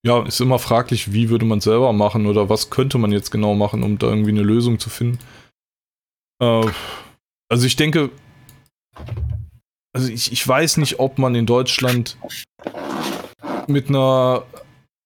Ja, 0.05 0.23
ist 0.25 0.39
immer 0.39 0.59
fraglich, 0.59 1.11
wie 1.11 1.29
würde 1.29 1.45
man 1.45 1.59
selber 1.59 1.91
machen 1.91 2.27
oder 2.27 2.49
was 2.49 2.69
könnte 2.69 2.97
man 2.97 3.11
jetzt 3.11 3.31
genau 3.31 3.55
machen, 3.55 3.83
um 3.83 3.97
da 3.97 4.07
irgendwie 4.07 4.29
eine 4.29 4.43
Lösung 4.43 4.79
zu 4.79 4.89
finden. 4.89 5.19
Äh, 6.41 6.69
Also 7.51 7.65
ich 7.65 7.75
denke, 7.75 8.11
also 9.93 10.09
ich, 10.11 10.31
ich 10.31 10.47
weiß 10.47 10.77
nicht, 10.77 10.99
ob 10.99 11.17
man 11.17 11.33
in 11.35 11.45
Deutschland 11.45 12.17
mit 13.67 13.89
einer 13.89 14.45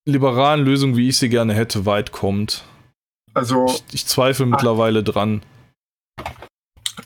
liberalen 0.06 0.66
Lösung, 0.66 0.98
wie 0.98 1.08
ich 1.08 1.18
sie 1.18 1.30
gerne 1.30 1.54
hätte, 1.54 1.86
weit 1.86 2.12
kommt. 2.12 2.64
Also 3.34 3.66
Ich, 3.68 3.84
ich 3.94 4.06
zweifle 4.08 4.46
mittlerweile 4.46 5.04
dran. 5.04 5.42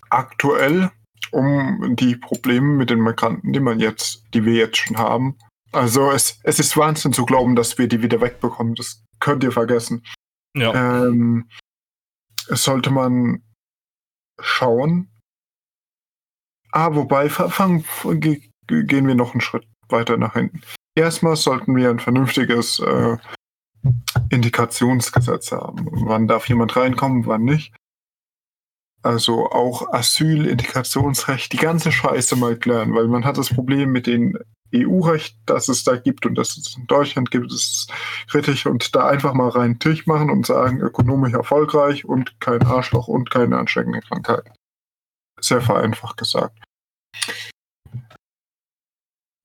aktuell, 0.09 0.91
um 1.31 1.95
die 1.95 2.15
Probleme 2.15 2.68
mit 2.76 2.89
den 2.89 2.99
Migranten, 3.02 3.53
die 3.53 3.60
man 3.60 3.80
jetzt, 3.80 4.23
die 4.34 4.45
wir 4.45 4.53
jetzt 4.53 4.77
schon 4.77 4.97
haben. 4.97 5.38
Also 5.72 6.11
es, 6.11 6.39
es 6.43 6.60
ist 6.60 6.77
Wahnsinn 6.77 7.14
zu 7.14 7.26
glauben, 7.26 7.56
dass 7.56 7.77
wir 7.77 7.88
die 7.88 8.02
wieder 8.02 8.22
wegbekommen. 8.22 8.76
Das 8.76 9.03
könnt 9.19 9.43
ihr 9.43 9.52
vergessen. 9.52 10.03
Ja. 10.56 10.73
Ähm, 11.06 11.49
es 12.47 12.64
sollte 12.64 12.91
man 12.91 13.43
schauen. 14.41 15.10
Ah, 16.72 16.93
wobei, 16.95 17.30
fa- 17.30 17.49
fangen, 17.49 17.84
ge, 18.19 18.41
ge- 18.68 18.84
gehen 18.85 19.07
wir 19.07 19.15
noch 19.15 19.34
einen 19.34 19.41
Schritt 19.41 19.65
weiter 19.89 20.18
nach 20.18 20.34
hinten. 20.34 20.61
Erstmal 20.97 21.35
sollten 21.35 21.76
wir 21.76 21.89
ein 21.89 21.99
vernünftiges 21.99 22.80
äh, 22.80 23.18
Indikationsgesetz 24.30 25.52
haben. 25.52 25.88
Wann 25.91 26.27
darf 26.27 26.47
jemand 26.49 26.76
reinkommen, 26.76 27.26
wann 27.26 27.43
nicht. 27.43 27.76
Also 29.06 29.52
auch 29.52 29.94
Asyl, 29.94 30.48
Indikationsrecht, 30.48 31.53
die 31.53 31.57
ganze 31.57 31.91
Scheiße 31.91 32.36
mal 32.38 32.57
klären, 32.57 32.95
weil 32.95 33.07
man 33.07 33.23
hat 33.23 33.38
das 33.38 33.53
Problem 33.53 33.91
mit 33.91 34.07
dem 34.07 34.36
EU-Recht, 34.73 35.38
das 35.45 35.68
es 35.68 35.84
da 35.84 35.95
gibt 35.95 36.26
und 36.26 36.34
das 36.34 36.57
es 36.57 36.76
in 36.76 36.88
Deutschland 36.88 37.30
gibt, 37.30 37.53
ist 37.53 37.94
kritisch 38.27 38.65
und 38.65 38.95
da 38.95 39.07
einfach 39.07 39.36
mal 39.36 39.49
rein 39.49 39.77
Tisch 39.77 40.07
machen 40.07 40.32
und 40.32 40.48
sagen, 40.48 40.82
ökonomisch 40.82 41.34
erfolgreich 41.34 42.03
und 42.06 42.41
kein 42.41 42.64
Arschloch 42.64 43.07
und 43.07 43.30
keine 43.30 43.60
ansteckende 43.60 44.02
Krankheit. 44.02 44.52
Sehr 45.40 45.61
vereinfacht 45.61 46.18
gesagt. 46.18 46.57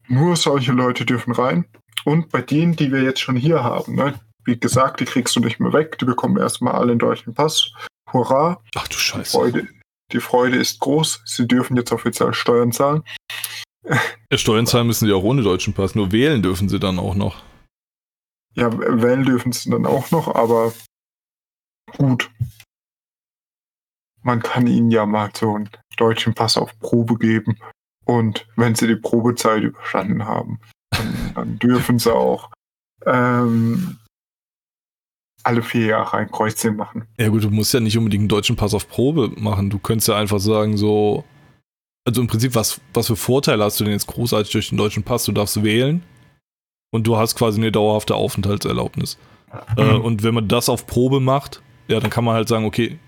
Nur 0.09 0.37
solche 0.37 0.73
Leute 0.73 1.05
dürfen 1.05 1.35
rein. 1.35 1.67
Und 2.07 2.31
bei 2.31 2.41
denen, 2.41 2.77
die 2.77 2.91
wir 2.93 3.03
jetzt 3.03 3.21
schon 3.21 3.37
hier 3.37 3.63
haben, 3.63 3.95
ne, 3.95 4.19
wie 4.47 4.59
gesagt, 4.59 5.01
die 5.01 5.05
kriegst 5.05 5.37
du 5.37 5.41
nicht 5.41 5.61
mehr 5.61 5.75
weg, 5.75 5.99
die 5.99 6.07
bekommen 6.07 6.39
erstmal 6.39 6.77
alle 6.77 6.93
einen 6.93 6.99
deutschen 6.99 7.35
Pass. 7.35 7.75
Hurra! 8.13 8.63
Ach 8.75 8.89
du 8.89 8.95
Die 8.95 9.01
Scheiße. 9.01 9.31
Freude, 9.31 9.69
die 10.13 10.21
Freude 10.21 10.57
ist 10.57 10.81
groß. 10.81 11.23
Sie 11.25 11.47
dürfen 11.47 11.77
jetzt 11.77 11.93
offiziell 11.93 12.35
Steuern 12.35 12.73
zahlen. 12.73 13.03
Ja, 13.85 14.39
Steuern 14.39 14.67
zahlen 14.67 14.87
müssen 14.87 15.07
sie 15.07 15.13
auch 15.13 15.23
ohne 15.23 15.43
deutschen 15.43 15.75
Pass, 15.75 15.95
nur 15.95 16.13
wählen 16.13 16.43
dürfen 16.43 16.69
sie 16.69 16.79
dann 16.79 16.99
auch 16.99 17.15
noch. 17.15 17.43
Ja, 18.55 18.71
wählen 18.77 19.25
dürfen 19.25 19.53
sie 19.53 19.71
dann 19.71 19.87
auch 19.87 20.11
noch, 20.11 20.35
aber 20.35 20.73
gut. 21.97 22.31
Man 24.23 24.43
kann 24.43 24.67
ihnen 24.67 24.91
ja 24.91 25.07
mal 25.07 25.31
so 25.35 25.55
einen 25.55 25.71
deutschen 25.97 26.35
Pass 26.35 26.57
auf 26.57 26.79
Probe 26.79 27.17
geben. 27.17 27.59
Und 28.05 28.47
wenn 28.57 28.75
sie 28.75 28.87
die 28.87 28.97
Probezeit 28.97 29.63
überstanden 29.63 30.27
haben, 30.27 30.61
dann, 30.91 31.33
dann 31.35 31.59
dürfen 31.59 31.99
sie 31.99 32.13
auch 32.13 32.51
ähm, 33.07 34.00
alle 35.43 35.63
vier 35.63 35.87
Jahre 35.87 36.17
ein 36.19 36.31
Kreuzchen 36.31 36.77
machen. 36.77 37.05
Ja 37.19 37.29
gut, 37.29 37.45
du 37.45 37.51
musst 37.51 37.73
ja 37.75 37.81
nicht 37.81 37.97
unbedingt 37.97 38.23
einen 38.23 38.29
deutschen 38.29 38.57
Pass 38.57 38.75
auf 38.75 38.89
Probe 38.89 39.31
machen. 39.37 39.71
Du 39.71 39.79
könntest 39.79 40.09
ja 40.09 40.17
einfach 40.17 40.41
sagen, 40.41 40.77
so. 40.77 41.25
Also 42.07 42.21
im 42.23 42.27
Prinzip, 42.29 42.55
was, 42.55 42.81
was 42.95 43.07
für 43.09 43.17
Vorteile 43.17 43.63
hast 43.65 43.79
du 43.79 43.85
denn 43.85 43.93
jetzt 43.93 44.07
großartig 44.07 44.51
durch 44.53 44.71
den 44.71 44.79
deutschen 44.79 45.03
Pass? 45.03 45.25
Du 45.25 45.33
darfst 45.33 45.63
wählen 45.63 46.03
und 46.93 47.07
du 47.07 47.17
hast 47.17 47.37
quasi 47.37 47.61
eine 47.61 47.71
dauerhafte 47.73 48.15
Aufenthaltserlaubnis. 48.15 49.19
Äh, 49.77 49.83
Mhm. 49.85 50.01
und 50.03 50.23
wenn 50.23 50.35
man 50.35 50.49
das 50.49 50.69
auf 50.69 50.87
Probe 50.87 51.21
macht, 51.21 51.61
ja, 51.89 52.01
dann 52.01 52.11
kann 52.11 52.25
man 52.25 52.35
halt 52.35 52.49
sagen, 52.49 52.65
okay, 52.65 52.99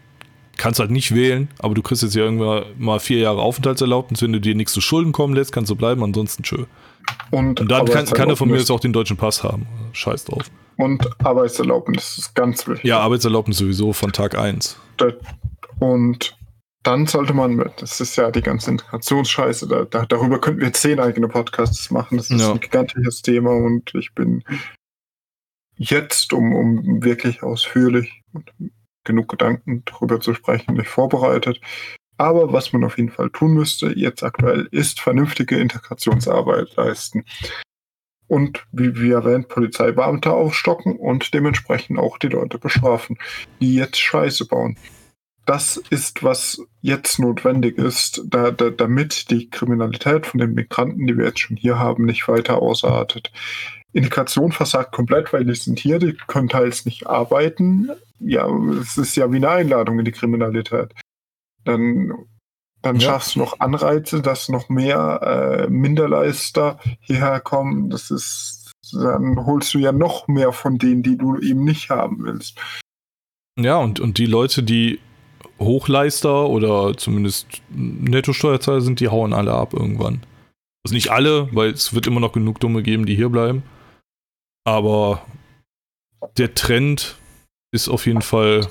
kannst 0.57 0.81
halt 0.81 0.91
nicht 0.91 1.15
wählen, 1.15 1.49
aber 1.59 1.75
du 1.75 1.83
kriegst 1.83 2.03
jetzt 2.03 2.15
ja 2.15 2.23
irgendwann 2.25 2.65
mal 2.79 3.01
vier 3.01 3.19
Jahre 3.19 3.41
Aufenthaltserlaubnis. 3.41 4.21
Wenn 4.23 4.33
du 4.33 4.41
dir 4.41 4.55
nichts 4.55 4.73
zu 4.73 4.81
Schulden 4.81 5.13
kommen 5.13 5.35
lässt, 5.35 5.53
kannst 5.53 5.71
du 5.71 5.77
bleiben, 5.77 6.03
ansonsten 6.05 6.43
tschö. 6.43 6.65
Und, 7.31 7.61
Und 7.61 7.69
dann 7.71 7.87
kann, 7.87 8.05
kann 8.07 8.29
er 8.29 8.37
von 8.37 8.49
mir 8.51 8.59
jetzt 8.59 8.71
auch 8.71 8.81
den 8.81 8.93
deutschen 8.93 9.17
Pass 9.17 9.43
haben. 9.43 9.67
Scheiß 9.93 10.25
drauf. 10.27 10.51
Und 10.77 11.09
Arbeitserlaubnis 11.25 12.19
ist 12.19 12.35
ganz 12.35 12.67
wichtig. 12.67 12.85
Ja, 12.85 13.01
Arbeitserlaubnis 13.01 13.59
sowieso 13.59 13.93
von 13.93 14.13
Tag 14.13 14.37
1. 14.37 14.77
Und 15.79 16.37
dann 16.83 17.07
sollte 17.07 17.33
man, 17.35 17.71
das 17.79 18.01
ist 18.01 18.17
ja 18.17 18.31
die 18.31 18.43
ganze 18.43 18.71
Integrationsscheiße, 18.71 19.69
da, 19.69 19.85
da, 19.85 20.05
darüber 20.07 20.41
könnten 20.41 20.61
wir 20.61 20.73
zehn 20.73 20.99
eigene 20.99 21.29
Podcasts 21.29 21.91
machen. 21.91 22.17
Das 22.17 22.31
ist 22.31 22.41
Ja. 22.41 22.53
ein 22.53 22.61
gigantisches 22.61 23.23
Thema 23.23 23.51
und 23.53 23.95
ich 23.95 24.13
bin 24.15 24.43
jetzt, 25.77 26.33
um, 26.33 26.55
um 26.55 27.03
wirklich 27.05 27.43
ausführlich 27.43 28.23
und 28.33 28.51
genug 29.05 29.29
Gedanken 29.29 29.83
darüber 29.85 30.21
zu 30.21 30.35
sprechen, 30.35 30.75
nicht 30.75 30.89
vorbereitet. 30.89 31.61
Aber 32.19 32.53
was 32.53 32.73
man 32.73 32.85
auf 32.85 32.99
jeden 32.99 33.11
Fall 33.11 33.31
tun 33.31 33.55
müsste, 33.55 33.93
jetzt 33.99 34.23
aktuell, 34.23 34.69
ist 34.71 35.01
vernünftige 35.01 35.59
Integrationsarbeit 35.59 36.77
leisten. 36.77 37.25
Und 38.33 38.65
wie, 38.73 38.99
wie 38.99 39.11
erwähnt, 39.11 39.49
Polizeibeamte 39.49 40.33
aufstocken 40.33 40.97
und 40.97 41.35
dementsprechend 41.35 41.99
auch 41.99 42.17
die 42.17 42.29
Leute 42.29 42.59
bestrafen, 42.59 43.19
die 43.61 43.75
jetzt 43.75 43.99
Scheiße 43.99 44.47
bauen. 44.47 44.79
Das 45.45 45.77
ist, 45.91 46.23
was 46.23 46.59
jetzt 46.81 47.19
notwendig 47.19 47.77
ist, 47.77 48.23
da, 48.25 48.51
da, 48.51 48.71
damit 48.71 49.31
die 49.31 49.51
Kriminalität 49.51 50.25
von 50.25 50.41
den 50.41 50.55
Migranten, 50.55 51.07
die 51.07 51.19
wir 51.19 51.27
jetzt 51.27 51.41
schon 51.41 51.59
hier 51.59 51.79
haben, 51.79 52.07
nicht 52.07 52.27
weiter 52.27 52.63
ausartet. 52.63 53.31
Integration 53.93 54.51
versagt 54.51 54.93
komplett, 54.93 55.35
weil 55.35 55.45
die 55.45 55.55
sind 55.55 55.79
hier, 55.79 55.99
die 55.99 56.17
können 56.27 56.49
teils 56.49 56.87
nicht 56.87 57.07
arbeiten. 57.07 57.91
Ja, 58.19 58.49
es 58.81 58.97
ist 58.97 59.15
ja 59.15 59.31
wie 59.31 59.37
eine 59.37 59.51
Einladung 59.51 59.99
in 59.99 60.07
die 60.07 60.13
Kriminalität. 60.13 60.95
Dann, 61.65 62.15
dann 62.83 62.97
Ja. 62.97 63.11
schaffst 63.13 63.35
du 63.37 63.41
noch 63.41 63.61
Anreize, 63.61 64.21
dass 64.23 64.49
noch 64.49 64.69
mehr 64.69 65.21
äh, 65.23 65.71
Minderleister 65.71 66.79
hierher 67.01 67.41
kommen. 67.41 67.91
Das 67.91 68.11
ist, 68.11 68.73
dann 68.93 69.47
holst 69.47 69.73
du 69.75 69.79
ja 69.79 69.93
noch 69.93 70.29
mehr 70.29 70.53
von 70.53 70.79
denen, 70.79 71.03
die 71.03 71.17
du 71.17 71.39
eben 71.39 71.65
nicht 71.65 71.91
haben 71.91 72.19
willst. 72.25 72.59
Ja, 73.59 73.77
und, 73.77 74.01
und 74.01 74.19
die 74.19 74.27
Leute, 74.27 74.63
die 74.63 74.99
Hochleister 75.59 76.49
oder 76.49 76.97
zumindest 76.97 77.47
Nettosteuerzahler 77.71 78.81
sind, 78.81 78.99
die 79.01 79.09
hauen 79.09 79.33
alle 79.33 79.53
ab 79.53 79.75
irgendwann. 79.75 80.23
Also 80.85 80.95
nicht 80.95 81.11
alle, 81.11 81.49
weil 81.55 81.71
es 81.71 81.95
wird 81.95 82.07
immer 82.09 82.19
noch 82.19 82.33
genug 82.33 82.59
Dumme 82.59 82.83
geben, 82.83 83.07
die 83.07 83.15
hier 83.15 83.29
bleiben. 83.29 83.63
Aber 84.65 85.25
der 86.37 86.55
Trend 86.55 87.17
ist 87.73 87.89
auf 87.89 88.07
jeden 88.07 88.23
Fall 88.23 88.67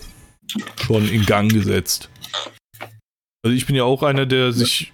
schon 0.82 1.08
in 1.08 1.26
Gang 1.26 1.52
gesetzt. 1.52 2.10
Also 3.44 3.56
ich 3.56 3.66
bin 3.66 3.76
ja 3.76 3.84
auch 3.84 4.04
einer, 4.04 4.26
der 4.26 4.52
sich 4.54 4.92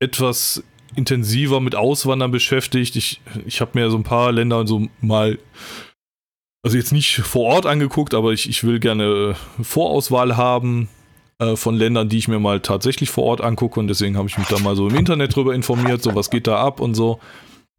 etwas 0.00 0.62
intensiver 0.96 1.60
mit 1.60 1.74
Auswandern 1.74 2.30
beschäftigt. 2.30 2.96
Ich, 2.96 3.20
ich 3.46 3.60
habe 3.60 3.72
mir 3.74 3.90
so 3.90 3.96
ein 3.96 4.04
paar 4.04 4.32
Länder 4.32 4.66
so 4.66 4.88
mal 5.00 5.38
also 6.64 6.76
jetzt 6.76 6.92
nicht 6.92 7.16
vor 7.16 7.44
Ort 7.44 7.66
angeguckt, 7.66 8.14
aber 8.14 8.32
ich, 8.32 8.48
ich 8.48 8.64
will 8.64 8.80
gerne 8.80 9.36
Vorauswahl 9.62 10.36
haben 10.36 10.88
äh, 11.38 11.56
von 11.56 11.76
Ländern, 11.76 12.08
die 12.08 12.18
ich 12.18 12.28
mir 12.28 12.40
mal 12.40 12.60
tatsächlich 12.60 13.10
vor 13.10 13.24
Ort 13.24 13.40
angucke 13.40 13.78
und 13.78 13.88
deswegen 13.88 14.16
habe 14.16 14.28
ich 14.28 14.38
mich 14.38 14.48
da 14.48 14.58
mal 14.58 14.76
so 14.76 14.88
im 14.88 14.96
Internet 14.96 15.34
drüber 15.36 15.54
informiert, 15.54 16.02
so 16.02 16.14
was 16.14 16.30
geht 16.30 16.46
da 16.46 16.56
ab 16.58 16.80
und 16.80 16.94
so. 16.94 17.20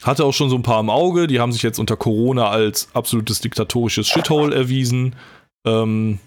Hatte 0.02 0.24
auch 0.24 0.34
schon 0.34 0.50
so 0.50 0.56
ein 0.56 0.64
paar 0.64 0.80
im 0.80 0.90
Auge, 0.90 1.28
die 1.28 1.42
haben 1.42 1.52
sich 1.52 1.62
jetzt 1.62 1.78
unter 1.78 1.98
Corona 1.98 2.50
als 2.50 2.88
absolutes 2.94 3.42
diktatorisches 3.42 4.08
Shithole 4.08 4.56
erwiesen. 4.56 5.16
Ähm, 5.68 6.20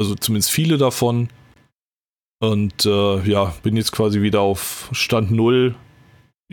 also 0.00 0.14
zumindest 0.14 0.52
viele 0.52 0.78
davon. 0.78 1.28
Und 2.42 2.86
äh, 2.86 3.20
ja, 3.22 3.54
bin 3.62 3.76
jetzt 3.76 3.92
quasi 3.92 4.20
wieder 4.20 4.40
auf 4.40 4.88
Stand 4.90 5.30
Null. 5.30 5.76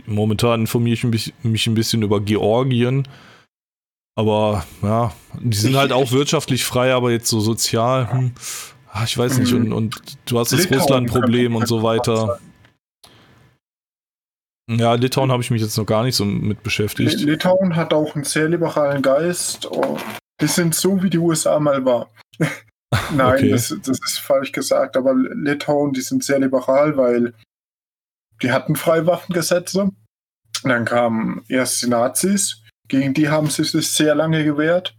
Momentan 0.05 0.61
informiere 0.61 0.93
ich 0.93 1.03
mich, 1.03 1.33
mich 1.41 1.65
ein 1.65 1.73
bisschen 1.73 2.03
über 2.03 2.21
Georgien. 2.21 3.07
Aber 4.15 4.65
ja, 4.83 5.13
die 5.39 5.57
sind 5.57 5.75
halt 5.75 5.91
auch 5.91 6.03
ich- 6.03 6.11
wirtschaftlich 6.11 6.63
frei, 6.63 6.93
aber 6.93 7.09
jetzt 7.09 7.27
so 7.27 7.39
sozial, 7.39 8.11
hm, 8.11 8.33
ah, 8.91 9.03
ich 9.03 9.17
weiß 9.17 9.39
nicht. 9.39 9.51
Und, 9.53 9.73
und 9.73 9.99
du 10.25 10.37
hast 10.37 10.51
das 10.53 10.69
Russland-Problem 10.71 11.55
und 11.55 11.67
so 11.67 11.81
weiter. 11.81 12.39
Ja, 14.69 14.93
Litauen 14.93 15.31
habe 15.31 15.41
ich 15.41 15.49
mich 15.49 15.63
jetzt 15.63 15.75
noch 15.75 15.87
gar 15.87 16.03
nicht 16.03 16.15
so 16.15 16.23
mit 16.23 16.61
beschäftigt. 16.61 17.19
Litauen 17.21 17.75
hat 17.75 17.95
auch 17.95 18.13
einen 18.13 18.25
sehr 18.25 18.47
liberalen 18.47 19.01
Geist. 19.01 19.65
Oh, 19.71 19.97
die 20.39 20.45
sind 20.47 20.75
so, 20.75 21.01
wie 21.01 21.09
die 21.09 21.17
USA 21.17 21.59
mal 21.59 21.83
war. 21.83 22.11
Nein, 23.13 23.35
Okay. 23.35 23.49
das, 23.51 23.75
das 23.83 23.99
ist 24.03 24.19
falsch 24.19 24.51
gesagt, 24.51 24.97
aber 24.97 25.13
Litauen, 25.13 25.93
die 25.93 26.01
sind 26.01 26.23
sehr 26.23 26.39
liberal, 26.39 26.97
weil 26.97 27.33
die 28.41 28.51
hatten 28.51 28.75
Freiwaffengesetze. 28.75 29.91
Dann 30.63 30.85
kamen 30.85 31.43
erst 31.47 31.81
die 31.81 31.87
Nazis, 31.87 32.63
gegen 32.87 33.13
die 33.13 33.29
haben 33.29 33.49
sie 33.49 33.63
sich 33.63 33.91
sehr 33.91 34.15
lange 34.15 34.43
gewehrt. 34.43 34.95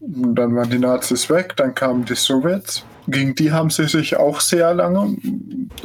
Und 0.00 0.34
dann 0.34 0.54
waren 0.56 0.70
die 0.70 0.78
Nazis 0.80 1.30
weg, 1.30 1.56
dann 1.56 1.74
kamen 1.74 2.04
die 2.04 2.16
Sowjets, 2.16 2.84
gegen 3.06 3.36
die 3.36 3.52
haben 3.52 3.70
sie 3.70 3.86
sich 3.86 4.16
auch 4.16 4.40
sehr 4.40 4.74
lange 4.74 5.16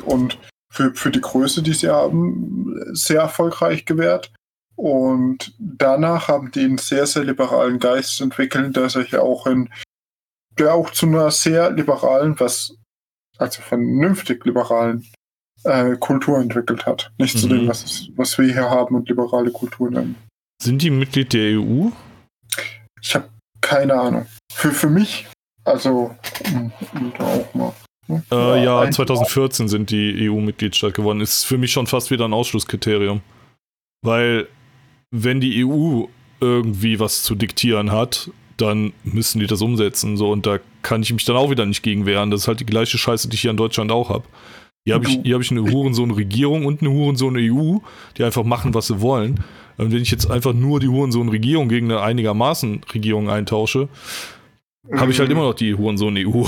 und 0.06 0.40
für, 0.74 0.94
für 0.96 1.12
die 1.12 1.22
Größe, 1.22 1.62
die 1.62 1.74
sie 1.74 1.90
haben, 1.90 2.76
sehr 2.94 3.22
erfolgreich 3.22 3.86
gewehrt. 3.86 4.34
Und 4.76 5.54
danach 5.60 6.28
haben 6.28 6.52
die 6.52 6.64
einen 6.64 6.78
sehr, 6.78 7.06
sehr 7.06 7.24
liberalen 7.24 7.80
Geist 7.80 8.20
entwickelt, 8.22 8.76
der 8.76 8.90
sich 8.90 9.16
auch 9.18 9.48
in, 9.48 9.70
der 10.60 10.74
auch 10.74 10.92
zu 10.92 11.06
einer 11.06 11.32
sehr 11.32 11.72
liberalen, 11.72 12.40
was 12.40 12.76
also 13.38 13.62
vernünftig 13.62 14.46
liberalen 14.46 15.08
äh, 15.64 15.96
Kultur 15.98 16.40
entwickelt 16.40 16.86
hat. 16.86 17.12
Nicht 17.18 17.36
mhm. 17.36 17.40
zu 17.40 17.48
dem, 17.48 17.68
was, 17.68 18.08
was 18.16 18.38
wir 18.38 18.46
hier 18.46 18.70
haben 18.70 18.96
und 18.96 19.10
liberale 19.10 19.52
Kultur 19.52 19.90
nennen. 19.90 20.16
Sind 20.62 20.82
die 20.82 20.90
Mitglied 20.90 21.34
der 21.34 21.60
EU? 21.60 21.90
Ich 23.02 23.16
habe 23.16 23.30
keine 23.62 23.94
Ahnung. 23.94 24.26
Für, 24.52 24.72
für 24.72 24.90
mich, 24.90 25.28
also 25.64 26.16
da 27.18 27.26
auch 27.26 27.54
mal. 27.54 27.74
Ne? 28.08 28.24
Äh, 28.32 28.64
ja, 28.64 28.90
2014 28.90 29.68
sind 29.68 29.92
die 29.92 30.30
EU-Mitgliedstaat 30.30 30.94
geworden. 30.94 31.22
Ist 31.22 31.44
für 31.44 31.58
mich 31.58 31.72
schon 31.72 31.88
fast 31.88 32.10
wieder 32.10 32.26
ein 32.26 32.34
Ausschlusskriterium. 32.34 33.22
Weil, 34.02 34.48
wenn 35.12 35.42
die 35.42 35.66
EU 35.66 36.06
irgendwie 36.40 37.00
was 37.00 37.24
zu 37.24 37.36
diktieren 37.36 37.92
hat, 37.92 38.30
dann 38.58 38.94
müssen 39.04 39.40
die 39.40 39.48
das 39.48 39.62
umsetzen. 39.62 40.18
So, 40.18 40.32
und 40.32 40.46
da 40.46 40.60
kann 40.82 41.04
ich 41.04 41.14
mich 41.14 41.26
dann 41.26 41.36
auch 41.36 41.50
wieder 41.50 41.66
nicht 41.66 41.84
gegen 41.84 42.06
wehren. 42.06 42.32
Das 42.32 42.42
ist 42.42 42.48
halt 42.48 42.60
die 42.60 42.66
gleiche 42.66 42.98
Scheiße, 42.98 43.30
die 43.30 43.36
ich 43.36 43.42
hier 43.42 43.52
in 43.52 43.58
Deutschland 43.58 43.92
auch 43.92 44.10
habe. 44.10 44.24
Hier 44.86 44.96
habe 44.96 45.06
ich, 45.06 45.34
hab 45.34 45.42
ich 45.42 45.52
eine 45.52 45.70
Hurensohn-Regierung 45.70 46.66
und 46.66 46.82
eine 46.82 46.92
Hurensohn-EU, 46.92 47.80
die 48.18 48.24
einfach 48.24 48.44
machen, 48.44 48.74
was 48.74 48.88
sie 48.88 49.02
wollen. 49.02 49.44
Und 49.78 49.92
wenn 49.92 50.02
ich 50.02 50.12
jetzt 50.12 50.32
einfach 50.32 50.54
nur 50.54 50.80
die 50.80 50.88
Hurensohn-Regierung 50.88 51.68
gegen 51.68 51.92
eine 51.92 52.02
einigermaßen 52.02 52.82
Regierung 52.94 53.30
eintausche, 53.30 53.90
habe 54.96 55.12
ich 55.12 55.20
halt 55.20 55.30
mhm. 55.30 55.36
immer 55.36 55.46
noch 55.48 55.56
die 55.56 55.76
Hurensohn-EU. 55.76 56.46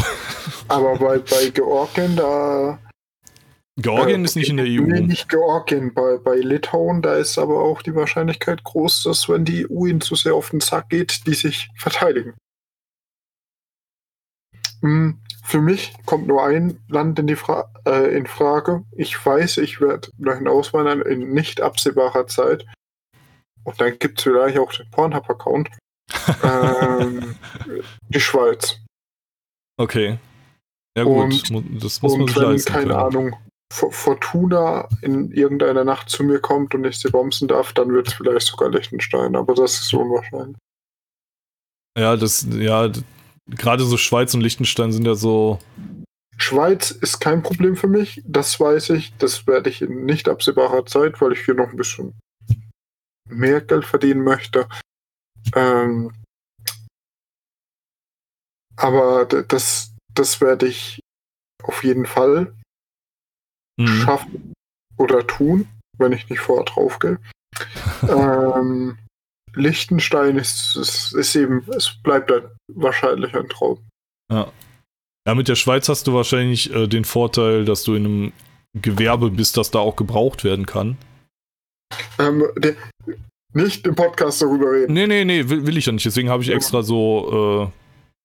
Aber 0.69 0.95
bei, 0.95 1.19
bei 1.19 1.49
Georgien, 1.53 2.15
da. 2.15 2.79
Georgien 3.81 4.21
äh, 4.21 4.25
ist 4.25 4.35
nicht 4.35 4.49
in 4.49 4.57
der 4.57 4.65
EU. 4.65 4.81
Nee, 4.81 5.01
nicht 5.01 5.29
Georgien. 5.29 5.93
Bei, 5.93 6.17
bei 6.17 6.35
Litauen, 6.35 7.01
da 7.01 7.15
ist 7.15 7.37
aber 7.37 7.61
auch 7.61 7.81
die 7.81 7.95
Wahrscheinlichkeit 7.95 8.63
groß, 8.63 9.03
dass, 9.03 9.29
wenn 9.29 9.45
die 9.45 9.69
EU 9.69 9.85
ihnen 9.85 10.01
zu 10.01 10.15
sehr 10.15 10.35
auf 10.35 10.49
den 10.49 10.59
Sack 10.59 10.89
geht, 10.89 11.25
die 11.27 11.33
sich 11.33 11.69
verteidigen. 11.75 12.33
Hm, 14.81 15.19
für 15.43 15.61
mich 15.61 15.93
kommt 16.05 16.27
nur 16.27 16.43
ein 16.43 16.79
Land 16.87 17.19
in, 17.19 17.27
die 17.27 17.35
Fra 17.35 17.71
äh, 17.85 18.15
in 18.15 18.27
Frage. 18.27 18.83
Ich 18.91 19.25
weiß, 19.25 19.57
ich 19.57 19.81
werde 19.81 20.09
dahin 20.17 20.47
auswandern 20.47 21.01
in 21.01 21.33
nicht 21.33 21.61
absehbarer 21.61 22.27
Zeit. 22.27 22.65
Und 23.63 23.79
dann 23.81 23.97
gibt 23.99 24.19
es 24.19 24.23
vielleicht 24.23 24.57
auch 24.57 24.71
den 24.71 24.89
Pornhub-Account. 24.89 25.69
ähm, 26.43 27.35
die 28.09 28.19
Schweiz. 28.19 28.79
Okay. 29.77 30.17
Ja 30.97 31.03
gut, 31.03 31.51
und, 31.51 31.83
das 31.83 32.01
muss 32.01 32.17
man 32.17 32.27
sich 32.27 32.35
leisten. 32.35 32.71
Keine 32.73 32.87
können. 32.87 32.99
Ahnung, 32.99 33.35
Fortuna 33.71 34.89
in 35.01 35.31
irgendeiner 35.31 35.83
Nacht 35.83 36.09
zu 36.09 36.23
mir 36.23 36.39
kommt 36.39 36.73
und 36.73 36.85
ich 36.85 36.99
sie 36.99 37.09
bombsen 37.09 37.47
darf, 37.47 37.71
dann 37.73 37.93
wird 37.93 38.07
es 38.07 38.13
vielleicht 38.13 38.47
sogar 38.47 38.69
Liechtenstein, 38.69 39.35
aber 39.35 39.53
das 39.53 39.79
ist 39.79 39.93
unwahrscheinlich. 39.93 40.57
Ja, 41.97 42.15
das, 42.15 42.47
ja, 42.51 42.91
gerade 43.47 43.83
so 43.83 43.97
Schweiz 43.97 44.33
und 44.33 44.41
Liechtenstein 44.41 44.91
sind 44.91 45.05
ja 45.05 45.15
so. 45.15 45.59
Schweiz 46.37 46.91
ist 46.91 47.19
kein 47.19 47.43
Problem 47.43 47.75
für 47.75 47.87
mich, 47.87 48.21
das 48.25 48.59
weiß 48.59 48.91
ich. 48.91 49.13
Das 49.17 49.45
werde 49.45 49.69
ich 49.69 49.81
in 49.81 50.05
nicht 50.05 50.29
absehbarer 50.29 50.85
Zeit, 50.85 51.19
weil 51.21 51.33
ich 51.33 51.43
hier 51.45 51.55
noch 51.55 51.69
ein 51.69 51.77
bisschen 51.77 52.13
mehr 53.27 53.61
Geld 53.61 53.85
verdienen 53.85 54.23
möchte. 54.23 54.67
Ähm, 55.53 56.11
aber 58.77 59.25
das, 59.25 59.93
das 60.13 60.39
werde 60.41 60.67
ich 60.67 61.01
auf 61.63 61.83
jeden 61.83 62.05
Fall 62.05 62.53
mhm. 63.79 63.87
schaffen 63.87 64.53
oder 64.97 65.25
tun, 65.25 65.67
wenn 65.97 66.11
ich 66.11 66.29
nicht 66.29 66.39
vorher 66.39 66.65
draufgehe. 66.65 67.19
ähm, 68.03 68.97
Liechtenstein 69.55 70.37
ist, 70.37 70.75
ist, 70.75 71.13
ist, 71.13 71.35
eben, 71.35 71.65
es 71.75 71.95
bleibt 72.03 72.29
dann 72.29 72.43
wahrscheinlich 72.73 73.35
ein 73.35 73.49
Traum. 73.49 73.79
Ja. 74.31 74.51
Ja, 75.27 75.35
mit 75.35 75.47
der 75.47 75.55
Schweiz 75.55 75.89
hast 75.89 76.07
du 76.07 76.13
wahrscheinlich 76.13 76.73
äh, 76.73 76.87
den 76.87 77.05
Vorteil, 77.05 77.65
dass 77.65 77.83
du 77.83 77.95
in 77.95 78.05
einem 78.05 78.33
Gewerbe 78.73 79.31
bist, 79.31 79.57
das 79.57 79.71
da 79.71 79.79
auch 79.79 79.95
gebraucht 79.95 80.43
werden 80.43 80.65
kann. 80.65 80.97
Ähm, 82.19 82.45
der, 82.57 82.75
nicht 83.53 83.85
im 83.87 83.95
Podcast 83.95 84.41
darüber 84.41 84.71
reden. 84.71 84.93
Nee, 84.93 85.07
nee, 85.07 85.25
nee, 85.25 85.49
will, 85.49 85.65
will 85.65 85.77
ich 85.77 85.87
ja 85.87 85.91
nicht. 85.91 86.05
Deswegen 86.05 86.29
habe 86.29 86.43
ich 86.43 86.49
extra 86.49 86.83
so, 86.83 87.71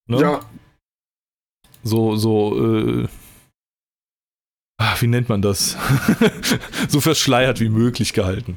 äh, 0.08 0.12
ne? 0.12 0.20
Ja. 0.20 0.40
So, 1.82 2.16
so, 2.16 3.02
äh, 3.02 3.08
ach, 4.78 5.02
wie 5.02 5.06
nennt 5.06 5.28
man 5.28 5.42
das? 5.42 5.76
so 6.88 7.00
verschleiert 7.00 7.60
wie 7.60 7.68
möglich 7.68 8.12
gehalten. 8.12 8.56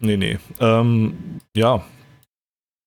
nee, 0.00 0.16
nee. 0.16 0.38
Ähm, 0.60 1.40
ja, 1.56 1.84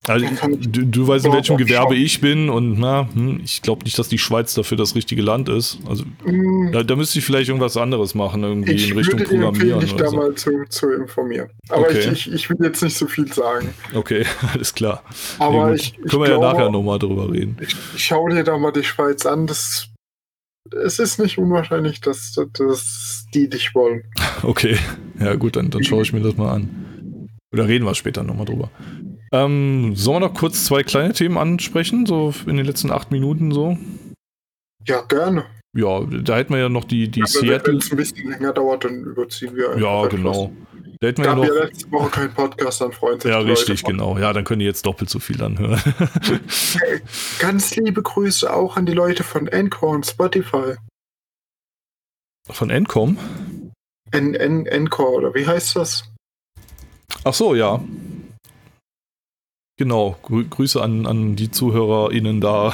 also, 0.07 0.27
du, 0.59 0.85
du 0.85 1.07
weißt, 1.07 1.25
in 1.25 1.33
welchem 1.33 1.57
Gewerbe 1.57 1.95
ich 1.95 2.21
bin 2.21 2.49
und 2.49 2.77
na, 2.79 3.09
hm, 3.13 3.41
ich 3.43 3.61
glaube 3.61 3.83
nicht, 3.83 3.97
dass 3.97 4.07
die 4.07 4.17
Schweiz 4.17 4.53
dafür 4.53 4.77
das 4.77 4.95
richtige 4.95 5.21
Land 5.21 5.49
ist. 5.49 5.79
Also 5.87 6.03
mm. 6.25 6.71
da, 6.71 6.83
da, 6.83 6.95
müsste 6.95 7.19
ich 7.19 7.25
vielleicht 7.25 7.49
irgendwas 7.49 7.75
anderes 7.75 8.13
machen, 8.13 8.43
irgendwie 8.43 8.73
ich 8.73 8.91
in 8.91 8.97
Richtung 8.97 9.19
würde 9.19 9.31
Programmieren. 9.31 9.81
Ich 9.81 9.91
würde 9.91 10.03
dich 10.03 10.11
da 10.11 10.15
mal 10.15 10.35
zu, 10.35 10.51
zu, 10.69 10.91
informieren. 10.91 11.49
Aber 11.69 11.85
okay. 11.85 12.11
ich, 12.11 12.27
ich, 12.27 12.33
ich, 12.33 12.49
will 12.49 12.57
jetzt 12.61 12.83
nicht 12.83 12.95
so 12.95 13.07
viel 13.07 13.31
sagen. 13.31 13.73
Okay, 13.93 14.25
alles 14.53 14.73
klar. 14.73 15.03
Aber 15.39 15.69
nee, 15.69 15.75
ich, 15.75 15.95
Können 15.95 16.21
wir 16.21 16.27
glaube, 16.27 16.45
ja 16.45 16.53
nachher 16.53 16.69
nochmal 16.69 16.99
drüber 16.99 17.31
reden. 17.31 17.57
Ich, 17.61 17.75
ich 17.95 18.03
schaue 18.03 18.31
dir 18.31 18.43
da 18.43 18.57
mal 18.57 18.71
die 18.71 18.83
Schweiz 18.83 19.25
an. 19.25 19.47
Das, 19.47 19.89
es 20.71 20.99
ist 20.99 21.19
nicht 21.19 21.37
unwahrscheinlich, 21.37 22.01
dass, 22.01 22.33
dass 22.53 23.25
die 23.33 23.49
dich 23.49 23.75
wollen. 23.75 24.03
Okay, 24.43 24.77
ja 25.19 25.33
gut, 25.35 25.55
dann, 25.55 25.71
dann 25.71 25.83
schaue 25.83 26.03
ich 26.03 26.13
mir 26.13 26.19
das 26.19 26.37
mal 26.37 26.51
an. 26.51 27.29
Oder 27.51 27.67
reden 27.67 27.85
wir 27.85 27.95
später 27.95 28.21
nochmal 28.21 28.45
drüber. 28.45 28.69
Ähm, 29.31 29.95
sollen 29.95 30.21
wir 30.21 30.27
noch 30.27 30.35
kurz 30.35 30.65
zwei 30.65 30.83
kleine 30.83 31.13
Themen 31.13 31.37
ansprechen, 31.37 32.05
so 32.05 32.33
in 32.45 32.57
den 32.57 32.65
letzten 32.65 32.91
acht 32.91 33.11
Minuten 33.11 33.51
so? 33.51 33.77
Ja, 34.85 35.01
gerne. 35.01 35.45
Ja, 35.75 36.01
da 36.01 36.37
hätten 36.37 36.53
wir 36.53 36.59
ja 36.59 36.69
noch 36.69 36.83
die, 36.83 37.09
die 37.09 37.21
ja, 37.21 37.25
Seattle. 37.25 37.73
Wenn 37.73 37.79
es 37.79 37.91
ein 37.91 37.97
bisschen 37.97 38.29
länger 38.29 38.53
dauert, 38.53 38.85
dann 38.85 39.03
überziehen 39.03 39.55
wir 39.55 39.71
einfach. 39.71 39.81
Ja, 39.81 40.07
genau. 40.07 40.53
Da 41.05 41.09
hätten 41.09 41.21
wir 41.21 41.29
ja 41.29 41.35
noch. 41.35 41.45
ja 41.45 41.65
letzte 41.65 41.91
Woche 41.91 42.09
keinen 42.09 42.33
Podcast, 42.33 42.81
dann 42.81 42.91
freuen 42.91 43.19
sich 43.19 43.29
Ja, 43.29 43.37
richtig, 43.37 43.83
Leute 43.83 43.91
genau. 43.91 44.17
Ja, 44.17 44.33
dann 44.33 44.43
können 44.43 44.61
die 44.61 44.65
jetzt 44.65 44.87
doppelt 44.87 45.07
so 45.07 45.19
viel 45.19 45.39
anhören. 45.43 45.79
Ganz 47.37 47.75
liebe 47.75 48.01
Grüße 48.01 48.51
auch 48.51 48.75
an 48.75 48.87
die 48.87 48.93
Leute 48.93 49.23
von 49.23 49.47
Encore 49.47 49.91
und 49.91 50.07
Spotify. 50.07 50.77
Von 52.49 52.71
Encom? 52.71 53.19
En, 54.09 54.33
en, 54.33 54.65
Encore, 54.65 55.11
oder 55.11 55.35
wie 55.35 55.45
heißt 55.45 55.75
das? 55.75 56.11
Ach 57.23 57.35
so, 57.35 57.53
ja. 57.53 57.83
Genau, 59.77 60.15
Grü 60.23 60.45
Grüße 60.45 60.81
an, 60.81 61.05
an 61.05 61.35
die 61.35 61.51
ZuhörerInnen 61.51 62.39
da 62.39 62.73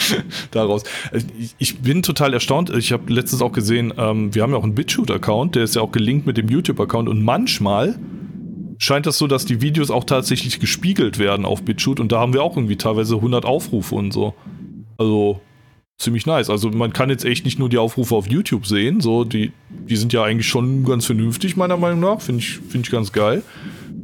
daraus. 0.52 0.84
Ich, 1.12 1.56
ich, 1.58 1.78
bin 1.78 2.04
total 2.04 2.34
erstaunt. 2.34 2.70
Ich 2.70 2.92
habe 2.92 3.12
letztens 3.12 3.42
auch 3.42 3.50
gesehen, 3.50 3.92
ähm, 3.98 4.32
wir 4.32 4.42
haben 4.42 4.52
ja 4.52 4.58
auch 4.58 4.62
einen 4.62 4.76
BitChute-Account, 4.76 5.56
der 5.56 5.64
ist 5.64 5.74
ja 5.74 5.82
auch 5.82 5.90
gelinkt 5.90 6.24
mit 6.24 6.36
dem 6.36 6.48
YouTube-Account 6.48 7.08
und 7.08 7.20
manchmal 7.20 7.98
scheint 8.78 9.06
das 9.06 9.18
so, 9.18 9.26
dass 9.26 9.44
die 9.44 9.60
Videos 9.60 9.90
auch 9.90 10.04
tatsächlich 10.04 10.60
gespiegelt 10.60 11.18
werden 11.18 11.44
auf 11.44 11.64
BitChute 11.64 12.00
und 12.00 12.12
da 12.12 12.20
haben 12.20 12.32
wir 12.32 12.44
auch 12.44 12.56
irgendwie 12.56 12.76
teilweise 12.76 13.16
100 13.16 13.44
Aufrufe 13.44 13.96
und 13.96 14.12
so. 14.12 14.34
Also 14.98 15.40
ziemlich 15.98 16.26
nice. 16.26 16.48
Also 16.48 16.70
man 16.70 16.92
kann 16.92 17.10
jetzt 17.10 17.24
echt 17.24 17.44
nicht 17.44 17.58
nur 17.58 17.68
die 17.68 17.78
Aufrufe 17.78 18.14
auf 18.14 18.28
YouTube 18.28 18.68
sehen, 18.68 19.00
so 19.00 19.24
die, 19.24 19.50
die 19.68 19.96
sind 19.96 20.12
ja 20.12 20.22
eigentlich 20.22 20.46
schon 20.46 20.84
ganz 20.84 21.06
vernünftig 21.06 21.56
meiner 21.56 21.76
Meinung 21.76 21.98
nach, 21.98 22.20
finde 22.20 22.42
ich, 22.42 22.60
find 22.68 22.86
ich 22.86 22.92
ganz 22.92 23.10
geil. 23.10 23.42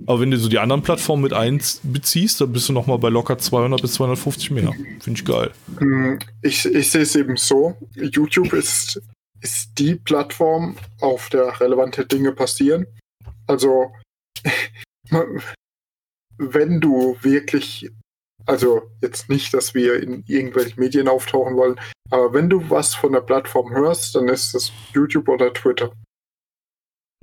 Aber 0.07 0.21
wenn 0.21 0.31
du 0.31 0.39
so 0.39 0.49
die 0.49 0.59
anderen 0.59 0.83
Plattformen 0.83 1.23
mit 1.23 1.33
einbeziehst, 1.33 2.41
dann 2.41 2.53
bist 2.53 2.69
du 2.69 2.73
nochmal 2.73 2.99
bei 2.99 3.09
locker 3.09 3.39
200 3.39 3.81
bis 3.81 3.95
250 3.95 4.51
mehr. 4.51 4.73
Finde 5.01 5.21
ich 5.21 5.25
geil. 5.25 5.51
Hm, 5.79 6.19
ich, 6.43 6.65
ich 6.67 6.91
sehe 6.91 7.03
es 7.03 7.15
eben 7.17 7.37
so. 7.37 7.77
YouTube 7.95 8.53
ist, 8.53 9.01
ist 9.41 9.71
die 9.79 9.97
Plattform, 9.97 10.77
auf 11.01 11.29
der 11.29 11.61
relevante 11.61 12.07
Dinge 12.07 12.33
passieren. 12.33 12.87
Also, 13.47 13.93
wenn 16.39 16.81
du 16.81 17.17
wirklich, 17.21 17.91
also 18.47 18.83
jetzt 19.01 19.29
nicht, 19.29 19.53
dass 19.55 19.75
wir 19.75 20.03
in 20.03 20.25
irgendwelchen 20.27 20.81
Medien 20.81 21.09
auftauchen 21.09 21.57
wollen, 21.57 21.79
aber 22.11 22.35
wenn 22.35 22.51
du 22.51 22.69
was 22.69 22.95
von 22.95 23.13
der 23.13 23.21
Plattform 23.21 23.71
hörst, 23.73 24.15
dann 24.15 24.29
ist 24.29 24.55
es 24.55 24.73
YouTube 24.93 25.29
oder 25.29 25.53
Twitter. 25.53 25.93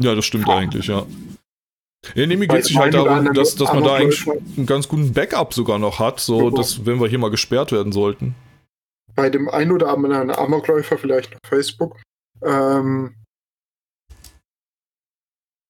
Ja, 0.02 0.16
das 0.16 0.26
stimmt 0.26 0.48
eigentlich, 0.50 0.88
ja. 0.88 1.06
Ja, 2.16 2.26
nee, 2.26 2.38
mir 2.38 2.48
geht 2.48 2.62
es 2.62 2.76
halt 2.76 2.94
darum, 2.94 3.34
dass, 3.34 3.56
dass 3.56 3.74
man 3.74 3.84
da 3.84 3.96
eigentlich 3.96 4.28
einen 4.28 4.66
ganz 4.66 4.88
guten 4.88 5.14
Backup 5.14 5.54
sogar 5.54 5.80
noch 5.80 6.00
hat, 6.00 6.20
so 6.20 6.50
dass, 6.50 6.86
wenn 6.86 7.00
wir 7.00 7.08
hier 7.08 7.20
mal 7.20 7.30
gesperrt 7.30 7.72
werden 7.72 7.92
sollten. 7.92 8.36
Bei 9.16 9.30
dem 9.30 9.50
einen 9.50 9.72
oder 9.72 9.90
anderen 9.90 10.32
Amokläufer 10.32 10.98
vielleicht 10.98 11.34
auf 11.34 11.40
Facebook. 11.48 11.98
Ähm, 12.42 13.16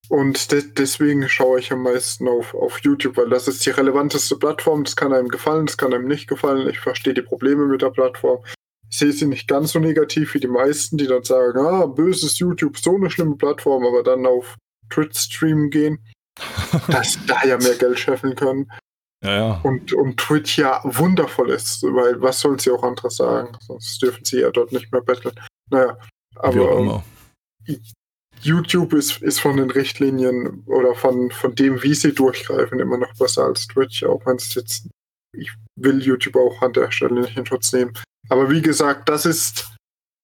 und 0.08 0.52
de 0.52 0.64
deswegen 0.72 1.28
schaue 1.30 1.60
ich 1.60 1.72
am 1.72 1.84
meisten 1.84 2.28
auf, 2.28 2.54
auf 2.54 2.80
YouTube, 2.80 3.18
weil 3.18 3.30
das 3.30 3.48
ist 3.48 3.66
die 3.66 3.72
relevanteste 3.72 4.38
Plattform. 4.38 4.84
Das 4.84 4.96
kann 4.96 5.14
einem 5.14 5.30
gefallen, 5.30 5.66
das 5.66 5.78
kann 5.78 5.94
einem 5.94 6.08
nicht 6.08 6.28
gefallen. 6.28 6.70
Ich 6.70 6.80
verstehe 6.80 7.14
die 7.14 7.22
Probleme 7.22 7.66
mit 7.66 7.82
der 7.82 7.90
Plattform. 7.90 8.44
Ich 8.90 8.98
sehe 8.98 9.12
sie 9.12 9.26
nicht 9.26 9.48
ganz 9.48 9.72
so 9.72 9.80
negativ 9.80 10.34
wie 10.34 10.40
die 10.40 10.48
meisten, 10.48 10.98
die 10.98 11.06
dann 11.08 11.24
sagen, 11.24 11.60
ah, 11.60 11.86
böses 11.86 12.40
YouTube, 12.40 12.78
so 12.78 12.96
eine 12.96 13.10
schlimme 13.10 13.36
Plattform, 13.36 13.86
aber 13.86 14.04
dann 14.04 14.26
auf 14.26 14.56
Twitch 14.90 15.20
streamen 15.20 15.70
gehen 15.70 16.00
dass 16.88 17.18
da 17.26 17.44
ja 17.46 17.58
mehr 17.58 17.76
Geld 17.76 18.00
scheffeln 18.00 18.36
können. 18.36 18.72
Ja, 19.24 19.32
ja. 19.32 19.62
Und, 19.64 19.92
und 19.94 20.18
Twitch 20.18 20.58
ja 20.58 20.82
wundervoll 20.84 21.50
ist, 21.50 21.84
weil 21.84 22.22
was 22.22 22.40
soll 22.40 22.60
sie 22.60 22.72
auch 22.72 22.84
anderes 22.84 23.18
sagen? 23.18 23.58
Sonst 23.60 24.02
dürfen 24.02 24.24
sie 24.24 24.40
ja 24.40 24.50
dort 24.50 24.72
nicht 24.72 24.92
mehr 24.92 25.02
betteln. 25.02 25.36
Naja, 25.70 25.98
aber 26.36 27.04
YouTube 28.42 28.94
ist, 28.94 29.22
ist 29.22 29.40
von 29.40 29.58
den 29.58 29.70
Richtlinien 29.70 30.64
oder 30.66 30.96
von, 30.96 31.32
von 31.32 31.56
dem, 31.56 31.84
wie 31.84 31.94
sie 31.94 32.14
durchgreifen, 32.14 32.80
immer 32.80 32.98
noch 32.98 33.14
besser 33.16 33.44
als 33.46 33.68
Twitch, 33.68 34.04
auch 34.04 34.26
wenn 34.26 34.38
es 34.38 34.56
jetzt, 34.56 34.88
ich 35.36 35.52
will 35.76 36.02
YouTube 36.02 36.38
auch 36.38 36.62
an 36.62 36.74
der 36.74 36.92
Stelle 36.92 37.22
nicht 37.22 37.38
in 37.38 37.46
Schutz 37.46 37.74
nehmen. 37.74 37.94
Aber 38.30 38.50
wie 38.50 38.62
gesagt, 38.62 39.10
das 39.10 39.26
ist 39.26 39.70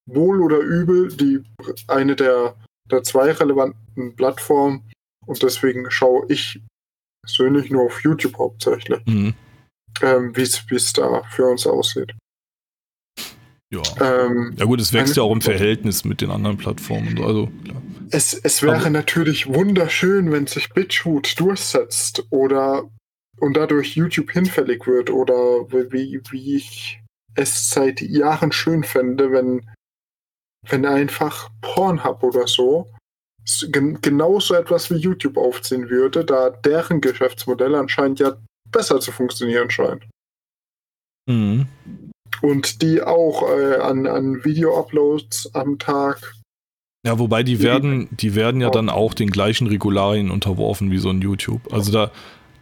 wohl 0.08 0.42
oder 0.42 0.60
übel 0.60 1.10
die 1.10 1.44
eine 1.88 2.16
der, 2.16 2.56
der 2.90 3.04
zwei 3.04 3.32
relevanten 3.32 4.16
Plattformen 4.16 4.90
und 5.26 5.42
deswegen 5.44 5.90
schaue 5.90 6.26
ich 6.30 6.62
persönlich 7.24 7.72
nur 7.72 7.86
auf 7.86 8.02
YouTube 8.04 8.38
hauptsächlich, 8.38 9.06
mhm. 9.06 9.34
ähm, 10.02 10.36
wie 10.36 10.42
es 10.42 10.94
da 10.94 11.24
für 11.24 11.48
uns 11.48 11.66
aussieht. 11.66 12.14
Ja. 13.72 13.82
Ähm, 14.00 14.54
ja 14.58 14.66
gut, 14.66 14.80
es 14.80 14.94
wächst 14.94 15.18
ja 15.18 15.24
auch 15.24 15.32
im 15.32 15.42
Verhältnis 15.42 16.06
mit 16.06 16.22
den 16.22 16.32
anderen 16.32 16.58
Plattformen. 16.58 17.22
Also, 17.24 17.48
klar. 17.64 17.82
Es, 18.12 18.34
es 18.34 18.62
wäre 18.62 18.78
Aber, 18.78 18.90
natürlich 18.90 19.48
wunderschön, 19.48 20.32
wenn 20.32 20.48
sich 20.48 20.70
BitChute 20.70 21.36
durchsetzt 21.36 22.26
oder 22.30 22.90
und 23.40 23.58
dadurch 23.58 23.96
YouTube 23.96 24.32
hinfällig 24.32 24.88
wird 24.88 25.10
oder 25.10 25.36
wie, 25.72 26.22
wie 26.30 26.56
ich 26.56 27.02
es 27.36 27.70
seit 27.70 28.02
Jahren 28.02 28.52
schön 28.52 28.84
fände, 28.84 29.32
wenn, 29.32 29.70
wenn 30.70 30.86
einfach 30.86 31.50
Pornhub 31.62 32.24
oder 32.24 32.48
so 32.48 32.90
gen 33.72 34.00
genauso 34.02 34.56
etwas 34.56 34.90
wie 34.90 34.96
YouTube 34.96 35.38
aufziehen 35.38 35.90
würde, 35.90 36.26
da 36.26 36.50
deren 36.50 37.02
Geschäftsmodell 37.02 37.76
anscheinend 37.76 38.20
ja 38.20 38.36
besser 38.72 39.00
zu 39.00 39.12
funktionieren 39.12 39.70
scheint. 39.70 40.04
Mhm. 41.28 41.68
Und 42.42 42.82
die 42.82 43.02
auch 43.02 43.50
äh, 43.50 43.76
an, 43.78 44.08
an 44.08 44.44
Video-Uploads 44.44 45.52
am 45.54 45.80
Tag. 45.80 46.34
Ja, 47.06 47.20
wobei 47.20 47.44
die 47.44 47.62
werden, 47.62 48.10
die 48.12 48.36
werden 48.36 48.62
ja 48.62 48.70
dann 48.72 48.90
auch 48.90 49.14
den 49.14 49.30
gleichen 49.30 49.68
Regularien 49.68 50.32
unterworfen 50.32 50.92
wie 50.92 50.98
so 50.98 51.10
ein 51.10 51.22
YouTube. 51.22 51.72
Also 51.72 51.92
da, 51.92 52.12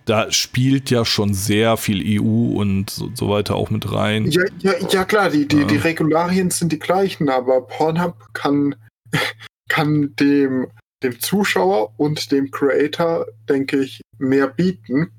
da 0.05 0.31
spielt 0.31 0.89
ja 0.89 1.05
schon 1.05 1.33
sehr 1.33 1.77
viel 1.77 2.21
EU 2.21 2.59
und 2.59 2.89
so, 2.89 3.09
so 3.13 3.29
weiter 3.29 3.55
auch 3.55 3.69
mit 3.69 3.91
rein. 3.91 4.29
Ja, 4.29 4.43
ja, 4.59 4.73
ja 4.89 5.05
klar, 5.05 5.29
die, 5.29 5.47
die, 5.47 5.59
ja. 5.59 5.65
die 5.65 5.77
Regularien 5.77 6.51
sind 6.51 6.73
die 6.73 6.79
gleichen, 6.79 7.29
aber 7.29 7.61
Pornhub 7.61 8.33
kann, 8.33 8.75
kann 9.69 10.15
dem, 10.17 10.67
dem 11.03 11.19
Zuschauer 11.19 11.93
und 11.97 12.31
dem 12.31 12.51
Creator, 12.51 13.25
denke 13.49 13.81
ich, 13.81 14.01
mehr 14.17 14.47
bieten. 14.47 15.11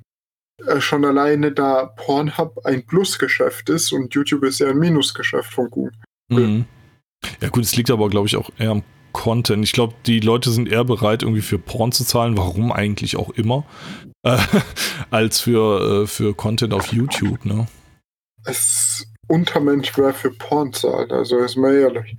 Äh, 0.66 0.80
schon 0.80 1.04
alleine, 1.04 1.52
da 1.52 1.86
Pornhub 1.86 2.64
ein 2.64 2.86
Plusgeschäft 2.86 3.68
ist 3.68 3.92
und 3.92 4.14
YouTube 4.14 4.44
ist 4.44 4.60
ja 4.60 4.68
ein 4.68 4.78
Minusgeschäft 4.78 5.52
von 5.52 5.68
Google. 5.70 5.92
Mhm. 6.30 6.64
Ja 7.40 7.48
gut, 7.48 7.64
es 7.64 7.76
liegt 7.76 7.90
aber, 7.90 8.08
glaube 8.08 8.26
ich, 8.26 8.36
auch 8.36 8.50
eher 8.58 8.70
am 8.70 8.82
Content. 9.12 9.64
Ich 9.64 9.72
glaube, 9.72 9.94
die 10.06 10.20
Leute 10.20 10.50
sind 10.50 10.68
eher 10.68 10.84
bereit, 10.84 11.22
irgendwie 11.22 11.42
für 11.42 11.58
Porn 11.58 11.92
zu 11.92 12.04
zahlen, 12.04 12.36
warum 12.36 12.72
eigentlich 12.72 13.16
auch 13.16 13.30
immer, 13.30 13.64
äh, 14.22 14.38
als 15.10 15.40
für, 15.40 16.02
äh, 16.02 16.06
für 16.06 16.34
Content 16.34 16.72
auf 16.74 16.92
YouTube, 16.92 17.44
ne? 17.44 17.66
Es 18.44 19.06
Untermensch 19.26 19.96
wer 19.96 20.12
für 20.12 20.30
Porn 20.30 20.72
zahlt, 20.72 21.12
also 21.12 21.38
ist 21.38 21.56
mal 21.56 21.74
ehrlich. 21.74 22.16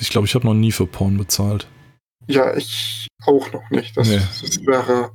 Ich 0.00 0.10
glaube, 0.10 0.26
ich 0.26 0.34
habe 0.34 0.46
noch 0.46 0.54
nie 0.54 0.72
für 0.72 0.86
Porn 0.86 1.16
bezahlt. 1.16 1.68
Ja, 2.26 2.56
ich 2.56 3.06
auch 3.24 3.52
noch 3.52 3.70
nicht. 3.70 3.96
Das, 3.96 4.08
nee. 4.08 4.16
das 4.16 4.66
wäre. 4.66 5.12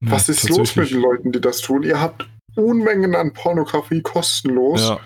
Nee, 0.00 0.10
was 0.10 0.28
ist 0.28 0.48
los 0.48 0.74
mit 0.76 0.90
den 0.90 1.00
Leuten, 1.00 1.32
die 1.32 1.40
das 1.40 1.60
tun? 1.60 1.82
Ihr 1.82 2.00
habt 2.00 2.28
Unmengen 2.56 3.14
an 3.14 3.32
Pornografie 3.32 4.02
kostenlos. 4.02 4.80
Ja. 4.80 5.00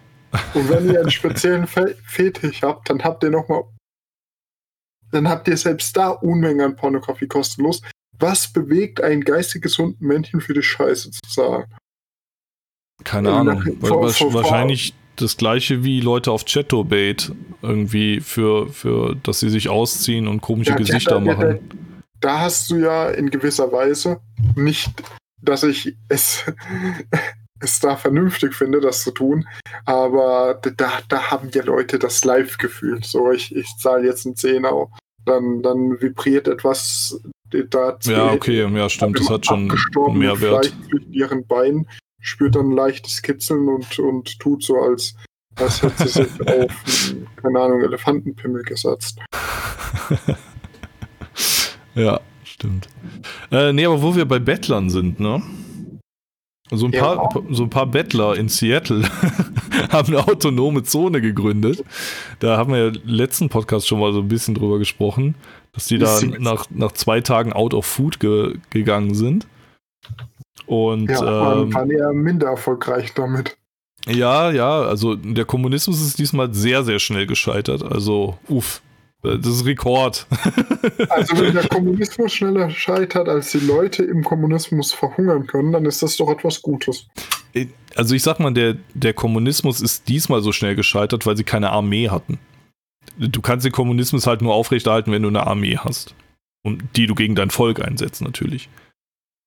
Und 0.55 0.71
wenn 0.71 0.91
ihr 0.91 1.01
einen 1.01 1.11
speziellen 1.21 1.67
Fetisch 1.67 2.63
habt, 2.63 2.89
dann 2.89 3.03
habt 3.05 3.23
ihr 3.23 3.31
nochmal 3.31 3.65
dann 5.13 5.29
habt 5.29 5.47
ihr 5.47 5.57
selbst 5.57 5.97
da 5.97 6.09
Unmengen 6.09 6.63
an 6.63 6.77
Pornografie 6.77 7.29
kostenlos. 7.29 7.83
Was 8.19 8.51
bewegt 8.51 9.01
ein 9.01 9.21
geistig 9.21 9.63
gesunden 9.63 10.07
Männchen 10.07 10.41
für 10.41 10.55
die 10.55 10.63
Scheiße 10.63 11.11
zu 11.11 11.21
sagen? 11.29 11.71
Keine 13.05 13.33
Ahnung. 13.33 13.63
Vor, 13.81 14.09
vor, 14.09 14.35
wahrscheinlich 14.35 14.95
das 15.17 15.37
gleiche 15.37 15.85
wie 15.85 16.01
Leute 16.01 16.31
auf 16.31 16.45
Chatobait 16.45 17.33
irgendwie 17.61 18.21
für, 18.21 18.69
für, 18.69 19.17
dass 19.23 19.41
sie 19.41 19.51
sich 19.51 19.69
ausziehen 19.69 20.27
und 20.27 20.41
komische 20.41 20.71
ja, 20.71 20.77
Gesichter 20.77 21.15
da, 21.15 21.21
machen. 21.21 21.71
Da, 22.21 22.41
hast 22.41 22.71
du 22.71 22.77
ja 22.77 23.11
in 23.11 23.31
gewisser 23.31 23.73
Weise 23.73 24.21
nicht, 24.57 24.91
dass 25.41 25.63
ich 25.63 25.95
es, 26.09 26.45
es 27.61 27.81
da 27.81 27.97
vernünftig 27.97 28.55
finde, 28.55 28.81
das 28.81 29.03
zu 29.03 29.11
tun, 29.11 29.47
aber 29.85 30.61
da, 30.77 31.01
da 31.09 31.31
haben 31.31 31.51
ja 31.53 31.63
Leute 31.63 31.99
das 31.99 32.25
Live-Gefühl. 32.25 33.03
So, 33.05 33.31
ich, 33.33 33.55
ich 33.55 33.69
zahle 33.79 34.07
jetzt 34.07 34.27
einen 34.27 34.37
Zehner 34.37 34.89
dann, 35.25 35.63
dann 35.63 36.01
vibriert 36.01 36.49
etwas 36.49 37.21
da 37.71 37.99
Ja, 38.05 38.33
okay, 38.33 38.67
ja, 38.67 38.89
stimmt, 38.89 39.21
das 39.21 39.29
hat 39.29 39.47
schon 39.47 39.71
einen 39.71 40.19
Mehrwert. 40.19 40.73
Zwischen 40.89 41.13
ihren 41.13 41.47
Beinen 41.47 41.87
spürt 42.23 42.55
dann 42.55 42.71
ein 42.71 42.77
leichtes 42.77 43.21
Kitzeln 43.21 43.69
und, 43.69 43.99
und 43.99 44.41
tut 44.41 44.63
so, 44.63 44.77
als, 44.77 45.15
als 45.57 45.83
hätte 45.83 46.09
sie 46.09 46.23
sich 46.23 46.41
auf, 46.47 47.15
keine 47.37 47.61
Ahnung, 47.61 47.83
Elefantenpimmel 47.83 48.63
gesetzt. 48.63 49.19
ja, 51.95 52.21
stimmt. 52.45 52.89
Äh, 53.51 53.75
nee, 53.75 53.85
aber 53.85 54.01
wo 54.01 54.17
wir 54.17 54.25
bei 54.25 54.39
Bettlern 54.39 54.89
sind, 54.89 55.21
ne? 55.21 55.43
So 56.75 56.87
ein, 56.87 56.93
ja. 56.93 57.03
paar, 57.03 57.43
so 57.51 57.65
ein 57.65 57.71
paar 57.71 57.87
Bettler 57.87 58.35
in 58.35 58.49
Seattle 58.49 59.03
haben 59.91 60.09
eine 60.09 60.27
autonome 60.27 60.83
Zone 60.85 61.21
gegründet. 61.21 61.85
Da 62.39 62.57
haben 62.57 62.73
wir 62.73 62.87
ja 62.87 62.93
letzten 63.05 63.51
Podcast 63.51 63.87
schon 63.87 64.01
mal 64.01 64.15
so 64.15 64.21
ein 64.21 64.29
bisschen 64.29 64.55
drüber 64.55 64.79
gesprochen, 64.79 65.35
dass 65.73 65.87
die 65.87 65.99
da 65.99 66.19
nach, 66.39 66.71
nach 66.71 66.93
zwei 66.93 67.21
Tagen 67.21 67.53
out 67.53 67.75
of 67.75 67.85
food 67.85 68.21
ge 68.21 68.57
gegangen 68.71 69.15
sind. 69.15 69.47
Und 70.73 71.11
ja, 71.11 71.53
ähm, 71.53 71.75
waren 71.75 71.91
eher 71.91 72.15
minder 72.15 72.47
erfolgreich 72.47 73.13
damit. 73.13 73.59
Ja, 74.09 74.51
ja, 74.51 74.81
also 74.81 75.17
der 75.17 75.45
Kommunismus 75.45 76.01
ist 76.01 76.19
diesmal 76.19 76.55
sehr, 76.55 76.83
sehr 76.83 76.99
schnell 76.99 77.27
gescheitert. 77.27 77.83
Also, 77.83 78.39
uff, 78.49 78.81
das 79.21 79.47
ist 79.47 79.67
Rekord. 79.67 80.27
Also 81.11 81.39
wenn 81.39 81.55
der 81.55 81.69
Kommunismus 81.69 82.33
schneller 82.33 82.71
scheitert, 82.71 83.29
als 83.29 83.53
die 83.53 83.59
Leute 83.59 84.03
im 84.03 84.25
Kommunismus 84.25 84.93
verhungern 84.93 85.47
können, 85.47 85.73
dann 85.73 85.85
ist 85.85 86.03
das 86.03 86.17
doch 86.17 86.31
etwas 86.31 86.63
Gutes. 86.63 87.07
Also 87.95 88.15
ich 88.15 88.23
sag 88.23 88.41
mal, 88.41 88.53
der, 88.53 88.77
der 88.95 89.13
Kommunismus 89.13 89.81
ist 89.83 90.09
diesmal 90.09 90.41
so 90.41 90.53
schnell 90.53 90.75
gescheitert, 90.75 91.27
weil 91.27 91.37
sie 91.37 91.45
keine 91.45 91.71
Armee 91.71 92.09
hatten. 92.09 92.39
Du 93.19 93.43
kannst 93.43 93.67
den 93.67 93.73
Kommunismus 93.73 94.27
halt 94.27 94.41
nur 94.41 94.55
aufrechterhalten, 94.55 95.13
wenn 95.13 95.23
du 95.23 95.29
eine 95.29 95.47
Armee 95.47 95.77
hast. 95.77 96.15
Und 96.65 96.83
die 96.97 97.07
du 97.07 97.15
gegen 97.15 97.35
dein 97.35 97.51
Volk 97.51 97.85
einsetzt, 97.85 98.23
natürlich. 98.23 98.69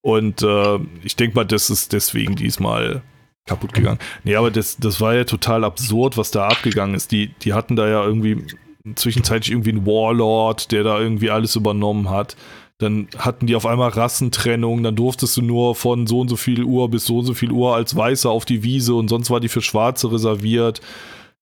Und 0.06 0.44
äh, 0.44 0.78
ich 1.02 1.16
denke 1.16 1.36
mal, 1.36 1.46
das 1.46 1.72
ist 1.72 1.92
deswegen 1.92 2.36
diesmal 2.36 3.02
kaputt 3.48 3.74
gegangen. 3.74 3.98
Nee, 4.24 4.36
aber 4.36 4.52
das, 4.52 4.78
das 4.78 5.02
war 5.02 5.16
ja 5.16 5.24
total 5.24 5.64
absurd, 5.64 6.16
was 6.16 6.30
da 6.30 6.48
abgegangen 6.48 6.94
ist. 6.94 7.12
Die, 7.12 7.30
die 7.42 7.54
hatten 7.54 7.76
da 7.76 7.90
ja 7.90 8.06
irgendwie 8.06 8.46
zwischenzeitlich 8.94 9.50
irgendwie 9.50 9.72
ein 9.72 9.88
Warlord, 9.88 10.72
der 10.72 10.84
da 10.84 11.00
irgendwie 11.00 11.32
alles 11.32 11.56
übernommen 11.56 12.12
hat. 12.12 12.38
Dann 12.78 13.08
hatten 13.18 13.48
die 13.48 13.56
auf 13.56 13.66
einmal 13.66 13.90
Rassentrennung, 13.90 14.84
dann 14.84 14.96
durftest 14.96 15.38
du 15.38 15.42
nur 15.42 15.74
von 15.74 16.06
so 16.06 16.20
und 16.20 16.30
so 16.30 16.36
viel 16.36 16.64
Uhr 16.64 16.88
bis 16.92 17.08
so 17.08 17.18
und 17.18 17.26
so 17.26 17.34
viel 17.34 17.50
Uhr 17.50 17.74
als 17.74 17.96
Weißer 17.96 18.30
auf 18.30 18.46
die 18.46 18.62
Wiese 18.62 18.94
und 18.94 19.08
sonst 19.08 19.32
war 19.32 19.40
die 19.40 19.50
für 19.50 19.64
Schwarze 19.64 20.12
reserviert. 20.12 20.82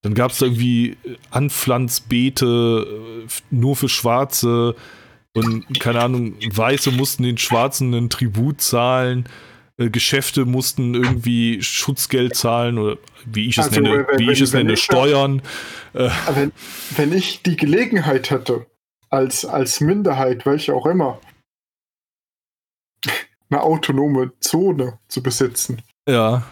Dann 0.03 0.13
gab 0.13 0.31
es 0.31 0.41
irgendwie 0.41 0.95
Anpflanzbeete 1.31 2.87
äh, 3.27 3.27
nur 3.51 3.75
für 3.75 3.89
Schwarze 3.89 4.75
und 5.33 5.79
keine 5.79 6.01
Ahnung, 6.01 6.35
Weiße 6.39 6.91
mussten 6.91 7.23
den 7.23 7.37
Schwarzen 7.37 7.93
einen 7.93 8.09
Tribut 8.09 8.61
zahlen. 8.61 9.27
Äh, 9.77 9.89
Geschäfte 9.89 10.45
mussten 10.45 10.93
irgendwie 10.93 11.61
Schutzgeld 11.63 12.35
zahlen 12.35 12.77
oder 12.77 12.97
wie 13.25 13.47
ich 13.47 13.57
es 13.57 13.65
also, 13.65 13.81
nenne, 13.81 14.07
wenn, 14.07 14.19
wie 14.19 14.31
ich 14.31 14.41
es 14.41 14.53
nenne, 14.53 14.73
ich, 14.73 14.83
Steuern. 14.83 15.41
Äh. 15.93 16.09
Wenn, 16.33 16.51
wenn 16.95 17.13
ich 17.13 17.41
die 17.41 17.55
Gelegenheit 17.55 18.29
hätte, 18.29 18.67
als, 19.09 19.45
als 19.45 19.81
Minderheit, 19.81 20.45
welche 20.45 20.75
auch 20.75 20.85
immer, 20.85 21.19
eine 23.49 23.61
autonome 23.61 24.31
Zone 24.39 24.99
zu 25.07 25.23
besitzen. 25.23 25.81
Ja. 26.07 26.43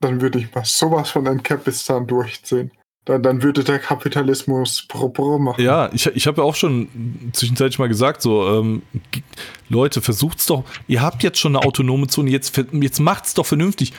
Dann 0.00 0.20
würde 0.20 0.38
ich 0.38 0.54
mal 0.54 0.64
sowas 0.64 1.10
von 1.10 1.26
einem 1.26 1.42
Kapistan 1.42 2.06
durchziehen 2.06 2.70
dann, 3.08 3.22
dann 3.22 3.42
würde 3.42 3.64
der 3.64 3.78
Kapitalismus 3.78 4.86
pro, 4.86 5.38
machen. 5.38 5.64
Ja, 5.64 5.90
ich, 5.94 6.06
ich 6.06 6.26
habe 6.26 6.42
ja 6.42 6.44
auch 6.44 6.54
schon 6.54 7.30
zwischenzeitlich 7.32 7.78
mal 7.78 7.88
gesagt, 7.88 8.20
so, 8.20 8.46
ähm, 8.46 8.82
Leute, 9.70 10.02
versucht's 10.02 10.44
doch, 10.46 10.64
ihr 10.86 11.00
habt 11.00 11.22
jetzt 11.22 11.38
schon 11.38 11.56
eine 11.56 11.64
autonome 11.64 12.08
Zone, 12.08 12.30
jetzt, 12.30 12.54
jetzt 12.72 13.00
macht's 13.00 13.32
doch 13.32 13.46
vernünftig. 13.46 13.94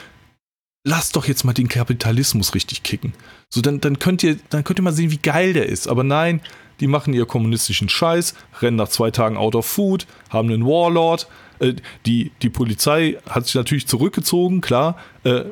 Lasst 0.84 1.16
doch 1.16 1.26
jetzt 1.26 1.44
mal 1.44 1.52
den 1.52 1.68
Kapitalismus 1.68 2.54
richtig 2.54 2.84
kicken. 2.84 3.12
So, 3.48 3.60
dann, 3.60 3.80
dann 3.80 3.98
könnt 3.98 4.22
ihr, 4.22 4.36
dann 4.48 4.62
könnt 4.64 4.78
ihr 4.78 4.82
mal 4.82 4.92
sehen, 4.92 5.10
wie 5.10 5.18
geil 5.18 5.52
der 5.52 5.66
ist. 5.66 5.88
Aber 5.88 6.04
nein, 6.04 6.40
die 6.78 6.86
machen 6.86 7.12
ihr 7.12 7.26
kommunistischen 7.26 7.88
Scheiß, 7.88 8.34
rennen 8.60 8.76
nach 8.76 8.88
zwei 8.88 9.10
Tagen 9.10 9.36
out 9.36 9.56
of 9.56 9.66
food, 9.66 10.06
haben 10.30 10.48
einen 10.48 10.64
Warlord, 10.64 11.28
Äh, 11.60 11.74
die, 12.06 12.32
die 12.42 12.48
Polizei 12.48 13.18
hat 13.28 13.46
sich 13.46 13.54
natürlich 13.54 13.86
zurückgezogen, 13.86 14.60
klar. 14.60 14.96
Äh, 15.24 15.44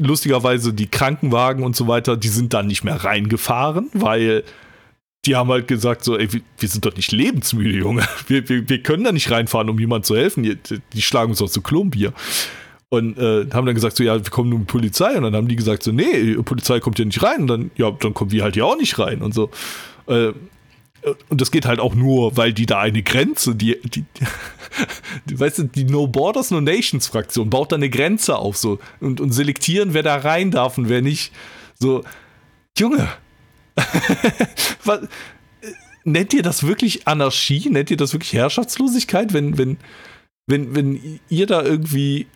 lustigerweise 0.00 0.72
die 0.72 0.86
Krankenwagen 0.86 1.62
und 1.62 1.76
so 1.76 1.86
weiter, 1.86 2.16
die 2.16 2.28
sind 2.28 2.54
dann 2.54 2.66
nicht 2.66 2.84
mehr 2.84 3.04
reingefahren, 3.04 3.88
weil 3.92 4.44
die 5.26 5.36
haben 5.36 5.50
halt 5.50 5.68
gesagt 5.68 6.02
so, 6.02 6.16
ey, 6.16 6.28
wir 6.58 6.68
sind 6.68 6.86
doch 6.86 6.96
nicht 6.96 7.12
lebensmüde, 7.12 7.78
Junge. 7.78 8.04
Wir, 8.26 8.48
wir, 8.48 8.68
wir 8.68 8.82
können 8.82 9.04
da 9.04 9.12
nicht 9.12 9.30
reinfahren, 9.30 9.68
um 9.68 9.78
jemandem 9.78 10.04
zu 10.04 10.16
helfen. 10.16 10.42
Die, 10.42 10.56
die 10.92 11.02
schlagen 11.02 11.30
uns 11.30 11.40
doch 11.40 11.50
zu 11.50 11.60
Klump 11.60 11.94
hier. 11.94 12.12
Und 12.88 13.18
äh, 13.18 13.46
haben 13.52 13.66
dann 13.66 13.74
gesagt 13.74 13.96
so, 13.96 14.02
ja, 14.02 14.14
wir 14.14 14.30
kommen 14.30 14.48
nur 14.48 14.60
mit 14.60 14.68
Polizei. 14.68 15.16
Und 15.16 15.24
dann 15.24 15.34
haben 15.34 15.48
die 15.48 15.56
gesagt 15.56 15.82
so, 15.82 15.92
nee, 15.92 16.34
Polizei 16.36 16.80
kommt 16.80 16.96
hier 16.96 17.06
nicht 17.06 17.22
rein. 17.22 17.42
Und 17.42 17.46
dann, 17.48 17.70
ja, 17.76 17.90
dann 17.90 18.14
kommen 18.14 18.30
wir 18.30 18.42
halt 18.42 18.54
hier 18.54 18.64
auch 18.64 18.76
nicht 18.76 18.98
rein 18.98 19.20
und 19.20 19.34
so. 19.34 19.50
Äh, 20.06 20.32
und 21.28 21.40
das 21.40 21.50
geht 21.50 21.66
halt 21.66 21.80
auch 21.80 21.94
nur, 21.94 22.36
weil 22.36 22.52
die 22.52 22.66
da 22.66 22.80
eine 22.80 23.02
Grenze, 23.02 23.54
die, 23.54 23.80
die, 23.82 24.04
die 25.26 25.38
weißt 25.38 25.58
du, 25.58 25.62
die 25.64 25.84
No 25.84 26.06
Borders, 26.06 26.50
No 26.50 26.60
Nations 26.60 27.06
Fraktion 27.06 27.50
baut 27.50 27.72
da 27.72 27.76
eine 27.76 27.90
Grenze 27.90 28.36
auf 28.36 28.56
so 28.56 28.78
und, 29.00 29.20
und 29.20 29.32
selektieren, 29.32 29.94
wer 29.94 30.02
da 30.02 30.16
rein 30.16 30.50
darf 30.50 30.78
und 30.78 30.88
wer 30.88 31.02
nicht. 31.02 31.32
So, 31.78 32.04
Junge, 32.78 33.08
was, 34.84 35.08
nennt 36.04 36.34
ihr 36.34 36.42
das 36.42 36.66
wirklich 36.66 37.06
Anarchie? 37.06 37.68
Nennt 37.70 37.90
ihr 37.90 37.96
das 37.96 38.12
wirklich 38.12 38.32
Herrschaftslosigkeit, 38.32 39.32
wenn, 39.32 39.58
wenn, 39.58 39.78
wenn, 40.46 40.74
wenn 40.74 41.20
ihr 41.28 41.46
da 41.46 41.62
irgendwie, 41.62 42.26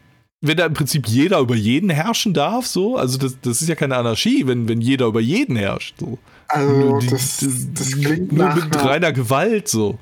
wenn 0.41 0.57
da 0.57 0.67
im 0.67 0.75
Prinzip 0.75 1.07
jeder 1.07 1.41
über 1.41 1.55
jeden 1.55 1.91
herrschen 1.91 2.35
darf, 2.35 2.67
so? 2.67 2.97
Also 2.97 3.19
das, 3.19 3.39
das 3.41 3.63
ist 3.63 3.69
ja 3.69 3.75
keine 3.75 3.97
Anarchie, 3.97 4.47
wenn, 4.47 4.69
wenn 4.69 4.81
jeder 4.81 5.07
über 5.07 5.21
jeden 5.21 5.57
herrscht. 5.57 5.97
So. 5.99 6.19
Also, 6.55 7.01
das, 7.11 7.45
das, 7.75 7.91
klingt 8.01 8.31
nur 8.31 8.47
nach 8.47 8.55
mit 8.55 8.77
reiner 8.77 9.13
Gewalt 9.13 9.67
so. 9.67 9.99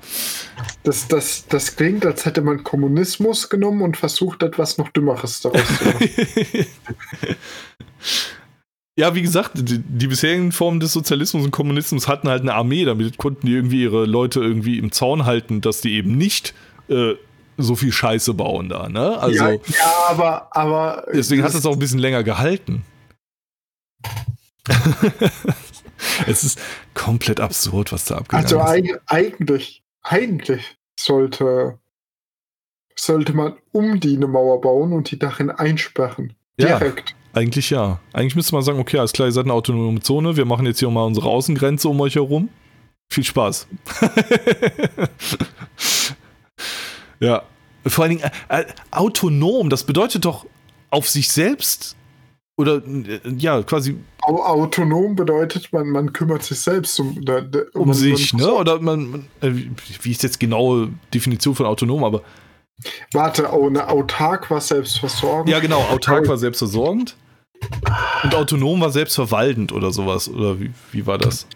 Das, 0.83 1.09
das, 1.09 1.47
das 1.49 1.77
klingt, 1.77 2.05
als 2.05 2.27
hätte 2.27 2.43
man 2.43 2.62
Kommunismus 2.62 3.49
genommen 3.49 3.81
und 3.81 3.97
versucht, 3.97 4.43
etwas 4.43 4.77
noch 4.77 4.91
Dümmeres 4.91 5.41
daraus 5.41 5.66
zu 5.66 5.85
machen. 5.85 6.11
ja, 8.99 9.15
wie 9.15 9.23
gesagt, 9.23 9.53
die, 9.55 9.79
die, 9.79 10.07
bisherigen 10.07 10.53
Formen 10.53 10.79
des 10.79 10.93
Sozialismus 10.93 11.43
und 11.43 11.53
Kommunismus 11.53 12.07
hatten 12.07 12.29
halt 12.29 12.43
eine 12.43 12.53
Armee, 12.53 12.85
damit 12.85 13.16
konnten 13.16 13.47
die 13.47 13.55
irgendwie 13.55 13.85
ihre 13.85 14.05
Leute 14.05 14.41
irgendwie 14.41 14.79
im 14.79 14.93
Zaun 14.93 15.24
halten, 15.24 15.62
dass 15.62 15.81
die 15.81 15.95
eben 15.95 16.19
nicht 16.19 16.53
äh, 16.89 17.15
so 17.57 17.77
viel 17.77 17.93
Scheiße 17.93 18.35
bauen 18.35 18.69
da, 18.69 18.91
ne? 18.91 19.19
Also, 19.19 19.43
ja, 19.43 19.53
ja 19.53 19.59
aber, 20.11 20.55
aber. 20.55 21.07
Deswegen 21.15 21.45
hat 21.45 21.55
es 21.55 21.65
auch 21.65 21.73
ein 21.73 21.79
bisschen 21.79 21.99
länger 21.99 22.23
gehalten. 22.23 22.85
es 26.27 26.45
ist 26.45 26.61
komplett 26.95 27.41
absurd, 27.41 27.93
was 27.93 28.05
da 28.05 28.16
abgegangen 28.16 28.45
also 28.45 28.59
ist. 28.59 28.65
Also 28.65 29.01
eigentlich, 29.07 29.83
eigentlich 30.03 30.77
sollte, 30.99 31.79
sollte 32.97 33.35
man 33.35 33.55
um 33.73 34.01
die 34.01 34.16
eine 34.16 34.27
Mauer 34.27 34.61
bauen 34.61 34.93
und 34.93 35.11
die 35.11 35.19
darin 35.19 35.51
einsperren. 35.51 36.35
Direkt. 36.59 37.11
Ja. 37.11 37.16
Eigentlich 37.35 37.70
ja. 37.70 37.99
Eigentlich 38.12 38.37
müsste 38.37 38.55
man 38.55 38.62
sagen, 38.62 38.79
okay, 38.79 38.99
alles 38.99 39.12
klar, 39.12 39.29
ihr 39.29 39.33
seid 39.33 39.45
eine 39.45 39.55
autonome 39.55 40.01
Zone, 40.01 40.37
wir 40.37 40.45
machen 40.45 40.66
jetzt 40.66 40.81
hier 40.81 40.91
mal 40.91 41.05
unsere 41.05 41.29
Außengrenze 41.29 41.89
um 41.89 42.01
euch 42.01 42.15
herum. 42.15 42.51
Viel 43.11 43.24
Spaß. 43.24 43.66
ja. 47.20 47.43
Vor 47.87 48.05
allen 48.05 48.19
Dingen, 48.19 48.31
äh, 48.49 48.61
äh, 48.61 48.66
autonom, 48.91 49.69
das 49.69 49.85
bedeutet 49.85 50.24
doch 50.24 50.47
auf 50.91 51.09
sich 51.09 51.29
selbst 51.31 51.97
oder 52.62 52.76
äh, 52.86 53.20
ja, 53.36 53.62
quasi. 53.62 53.97
Autonom 54.22 55.16
bedeutet, 55.16 55.72
man, 55.72 55.89
man 55.89 56.12
kümmert 56.12 56.44
sich 56.44 56.60
selbst 56.60 56.98
um, 57.01 57.18
um 57.74 57.89
man, 57.89 57.94
sich, 57.94 58.32
man 58.32 58.43
ne? 58.43 58.52
Oder 58.52 58.80
man, 58.80 59.26
äh, 59.40 59.51
wie 60.02 60.10
ist 60.10 60.22
jetzt 60.22 60.40
genaue 60.40 60.90
Definition 61.12 61.55
von 61.55 61.66
autonom, 61.66 62.05
aber. 62.05 62.22
Warte, 63.12 63.52
eine 63.52 63.89
autark 63.89 64.51
war 64.51 64.60
selbstversorgend. 64.60 65.48
Ja, 65.51 65.60
genau, 65.60 65.80
autark 65.90 66.26
war 66.28 66.39
selbstversorgend. 66.39 67.16
Und 68.22 68.34
autonom 68.34 68.80
war 68.80 68.90
selbstverwaltend 68.90 69.72
oder 69.72 69.93
sowas. 69.93 70.28
Oder 70.28 70.59
wie, 70.59 70.72
wie 70.90 71.06
war 71.06 71.18
das? 71.18 71.47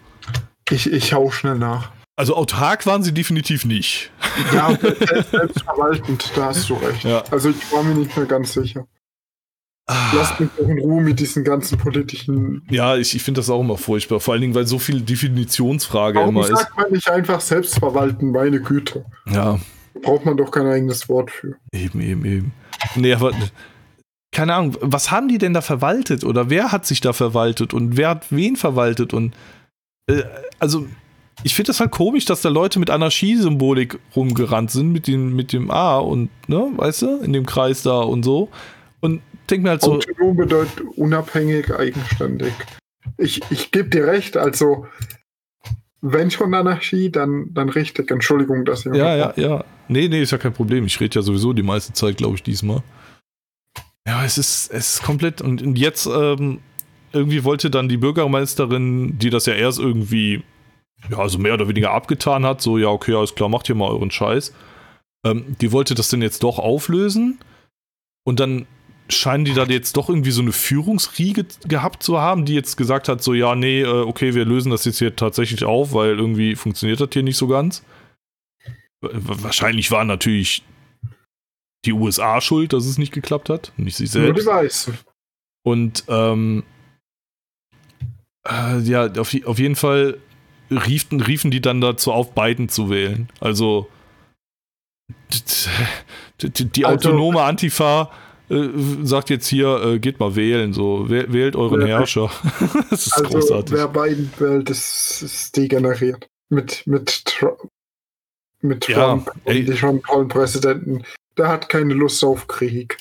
Ich, 0.69 0.91
ich 0.91 1.13
hau 1.13 1.31
schnell 1.31 1.57
nach. 1.57 1.91
Also 2.15 2.35
autark 2.35 2.85
waren 2.85 3.03
sie 3.03 3.13
definitiv 3.13 3.63
nicht. 3.63 4.11
Ja, 4.53 4.75
selbstverwaltend, 5.31 6.31
da 6.35 6.45
hast 6.45 6.69
du 6.69 6.73
recht. 6.75 7.03
Ja. 7.03 7.23
Also 7.29 7.49
ich 7.49 7.71
war 7.71 7.83
mir 7.83 7.93
nicht 7.93 8.15
mehr 8.17 8.25
ganz 8.25 8.53
sicher. 8.53 8.87
Ah. 9.89 10.11
Lasst 10.13 10.39
mich 10.39 10.49
doch 10.57 10.67
in 10.67 10.79
Ruhe 10.79 11.01
mit 11.01 11.19
diesen 11.19 11.45
ganzen 11.45 11.77
politischen. 11.77 12.61
Ja, 12.69 12.97
ich, 12.97 13.15
ich 13.15 13.23
finde 13.23 13.39
das 13.39 13.49
auch 13.49 13.61
immer 13.61 13.77
furchtbar. 13.77 14.19
Vor 14.19 14.33
allen 14.33 14.41
Dingen, 14.41 14.53
weil 14.53 14.67
so 14.67 14.79
viel 14.79 14.99
Definitionsfrage 14.99 16.19
Warum 16.19 16.35
immer 16.35 16.49
ist. 16.49 16.59
Sagt 16.59 16.77
man 16.77 16.91
nicht 16.91 17.09
einfach 17.09 17.39
selbstverwalten, 17.39 18.31
meine 18.31 18.61
Güte? 18.61 19.05
Ja. 19.31 19.59
braucht 20.01 20.25
man 20.25 20.35
doch 20.35 20.51
kein 20.51 20.67
eigenes 20.67 21.07
Wort 21.07 21.31
für. 21.31 21.55
Eben, 21.71 22.01
eben, 22.01 22.25
eben. 22.25 22.51
Nee, 22.95 23.13
aber 23.13 23.31
keine 24.33 24.53
Ahnung, 24.55 24.77
was 24.81 25.09
haben 25.09 25.29
die 25.29 25.37
denn 25.37 25.53
da 25.53 25.61
verwaltet? 25.61 26.25
Oder 26.25 26.49
wer 26.49 26.73
hat 26.73 26.85
sich 26.85 26.99
da 26.99 27.13
verwaltet? 27.13 27.73
Und 27.73 27.95
wer 27.95 28.09
hat 28.09 28.25
wen 28.29 28.57
verwaltet? 28.57 29.13
Und 29.13 29.33
äh, 30.07 30.23
also, 30.59 30.85
ich 31.43 31.55
finde 31.55 31.67
das 31.69 31.79
halt 31.79 31.91
komisch, 31.91 32.25
dass 32.25 32.41
da 32.41 32.49
Leute 32.49 32.79
mit 32.79 32.89
Anarchiesymbolik 32.89 33.97
rumgerannt 34.17 34.69
sind, 34.71 34.91
mit 34.91 35.07
dem, 35.07 35.33
mit 35.33 35.53
dem 35.53 35.71
A 35.71 35.97
und, 35.97 36.29
ne, 36.49 36.71
weißt 36.75 37.03
du, 37.03 37.19
in 37.19 37.31
dem 37.31 37.45
Kreis 37.45 37.83
da 37.83 38.01
und 38.01 38.23
so. 38.23 38.49
Und 38.99 39.21
denke 39.47 39.63
mir 39.63 39.69
halt 39.71 39.81
so. 39.81 39.93
Autonom 39.95 40.37
bedeutet 40.37 40.81
unabhängig, 40.95 41.73
eigenständig. 41.73 42.53
Ich, 43.17 43.41
ich 43.49 43.71
gebe 43.71 43.89
dir 43.89 44.05
recht, 44.05 44.37
also 44.37 44.85
wenn 46.01 46.29
schon 46.29 46.53
Anarchie, 46.53 47.09
dann, 47.09 47.53
dann 47.53 47.69
richtig. 47.69 48.11
Entschuldigung, 48.11 48.65
dass 48.65 48.85
ich. 48.85 48.93
Ja, 48.93 49.15
ja, 49.15 49.33
ja. 49.35 49.63
Nee, 49.87 50.07
nee, 50.07 50.21
ist 50.21 50.31
ja 50.31 50.37
kein 50.37 50.53
Problem. 50.53 50.85
Ich 50.85 50.99
rede 50.99 51.15
ja 51.15 51.21
sowieso 51.21 51.53
die 51.53 51.63
meiste 51.63 51.93
Zeit, 51.93 52.17
glaube 52.17 52.35
ich, 52.35 52.43
diesmal. 52.43 52.83
Ja, 54.05 54.23
es 54.23 54.37
ist, 54.37 54.71
es 54.71 54.95
ist 54.95 55.03
komplett. 55.03 55.41
Und 55.41 55.77
jetzt 55.77 56.05
ähm, 56.05 56.59
irgendwie 57.13 57.43
wollte 57.43 57.69
dann 57.69 57.89
die 57.89 57.97
Bürgermeisterin, 57.97 59.17
die 59.17 59.29
das 59.29 59.45
ja 59.45 59.53
erst 59.53 59.79
irgendwie, 59.79 60.43
ja, 61.09 61.17
also 61.17 61.39
mehr 61.39 61.53
oder 61.53 61.67
weniger 61.67 61.91
abgetan 61.91 62.45
hat, 62.45 62.61
so, 62.61 62.77
ja, 62.77 62.89
okay, 62.89 63.13
alles 63.15 63.35
klar, 63.35 63.49
macht 63.49 63.67
hier 63.67 63.75
mal 63.75 63.89
euren 63.89 64.11
Scheiß. 64.11 64.53
Ähm, 65.25 65.55
die 65.59 65.71
wollte 65.71 65.95
das 65.95 66.09
denn 66.09 66.21
jetzt 66.21 66.43
doch 66.43 66.59
auflösen. 66.59 67.39
Und 68.23 68.39
dann 68.39 68.67
scheinen 69.09 69.45
die 69.45 69.53
da 69.53 69.63
jetzt 69.65 69.95
doch 69.97 70.09
irgendwie 70.09 70.31
so 70.31 70.41
eine 70.41 70.51
Führungsriege 70.51 71.45
gehabt 71.67 72.03
zu 72.03 72.19
haben, 72.19 72.45
die 72.45 72.53
jetzt 72.53 72.77
gesagt 72.77 73.07
hat, 73.09 73.23
so 73.23 73.33
ja, 73.33 73.55
nee, 73.55 73.81
äh, 73.81 73.87
okay, 73.87 74.33
wir 74.33 74.45
lösen 74.45 74.69
das 74.69 74.85
jetzt 74.85 74.99
hier 74.99 75.15
tatsächlich 75.15 75.63
auf, 75.63 75.93
weil 75.93 76.17
irgendwie 76.17 76.55
funktioniert 76.55 76.99
das 76.99 77.09
hier 77.13 77.23
nicht 77.23 77.37
so 77.37 77.47
ganz. 77.47 77.83
Wahrscheinlich 79.01 79.91
waren 79.91 80.07
natürlich 80.07 80.63
die 81.85 81.93
USA 81.93 82.41
schuld, 82.41 82.73
dass 82.73 82.85
es 82.85 82.97
nicht 82.97 83.13
geklappt 83.13 83.49
hat, 83.49 83.71
nicht 83.77 83.95
sie 83.95 84.07
selbst. 84.07 84.45
Nur 84.45 84.63
die. 84.63 84.91
Und 85.63 86.03
ähm, 86.07 86.63
äh, 88.47 88.79
ja, 88.79 89.11
auf, 89.13 89.35
auf 89.45 89.59
jeden 89.59 89.75
Fall 89.75 90.17
riefen, 90.71 91.21
riefen 91.21 91.51
die 91.51 91.61
dann 91.61 91.81
dazu 91.81 92.11
auf, 92.11 92.33
Biden 92.33 92.69
zu 92.69 92.89
wählen. 92.89 93.29
Also 93.39 93.89
die, 96.41 96.65
die 96.65 96.85
also, 96.85 97.09
autonome 97.09 97.41
Antifa 97.43 98.11
äh, 98.49 98.69
sagt 99.03 99.29
jetzt 99.29 99.47
hier, 99.47 99.81
äh, 99.83 99.99
geht 99.99 100.19
mal 100.19 100.35
wählen, 100.35 100.73
so, 100.73 101.09
wählt 101.09 101.55
euren 101.55 101.81
wer, 101.81 101.99
Herrscher. 101.99 102.31
das 102.89 103.07
ist 103.07 103.13
also, 103.13 103.29
großartig. 103.29 103.75
Wer 103.75 103.87
Biden 103.87 104.31
wählt, 104.37 104.69
ist, 104.69 105.21
ist 105.21 105.57
degeneriert. 105.57 106.27
Mit, 106.49 106.87
mit, 106.87 107.25
Trump, 107.25 107.69
mit 108.61 108.83
Trump 108.83 109.29
ja, 109.45 109.53
und 109.53 109.77
schon 109.77 110.01
tollen 110.01 110.27
Präsidenten. 110.29 111.03
Der 111.37 111.49
hat 111.49 111.67
keine 111.67 111.93
Lust 111.93 112.23
auf 112.23 112.47
Krieg. 112.47 112.97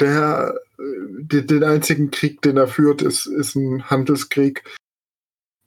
Der, 0.00 0.60
äh, 0.78 0.82
die, 1.20 1.46
den 1.46 1.62
einzigen 1.62 2.10
Krieg, 2.10 2.42
den 2.42 2.56
er 2.56 2.66
führt, 2.66 3.02
ist, 3.02 3.26
ist 3.26 3.54
ein 3.54 3.88
Handelskrieg 3.88 4.64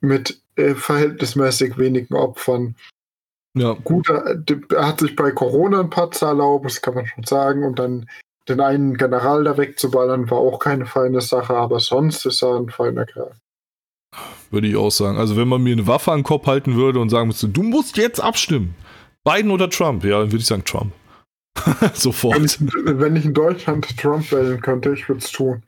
mit 0.00 0.42
äh, 0.56 0.74
verhältnismäßig 0.74 1.78
wenigen 1.78 2.14
Opfern. 2.14 2.76
Ja. 3.54 3.72
Gut, 3.84 4.08
er, 4.10 4.42
er, 4.70 4.86
hat 4.86 5.00
sich 5.00 5.16
bei 5.16 5.30
Corona 5.30 5.80
ein 5.80 5.90
paar 5.90 6.10
erlaubt, 6.20 6.66
das 6.66 6.82
kann 6.82 6.94
man 6.94 7.06
schon 7.06 7.24
sagen, 7.24 7.64
und 7.64 7.78
dann 7.78 8.08
den 8.48 8.60
einen 8.60 8.96
General 8.96 9.44
da 9.44 9.56
wegzuballern, 9.56 10.30
war 10.30 10.38
auch 10.38 10.58
keine 10.58 10.86
feine 10.86 11.20
Sache, 11.20 11.54
aber 11.54 11.80
sonst 11.80 12.26
ist 12.26 12.42
er 12.42 12.56
ein 12.56 12.70
feiner 12.70 13.06
Kerl. 13.06 13.32
Würde 14.50 14.68
ich 14.68 14.76
auch 14.76 14.90
sagen. 14.90 15.16
Also, 15.16 15.36
wenn 15.36 15.48
man 15.48 15.62
mir 15.62 15.72
eine 15.72 15.86
Waffe 15.86 16.12
an 16.12 16.18
den 16.18 16.24
Kopf 16.24 16.46
halten 16.46 16.74
würde 16.74 16.98
und 16.98 17.08
sagen 17.08 17.28
müsste, 17.28 17.48
du 17.48 17.62
musst 17.62 17.96
jetzt 17.96 18.20
abstimmen. 18.20 18.74
Biden 19.24 19.50
oder 19.50 19.70
Trump? 19.70 20.04
Ja, 20.04 20.18
dann 20.18 20.32
würde 20.32 20.38
ich 20.38 20.46
sagen 20.46 20.64
Trump. 20.64 20.92
Sofort. 21.94 22.36
Wenn 22.36 22.44
ich, 22.44 22.58
wenn 22.60 23.16
ich, 23.16 23.24
in 23.24 23.34
Deutschland 23.34 23.96
Trump 23.96 24.30
wählen 24.32 24.60
könnte, 24.60 24.92
ich 24.92 25.08
würde 25.08 25.20
es 25.20 25.30
tun. 25.30 25.62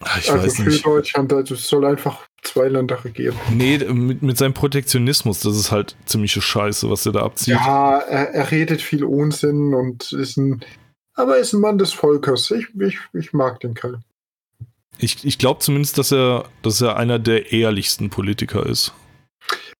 Ach, 0.00 0.18
ich 0.18 0.30
also 0.30 0.44
weiß 0.44 0.56
für 0.56 0.68
nicht. 0.68 0.84
Deutschland, 0.84 1.32
also 1.32 1.54
es 1.54 1.68
soll 1.68 1.84
einfach 1.86 2.26
zwei 2.42 2.68
Länder 2.68 3.02
regieren. 3.04 3.36
Nee, 3.50 3.78
mit, 3.78 4.22
mit 4.22 4.36
seinem 4.36 4.54
Protektionismus, 4.54 5.40
das 5.40 5.56
ist 5.56 5.70
halt 5.70 5.96
ziemliche 6.04 6.42
Scheiße, 6.42 6.90
was 6.90 7.06
er 7.06 7.12
da 7.12 7.22
abzieht. 7.22 7.54
Ja, 7.54 7.98
er, 7.98 8.34
er 8.34 8.50
redet 8.50 8.82
viel 8.82 9.04
Unsinn 9.04 9.72
und 9.72 10.12
ist 10.12 10.36
ein 10.36 10.62
aber 11.14 11.36
er 11.36 11.40
ist 11.40 11.52
ein 11.52 11.60
Mann 11.60 11.78
des 11.78 11.92
Volkes. 11.92 12.50
Ich, 12.50 12.68
ich, 12.78 12.98
ich 13.12 13.32
mag 13.32 13.60
den 13.60 13.74
Kerl. 13.74 14.00
Ich, 14.98 15.24
ich 15.24 15.38
glaube 15.38 15.60
zumindest, 15.60 15.98
dass 15.98 16.12
er, 16.12 16.44
dass 16.62 16.80
er 16.80 16.96
einer 16.96 17.18
der 17.18 17.52
ehrlichsten 17.52 18.10
Politiker 18.10 18.64
ist. 18.66 18.92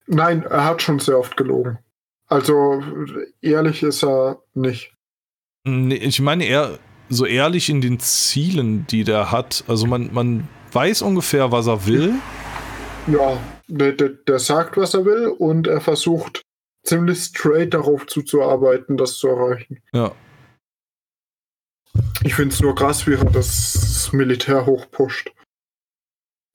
Nein, 0.06 0.42
er 0.42 0.64
hat 0.64 0.82
schon 0.82 0.98
sehr 0.98 1.18
oft 1.18 1.36
gelogen. 1.36 1.78
Also 2.26 2.82
ehrlich 3.40 3.82
ist 3.82 4.02
er 4.02 4.42
nicht. 4.54 4.92
Nee, 5.64 5.94
ich 5.94 6.20
meine 6.20 6.44
eher 6.44 6.78
so 7.08 7.26
ehrlich 7.26 7.70
in 7.70 7.80
den 7.80 8.00
Zielen, 8.00 8.86
die 8.86 9.04
der 9.04 9.30
hat. 9.30 9.64
Also 9.66 9.86
man, 9.86 10.12
man 10.12 10.48
weiß 10.72 11.02
ungefähr, 11.02 11.52
was 11.52 11.66
er 11.66 11.86
will. 11.86 12.14
Ja, 13.06 13.38
der, 13.68 13.92
der, 13.92 14.10
der 14.10 14.38
sagt, 14.38 14.76
was 14.76 14.94
er 14.94 15.04
will 15.04 15.28
und 15.28 15.66
er 15.66 15.80
versucht 15.80 16.42
ziemlich 16.82 17.18
straight 17.18 17.74
darauf 17.74 18.06
zuzuarbeiten, 18.06 18.96
das 18.96 19.14
zu 19.14 19.28
erreichen. 19.28 19.82
Ja. 19.92 20.12
Ich 22.24 22.34
finde 22.34 22.54
es 22.54 22.60
nur 22.60 22.74
krass, 22.74 23.06
wie 23.06 23.14
er 23.14 23.24
das 23.24 24.10
Militär 24.12 24.66
hochpusht. 24.66 25.30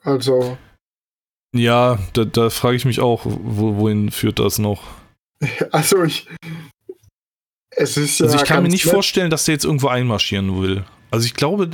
Also, 0.04 0.58
Ja, 1.54 2.00
da, 2.14 2.26
da 2.26 2.50
frage 2.50 2.78
ich 2.78 2.86
mich 2.86 3.00
auch, 3.00 3.22
wo, 3.26 3.78
wohin 3.78 4.12
führt 4.12 4.40
das 4.40 4.60
noch? 4.60 4.84
also 5.72 6.04
ich. 6.04 6.28
Es 7.72 7.98
ist 7.98 8.20
ja. 8.20 8.26
Also 8.26 8.38
ich 8.38 8.44
kann 8.44 8.64
mir 8.64 8.70
nicht 8.70 8.86
nett. 8.86 8.94
vorstellen, 8.94 9.30
dass 9.30 9.46
der 9.46 9.56
jetzt 9.56 9.66
irgendwo 9.66 9.88
einmarschieren 9.88 10.62
will. 10.62 10.86
Also 11.12 11.26
ich 11.26 11.34
glaube, 11.34 11.72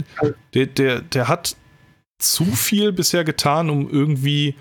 der, 0.53 0.65
der, 0.65 1.01
der 1.01 1.27
hat 1.27 1.55
zu 2.19 2.45
viel 2.45 2.91
bisher 2.91 3.23
getan, 3.23 3.69
um 3.69 3.89
irgendwie, 3.89 4.55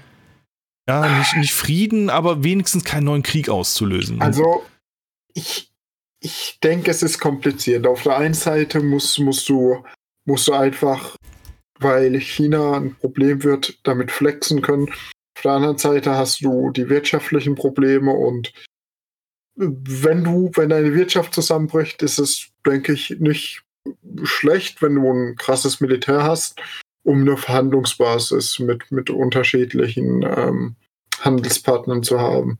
ja, 0.88 1.18
nicht, 1.18 1.36
nicht 1.36 1.54
Frieden, 1.54 2.10
aber 2.10 2.42
wenigstens 2.42 2.84
keinen 2.84 3.04
neuen 3.04 3.22
Krieg 3.22 3.48
auszulösen. 3.48 4.20
Also, 4.20 4.64
ich, 5.32 5.70
ich 6.24 6.58
denke, 6.64 6.90
es 6.90 7.02
ist 7.02 7.20
kompliziert. 7.20 7.86
Auf 7.86 8.02
der 8.04 8.16
einen 8.16 8.32
Seite 8.32 8.80
musst, 8.80 9.18
musst, 9.20 9.46
du, 9.46 9.84
musst 10.24 10.48
du 10.48 10.54
einfach, 10.54 11.16
weil 11.78 12.18
China 12.18 12.78
ein 12.78 12.94
Problem 12.94 13.44
wird, 13.44 13.78
damit 13.82 14.10
flexen 14.10 14.62
können. 14.62 14.88
Auf 15.36 15.42
der 15.42 15.52
anderen 15.52 15.76
Seite 15.76 16.16
hast 16.16 16.42
du 16.42 16.70
die 16.70 16.88
wirtschaftlichen 16.88 17.56
Probleme 17.56 18.10
und 18.10 18.54
wenn 19.56 20.24
du, 20.24 20.50
wenn 20.54 20.70
deine 20.70 20.94
Wirtschaft 20.94 21.34
zusammenbricht, 21.34 22.02
ist 22.02 22.18
es, 22.18 22.48
denke 22.66 22.94
ich, 22.94 23.16
nicht 23.20 23.62
schlecht, 24.22 24.80
wenn 24.80 24.94
du 24.94 25.12
ein 25.12 25.36
krasses 25.36 25.80
Militär 25.80 26.22
hast, 26.22 26.58
um 27.04 27.20
eine 27.20 27.36
Verhandlungsbasis 27.36 28.60
mit, 28.60 28.90
mit 28.90 29.10
unterschiedlichen 29.10 30.22
ähm, 30.22 30.76
Handelspartnern 31.20 32.02
zu 32.02 32.18
haben. 32.18 32.58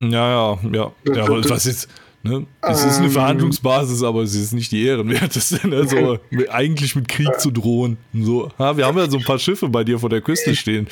ja, 0.00 0.08
ja, 0.08 0.58
ja. 0.72 0.92
ja 1.04 1.24
aber 1.24 1.48
was 1.50 1.66
jetzt, 1.66 1.88
ne? 2.22 2.46
Es 2.62 2.84
ist 2.84 2.96
eine 2.98 3.06
Ähm. 3.06 3.12
Verhandlungsbasis, 3.12 4.02
aber 4.02 4.26
sie 4.26 4.40
ist 4.42 4.52
nicht 4.52 4.72
die 4.72 4.84
ehrenwerteste. 4.84 5.60
Ne? 5.68 5.86
So, 5.88 6.18
eigentlich 6.50 6.96
mit 6.96 7.08
Krieg 7.08 7.38
zu 7.40 7.50
drohen. 7.50 7.96
So, 8.14 8.50
ha, 8.58 8.76
wir 8.76 8.86
haben 8.86 8.98
ja 8.98 9.08
so 9.10 9.18
ein 9.18 9.24
paar 9.24 9.38
Schiffe 9.38 9.68
bei 9.68 9.84
dir 9.84 9.98
vor 9.98 10.10
der 10.10 10.20
Küste 10.20 10.54
stehen. 10.56 10.86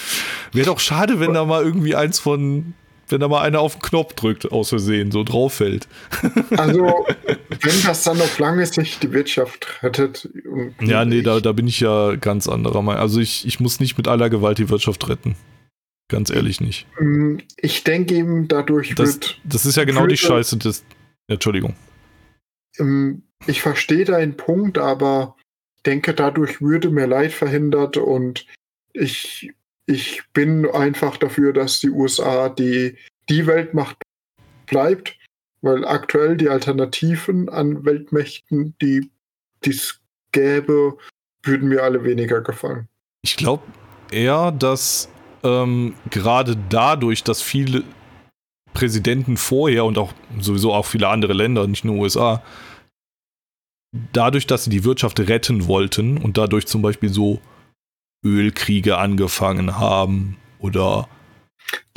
Wäre 0.52 0.66
doch 0.66 0.81
schade, 0.81 1.20
wenn 1.20 1.35
da 1.35 1.44
mal 1.44 1.62
irgendwie 1.65 1.94
eins 1.94 2.19
von, 2.19 2.74
wenn 3.09 3.20
da 3.20 3.28
mal 3.28 3.43
einer 3.43 3.61
auf 3.61 3.74
den 3.77 3.82
Knopf 3.82 4.15
drückt, 4.15 4.51
aus 4.52 4.69
Versehen, 4.70 5.11
so 5.11 5.24
drauf 5.24 5.55
fällt. 5.55 5.89
Also, 6.57 7.07
wenn 7.62 7.82
das 7.85 8.02
dann 8.05 8.20
auf 8.20 8.39
lange 8.39 8.65
Sicht 8.66 9.02
die 9.02 9.12
Wirtschaft 9.12 9.82
rettet. 9.82 10.28
Ja, 10.81 11.05
nee, 11.05 11.23
da, 11.23 11.40
da 11.40 11.52
bin 11.52 11.66
ich 11.69 11.81
ja 11.81 12.16
ganz 12.16 12.48
anderer 12.48 12.82
Meinung. 12.82 13.01
Also 13.01 13.20
ich, 13.20 13.47
ich 13.47 13.61
muss 13.61 13.81
nicht 13.81 13.97
mit 13.98 14.09
aller 14.09 14.31
Gewalt 14.31 14.59
die 14.59 14.69
Wirtschaft 14.69 15.09
retten. 15.09 15.35
Ganz 16.09 16.31
ehrlich 16.31 16.61
nicht. 16.61 16.86
Mm, 17.01 17.36
Ich 17.57 17.85
denke 17.85 18.15
eben, 18.15 18.48
dadurch 18.48 18.94
Das, 18.97 19.15
wird. 19.15 19.39
das 19.44 19.65
ist 19.66 19.77
ja 19.77 19.85
genau 19.85 20.07
die 20.07 20.16
Scheiße 20.16 20.57
des. 20.57 20.85
Entschuldigung. 21.31 21.74
ähm, 22.78 23.23
Ich 23.47 23.62
verstehe 23.62 24.05
deinen 24.05 24.36
Punkt, 24.36 24.78
aber 24.78 25.36
ich 25.77 25.82
denke, 25.85 26.12
dadurch 26.12 26.61
würde 26.61 26.90
mehr 26.90 27.07
Leid 27.07 27.32
verhindert 27.32 27.97
und 27.97 28.47
ich, 28.93 29.52
ich 29.86 30.23
bin 30.32 30.69
einfach 30.69 31.16
dafür, 31.16 31.52
dass 31.52 31.81
die 31.81 31.90
USA 31.90 32.48
die, 32.48 32.97
die 33.28 33.47
Weltmacht 33.47 33.97
bleibt, 34.66 35.16
weil 35.62 35.86
aktuell 35.86 36.36
die 36.36 36.48
Alternativen 36.48 37.48
an 37.48 37.85
Weltmächten, 37.85 38.74
die 38.82 39.11
es 39.65 40.01
gäbe, 40.32 40.98
würden 41.43 41.69
mir 41.69 41.82
alle 41.82 42.05
weniger 42.05 42.40
gefallen. 42.40 42.89
Ich 43.23 43.36
glaube 43.36 43.62
eher, 44.11 44.52
dass 44.52 45.09
ähm, 45.43 45.94
gerade 46.11 46.57
dadurch, 46.69 47.24
dass 47.24 47.43
viele 47.43 47.85
Präsidenten 48.81 49.36
vorher 49.36 49.85
und 49.85 49.98
auch 49.98 50.15
sowieso 50.40 50.73
auch 50.73 50.86
viele 50.86 51.09
andere 51.09 51.35
Länder, 51.35 51.66
nicht 51.66 51.85
nur 51.85 51.97
USA, 51.97 52.43
dadurch, 54.12 54.47
dass 54.47 54.65
sie 54.65 54.70
die 54.70 54.85
Wirtschaft 54.85 55.20
retten 55.20 55.66
wollten 55.66 56.16
und 56.16 56.39
dadurch 56.39 56.66
zum 56.66 56.81
Beispiel 56.81 57.11
so 57.11 57.40
Ölkriege 58.24 58.97
angefangen 58.97 59.78
haben 59.78 60.39
oder 60.59 61.09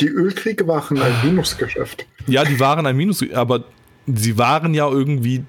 Die 0.01 0.09
Ölkriege 0.09 0.67
waren 0.67 1.01
ein 1.01 1.13
Minusgeschäft. 1.23 2.05
Ja, 2.27 2.43
die 2.43 2.59
waren 2.59 2.85
ein 2.85 2.97
Minus, 2.97 3.23
aber 3.31 3.63
sie 4.05 4.37
waren 4.37 4.73
ja 4.73 4.89
irgendwie. 4.89 5.45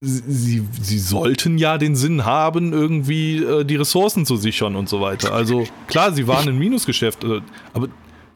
Sie, 0.00 0.62
sie 0.80 0.98
sollten 0.98 1.58
ja 1.58 1.76
den 1.76 1.96
Sinn 1.96 2.24
haben, 2.24 2.72
irgendwie 2.72 3.38
äh, 3.38 3.64
die 3.64 3.76
Ressourcen 3.76 4.26
zu 4.26 4.36
sichern 4.36 4.76
und 4.76 4.88
so 4.88 5.00
weiter. 5.00 5.32
Also 5.32 5.66
klar, 5.88 6.12
sie 6.12 6.28
waren 6.28 6.48
ein 6.48 6.58
Minusgeschäft, 6.58 7.24
äh, 7.24 7.40
aber 7.72 7.88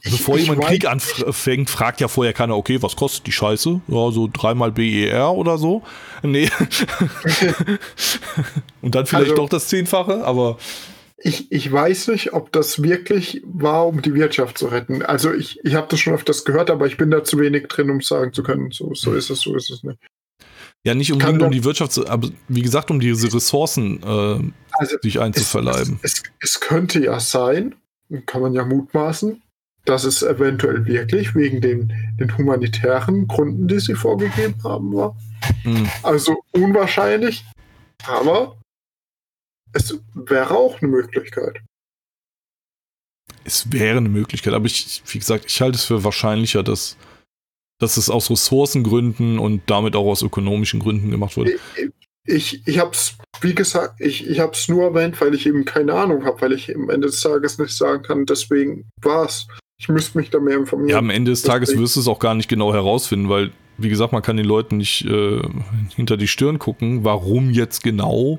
bevor 0.04 0.36
ich 0.36 0.42
jemand 0.42 0.62
weiß- 0.62 0.66
Krieg 0.68 0.86
anfängt, 0.86 1.70
fragt 1.70 2.00
ja 2.00 2.08
vorher 2.08 2.32
keiner, 2.32 2.56
okay, 2.56 2.82
was 2.82 2.96
kostet 2.96 3.26
die 3.26 3.32
Scheiße? 3.32 3.80
Ja, 3.88 4.10
so 4.10 4.28
dreimal 4.32 4.72
BER 4.72 5.32
oder 5.32 5.58
so. 5.58 5.82
Nee. 6.22 6.50
und 8.82 8.94
dann 8.94 9.06
vielleicht 9.06 9.30
Also- 9.30 9.34
doch 9.42 9.48
das 9.48 9.68
Zehnfache, 9.68 10.24
aber 10.24 10.58
Ich, 11.24 11.52
ich 11.52 11.70
weiß 11.70 12.08
nicht, 12.08 12.32
ob 12.32 12.50
das 12.50 12.82
wirklich 12.82 13.42
war, 13.44 13.86
um 13.86 14.02
die 14.02 14.12
Wirtschaft 14.14 14.58
zu 14.58 14.66
retten. 14.66 15.02
Also 15.02 15.32
ich, 15.32 15.60
ich 15.64 15.74
habe 15.74 15.86
das 15.88 16.00
schon 16.00 16.14
öfters 16.14 16.44
gehört, 16.44 16.68
aber 16.68 16.86
ich 16.86 16.96
bin 16.96 17.12
da 17.12 17.22
zu 17.22 17.38
wenig 17.38 17.68
drin, 17.68 17.90
um 17.90 18.00
sagen 18.00 18.32
zu 18.32 18.42
können, 18.42 18.72
so, 18.72 18.92
so 18.94 19.12
ist 19.14 19.30
es, 19.30 19.40
so 19.40 19.54
ist 19.54 19.70
es 19.70 19.84
nicht. 19.84 19.98
ja, 20.84 20.94
nicht 20.96 21.12
unbedingt 21.12 21.42
um 21.42 21.52
die 21.52 21.62
Wirtschaft, 21.62 21.92
zu- 21.92 22.08
aber 22.08 22.28
wie 22.48 22.62
gesagt, 22.62 22.90
um 22.90 22.98
diese 22.98 23.32
Ressourcen 23.32 24.02
äh, 24.02 24.50
Also 24.72 24.96
sich 25.00 25.20
einzuverleiben. 25.20 26.00
Es, 26.02 26.14
es, 26.14 26.22
es 26.40 26.60
könnte 26.60 26.98
ja 27.04 27.20
sein, 27.20 27.76
kann 28.26 28.42
man 28.42 28.52
ja 28.52 28.64
mutmaßen, 28.64 29.40
dass 29.84 30.04
es 30.04 30.22
eventuell 30.22 30.86
wirklich 30.86 31.34
wegen 31.34 31.60
den, 31.60 31.92
den 32.18 32.36
humanitären 32.38 33.26
Gründen, 33.26 33.68
die 33.68 33.80
sie 33.80 33.94
vorgegeben 33.94 34.54
haben, 34.62 34.92
war. 34.94 35.16
Hm. 35.62 35.88
Also 36.02 36.36
unwahrscheinlich, 36.52 37.44
aber 38.06 38.56
es 39.72 39.98
wäre 40.14 40.54
auch 40.54 40.80
eine 40.80 40.90
Möglichkeit. 40.90 41.60
es 43.44 43.72
wäre 43.72 43.98
eine 43.98 44.08
Möglichkeit, 44.08 44.54
aber 44.54 44.66
ich, 44.66 45.02
wie 45.06 45.18
gesagt, 45.18 45.46
ich 45.48 45.60
halte 45.60 45.76
es 45.76 45.84
für 45.84 46.04
wahrscheinlicher, 46.04 46.62
dass, 46.62 46.96
dass 47.80 47.96
es 47.96 48.10
aus 48.10 48.30
Ressourcengründen 48.30 49.38
und 49.38 49.62
damit 49.66 49.96
auch 49.96 50.06
aus 50.06 50.22
ökonomischen 50.22 50.80
Gründen 50.80 51.10
gemacht 51.10 51.36
wurde. 51.36 51.58
Ich, 52.24 52.64
ich 52.66 52.78
habe 52.78 52.92
es, 52.92 53.16
wie 53.40 53.54
gesagt, 53.54 54.00
ich, 54.00 54.28
ich 54.28 54.38
habe 54.38 54.52
es 54.52 54.68
nur 54.68 54.84
erwähnt, 54.84 55.20
weil 55.20 55.34
ich 55.34 55.46
eben 55.46 55.64
keine 55.64 55.94
Ahnung 55.94 56.24
habe, 56.24 56.40
weil 56.40 56.52
ich 56.52 56.72
am 56.74 56.88
Ende 56.88 57.08
des 57.08 57.20
Tages 57.20 57.58
nicht 57.58 57.76
sagen 57.76 58.04
kann, 58.04 58.26
deswegen 58.26 58.88
war 59.00 59.26
es. 59.26 59.48
Ich 59.82 59.88
müsste 59.88 60.16
mich 60.16 60.30
da 60.30 60.38
mehr 60.38 60.54
Ja, 60.54 60.60
informieren. 60.60 60.96
am 60.98 61.10
Ende 61.10 61.32
des 61.32 61.42
Tages 61.42 61.70
Deswegen- 61.70 61.82
wirst 61.84 61.96
du 61.96 62.00
es 62.00 62.06
auch 62.08 62.20
gar 62.20 62.34
nicht 62.36 62.48
genau 62.48 62.72
herausfinden, 62.72 63.28
weil, 63.28 63.50
wie 63.78 63.88
gesagt, 63.88 64.12
man 64.12 64.22
kann 64.22 64.36
den 64.36 64.46
Leuten 64.46 64.76
nicht 64.76 65.04
äh, 65.06 65.42
hinter 65.96 66.16
die 66.16 66.28
Stirn 66.28 66.60
gucken, 66.60 67.02
warum 67.04 67.50
jetzt 67.50 67.82
genau 67.82 68.38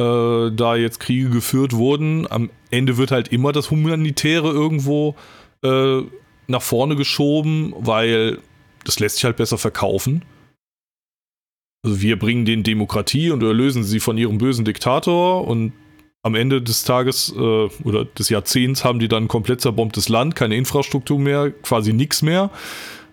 äh, 0.00 0.50
da 0.50 0.74
jetzt 0.76 0.98
Kriege 0.98 1.30
geführt 1.30 1.74
wurden. 1.74 2.26
Am 2.30 2.50
Ende 2.70 2.96
wird 2.96 3.12
halt 3.12 3.28
immer 3.28 3.52
das 3.52 3.70
Humanitäre 3.70 4.48
irgendwo 4.50 5.14
äh, 5.64 6.00
nach 6.48 6.62
vorne 6.62 6.96
geschoben, 6.96 7.72
weil 7.78 8.38
das 8.84 8.98
lässt 8.98 9.16
sich 9.16 9.24
halt 9.24 9.36
besser 9.36 9.58
verkaufen. 9.58 10.24
Also 11.84 12.00
wir 12.02 12.18
bringen 12.18 12.44
denen 12.44 12.64
Demokratie 12.64 13.30
und 13.30 13.42
erlösen 13.44 13.84
sie 13.84 14.00
von 14.00 14.18
ihrem 14.18 14.38
bösen 14.38 14.64
Diktator 14.64 15.46
und 15.46 15.72
am 16.28 16.36
Ende 16.36 16.62
des 16.62 16.84
Tages 16.84 17.34
äh, 17.36 17.38
oder 17.84 18.04
des 18.04 18.28
Jahrzehnts 18.28 18.84
haben 18.84 19.00
die 19.00 19.08
dann 19.08 19.24
ein 19.24 19.28
komplett 19.28 19.60
zerbombtes 19.60 20.08
Land, 20.08 20.36
keine 20.36 20.54
Infrastruktur 20.56 21.18
mehr, 21.18 21.50
quasi 21.50 21.92
nichts 21.92 22.22
mehr. 22.22 22.50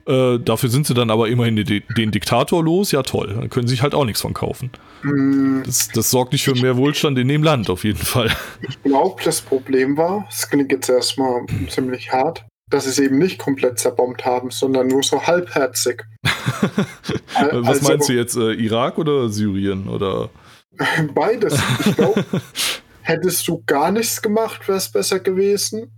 Äh, 0.08 0.38
dafür 0.38 0.70
sind 0.70 0.86
sie 0.86 0.94
dann 0.94 1.10
aber 1.10 1.30
immerhin 1.30 1.56
den, 1.56 1.82
den 1.98 2.12
Diktator 2.12 2.64
los. 2.64 2.92
Ja, 2.92 3.02
toll. 3.02 3.34
Dann 3.36 3.50
können 3.50 3.68
sie 3.68 3.74
sich 3.74 3.82
halt 3.82 3.96
auch 3.96 4.06
nichts 4.06 4.22
von 4.22 4.36
kaufen. 4.36 4.70
Hm, 5.02 5.64
Das, 5.66 5.88
das 5.88 6.12
sorgt 6.12 6.32
nicht 6.34 6.44
für 6.44 6.54
mehr 6.54 6.78
Wohlstand 6.78 7.18
in 7.18 7.28
dem 7.28 7.42
Land, 7.42 7.72
auf 7.72 7.84
jeden 7.84 7.98
Fall. 7.98 8.30
Ich 8.70 8.84
glaube, 8.84 9.20
das 9.24 9.42
Problem 9.42 9.98
war, 9.98 10.28
es 10.30 10.48
klingt 10.48 10.72
jetzt 10.72 10.90
erstmal 10.90 11.42
ziemlich 11.70 12.12
hart, 12.12 12.46
dass 12.70 12.84
sie 12.84 12.92
es 12.92 13.00
eben 13.00 13.18
nicht 13.18 13.40
komplett 13.40 13.80
zerbombt 13.80 14.26
haben, 14.26 14.52
sondern 14.52 14.88
nur 14.88 15.02
so 15.02 15.24
halbherzig. 15.24 16.04
Al- 17.34 17.64
Was 17.64 17.80
also 17.80 17.90
meinst 17.90 18.10
du 18.10 18.14
jetzt? 18.14 18.36
Äh, 18.38 18.54
Irak 18.54 19.00
oder 19.00 19.30
Syrien? 19.30 19.88
Oder? 19.88 20.30
Beides. 21.16 21.58
Ich 21.84 21.96
glaube, 21.96 22.24
hättest 23.06 23.48
du 23.48 23.64
gar 23.66 23.92
nichts 23.92 24.22
gemacht, 24.22 24.68
wäre 24.68 24.78
es 24.78 24.92
besser 24.92 25.20
gewesen. 25.20 25.92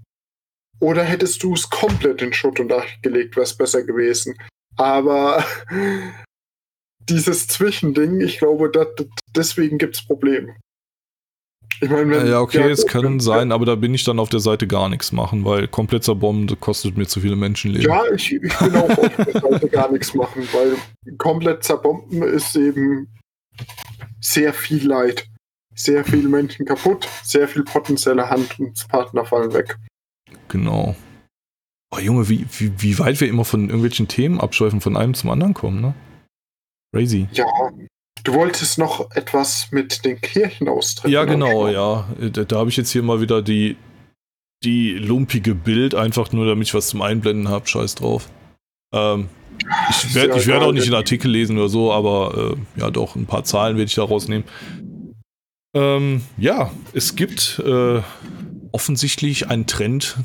Oder 0.79 1.03
hättest 1.03 1.41
du 1.41 1.53
es 1.53 1.69
komplett 1.69 2.21
in 2.21 2.33
Schutt 2.33 2.59
und 2.59 2.71
Asche 2.71 2.99
gelegt, 3.01 3.35
wäre 3.35 3.45
es 3.45 3.57
besser 3.57 3.83
gewesen. 3.83 4.35
Aber 4.75 5.43
dieses 7.09 7.47
Zwischending, 7.47 8.21
ich 8.21 8.37
glaube, 8.37 8.69
dat, 8.69 9.07
deswegen 9.35 9.77
gibt 9.77 9.95
es 9.95 10.05
Probleme. 10.05 10.55
Ich 11.79 11.89
meine, 11.89 12.09
wenn, 12.09 12.27
ja, 12.27 12.39
okay, 12.41 12.69
es 12.71 12.85
kann 12.87 13.03
wenn- 13.03 13.19
sein, 13.19 13.51
aber 13.51 13.65
da 13.65 13.75
bin 13.75 13.93
ich 13.93 14.03
dann 14.03 14.19
auf 14.19 14.29
der 14.29 14.39
Seite 14.39 14.67
gar 14.67 14.89
nichts 14.89 15.11
machen, 15.11 15.45
weil 15.45 15.67
komplett 15.67 16.03
zerbomben 16.03 16.59
kostet 16.59 16.97
mir 16.97 17.07
zu 17.07 17.19
viele 17.21 17.35
Menschenleben. 17.35 17.87
Ja, 17.87 18.03
ich, 18.13 18.33
ich 18.33 18.41
bin 18.41 18.75
auch 18.75 18.89
auf 18.89 19.15
der 19.15 19.41
Seite 19.41 19.69
gar 19.69 19.91
nichts 19.91 20.13
machen, 20.13 20.47
weil 20.53 20.75
komplett 21.17 21.63
zerbomben 21.63 22.23
ist 22.23 22.55
eben 22.55 23.07
sehr 24.19 24.53
viel 24.53 24.87
Leid. 24.87 25.27
Sehr 25.77 26.03
viele 26.03 26.27
Menschen 26.27 26.65
kaputt, 26.65 27.07
sehr 27.23 27.47
viel 27.47 27.63
potenzielle 27.63 28.29
Handelspartner 28.29 29.25
fallen 29.25 29.53
weg. 29.53 29.77
Genau. 30.47 30.95
Oh 31.95 31.99
Junge, 31.99 32.27
wie, 32.29 32.45
wie, 32.57 32.71
wie 32.77 32.99
weit 32.99 33.21
wir 33.21 33.27
immer 33.27 33.45
von 33.45 33.65
irgendwelchen 33.65 34.07
Themen 34.07 34.41
abschweifen, 34.41 34.81
von 34.81 34.97
einem 34.97 35.13
zum 35.13 35.29
anderen 35.29 35.53
kommen, 35.53 35.79
ne? 35.81 35.93
Crazy. 36.93 37.27
Ja. 37.31 37.45
Du 38.23 38.33
wolltest 38.33 38.77
noch 38.77 39.11
etwas 39.11 39.67
mit 39.71 40.03
den 40.03 40.19
Kirchen 40.19 40.67
austreten. 40.67 41.13
Ja, 41.13 41.25
genau, 41.25 41.67
ja. 41.67 42.09
Da, 42.19 42.43
da 42.43 42.57
habe 42.57 42.69
ich 42.69 42.77
jetzt 42.77 42.91
hier 42.91 43.03
mal 43.03 43.21
wieder 43.21 43.41
die, 43.41 43.77
die 44.63 44.93
lumpige 44.93 45.53
Bild, 45.53 45.95
einfach 45.95 46.31
nur 46.31 46.47
damit 46.47 46.67
ich 46.67 46.73
was 46.73 46.87
zum 46.87 47.01
Einblenden 47.03 47.49
habe. 47.49 47.67
Scheiß 47.67 47.95
drauf. 47.95 48.27
Ähm, 48.93 49.29
ich 49.89 50.15
werde 50.15 50.45
werd 50.45 50.63
auch 50.63 50.71
nicht 50.71 50.87
einen 50.87 50.95
Artikel 50.95 51.29
lesen 51.29 51.57
oder 51.57 51.69
so, 51.69 51.93
aber 51.93 52.55
äh, 52.55 52.79
ja, 52.81 52.89
doch, 52.89 53.15
ein 53.15 53.27
paar 53.27 53.43
Zahlen 53.43 53.77
werde 53.77 53.87
ich 53.87 53.95
da 53.95 54.03
rausnehmen. 54.03 54.45
Ähm, 55.77 56.21
ja, 56.39 56.71
es 56.93 57.15
gibt 57.15 57.61
äh, 57.63 58.01
offensichtlich 58.71 59.47
einen 59.47 59.67
Trend, 59.67 60.17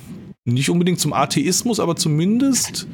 nicht 0.47 0.71
unbedingt 0.71 0.99
zum 0.99 1.13
Atheismus, 1.13 1.79
aber 1.79 1.95
zumindest 1.95 2.89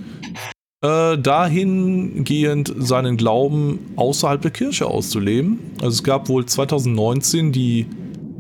äh, 0.82 1.16
dahingehend 1.16 2.74
seinen 2.76 3.16
Glauben 3.16 3.93
außerhalb 3.94 4.43
der 4.43 4.51
Kirche 4.51 4.86
auszuleben. 4.86 5.60
Also 5.80 5.90
es 5.90 6.02
gab 6.02 6.28
wohl 6.28 6.47
2019 6.47 7.52
die 7.52 7.86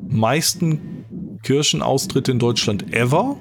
meisten 0.08 1.38
Kirchenaustritte 1.44 2.32
in 2.32 2.40
Deutschland 2.40 2.92
ever. 2.92 3.36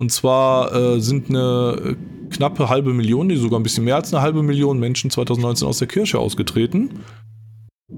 Und 0.00 0.10
zwar 0.10 0.74
äh, 0.74 1.00
sind 1.00 1.30
eine 1.30 1.96
knappe 2.30 2.68
halbe 2.68 2.92
Million, 2.92 3.28
die 3.28 3.36
sogar 3.36 3.60
ein 3.60 3.62
bisschen 3.62 3.84
mehr 3.84 3.94
als 3.94 4.12
eine 4.12 4.22
halbe 4.22 4.42
Million 4.42 4.80
Menschen 4.80 5.08
2019 5.08 5.68
aus 5.68 5.78
der 5.78 5.86
Kirche 5.86 6.18
ausgetreten. 6.18 6.98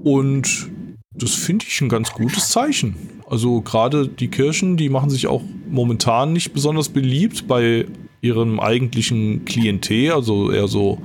Und 0.03 0.69
das 1.17 1.33
finde 1.33 1.65
ich 1.67 1.81
ein 1.81 1.89
ganz 1.89 2.11
gutes 2.11 2.49
Zeichen. 2.49 2.95
Also 3.27 3.61
gerade 3.61 4.07
die 4.07 4.27
Kirchen, 4.27 4.77
die 4.77 4.89
machen 4.89 5.09
sich 5.09 5.27
auch 5.27 5.41
momentan 5.69 6.33
nicht 6.33 6.53
besonders 6.53 6.89
beliebt 6.89 7.47
bei 7.47 7.85
ihrem 8.21 8.59
eigentlichen 8.59 9.45
Klientel, 9.45 10.11
also 10.11 10.51
eher 10.51 10.67
so 10.67 10.99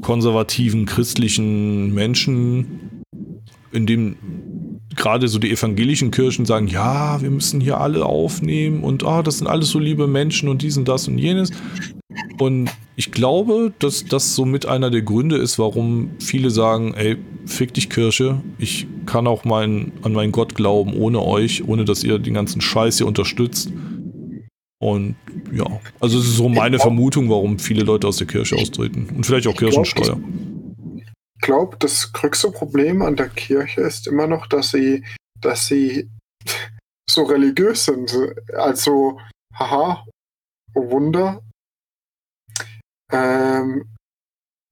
konservativen 0.00 0.86
christlichen 0.86 1.92
Menschen, 1.94 3.02
in 3.72 3.86
dem 3.86 4.16
gerade 4.94 5.28
so 5.28 5.38
die 5.38 5.50
evangelischen 5.50 6.10
Kirchen 6.10 6.46
sagen, 6.46 6.68
ja, 6.68 7.20
wir 7.20 7.30
müssen 7.30 7.60
hier 7.60 7.80
alle 7.80 8.06
aufnehmen 8.06 8.84
und 8.84 9.04
ah, 9.04 9.22
das 9.22 9.38
sind 9.38 9.48
alles 9.48 9.70
so 9.70 9.78
liebe 9.78 10.06
Menschen 10.06 10.48
und 10.48 10.62
dies 10.62 10.76
und 10.76 10.86
das 10.86 11.08
und 11.08 11.18
jenes. 11.18 11.50
Und 12.38 12.70
ich 12.96 13.10
glaube, 13.10 13.72
dass 13.78 14.04
das 14.04 14.36
so 14.36 14.44
mit 14.44 14.66
einer 14.66 14.90
der 14.90 15.02
Gründe 15.02 15.36
ist, 15.36 15.58
warum 15.58 16.10
viele 16.20 16.50
sagen, 16.50 16.94
ey, 16.94 17.16
fick 17.46 17.74
dich 17.74 17.90
Kirche, 17.90 18.40
ich 18.58 18.86
kann 19.06 19.26
auch 19.26 19.44
mein, 19.44 19.92
an 20.02 20.12
meinen 20.12 20.32
Gott 20.32 20.54
glauben 20.54 20.94
ohne 20.94 21.22
euch, 21.22 21.66
ohne 21.66 21.84
dass 21.84 22.04
ihr 22.04 22.18
den 22.18 22.34
ganzen 22.34 22.60
Scheiß 22.60 22.98
hier 22.98 23.06
unterstützt. 23.06 23.70
Und 24.80 25.16
ja, 25.52 25.64
also 26.00 26.18
es 26.18 26.26
ist 26.26 26.36
so 26.36 26.48
meine 26.48 26.78
Vermutung, 26.78 27.30
warum 27.30 27.58
viele 27.58 27.84
Leute 27.84 28.06
aus 28.06 28.18
der 28.18 28.26
Kirche 28.26 28.56
austreten. 28.56 29.08
Und 29.14 29.24
vielleicht 29.24 29.46
auch 29.46 29.56
Kirchensteuer. 29.56 30.18
Ich 31.36 31.40
glaube, 31.40 31.76
das 31.78 32.12
größte 32.12 32.50
Problem 32.50 33.02
an 33.02 33.16
der 33.16 33.28
Kirche 33.28 33.82
ist 33.82 34.06
immer 34.06 34.26
noch, 34.26 34.46
dass 34.46 34.70
sie, 34.70 35.04
dass 35.40 35.66
sie 35.66 36.08
so 37.08 37.22
religiös 37.24 37.84
sind. 37.84 38.14
Also, 38.54 39.18
haha, 39.54 40.04
oh 40.74 40.90
Wunder, 40.90 41.40
ähm, 43.12 43.86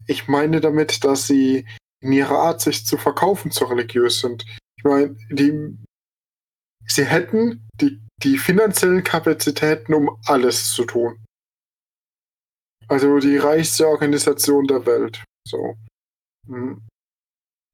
ich 0.06 0.28
meine 0.28 0.60
damit, 0.60 1.04
dass 1.04 1.26
sie 1.26 1.64
in 2.02 2.12
ihrer 2.12 2.38
Art, 2.38 2.60
sich 2.60 2.84
zu 2.84 2.98
verkaufen, 2.98 3.50
zu 3.50 3.64
religiös 3.64 4.20
sind. 4.20 4.44
Ich 4.76 4.84
meine, 4.84 5.16
die, 5.30 5.78
sie 6.86 7.04
hätten 7.04 7.68
die, 7.80 8.00
die 8.22 8.36
finanziellen 8.36 9.04
Kapazitäten, 9.04 9.94
um 9.94 10.18
alles 10.26 10.72
zu 10.72 10.84
tun. 10.84 11.24
Also 12.88 13.20
die 13.20 13.38
reichste 13.38 13.86
Organisation 13.86 14.66
der 14.66 14.84
Welt. 14.84 15.22
So. 15.48 15.76
Hm. 16.48 16.86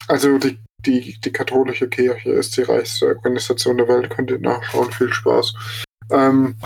Also 0.06 0.38
die, 0.38 0.60
die, 0.84 1.18
die 1.20 1.32
katholische 1.32 1.88
Kirche 1.88 2.30
ist 2.30 2.56
die 2.56 2.62
reichste 2.62 3.08
Organisation 3.08 3.78
der 3.78 3.88
Welt. 3.88 4.10
Könnt 4.10 4.30
ihr 4.30 4.38
nachschauen. 4.38 4.92
Viel 4.92 5.12
Spaß. 5.12 5.54
Ähm, 6.10 6.56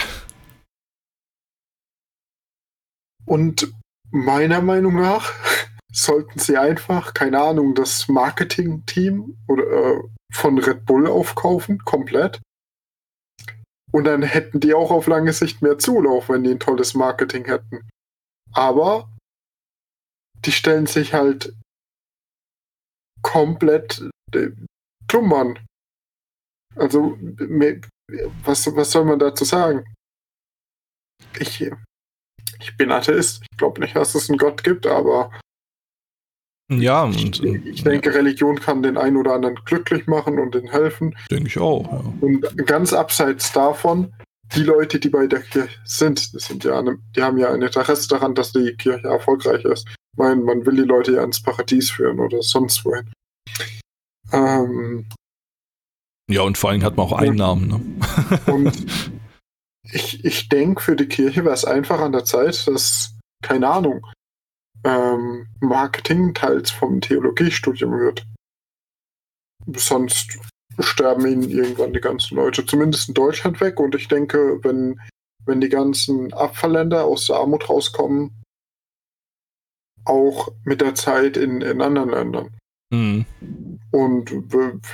und 3.25 3.73
meiner 4.11 4.61
Meinung 4.61 4.97
nach 4.97 5.33
sollten 5.93 6.39
sie 6.39 6.57
einfach, 6.57 7.15
keine 7.15 7.41
Ahnung, 7.41 7.75
das 7.75 8.09
Marketing-Team 8.09 9.37
oder 9.47 9.65
äh, 9.65 10.03
von 10.33 10.59
Red 10.59 10.87
Bull 10.87 11.07
aufkaufen, 11.07 11.79
komplett. 11.85 12.41
Und 13.93 14.05
dann 14.05 14.23
hätten 14.23 14.61
die 14.61 14.73
auch 14.73 14.91
auf 14.91 15.07
lange 15.07 15.35
Sicht 15.35 15.61
mehr 15.61 15.79
Zulauf, 15.79 16.31
wenn 16.31 16.45
die 16.45 16.53
ein 16.53 16.61
tolles 16.61 16.95
Marketing 16.95 17.45
hätten. 17.45 17.89
Aber 18.53 19.11
die 20.45 20.53
stellen 20.53 20.87
sich 20.87 21.13
halt 21.13 21.55
komplett 23.21 24.03
äh, 24.35 24.51
dumm 25.07 25.33
an. 25.35 25.59
Also, 26.75 27.19
was, 28.45 28.75
was 28.75 28.91
soll 28.91 29.05
man 29.05 29.19
dazu 29.19 29.45
sagen? 29.45 29.85
Ich, 31.39 31.61
ich 32.61 32.77
bin 32.79 32.91
Atheist. 32.91 33.43
Ich 33.51 33.59
glaube 33.59 33.81
nicht, 33.81 33.95
dass 33.95 34.15
es 34.15 34.31
einen 34.31 34.39
Gott 34.39 34.65
gibt, 34.65 34.87
aber 34.87 35.31
ja, 36.81 37.05
und, 37.05 37.43
ich 37.43 37.83
denke, 37.83 38.11
ja. 38.11 38.17
Religion 38.17 38.59
kann 38.59 38.83
den 38.83 38.97
einen 38.97 39.17
oder 39.17 39.35
anderen 39.35 39.57
glücklich 39.65 40.07
machen 40.07 40.39
und 40.39 40.55
den 40.55 40.69
helfen. 40.69 41.15
Denke 41.31 41.49
ich 41.49 41.59
auch. 41.59 41.85
Ja. 41.91 42.05
Und 42.21 42.67
ganz 42.67 42.93
abseits 42.93 43.53
davon, 43.53 44.13
die 44.55 44.63
Leute, 44.63 44.99
die 44.99 45.09
bei 45.09 45.27
der 45.27 45.41
Kirche 45.41 45.79
sind, 45.85 46.35
das 46.35 46.45
sind 46.45 46.65
ja 46.65 46.79
eine, 46.79 46.99
die 47.17 47.23
haben 47.23 47.39
ja 47.39 47.53
ein 47.53 47.63
Interesse 47.63 48.09
daran, 48.09 48.35
dass 48.35 48.53
die 48.53 48.75
Kirche 48.77 49.09
erfolgreich 49.09 49.65
ist. 49.65 49.87
Ich 49.89 50.19
meine, 50.19 50.43
man 50.43 50.65
will 50.67 50.77
die 50.77 50.83
Leute 50.83 51.13
ja 51.13 51.25
ins 51.25 51.43
Paradies 51.43 51.91
führen 51.91 52.21
oder 52.21 52.43
sonst 52.43 52.85
wohin. 52.85 53.11
Ähm, 54.33 55.07
ja, 56.31 56.43
und 56.43 56.59
vor 56.59 56.71
allem 56.71 56.83
hat 56.83 56.97
man 56.97 57.07
auch 57.07 57.13
Einnahmen. 57.13 57.69
Ne? 57.69 58.53
und 58.53 58.87
ich, 59.93 60.25
ich 60.25 60.49
denke, 60.49 60.83
für 60.83 60.97
die 60.97 61.09
Kirche 61.09 61.45
wäre 61.45 61.55
es 61.55 61.65
einfach 61.65 62.01
an 62.01 62.13
der 62.13 62.25
Zeit, 62.25 62.67
dass, 62.67 63.15
keine 63.43 63.69
Ahnung, 63.69 64.07
ähm, 64.85 65.47
Marketing 65.61 66.35
teils 66.35 66.71
vom 66.71 67.01
Theologiestudium 67.01 67.93
wird. 67.93 68.27
Sonst 69.77 70.39
sterben 70.81 71.27
ihnen 71.27 71.49
irgendwann 71.49 71.93
die 71.93 72.01
ganzen 72.01 72.37
Leute, 72.37 72.65
zumindest 72.65 73.09
in 73.09 73.15
Deutschland 73.15 73.61
weg. 73.61 73.79
Und 73.79 73.95
ich 73.95 74.09
denke, 74.09 74.59
wenn, 74.63 75.01
wenn 75.45 75.61
die 75.61 75.69
ganzen 75.69 76.33
Abfallländer 76.33 77.05
aus 77.05 77.27
der 77.27 77.37
Armut 77.37 77.69
rauskommen, 77.69 78.43
auch 80.05 80.49
mit 80.65 80.81
der 80.81 80.95
Zeit 80.95 81.37
in, 81.37 81.61
in 81.61 81.81
anderen 81.81 82.11
Ländern. 82.11 82.57
Mhm. 82.91 83.27
Und 83.93 84.31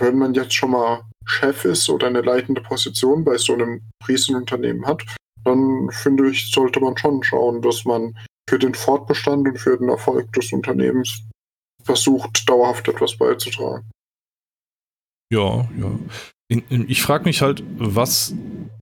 wenn 0.00 0.18
man 0.18 0.34
jetzt 0.34 0.54
schon 0.54 0.72
mal 0.72 1.02
Chef 1.24 1.64
ist 1.64 1.88
oder 1.88 2.08
eine 2.08 2.22
leitende 2.22 2.60
Position 2.60 3.24
bei 3.24 3.36
so 3.38 3.54
einem 3.54 3.82
Riesenunternehmen 4.06 4.86
hat, 4.86 5.04
dann 5.44 5.90
finde 5.90 6.30
ich, 6.30 6.50
sollte 6.50 6.80
man 6.80 6.96
schon 6.96 7.22
schauen, 7.22 7.62
dass 7.62 7.84
man 7.84 8.18
für 8.48 8.58
den 8.58 8.74
Fortbestand 8.74 9.46
und 9.46 9.58
für 9.58 9.76
den 9.76 9.88
Erfolg 9.88 10.32
des 10.32 10.52
Unternehmens 10.52 11.22
versucht, 11.84 12.48
dauerhaft 12.48 12.88
etwas 12.88 13.16
beizutragen. 13.16 13.88
Ja, 15.32 15.68
ja. 15.78 15.90
Ich 16.88 17.02
frage 17.02 17.24
mich 17.24 17.42
halt, 17.42 17.62
was. 17.76 18.34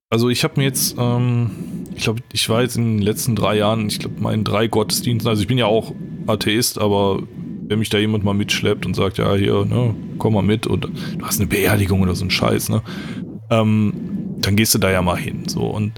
Also 0.09 0.29
ich 0.29 0.45
habe 0.45 0.55
mir 0.59 0.65
jetzt, 0.65 0.95
ähm, 0.99 1.85
ich 1.97 2.05
glaube, 2.05 2.21
ich 2.33 2.49
war 2.49 2.63
jetzt 2.63 2.77
in 2.77 2.99
den 2.99 3.03
letzten 3.03 3.35
drei 3.35 3.57
Jahren, 3.57 3.89
ich 3.89 3.99
glaube, 3.99 4.21
meinen 4.21 4.45
drei 4.45 4.69
Gottesdiensten, 4.69 5.29
also 5.29 5.43
ich 5.43 5.49
bin 5.49 5.59
ja 5.59 5.67
auch 5.67 5.93
Atheist, 6.29 6.79
aber 6.79 7.25
wenn 7.69 7.81
mich 7.81 7.89
da 7.89 7.99
jemand 7.99 8.23
mal 8.23 8.33
mitschleppt 8.33 8.87
und 8.87 8.95
sagt, 8.95 9.19
ja, 9.19 9.35
hier, 9.35 9.65
ne, 9.65 9.97
komm 10.19 10.35
mal 10.35 10.43
mit 10.43 10.69
und 10.69 10.85
du 10.85 11.27
hast 11.27 11.41
eine 11.41 11.49
Beerdigung 11.49 12.03
oder 12.03 12.15
so 12.15 12.25
ein 12.25 12.31
Scheiß, 12.31 12.69
ne, 12.69 12.83
ähm, 13.51 14.37
dann 14.39 14.55
gehst 14.55 14.75
du 14.75 14.79
da 14.79 14.93
ja 14.93 15.03
mal 15.03 15.19
hin. 15.19 15.49
So. 15.49 15.63
Und 15.63 15.93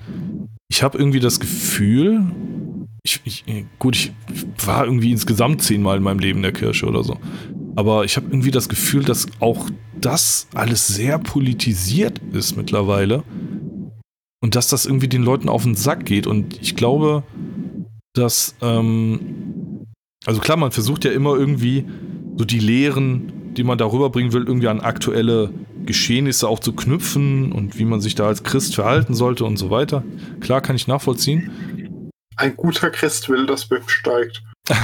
ich 0.70 0.82
habe 0.82 0.96
irgendwie 0.96 1.20
das 1.20 1.38
Gefühl, 1.38 2.24
ich, 3.24 3.44
ich, 3.46 3.66
gut, 3.78 3.96
ich 3.96 4.12
war 4.64 4.84
irgendwie 4.84 5.12
insgesamt 5.12 5.62
zehnmal 5.62 5.96
in 5.96 6.02
meinem 6.02 6.18
Leben 6.18 6.38
in 6.38 6.42
der 6.44 6.52
Kirche 6.52 6.86
oder 6.86 7.02
so. 7.02 7.18
Aber 7.76 8.04
ich 8.04 8.16
habe 8.16 8.26
irgendwie 8.28 8.50
das 8.50 8.68
Gefühl, 8.68 9.04
dass 9.04 9.26
auch 9.40 9.68
das 10.00 10.48
alles 10.54 10.86
sehr 10.86 11.18
politisiert 11.18 12.20
ist 12.32 12.56
mittlerweile. 12.56 13.22
Und 14.40 14.54
dass 14.54 14.68
das 14.68 14.86
irgendwie 14.86 15.08
den 15.08 15.22
Leuten 15.22 15.48
auf 15.48 15.64
den 15.64 15.74
Sack 15.74 16.04
geht. 16.04 16.26
Und 16.26 16.60
ich 16.62 16.76
glaube, 16.76 17.24
dass 18.14 18.54
ähm, 18.62 19.20
also 20.26 20.40
klar, 20.40 20.56
man 20.56 20.72
versucht 20.72 21.04
ja 21.04 21.12
immer 21.12 21.36
irgendwie 21.36 21.84
so 22.36 22.44
die 22.44 22.58
Lehren, 22.58 23.54
die 23.56 23.64
man 23.64 23.78
darüber 23.78 24.10
bringen 24.10 24.32
will, 24.32 24.44
irgendwie 24.46 24.68
an 24.68 24.80
aktuelle 24.80 25.50
Geschehnisse 25.86 26.48
auch 26.48 26.58
zu 26.58 26.74
knüpfen 26.74 27.50
und 27.52 27.78
wie 27.78 27.84
man 27.84 28.00
sich 28.00 28.14
da 28.14 28.26
als 28.26 28.42
Christ 28.42 28.74
verhalten 28.74 29.14
sollte 29.14 29.44
und 29.44 29.56
so 29.56 29.70
weiter. 29.70 30.04
Klar, 30.40 30.60
kann 30.60 30.76
ich 30.76 30.86
nachvollziehen. 30.86 31.50
Ein 32.38 32.56
guter 32.56 32.90
Christ 32.90 33.28
will, 33.28 33.46
dass 33.46 33.66
Biff 33.66 33.88
steigt. 33.90 34.42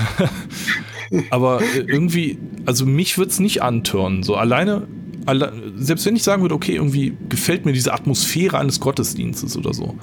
Aber 1.31 1.61
äh, 1.63 1.81
irgendwie, 1.87 2.39
also 2.67 2.87
mich 2.87 3.17
würde 3.19 3.31
es 3.31 3.41
nicht 3.41 3.63
antören. 3.63 4.23
So 4.23 4.37
alleine, 4.37 4.87
alle, 5.27 5.53
selbst 5.77 6.07
wenn 6.07 6.17
ich 6.17 6.23
sagen 6.23 6.43
würde, 6.43 6.55
okay, 6.55 6.75
irgendwie 6.75 7.17
gefällt 7.29 7.65
mir 7.65 7.73
diese 7.73 7.93
Atmosphäre 7.93 8.59
eines 8.59 8.81
Gottesdienstes 8.81 9.57
oder 9.57 9.73
so. 9.73 9.97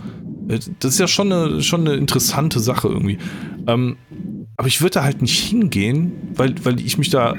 Äh, 0.47 0.59
das 0.79 0.93
ist 0.93 0.99
ja 0.99 1.07
schon 1.07 1.31
eine, 1.31 1.61
schon 1.61 1.81
eine 1.81 1.95
interessante 1.95 2.59
Sache 2.59 2.87
irgendwie. 2.87 3.17
Ähm, 3.67 3.97
aber 4.57 4.67
ich 4.67 4.81
würde 4.81 4.95
da 4.95 5.03
halt 5.03 5.21
nicht 5.21 5.39
hingehen, 5.39 6.13
weil, 6.35 6.53
weil 6.63 6.79
ich 6.79 6.97
mich 6.97 7.09
da 7.09 7.35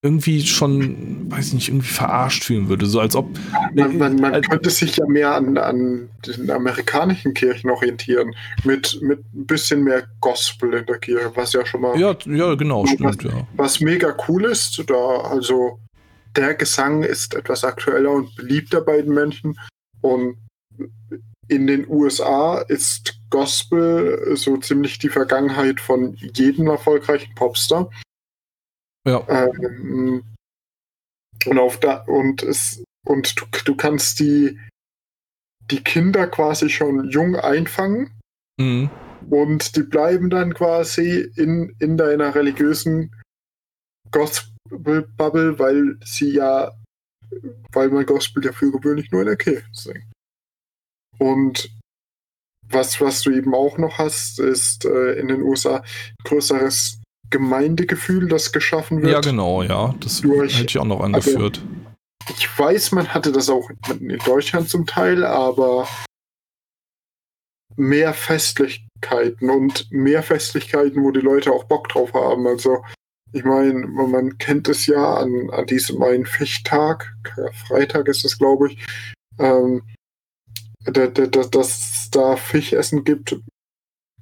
irgendwie 0.00 0.46
schon, 0.46 1.30
weiß 1.30 1.48
ich 1.48 1.54
nicht, 1.54 1.68
irgendwie 1.68 1.88
verarscht 1.88 2.44
fühlen 2.44 2.68
würde. 2.68 2.86
So 2.86 3.00
als 3.00 3.16
ob. 3.16 3.28
Man, 3.74 3.98
man, 3.98 4.16
man 4.16 4.40
könnte 4.42 4.70
sich 4.70 4.96
ja 4.96 5.06
mehr 5.06 5.34
an, 5.34 5.58
an 5.58 6.08
den 6.24 6.50
amerikanischen 6.50 7.34
Kirchen 7.34 7.70
orientieren. 7.70 8.32
Mit, 8.64 8.98
mit 9.02 9.18
ein 9.34 9.46
bisschen 9.46 9.82
mehr 9.82 10.04
Gospel 10.20 10.74
in 10.74 10.86
der 10.86 10.98
Kirche, 10.98 11.32
was 11.34 11.52
ja 11.52 11.66
schon 11.66 11.80
mal. 11.80 11.98
Ja, 11.98 12.16
ja 12.26 12.54
genau, 12.54 12.84
was, 12.84 12.90
stimmt, 12.90 13.24
ja. 13.24 13.46
Was 13.56 13.80
mega 13.80 14.16
cool 14.28 14.44
ist, 14.44 14.82
da 14.86 14.94
also 14.94 15.80
der 16.36 16.54
Gesang 16.54 17.02
ist 17.02 17.34
etwas 17.34 17.64
aktueller 17.64 18.12
und 18.12 18.34
beliebter 18.36 18.80
bei 18.80 19.02
den 19.02 19.14
Menschen. 19.14 19.58
Und 20.00 20.36
in 21.48 21.66
den 21.66 21.88
USA 21.88 22.58
ist 22.68 23.18
Gospel 23.30 24.36
so 24.36 24.56
ziemlich 24.58 24.98
die 24.98 25.08
Vergangenheit 25.08 25.80
von 25.80 26.14
jedem 26.14 26.68
erfolgreichen 26.68 27.34
Popstar. 27.34 27.90
Ja. 29.08 29.26
Ähm, 29.28 30.22
und 31.46 31.58
auf 31.58 31.80
da 31.80 32.02
und 32.04 32.42
es 32.42 32.82
und 33.06 33.40
du, 33.40 33.46
du 33.64 33.76
kannst 33.76 34.20
die 34.20 34.58
die 35.70 35.82
Kinder 35.82 36.26
quasi 36.26 36.68
schon 36.68 37.08
jung 37.10 37.36
einfangen 37.36 38.18
Mhm. 38.58 38.90
und 39.30 39.76
die 39.76 39.84
bleiben 39.84 40.30
dann 40.30 40.52
quasi 40.52 41.30
in, 41.36 41.74
in 41.78 41.96
deiner 41.96 42.34
religiösen 42.34 43.14
Gospel-Bubble, 44.10 45.58
weil 45.58 45.96
sie 46.04 46.32
ja, 46.32 46.72
weil 47.72 47.88
man 47.90 48.04
Gospel 48.04 48.44
ja 48.44 48.52
für 48.52 48.72
gewöhnlich 48.72 49.10
nur 49.12 49.22
in 49.22 49.28
der 49.28 49.36
Kirche 49.36 49.68
singt. 49.72 50.04
Und 51.18 51.70
was, 52.66 53.00
was 53.00 53.22
du 53.22 53.30
eben 53.30 53.54
auch 53.54 53.78
noch 53.78 53.98
hast, 53.98 54.40
ist 54.40 54.84
äh, 54.84 55.12
in 55.12 55.28
den 55.28 55.42
USA 55.42 55.78
ein 55.78 55.84
größeres 56.24 56.97
Gemeindegefühl, 57.30 58.28
das 58.28 58.52
geschaffen 58.52 59.02
wird. 59.02 59.12
Ja, 59.12 59.20
genau, 59.20 59.62
ja. 59.62 59.94
Das 60.00 60.20
Durch- 60.20 60.54
hätte 60.58 60.66
ich 60.70 60.78
auch 60.78 60.84
noch 60.84 61.00
angeführt. 61.00 61.60
Ich 62.30 62.58
weiß, 62.58 62.92
man 62.92 63.08
hatte 63.08 63.32
das 63.32 63.48
auch 63.48 63.70
in 63.88 64.18
Deutschland 64.24 64.68
zum 64.68 64.86
Teil, 64.86 65.24
aber 65.24 65.88
mehr 67.76 68.12
Festlichkeiten 68.12 69.50
und 69.50 69.90
mehr 69.90 70.22
Festlichkeiten, 70.22 71.02
wo 71.02 71.10
die 71.10 71.20
Leute 71.20 71.52
auch 71.52 71.64
Bock 71.64 71.88
drauf 71.88 72.12
haben. 72.12 72.46
Also, 72.46 72.84
ich 73.32 73.44
meine, 73.44 73.86
man 73.86 74.36
kennt 74.38 74.68
es 74.68 74.86
ja 74.86 75.14
an, 75.16 75.50
an 75.52 75.66
diesem 75.66 76.02
einen 76.02 76.26
Fichttag, 76.26 77.14
Freitag 77.68 78.08
ist 78.08 78.24
es, 78.24 78.38
glaube 78.38 78.72
ich, 78.72 78.84
ähm, 79.38 79.82
da- 80.84 81.06
da- 81.06 81.26
da- 81.26 81.44
dass 81.44 81.68
es 82.02 82.10
da 82.10 82.36
Fischessen 82.36 83.04
gibt. 83.04 83.36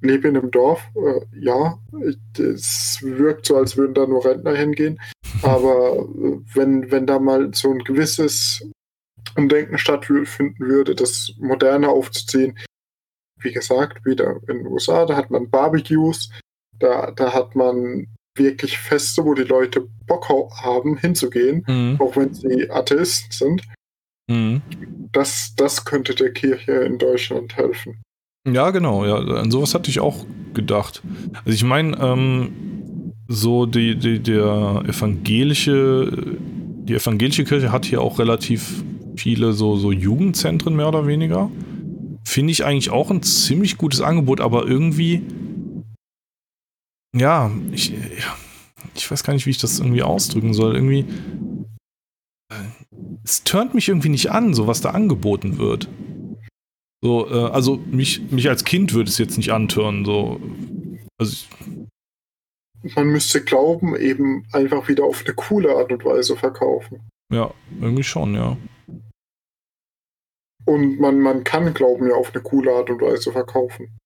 Lebe 0.01 0.27
in 0.27 0.37
einem 0.37 0.51
Dorf, 0.51 0.81
äh, 0.95 1.25
ja. 1.39 1.79
Es 2.37 2.99
wirkt 3.01 3.45
so, 3.47 3.57
als 3.57 3.77
würden 3.77 3.93
da 3.93 4.05
nur 4.05 4.23
Rentner 4.25 4.55
hingehen. 4.55 4.99
Aber 5.41 5.97
äh, 5.97 6.39
wenn, 6.53 6.91
wenn 6.91 7.07
da 7.07 7.19
mal 7.19 7.53
so 7.53 7.71
ein 7.71 7.79
gewisses 7.79 8.67
Umdenken 9.35 9.77
stattfinden 9.77 10.59
würde, 10.59 10.95
das 10.95 11.33
Moderne 11.39 11.89
aufzuziehen, 11.89 12.57
wie 13.39 13.51
gesagt, 13.51 14.05
wieder 14.05 14.39
in 14.47 14.59
den 14.59 14.67
USA, 14.67 15.05
da 15.05 15.15
hat 15.15 15.29
man 15.29 15.49
Barbecues, 15.49 16.29
da, 16.79 17.11
da 17.11 17.33
hat 17.33 17.55
man 17.55 18.07
wirklich 18.35 18.77
Feste, 18.77 19.25
wo 19.25 19.33
die 19.33 19.43
Leute 19.43 19.87
Bock 20.05 20.29
haben, 20.29 20.97
hinzugehen, 20.97 21.63
Mhm. 21.67 21.99
auch 21.99 22.15
wenn 22.15 22.33
sie 22.33 22.69
Atheisten 22.69 23.31
sind. 23.31 23.63
Mhm. 24.29 24.61
Das, 25.11 25.53
das 25.55 25.85
könnte 25.85 26.13
der 26.13 26.31
Kirche 26.33 26.71
in 26.71 26.97
Deutschland 26.97 27.55
helfen. 27.57 28.01
Ja, 28.51 28.71
genau, 28.71 29.05
ja. 29.05 29.17
An 29.17 29.51
sowas 29.51 29.73
hatte 29.73 29.89
ich 29.89 29.99
auch 29.99 30.25
gedacht. 30.53 31.03
Also 31.45 31.51
ich 31.51 31.63
meine, 31.63 31.97
ähm, 31.99 33.13
so 33.27 33.65
die, 33.65 33.95
die, 33.97 34.19
der 34.19 34.83
evangelische, 34.87 36.37
die 36.83 36.93
evangelische 36.93 37.43
Kirche 37.43 37.71
hat 37.71 37.85
hier 37.85 38.01
auch 38.01 38.19
relativ 38.19 38.83
viele 39.17 39.53
so, 39.53 39.75
so 39.75 39.91
Jugendzentren 39.91 40.75
mehr 40.75 40.87
oder 40.87 41.07
weniger. 41.07 41.51
Finde 42.23 42.51
ich 42.51 42.63
eigentlich 42.63 42.89
auch 42.89 43.11
ein 43.11 43.23
ziemlich 43.23 43.77
gutes 43.77 44.01
Angebot, 44.01 44.41
aber 44.41 44.65
irgendwie, 44.65 45.23
ja, 47.15 47.51
ich, 47.71 47.93
ich 48.95 49.11
weiß 49.11 49.23
gar 49.23 49.33
nicht, 49.33 49.45
wie 49.45 49.51
ich 49.51 49.57
das 49.57 49.79
irgendwie 49.79 50.03
ausdrücken 50.03 50.53
soll. 50.53 50.75
Irgendwie, 50.75 51.05
äh, 52.49 52.55
es 53.23 53.43
turnt 53.43 53.73
mich 53.73 53.89
irgendwie 53.89 54.09
nicht 54.09 54.31
an, 54.31 54.53
so 54.53 54.67
was 54.67 54.81
da 54.81 54.91
angeboten 54.91 55.57
wird. 55.57 55.89
So, 57.03 57.29
äh, 57.29 57.51
also 57.51 57.77
mich, 57.77 58.21
mich 58.31 58.49
als 58.49 58.63
Kind 58.63 58.93
würde 58.93 59.09
es 59.09 59.17
jetzt 59.17 59.37
nicht 59.37 59.51
antören. 59.51 60.03
So. 60.05 60.41
Also 61.19 61.45
Man 62.95 63.07
müsste 63.07 63.43
Glauben 63.43 63.95
eben 63.95 64.47
einfach 64.51 64.87
wieder 64.87 65.03
auf 65.03 65.23
eine 65.25 65.35
coole 65.35 65.75
Art 65.75 65.91
und 65.91 66.03
Weise 66.05 66.35
verkaufen. 66.35 67.07
ja, 67.31 67.53
irgendwie 67.79 68.03
schon, 68.03 68.33
ja. 68.33 68.57
Und 70.65 70.99
man, 70.99 71.19
man 71.21 71.43
kann 71.43 71.73
Glauben 71.73 72.09
ja 72.09 72.15
auf 72.15 72.33
eine 72.33 72.43
coole 72.43 72.73
Art 72.73 72.89
und 72.89 72.99
Weise 72.99 73.31
verkaufen. 73.31 73.97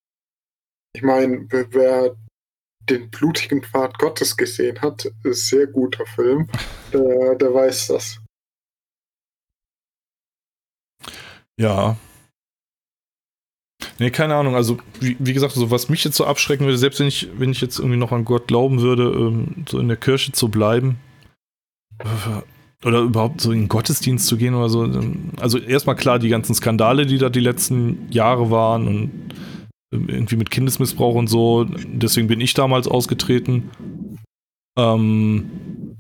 Ich 0.94 1.02
meine, 1.02 1.46
wer- 1.50 1.74
wer 1.74 2.16
den 2.90 3.10
blutigen 3.10 3.64
Pfad 3.64 3.98
Gottes 4.00 4.36
gesehen 4.38 4.82
hat, 4.82 5.06
ist 5.06 5.16
ein 5.24 5.34
sehr 5.34 5.68
guter 5.68 6.06
Film. 6.06 6.48
Der, 6.94 7.36
der 7.36 7.54
weiß 7.54 7.88
das. 7.88 8.20
Ja. 11.58 11.98
Nee, 14.00 14.12
keine 14.12 14.36
Ahnung. 14.36 14.56
Also, 14.56 14.78
wie, 15.00 15.16
wie 15.20 15.34
gesagt, 15.34 15.54
so 15.54 15.72
was 15.72 15.90
mich 15.90 16.04
jetzt 16.04 16.18
so 16.18 16.26
abschrecken 16.26 16.66
würde, 16.66 16.78
selbst 16.78 17.00
wenn 17.00 17.08
ich, 17.08 17.28
wenn 17.38 17.52
ich 17.52 17.62
jetzt 17.62 17.80
irgendwie 17.80 17.98
noch 17.98 18.12
an 18.12 18.26
Gott 18.26 18.48
glauben 18.48 18.82
würde, 18.82 19.04
ähm, 19.04 19.66
so 19.70 19.80
in 19.80 19.88
der 19.88 19.98
Kirche 19.98 20.32
zu 20.32 20.50
bleiben. 20.50 20.98
äh, 22.00 22.88
Oder 22.88 23.02
überhaupt 23.02 23.42
so 23.42 23.52
in 23.52 23.62
den 23.62 23.68
Gottesdienst 23.68 24.28
zu 24.28 24.38
gehen 24.38 24.56
oder 24.56 24.70
so. 24.70 24.84
ähm, 24.86 25.32
Also 25.40 25.58
erstmal 25.58 25.96
klar, 25.96 26.20
die 26.20 26.30
ganzen 26.30 26.56
Skandale, 26.56 27.06
die 27.06 27.18
da 27.18 27.30
die 27.30 27.40
letzten 27.40 28.12
Jahre 28.12 28.50
waren 28.52 28.88
und 28.88 29.12
ähm, 29.94 30.10
irgendwie 30.10 30.38
mit 30.38 30.52
Kindesmissbrauch 30.52 31.16
und 31.16 31.28
so. 31.28 31.66
Deswegen 31.66 32.28
bin 32.28 32.42
ich 32.42 32.54
damals 32.54 32.88
ausgetreten. 32.88 33.70
Ähm, 34.78 35.98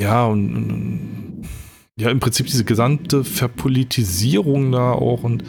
ja, 0.00 0.26
und 0.26 1.42
ja, 1.98 2.10
im 2.10 2.20
Prinzip 2.20 2.46
diese 2.46 2.64
gesamte 2.64 3.24
Verpolitisierung 3.24 4.72
da 4.72 4.92
auch 4.92 5.22
und 5.22 5.44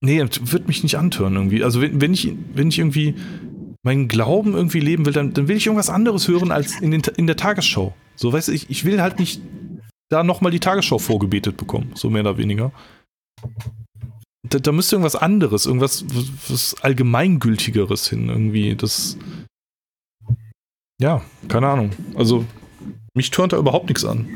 nee, 0.00 0.20
wird 0.20 0.68
mich 0.68 0.82
nicht 0.82 0.96
antören 0.96 1.36
irgendwie. 1.36 1.62
Also 1.62 1.80
wenn, 1.80 2.00
wenn 2.00 2.12
ich, 2.12 2.32
wenn 2.54 2.68
ich 2.68 2.78
irgendwie 2.78 3.14
meinen 3.82 4.08
Glauben 4.08 4.54
irgendwie 4.54 4.80
leben 4.80 5.06
will, 5.06 5.12
dann, 5.12 5.32
dann 5.32 5.48
will 5.48 5.56
ich 5.56 5.66
irgendwas 5.66 5.90
anderes 5.90 6.28
hören 6.28 6.52
als 6.52 6.80
in, 6.80 6.90
den, 6.90 7.02
in 7.16 7.26
der 7.26 7.36
Tagesschau. 7.36 7.94
So, 8.16 8.32
weißt 8.32 8.48
du, 8.48 8.52
ich, 8.52 8.68
ich 8.68 8.84
will 8.84 9.00
halt 9.00 9.18
nicht 9.18 9.40
da 10.10 10.22
nochmal 10.22 10.52
die 10.52 10.60
Tagesschau 10.60 10.98
vorgebetet 10.98 11.56
bekommen, 11.56 11.92
so 11.94 12.10
mehr 12.10 12.22
oder 12.22 12.36
weniger. 12.36 12.72
Da, 14.48 14.58
da 14.58 14.72
müsste 14.72 14.96
irgendwas 14.96 15.16
anderes, 15.16 15.66
irgendwas 15.66 16.04
was, 16.48 16.74
allgemeingültigeres 16.82 18.08
hin, 18.08 18.28
irgendwie. 18.28 18.74
Das. 18.74 19.16
Ja, 21.00 21.22
keine 21.48 21.68
Ahnung. 21.68 21.90
Also, 22.16 22.44
mich 23.14 23.30
turnt 23.30 23.52
da 23.52 23.58
überhaupt 23.58 23.88
nichts 23.88 24.04
an. 24.04 24.26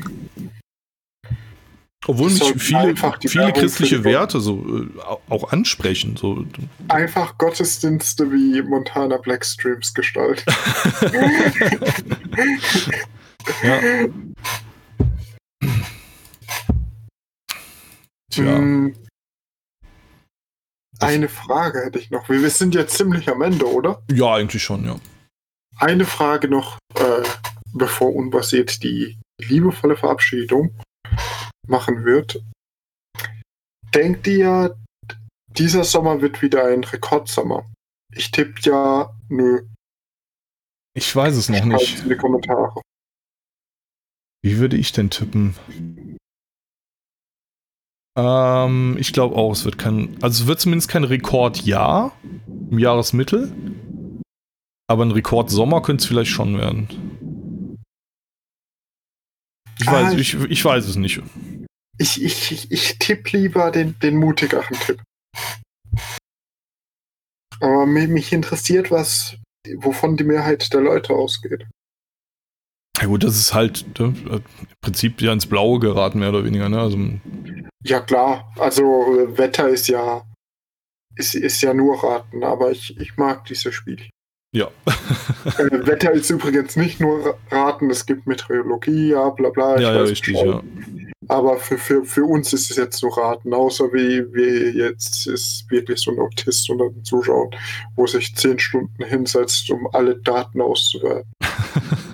Obwohl 2.06 2.28
mich 2.31 2.39
sollten 2.39 2.59
viele, 2.59 2.94
viele 3.26 3.52
christliche 3.52 4.05
Werte 4.05 4.40
so 4.40 4.59
äh, 4.82 5.01
au- 5.01 5.20
auch 5.31 5.52
ansprechen. 5.52 6.16
So. 6.16 6.44
Einfach 6.89 7.39
Gottesdienste 7.39 8.31
wie 8.31 8.60
Montana 8.62 9.16
Blackstreams 9.16 9.94
gestalten. 9.94 10.44
Ja. 13.62 13.78
Tja. 18.31 18.56
Hm. 18.56 18.94
Eine 21.01 21.28
Frage 21.28 21.81
hätte 21.85 21.98
ich 21.98 22.10
noch. 22.10 22.28
Wir 22.28 22.40
wir 22.40 22.51
sind 22.51 22.74
jetzt 22.74 22.97
ziemlich 22.97 23.28
am 23.28 23.43
Ende, 23.43 23.66
oder? 23.70 24.02
Ja, 24.10 24.35
eigentlich 24.35 24.62
schon, 24.62 24.85
ja. 24.85 24.97
Eine 25.76 26.05
Frage 26.06 26.48
noch, 26.48 26.78
äh, 26.94 27.22
bevor 27.74 28.14
unbasiert 28.14 28.82
die 28.82 29.18
liebevolle 29.40 29.97
Verabschiedung 29.97 30.70
machen 31.66 32.04
wird. 32.04 32.42
Denkt 33.94 34.26
ihr, 34.26 34.76
dieser 35.48 35.84
Sommer 35.84 36.20
wird 36.20 36.42
wieder 36.42 36.66
ein 36.66 36.84
Rekordsommer? 36.84 37.64
Ich 38.12 38.30
tippe 38.30 38.60
ja, 38.62 39.14
nö. 39.28 39.66
Ich 40.96 41.14
weiß 41.14 41.34
es 41.36 41.48
noch 41.48 41.58
Schreibt's 41.58 41.90
nicht. 41.90 42.02
in 42.02 42.08
die 42.08 42.16
Kommentare. 42.16 42.80
Wie 44.42 44.58
würde 44.58 44.76
ich 44.76 44.92
denn 44.92 45.10
tippen? 45.10 45.54
Ähm, 48.16 48.96
ich 48.98 49.12
glaube 49.12 49.36
auch, 49.36 49.52
es 49.52 49.64
wird 49.64 49.78
kein, 49.78 50.16
also 50.22 50.42
es 50.42 50.46
wird 50.46 50.60
zumindest 50.60 50.88
kein 50.88 51.04
Rekordjahr 51.04 52.12
im 52.70 52.78
Jahresmittel. 52.78 53.52
Aber 54.86 55.04
ein 55.04 55.12
Rekord 55.12 55.50
Sommer 55.50 55.80
könnte 55.82 56.02
es 56.02 56.08
vielleicht 56.08 56.30
schon 56.30 56.58
werden. 56.58 56.88
Ich 59.80 59.86
weiß, 59.86 60.14
Ah, 60.14 60.18
ich, 60.18 60.34
ich 60.34 60.64
weiß 60.64 60.86
es 60.86 60.96
nicht. 60.96 61.20
Ich, 61.98 62.22
ich, 62.22 62.70
ich, 62.70 62.98
tippe 62.98 63.36
lieber 63.36 63.70
den, 63.70 63.98
den 64.01 64.16
mutigeren 64.16 64.76
Tipp. 64.80 65.02
Aber 67.60 67.86
mich, 67.86 68.32
interessiert, 68.32 68.90
was, 68.90 69.36
wovon 69.76 70.16
die 70.16 70.24
Mehrheit 70.24 70.72
der 70.72 70.80
Leute 70.80 71.14
ausgeht. 71.14 71.66
Ja 73.01 73.06
gut, 73.06 73.24
das 73.24 73.36
ist 73.36 73.55
halt 73.55 73.98
ne, 73.98 74.14
im 74.28 74.42
Prinzip 74.80 75.20
ja 75.20 75.32
ins 75.32 75.46
Blaue 75.46 75.78
geraten, 75.80 76.18
mehr 76.18 76.30
oder 76.30 76.44
weniger. 76.44 76.68
Ne? 76.68 76.80
Also, 76.80 76.98
Ja 77.84 78.01
klar, 78.01 78.52
also 78.59 79.18
äh, 79.18 79.38
Wetter 79.38 79.68
ist 79.68 79.88
ja 79.88 80.24
ist, 81.16 81.34
ist 81.34 81.60
ja 81.62 81.74
nur 81.74 82.02
raten, 82.02 82.42
aber 82.44 82.70
ich, 82.70 82.96
ich 82.98 83.16
mag 83.16 83.44
diese 83.44 83.72
Spiele. 83.72 84.09
Ja. 84.55 84.68
Äh, 85.59 85.86
Wetter 85.86 86.10
ist 86.12 86.31
übrigens 86.31 86.74
nicht 86.74 87.01
nur 87.01 87.22
Ra- 87.22 87.36
raten, 87.51 87.90
es 87.90 88.06
gibt 88.06 88.26
Meteorologie, 88.26 89.10
ja 89.10 89.28
bla 89.28 89.51
bla. 89.51 89.76
ich 89.76 89.82
ja, 89.82 89.93
ja, 89.93 90.01
weiß 90.01 90.10
richtig, 90.10 90.36
ja. 90.40 90.62
Aber 91.28 91.59
für, 91.59 91.76
für, 91.76 92.02
für 92.05 92.24
uns 92.24 92.52
ist 92.55 92.70
es 92.70 92.76
jetzt 92.78 93.02
nur 93.02 93.16
raten, 93.16 93.52
außer 93.52 93.93
wie, 93.93 94.24
wie 94.35 94.78
jetzt 94.78 95.26
ist 95.26 95.66
wirklich 95.70 96.01
so 96.01 96.12
ein 96.12 96.18
Autist 96.18 96.68
unter 96.70 96.89
den 96.89 97.05
Zuschauern, 97.05 97.51
wo 97.97 98.06
sich 98.06 98.35
zehn 98.35 98.59
Stunden 98.59 99.05
hinsetzt, 99.05 99.70
um 99.70 99.86
alle 99.93 100.16
Daten 100.16 100.60
auszuwerten. 100.62 101.31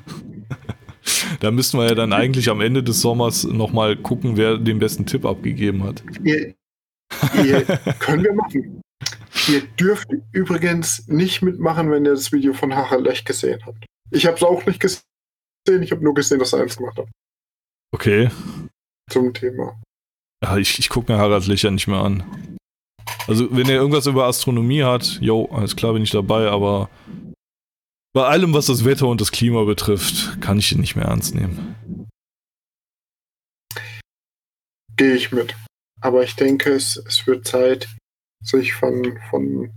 Da 1.40 1.50
müssten 1.50 1.78
wir 1.78 1.86
ja 1.86 1.94
dann 1.94 2.12
eigentlich 2.12 2.50
am 2.50 2.60
Ende 2.60 2.82
des 2.82 3.00
Sommers 3.00 3.44
nochmal 3.44 3.96
gucken, 3.96 4.36
wer 4.36 4.58
den 4.58 4.78
besten 4.78 5.06
Tipp 5.06 5.24
abgegeben 5.24 5.82
hat. 5.84 6.02
Ihr, 6.22 7.62
können 7.98 8.24
wir 8.24 8.34
machen. 8.34 8.82
Ihr 9.48 9.62
dürft 9.62 10.08
übrigens 10.32 11.06
nicht 11.08 11.42
mitmachen, 11.42 11.90
wenn 11.90 12.04
ihr 12.04 12.12
das 12.12 12.32
Video 12.32 12.52
von 12.52 12.74
Harald 12.74 13.04
Lech 13.04 13.24
gesehen 13.24 13.60
habt. 13.64 13.84
Ich 14.10 14.26
habe 14.26 14.36
es 14.36 14.42
auch 14.42 14.64
nicht 14.66 14.80
gesehen, 14.80 15.02
ich 15.82 15.92
habe 15.92 16.02
nur 16.02 16.14
gesehen, 16.14 16.38
dass 16.40 16.52
er 16.52 16.62
eins 16.62 16.76
gemacht 16.76 16.98
hat 16.98 17.08
Okay. 17.94 18.30
zum 19.10 19.32
Thema. 19.34 19.80
Ja, 20.42 20.56
ich 20.56 20.78
ich 20.78 20.88
gucke 20.88 21.12
mir 21.12 21.18
Harald 21.18 21.46
Licher 21.46 21.70
nicht 21.70 21.86
mehr 21.86 21.98
an. 22.00 22.56
Also, 23.28 23.54
wenn 23.54 23.68
er 23.68 23.76
irgendwas 23.76 24.06
über 24.06 24.26
Astronomie 24.26 24.82
hat, 24.82 25.18
jo, 25.20 25.46
alles 25.52 25.76
klar, 25.76 25.92
bin 25.92 26.02
ich 26.02 26.10
dabei, 26.10 26.48
aber 26.48 26.88
bei 28.12 28.24
allem, 28.24 28.52
was 28.54 28.66
das 28.66 28.84
Wetter 28.84 29.06
und 29.06 29.20
das 29.20 29.30
Klima 29.30 29.62
betrifft, 29.64 30.40
kann 30.40 30.58
ich 30.58 30.72
ihn 30.72 30.80
nicht 30.80 30.96
mehr 30.96 31.04
ernst 31.04 31.34
nehmen. 31.34 31.76
Gehe 34.96 35.14
ich 35.14 35.30
mit. 35.32 35.54
Aber 36.00 36.24
ich 36.24 36.34
denke, 36.36 36.72
es, 36.72 36.96
es 36.96 37.26
wird 37.26 37.46
Zeit, 37.46 37.88
sich 38.42 38.72
von, 38.74 39.18
von 39.30 39.70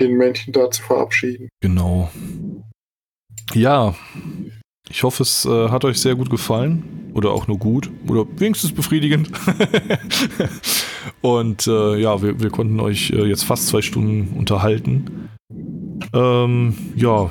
den 0.00 0.16
Männchen 0.16 0.52
da 0.52 0.70
zu 0.70 0.82
verabschieden. 0.82 1.48
Genau. 1.60 2.10
Ja, 3.54 3.94
ich 4.88 5.02
hoffe, 5.02 5.22
es 5.22 5.44
äh, 5.44 5.68
hat 5.68 5.84
euch 5.84 6.00
sehr 6.00 6.14
gut 6.14 6.30
gefallen. 6.30 7.10
Oder 7.14 7.30
auch 7.30 7.46
nur 7.48 7.58
gut. 7.58 7.90
Oder 8.08 8.26
wenigstens 8.36 8.72
befriedigend. 8.72 9.30
Und 11.22 11.66
äh, 11.66 11.96
ja, 11.98 12.20
wir, 12.22 12.40
wir 12.40 12.50
konnten 12.50 12.78
euch 12.78 13.10
äh, 13.10 13.24
jetzt 13.24 13.44
fast 13.44 13.68
zwei 13.68 13.80
Stunden 13.80 14.36
unterhalten. 14.38 15.30
Ähm, 16.12 16.74
ja, 16.94 17.30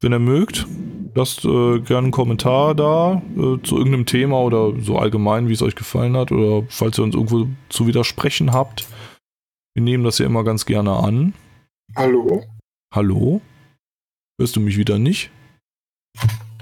wenn 0.00 0.12
ihr 0.12 0.18
mögt, 0.18 0.66
lasst 1.14 1.44
äh, 1.44 1.80
gerne 1.80 2.06
einen 2.06 2.10
Kommentar 2.10 2.74
da 2.74 3.22
äh, 3.36 3.62
zu 3.62 3.76
irgendeinem 3.76 4.06
Thema 4.06 4.40
oder 4.40 4.72
so 4.80 4.98
allgemein, 4.98 5.48
wie 5.48 5.52
es 5.52 5.62
euch 5.62 5.76
gefallen 5.76 6.16
hat. 6.16 6.32
Oder 6.32 6.66
falls 6.68 6.98
ihr 6.98 7.04
uns 7.04 7.14
irgendwo 7.14 7.48
zu 7.68 7.86
widersprechen 7.86 8.52
habt. 8.52 8.86
Wir 9.76 9.82
nehmen 9.82 10.04
das 10.04 10.16
ja 10.16 10.24
immer 10.24 10.42
ganz 10.42 10.64
gerne 10.64 10.90
an. 10.96 11.34
Hallo? 11.94 12.46
Hallo? 12.94 13.42
Hörst 14.40 14.56
du 14.56 14.60
mich 14.60 14.78
wieder 14.78 14.98
nicht? 14.98 15.30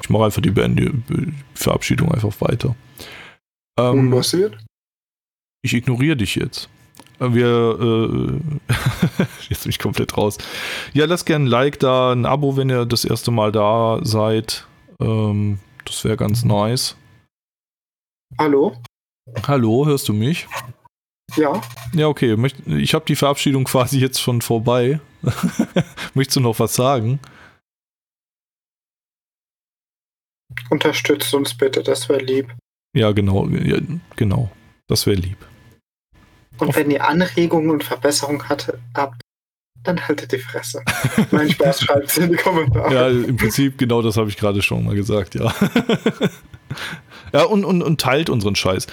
Ich 0.03 0.11
mache 0.11 0.25
einfach 0.25 0.43
die 0.43 0.51
Beende 0.51 0.91
Be- 0.93 1.33
Verabschiedung 1.55 2.11
einfach 2.11 2.35
weiter. 2.41 2.75
Ähm, 3.79 4.01
Unpassiert? 4.13 4.59
ich 5.65 5.75
ignoriere 5.75 6.17
dich 6.17 6.35
jetzt. 6.35 6.69
Äh, 7.21 7.33
Wir, 7.35 7.79
äh, 7.81 8.41
jetzt 9.49 9.63
bin 9.63 9.71
ich 9.71 9.79
komplett 9.79 10.17
raus. 10.17 10.39
Ja, 10.93 11.05
lasst 11.07 11.25
gerne 11.27 11.45
ein 11.45 11.49
Like 11.49 11.79
da, 11.79 12.11
ein 12.11 12.27
Abo, 12.27 12.57
wenn 12.57 12.69
ihr 12.69 12.85
das 12.85 13.05
erste 13.05 13.31
Mal 13.31 13.53
da 13.53 14.01
seid. 14.03 14.67
Ähm, 14.99 15.61
das 15.85 16.03
wäre 16.03 16.17
ganz 16.17 16.45
nice. 16.45 16.97
Hallo? 18.41 18.77
Hallo, 19.47 19.87
hörst 19.87 20.09
du 20.09 20.13
mich? 20.15 20.49
Ja? 21.37 21.61
Ja, 21.95 22.09
okay. 22.09 22.37
Ich 22.67 22.95
habe 22.95 23.05
die 23.07 23.17
Verabschiedung 23.17 23.65
quasi 23.65 23.99
jetzt 23.99 24.21
schon 24.21 24.43
vorbei. 24.43 25.01
Möchtest 26.15 26.37
du 26.37 26.41
noch 26.41 26.59
was 26.59 26.75
sagen? 26.75 27.19
Unterstützt 30.71 31.35
uns 31.35 31.57
bitte, 31.57 31.83
das 31.83 32.09
wäre 32.09 32.21
lieb. 32.21 32.55
Ja, 32.95 33.13
genau. 33.13 33.49
Ja, 33.49 33.79
genau. 34.17 34.51
Das 34.87 35.07
wäre 35.07 35.17
lieb. 35.17 35.39
Und 36.59 36.77
wenn 36.77 36.91
ihr 36.91 37.05
Anregungen 37.05 37.71
und 37.71 37.83
Verbesserungen 37.83 38.49
hatte, 38.49 38.79
habt, 38.95 39.21
dann 39.83 40.07
haltet 40.07 40.33
die 40.33 40.39
Fresse. 40.39 40.83
Mein 41.31 41.51
Spaß, 41.51 41.81
schreibt 41.85 42.09
es 42.09 42.19
in 42.19 42.31
die 42.31 42.37
Kommentare. 42.37 42.95
Ja, 42.95 43.09
im 43.09 43.37
Prinzip 43.37 43.77
genau 43.77 44.03
das 44.03 44.17
habe 44.17 44.31
ich 44.31 44.37
gerade 44.37 44.63
schon 44.63 44.85
mal 44.85 44.95
gesagt, 44.95 45.35
ja. 45.35 45.53
ja, 47.33 47.43
und, 47.45 47.65
und, 47.65 47.83
und 47.83 48.01
teilt 48.01 48.31
unseren 48.31 48.57
Scheiß. 48.57 48.87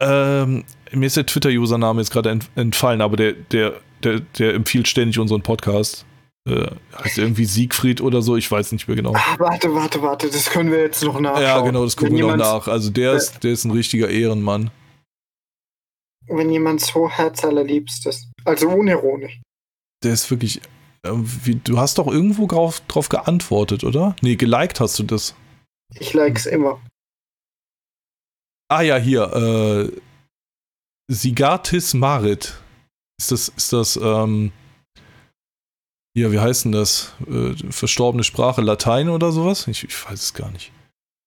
Äh, 0.00 0.34
Ähm, 0.44 0.64
mir 0.92 1.06
ist 1.06 1.16
der 1.16 1.26
Twitter-Username 1.26 2.00
jetzt 2.00 2.10
gerade 2.10 2.30
ent, 2.30 2.50
entfallen, 2.54 3.00
aber 3.00 3.16
der, 3.16 3.32
der, 3.32 3.80
der, 4.02 4.20
der 4.20 4.54
empfiehlt 4.54 4.88
ständig 4.88 5.18
unseren 5.18 5.42
Podcast. 5.42 6.04
Äh, 6.48 6.66
heißt 7.02 7.16
irgendwie 7.18 7.46
Siegfried 7.46 8.02
oder 8.02 8.20
so, 8.20 8.36
ich 8.36 8.50
weiß 8.50 8.72
nicht 8.72 8.86
mehr 8.86 8.96
genau. 8.96 9.14
Ah, 9.14 9.36
warte, 9.38 9.74
warte, 9.74 10.02
warte, 10.02 10.28
das 10.28 10.50
können 10.50 10.70
wir 10.70 10.80
jetzt 10.80 11.02
noch 11.02 11.18
nachschauen. 11.18 11.42
Ja, 11.42 11.60
genau, 11.62 11.84
das 11.84 11.96
gucken 11.96 12.18
wenn 12.18 12.26
wir 12.26 12.36
noch 12.36 12.60
nach. 12.60 12.68
Also 12.68 12.90
der 12.90 13.14
ist, 13.14 13.42
der 13.42 13.52
ist 13.52 13.64
ein 13.64 13.70
richtiger 13.70 14.10
Ehrenmann. 14.10 14.70
Wenn 16.26 16.50
jemand 16.50 16.80
so 16.82 17.08
herzallerliebst 17.08 18.06
ist. 18.06 18.30
Also 18.44 18.68
unironisch. 18.68 19.40
Der 20.02 20.12
ist 20.12 20.30
wirklich. 20.30 20.60
Äh, 21.02 21.12
wie, 21.12 21.56
du 21.56 21.78
hast 21.78 21.98
doch 21.98 22.08
irgendwo 22.08 22.46
drauf, 22.46 22.80
drauf 22.88 23.08
geantwortet, 23.08 23.82
oder? 23.84 24.14
Nee, 24.20 24.36
geliked 24.36 24.80
hast 24.80 24.98
du 24.98 25.02
das. 25.02 25.34
Ich 25.98 26.12
like's 26.12 26.46
immer. 26.46 26.80
Ah 28.76 28.82
ja, 28.82 28.96
hier, 28.96 29.32
äh, 29.32 30.00
Sigatis 31.06 31.94
Marit. 31.94 32.60
Ist 33.20 33.30
das, 33.30 33.48
ist 33.50 33.72
das, 33.72 33.96
ähm, 33.96 34.50
ja, 36.18 36.32
wie 36.32 36.40
heißt 36.40 36.64
denn 36.64 36.72
das? 36.72 37.14
Äh, 37.28 37.54
verstorbene 37.70 38.24
Sprache, 38.24 38.62
Latein 38.62 39.10
oder 39.10 39.30
sowas? 39.30 39.68
Ich, 39.68 39.84
ich 39.84 40.04
weiß 40.04 40.20
es 40.20 40.34
gar 40.34 40.50
nicht. 40.50 40.72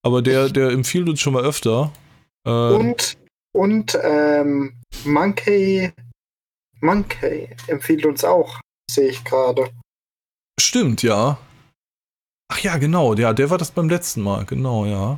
Aber 0.05 0.21
der, 0.21 0.49
der 0.49 0.71
empfiehlt 0.71 1.07
uns 1.07 1.21
schon 1.21 1.31
mal 1.31 1.45
öfter. 1.45 1.93
Äh, 2.45 2.51
Und, 2.51 3.17
und, 3.55 3.97
ähm, 4.03 4.81
Monkey, 5.05 5.93
Monkey 6.81 7.55
empfiehlt 7.67 8.05
uns 8.05 8.25
auch, 8.25 8.59
sehe 8.91 9.07
ich 9.07 9.23
gerade. 9.23 9.71
stimmt, 10.59 11.01
ja. 11.01 11.37
Ach 12.51 12.59
ja, 12.59 12.75
genau, 12.75 13.13
ja, 13.13 13.31
der 13.31 13.49
war 13.49 13.57
das 13.57 13.71
beim 13.71 13.87
letzten 13.87 14.21
Mal, 14.21 14.43
genau, 14.45 14.85
ja. 14.85 15.17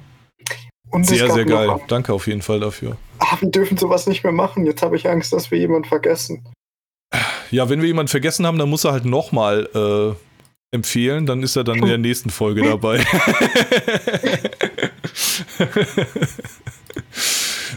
Und 0.92 1.06
Sehr, 1.06 1.30
sehr 1.32 1.46
noch 1.46 1.52
geil. 1.52 1.70
einen. 1.70 1.82
Danke 1.88 2.14
auf 2.14 2.28
jeden 2.28 2.42
Fall 2.42 2.60
dafür. 2.60 2.98
Ah, 3.20 3.38
wir 3.40 3.50
dürfen 3.50 3.78
sowas 3.78 4.08
nicht 4.08 4.24
mehr 4.24 4.34
machen. 4.34 4.66
Jetzt 4.66 4.82
habe 4.82 4.96
ich 4.96 5.08
Angst, 5.08 5.32
dass 5.34 5.52
wir 5.52 5.58
jemanden 5.60 5.88
vergessen. 5.88 6.48
Ja, 7.52 7.70
wenn 7.70 7.82
wir 7.82 7.88
jemanden 7.88 8.10
vergessen 8.10 8.46
haben, 8.46 8.58
dann 8.58 8.70
muss 8.70 8.86
er 8.86 8.92
halt 8.92 9.06
nochmal 9.06 9.70
äh, 9.74 10.14
empfehlen, 10.76 11.26
dann 11.26 11.42
ist 11.44 11.56
er 11.56 11.64
dann 11.64 11.80
in 11.80 11.86
der 11.86 11.98
nächsten 12.10 12.30
Folge 12.30 12.64
dabei. 12.64 13.04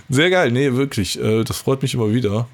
Sehr 0.09 0.31
geil, 0.31 0.51
nee, 0.51 0.73
wirklich. 0.73 1.19
Äh, 1.21 1.45
das 1.45 1.59
freut 1.59 1.83
mich 1.83 1.95
immer 1.95 2.13
wieder. 2.13 2.49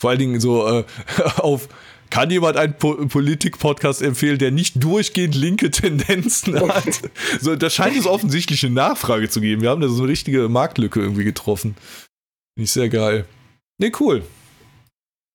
Vor 0.00 0.10
allen 0.10 0.18
Dingen 0.18 0.40
so 0.40 0.66
äh, 0.66 0.84
auf. 1.38 1.68
Kann 2.10 2.30
jemand 2.30 2.56
einen 2.56 2.74
po 2.74 2.94
Politik-Podcast 2.94 4.02
empfehlen, 4.02 4.38
der 4.38 4.50
nicht 4.50 4.82
durchgehend 4.82 5.34
linke 5.34 5.70
Tendenzen 5.70 6.58
hat? 6.60 7.10
So, 7.40 7.54
da 7.56 7.68
scheint 7.70 7.96
es 7.96 8.06
offensichtlich 8.06 8.64
eine 8.64 8.74
Nachfrage 8.74 9.28
zu 9.28 9.40
geben. 9.40 9.62
Wir 9.62 9.70
haben 9.70 9.80
da 9.80 9.88
so 9.88 10.02
eine 10.02 10.10
richtige 10.10 10.48
Marktlücke 10.48 11.00
irgendwie 11.00 11.24
getroffen. 11.24 11.76
Finde 12.56 12.64
ich 12.64 12.72
sehr 12.72 12.88
geil. 12.88 13.26
Nee, 13.78 13.92
cool. 14.00 14.24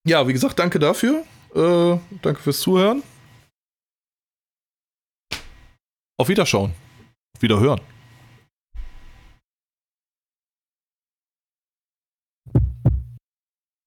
Ja, 0.07 0.27
wie 0.27 0.33
gesagt, 0.33 0.59
danke 0.59 0.79
dafür. 0.79 1.23
Äh, 1.55 1.99
danke 2.21 2.41
fürs 2.41 2.59
Zuhören. 2.59 3.03
Auf 6.17 6.27
Wiederschauen. 6.27 6.71
Auf 7.35 7.41
Wiederhören. 7.41 7.81